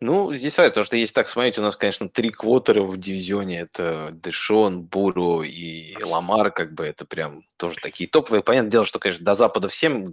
Ну, 0.00 0.34
здесь 0.34 0.58
right, 0.58 0.70
то, 0.70 0.82
что 0.84 0.94
если 0.94 1.14
так 1.14 1.26
смотреть, 1.26 1.58
у 1.58 1.62
нас, 1.62 1.74
конечно, 1.74 2.06
три 2.10 2.28
квотера 2.28 2.82
в 2.82 2.98
дивизионе. 2.98 3.60
Это 3.60 4.10
Дэшон, 4.12 4.82
Буру 4.82 5.42
и 5.42 5.96
Ламар, 6.02 6.50
как 6.50 6.74
бы 6.74 6.84
это 6.84 7.06
прям 7.06 7.44
тоже 7.56 7.78
такие 7.80 8.08
топовые. 8.08 8.42
Понятное 8.42 8.70
дело, 8.70 8.84
что, 8.84 8.98
конечно, 8.98 9.24
до 9.24 9.34
Запада 9.34 9.68
всем 9.68 10.10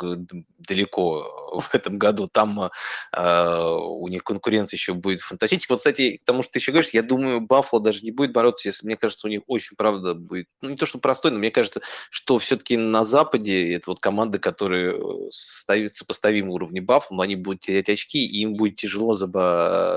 далеко 0.58 1.60
в 1.60 1.76
этом 1.76 1.98
году. 1.98 2.30
Там 2.32 2.72
э, 3.12 3.68
у 3.68 4.08
них 4.08 4.24
конкуренция 4.24 4.78
еще 4.78 4.94
будет 4.94 5.20
фантастическая. 5.20 5.76
Вот, 5.76 5.80
кстати, 5.80 6.18
к 6.18 6.24
тому, 6.24 6.44
что 6.44 6.54
ты 6.54 6.60
еще 6.60 6.72
говоришь, 6.72 6.92
я 6.92 7.04
думаю, 7.04 7.42
Баффало 7.42 7.82
даже 7.82 8.04
не 8.04 8.12
будет 8.12 8.32
бороться, 8.32 8.70
если, 8.70 8.86
мне 8.86 8.96
кажется, 8.96 9.28
у 9.28 9.30
них 9.30 9.42
очень, 9.48 9.76
правда, 9.76 10.14
будет, 10.14 10.48
ну, 10.62 10.70
не 10.70 10.78
то, 10.78 10.86
что 10.86 11.00
простой, 11.00 11.32
но 11.32 11.40
мне 11.40 11.52
кажется, 11.52 11.82
что 12.10 12.40
все-таки 12.40 12.78
на 12.78 13.04
Западе 13.04 13.76
это 13.76 13.92
вот 13.92 14.00
команды, 14.00 14.40
которые 14.40 15.30
ставят 15.30 15.94
сопоставимые 15.94 16.54
уровни 16.54 16.80
Баффало, 16.80 17.18
но 17.18 17.24
они 17.24 17.36
будут 17.36 17.62
терять 17.62 17.90
очки, 17.90 18.26
и 18.26 18.42
им 18.42 18.54
будет 18.54 18.78
тяжело 18.78 19.12
за, 19.12 19.28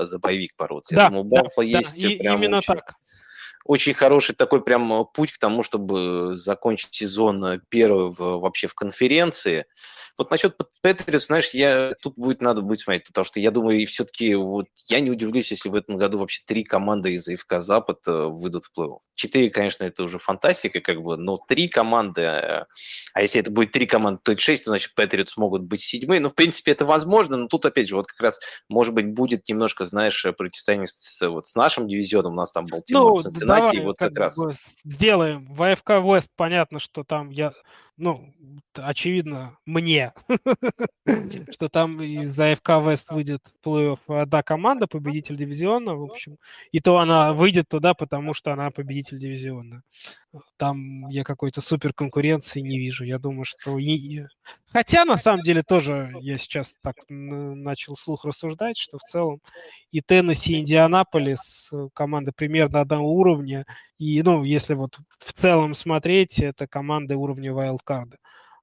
за 0.05 0.19
боевик 0.19 0.53
бороться. 0.57 0.95
Да, 0.95 1.03
я 1.03 1.09
думаю, 1.09 1.25
Баффало 1.25 1.67
да, 1.67 1.79
есть 1.79 2.01
да, 2.01 2.09
прям 2.19 2.37
именно 2.37 2.57
очень... 2.57 2.75
так 2.75 2.95
очень 3.67 3.93
хороший 3.93 4.35
такой 4.35 4.63
прям 4.63 5.05
путь 5.13 5.31
к 5.31 5.37
тому, 5.37 5.63
чтобы 5.63 6.35
закончить 6.35 6.93
сезон 6.93 7.61
первый 7.69 8.11
в, 8.11 8.39
вообще 8.39 8.67
в 8.67 8.73
конференции. 8.73 9.65
Вот 10.17 10.31
насчет 10.31 10.57
Патриотс, 10.81 11.27
знаешь, 11.27 11.49
я, 11.51 11.93
тут 12.01 12.15
будет 12.15 12.41
надо 12.41 12.61
будет 12.61 12.79
смотреть, 12.79 13.05
потому 13.05 13.23
что 13.23 13.39
я 13.39 13.51
думаю, 13.51 13.77
и 13.77 13.85
все-таки 13.85 14.33
вот 14.33 14.65
я 14.87 14.99
не 14.99 15.11
удивлюсь, 15.11 15.51
если 15.51 15.69
в 15.69 15.75
этом 15.75 15.97
году 15.97 16.17
вообще 16.17 16.41
три 16.45 16.63
команды 16.63 17.13
из 17.13 17.27
АФК 17.27 17.55
Запад 17.59 17.99
э, 18.07 18.25
выйдут 18.25 18.65
в 18.65 18.71
плей-офф. 18.75 18.99
Четыре, 19.13 19.49
конечно, 19.51 19.83
это 19.83 20.03
уже 20.03 20.17
фантастика, 20.17 20.79
как 20.79 21.01
бы, 21.01 21.17
но 21.17 21.37
три 21.37 21.67
команды, 21.67 22.21
э, 22.21 22.65
а 23.13 23.21
если 23.21 23.41
это 23.41 23.51
будет 23.51 23.71
три 23.71 23.85
команды, 23.85 24.19
то 24.23 24.31
это 24.31 24.41
шесть, 24.41 24.63
то 24.63 24.71
значит 24.71 24.95
Патриотс 24.95 25.37
могут 25.37 25.63
быть 25.63 25.83
седьмые. 25.83 26.19
Ну, 26.19 26.29
в 26.29 26.35
принципе, 26.35 26.71
это 26.71 26.85
возможно, 26.85 27.37
но 27.37 27.47
тут, 27.47 27.65
опять 27.65 27.87
же, 27.87 27.95
вот 27.95 28.07
как 28.07 28.21
раз, 28.21 28.39
может 28.69 28.95
быть, 28.95 29.13
будет 29.13 29.47
немножко, 29.47 29.85
знаешь, 29.85 30.25
противостояние 30.35 30.87
с, 30.87 31.27
вот, 31.27 31.45
с 31.45 31.53
нашим 31.53 31.87
дивизионом, 31.87 32.33
у 32.33 32.35
нас 32.35 32.51
там 32.51 32.65
Балтимор, 32.65 33.11
ну, 33.11 33.19
Цинциннати, 33.19 33.56
и 33.71 33.79
вот 33.79 33.97
как, 33.97 34.13
как 34.13 34.19
раз. 34.19 34.37
Сделаем. 34.83 35.45
В 35.53 35.63
АФК 35.63 35.89
Вест 36.03 36.29
понятно, 36.35 36.79
что 36.79 37.03
там 37.03 37.29
я 37.29 37.53
ну, 37.97 38.31
очевидно, 38.75 39.57
мне, 39.65 40.13
что 41.51 41.67
там 41.67 41.99
из 41.99 42.39
АФК 42.39 42.69
Вест 42.85 43.09
выйдет 43.09 43.41
плей-офф 43.65 44.21
одна 44.21 44.43
команда, 44.43 44.85
победитель 44.85 45.35
дивизиона, 45.35 45.95
в 45.95 46.03
общем. 46.03 46.37
И 46.71 46.79
то 46.79 46.99
она 46.99 47.33
выйдет 47.33 47.67
туда, 47.67 47.95
потому 47.95 48.35
что 48.35 48.53
она 48.53 48.69
победитель 48.69 49.17
дивизиона. 49.17 49.81
Там 50.57 51.07
я 51.09 51.23
какой-то 51.23 51.61
супер 51.61 51.93
конкуренции 51.93 52.59
не 52.59 52.77
вижу. 52.77 53.03
Я 53.03 53.19
думаю, 53.19 53.45
что... 53.45 53.77
Хотя, 54.71 55.05
на 55.05 55.17
самом 55.17 55.43
деле, 55.43 55.63
тоже 55.63 56.13
я 56.19 56.37
сейчас 56.37 56.75
так 56.81 56.95
начал 57.09 57.95
слух 57.95 58.25
рассуждать, 58.25 58.77
что 58.77 58.97
в 58.97 59.03
целом 59.03 59.39
и 59.91 60.01
Теннесси, 60.01 60.53
и 60.53 60.59
Индианаполис 60.59 61.69
э, 61.71 61.87
команды 61.93 62.31
примерно 62.35 62.81
одного 62.81 63.13
уровня. 63.13 63.65
И, 63.97 64.21
ну, 64.21 64.43
если 64.43 64.73
вот 64.73 64.97
в 65.19 65.33
целом 65.33 65.73
смотреть, 65.73 66.39
это 66.39 66.67
команды 66.67 67.15
уровня 67.15 67.53
вайлдкарда. 67.53 68.17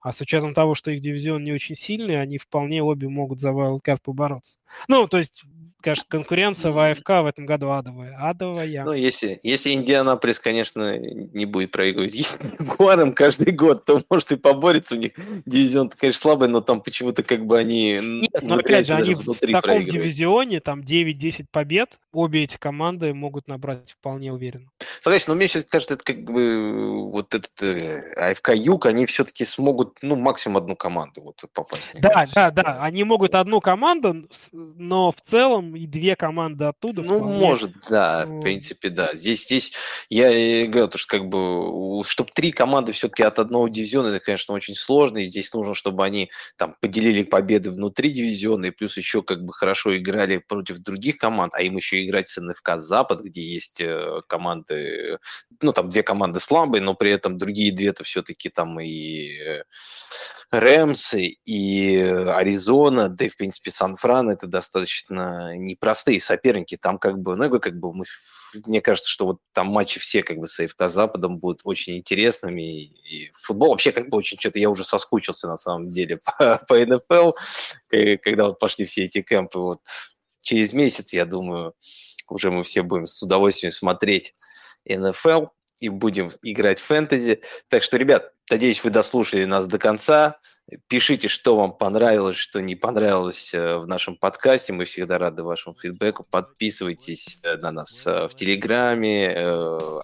А 0.05 0.13
с 0.13 0.21
учетом 0.21 0.53
того, 0.53 0.75
что 0.75 0.91
их 0.91 1.01
дивизион 1.01 1.43
не 1.45 1.53
очень 1.53 1.75
сильный, 1.75 2.21
они 2.21 2.37
вполне 2.37 2.83
обе 2.83 3.09
могут 3.09 3.41
за 3.41 3.51
wildcard 3.51 4.01
побороться. 4.03 4.59
Ну, 4.87 5.09
то 5.09 5.17
есть 5.17 5.45
конечно, 5.85 6.05
конкуренция 6.09 6.73
в 6.73 6.79
АФК 6.79 7.09
в 7.09 7.27
этом 7.27 7.47
году 7.47 7.71
адовая. 7.71 8.17
Адовая. 8.19 8.85
Ну, 8.85 8.93
если, 8.93 9.39
если 9.43 9.71
Индианаполис, 9.71 10.41
конечно, 10.41 10.97
не 10.99 11.45
будет 11.45 11.71
проигрывать 11.71 12.15
Ягуаром 12.59 13.13
каждый 13.13 13.53
год, 13.53 13.85
то, 13.85 14.03
может, 14.09 14.33
и 14.33 14.37
поборется 14.37 14.95
у 14.95 14.99
них. 14.99 15.13
Дивизион, 15.45 15.91
конечно, 15.91 16.21
слабый, 16.21 16.49
но 16.49 16.61
там 16.63 16.81
почему-то 16.81 17.23
как 17.23 17.47
бы 17.47 17.59
они... 17.59 18.01
Нет, 18.03 18.43
но 18.43 18.57
опять 18.57 18.87
же, 18.87 18.95
они 18.95 19.15
в 19.15 19.35
таком 19.35 19.85
дивизионе, 19.85 20.61
там 20.61 20.81
9-10 20.81 21.47
побед, 21.51 21.99
обе 22.13 22.45
эти 22.45 22.57
команды 22.57 23.13
могут 23.13 23.47
набрать 23.47 23.93
вполне 23.93 24.33
уверенно. 24.33 24.71
Согласен, 25.01 25.27
но 25.29 25.35
мне 25.35 25.49
сейчас 25.49 25.65
кажется, 25.65 25.95
это 25.95 26.05
как 26.05 26.25
бы 26.25 27.11
вот 27.11 27.35
этот 27.35 27.53
э, 27.61 28.15
АФК 28.17 28.55
Юг, 28.55 28.87
они 28.87 29.05
все-таки 29.05 29.45
смогут, 29.45 29.99
ну, 30.01 30.17
максимум 30.17 30.57
одну 30.57 30.77
команду 30.77 31.21
вот 31.21 31.43
попасть. 31.53 31.91
Да, 31.95 32.09
кажется. 32.11 32.35
да, 32.35 32.51
да, 32.51 32.79
они 32.81 33.05
могут 33.05 33.35
одну 33.35 33.61
команду, 33.61 34.27
но 34.53 35.13
в 35.13 35.21
целом 35.21 35.74
и 35.75 35.87
две 35.87 36.17
команды 36.17 36.65
оттуда. 36.65 37.03
Ну, 37.03 37.19
вполне. 37.19 37.39
может, 37.39 37.73
да, 37.89 38.27
в 38.27 38.41
принципе, 38.41 38.89
да. 38.89 39.11
Здесь, 39.15 39.45
здесь 39.45 39.73
я 40.09 40.31
и 40.31 40.67
говорю, 40.67 40.91
что 40.95 41.07
как 41.07 41.29
бы, 41.29 42.03
чтобы 42.05 42.31
три 42.35 42.53
команды 42.53 42.93
все-таки 42.93 43.23
от 43.23 43.39
одного 43.39 43.69
дивизиона, 43.69 44.09
это, 44.09 44.21
конечно, 44.21 44.55
очень 44.55 44.75
сложно, 44.75 45.19
и 45.19 45.25
здесь 45.25 45.53
нужно, 45.53 45.75
чтобы 45.75 46.05
они 46.05 46.31
там 46.57 46.77
поделили 46.81 47.23
победы 47.23 47.71
внутри 47.71 48.11
дивизиона, 48.11 48.67
и 48.67 48.71
плюс 48.71 48.97
еще 48.97 49.23
как 49.23 49.45
бы 49.45 49.53
хорошо 49.53 49.97
играли 49.97 50.39
против 50.39 50.79
других 50.79 51.17
команд, 51.17 51.53
а 51.55 51.63
им 51.63 51.77
еще 51.77 52.05
играть 52.05 52.29
с 52.29 52.41
НФК 52.41 52.77
Запад, 52.77 53.21
где 53.21 53.43
есть 53.43 53.81
э, 53.81 54.21
команды, 54.27 55.19
ну, 55.61 55.73
там 55.73 55.89
две 55.89 56.03
команды 56.03 56.41
слабые, 56.41 56.83
но 56.83 56.95
при 56.95 57.11
этом 57.11 57.39
другие 57.39 57.73
две-то 57.73 58.05
все-таки 58.05 58.49
там 58.49 58.81
и 58.81 59.39
э, 59.39 59.63
Рэмсы 60.61 61.37
и 61.45 61.99
Аризона, 61.99 63.09
да 63.09 63.27
и, 63.27 63.29
в 63.29 63.37
принципе, 63.37 63.71
Сан-Фран, 63.71 64.31
это 64.31 64.47
достаточно 64.47 65.57
непростые 65.57 66.21
соперники. 66.21 66.77
Там 66.77 66.99
как 66.99 67.19
бы, 67.19 67.37
ну, 67.37 67.61
как 67.61 67.79
бы 67.79 67.95
мы, 67.95 68.05
мне 68.67 68.81
кажется, 68.81 69.11
что 69.11 69.27
вот 69.27 69.39
там 69.53 69.69
матчи 69.69 70.01
все 70.01 70.23
как 70.23 70.39
бы 70.39 70.47
с 70.47 70.61
АФК 70.61 70.89
Западом 70.89 71.39
будут 71.39 71.61
очень 71.65 71.97
интересными. 71.97 72.63
И, 72.63 73.27
и 73.27 73.31
футбол 73.35 73.71
вообще 73.71 73.93
как 73.93 74.09
бы 74.09 74.19
очень 74.19 74.39
что-то, 74.39 74.59
я 74.59 74.71
уже 74.71 74.85
соскучился 74.85 75.49
на 75.49 75.57
самом 75.57 75.89
деле 75.89 76.19
по, 76.39 76.61
по 76.69 76.79
НФЛ, 76.79 77.33
когда 77.89 78.47
вот 78.47 78.59
пошли 78.59 78.85
все 78.85 79.05
эти 79.05 79.23
кемпы. 79.23 79.59
Вот 79.59 79.81
через 80.41 80.73
месяц, 80.73 81.13
я 81.13 81.25
думаю, 81.25 81.75
уже 82.29 82.51
мы 82.51 82.63
все 82.63 82.83
будем 82.83 83.07
с 83.07 83.23
удовольствием 83.23 83.73
смотреть 83.73 84.35
НФЛ 84.89 85.47
и 85.85 85.89
будем 85.91 86.31
играть 86.43 86.81
в 86.81 86.85
фэнтези. 86.85 87.43
Так 87.69 87.83
что, 87.83 87.99
ребят, 87.99 88.33
надеюсь, 88.51 88.83
вы 88.83 88.91
дослушали 88.91 89.45
нас 89.45 89.67
до 89.67 89.79
конца. 89.79 90.39
Пишите, 90.89 91.29
что 91.29 91.57
вам 91.57 91.77
понравилось, 91.77 92.39
что 92.39 92.63
не 92.63 92.75
понравилось 92.75 93.53
э, 93.53 93.77
в 93.77 93.87
нашем 93.87 94.17
подкасте. 94.17 94.73
Мы 94.73 94.87
всегда 94.87 95.19
рады 95.19 95.43
вашему 95.43 95.77
фидбэку. 95.77 96.25
Подписывайтесь 96.31 97.39
э, 97.43 97.59
на 97.59 97.71
нас 97.71 98.07
э, 98.07 98.29
в 98.29 98.35
Телеграме, 98.35 99.37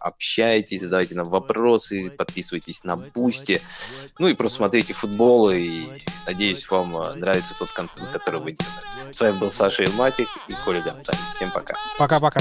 общайтесь, 0.00 0.82
задавайте 0.82 1.14
нам 1.14 1.30
вопросы, 1.30 2.10
подписывайтесь 2.10 2.84
на 2.84 2.96
Boosty. 2.98 3.62
Ну 4.18 4.28
и 4.28 4.34
просто 4.34 4.58
смотрите 4.58 4.92
футбол, 4.92 5.50
и 5.50 5.86
надеюсь, 6.26 6.68
вам 6.70 6.90
нравится 7.16 7.54
тот 7.58 7.70
контент, 7.70 8.10
который 8.10 8.40
мы 8.40 8.52
делаете. 8.52 9.12
С 9.12 9.18
вами 9.18 9.38
был 9.38 9.50
Саша 9.50 9.84
Илматик 9.84 10.28
и 10.46 10.52
Коля 10.62 10.82
Гонсалес. 10.82 11.20
Всем 11.36 11.50
пока. 11.52 11.74
Пока-пока. 11.98 12.40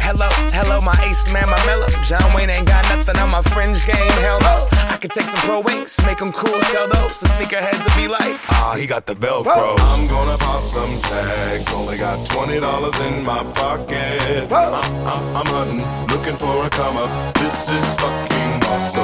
Hello, 0.01 0.27
hello, 0.49 0.81
my 0.81 0.97
ace 1.05 1.31
man, 1.31 1.45
my 1.45 1.65
mellow. 1.65 1.87
John 2.03 2.33
Wayne 2.33 2.49
ain't 2.49 2.67
got 2.67 2.83
nothing 2.89 3.17
on 3.17 3.29
my 3.29 3.41
fringe 3.53 3.85
game, 3.85 4.11
hell 4.25 4.39
no. 4.41 4.67
I 4.89 4.97
could 4.97 5.11
take 5.11 5.27
some 5.27 5.39
pro 5.45 5.59
wings, 5.61 5.97
make 6.05 6.17
them 6.17 6.31
cool, 6.33 6.59
sell 6.73 6.87
those. 6.89 7.19
The 7.19 7.27
sneakerheads 7.27 7.85
will 7.85 8.01
be 8.01 8.07
like, 8.07 8.35
ah, 8.49 8.75
he 8.77 8.87
got 8.87 9.05
the 9.05 9.15
Velcro. 9.15 9.75
I'm 9.77 10.07
gonna 10.07 10.37
pop 10.37 10.61
some 10.63 10.91
tags, 11.03 11.71
only 11.73 11.97
got 11.97 12.17
$20 12.27 12.59
in 13.07 13.23
my 13.23 13.43
pocket. 13.53 14.51
I'm, 14.51 14.73
I'm, 15.05 15.35
I'm 15.37 15.45
hunting, 15.45 15.85
looking 16.09 16.35
for 16.35 16.65
a 16.65 16.69
come 16.69 16.97
up. 16.97 17.33
This 17.35 17.69
is 17.69 17.95
fucking 17.95 18.65
awesome. 18.67 19.03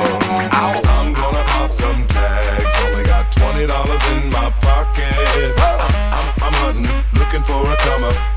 Ow. 0.52 0.82
I'm 0.98 1.14
gonna 1.14 1.44
pop 1.46 1.72
some 1.72 2.08
tags, 2.08 2.76
only 2.86 3.04
got 3.04 3.32
$20 3.32 3.64
in 4.18 4.30
my 4.32 4.50
pocket. 4.62 5.54
I'm, 5.62 5.80
I'm, 6.18 6.28
I'm 6.42 6.54
hunting, 6.62 6.90
looking 7.14 7.44
for 7.44 7.62
a 7.64 7.76
come 7.78 8.04
up. 8.04 8.14
This 8.16 8.37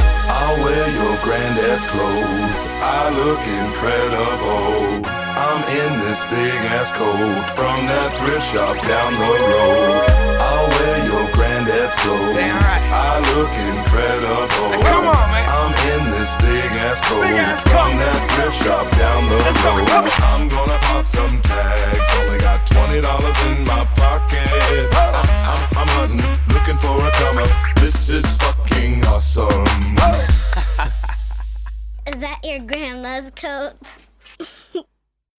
I'll 0.31 0.57
wear 0.63 0.87
your 0.95 1.15
granddad's 1.27 1.87
clothes. 1.91 2.63
I 2.79 3.11
look 3.11 3.43
incredible. 3.43 5.03
I'm 5.35 5.61
in 5.67 5.91
this 6.07 6.23
big 6.31 6.55
ass 6.71 6.87
coat 6.95 7.43
from 7.51 7.79
that 7.91 8.15
thrift 8.15 8.47
shop 8.47 8.79
down 8.79 9.11
the 9.19 9.27
road. 9.27 10.07
I'll 10.39 10.69
wear 10.71 10.97
your 11.11 11.25
granddad's 11.35 11.99
clothes. 11.99 12.35
Right. 12.39 12.83
I 12.95 13.19
look 13.35 13.51
incredible. 13.75 14.71
come 14.87 15.11
on, 15.11 15.27
man. 15.35 15.43
I'm 15.51 15.73
in 15.99 16.03
this 16.15 16.31
big 16.39 16.69
ass 16.87 17.03
coat 17.03 17.27
Big 17.27 17.35
ass 17.35 17.67
from 17.67 17.99
that 17.99 18.21
thrift 18.31 18.55
shop 18.63 18.87
down 18.95 19.27
the 19.27 19.35
Let's 19.43 19.59
road. 19.67 19.83
I'm 20.31 20.47
gonna 20.47 20.79
pop 20.87 21.03
some 21.03 21.41
tags. 21.43 22.07
Only 22.23 22.39
got 22.39 22.63
twenty 22.71 23.03
dollars 23.03 23.35
in 23.51 23.67
my 23.67 23.83
pocket. 23.99 24.47
I'm, 24.95 25.27
I'm, 25.43 25.63
I'm 25.75 25.89
hunting, 25.99 26.23
looking 26.55 26.79
for 26.79 26.95
a 26.95 27.11
come 27.19 27.43
up. 27.43 27.70
This 27.81 28.09
is 28.09 28.37
fucking 28.37 29.03
awesome. 29.07 29.49
is 32.05 32.15
that 32.17 32.39
your 32.43 32.59
grandma's 32.59 33.31
coat? 33.35 33.73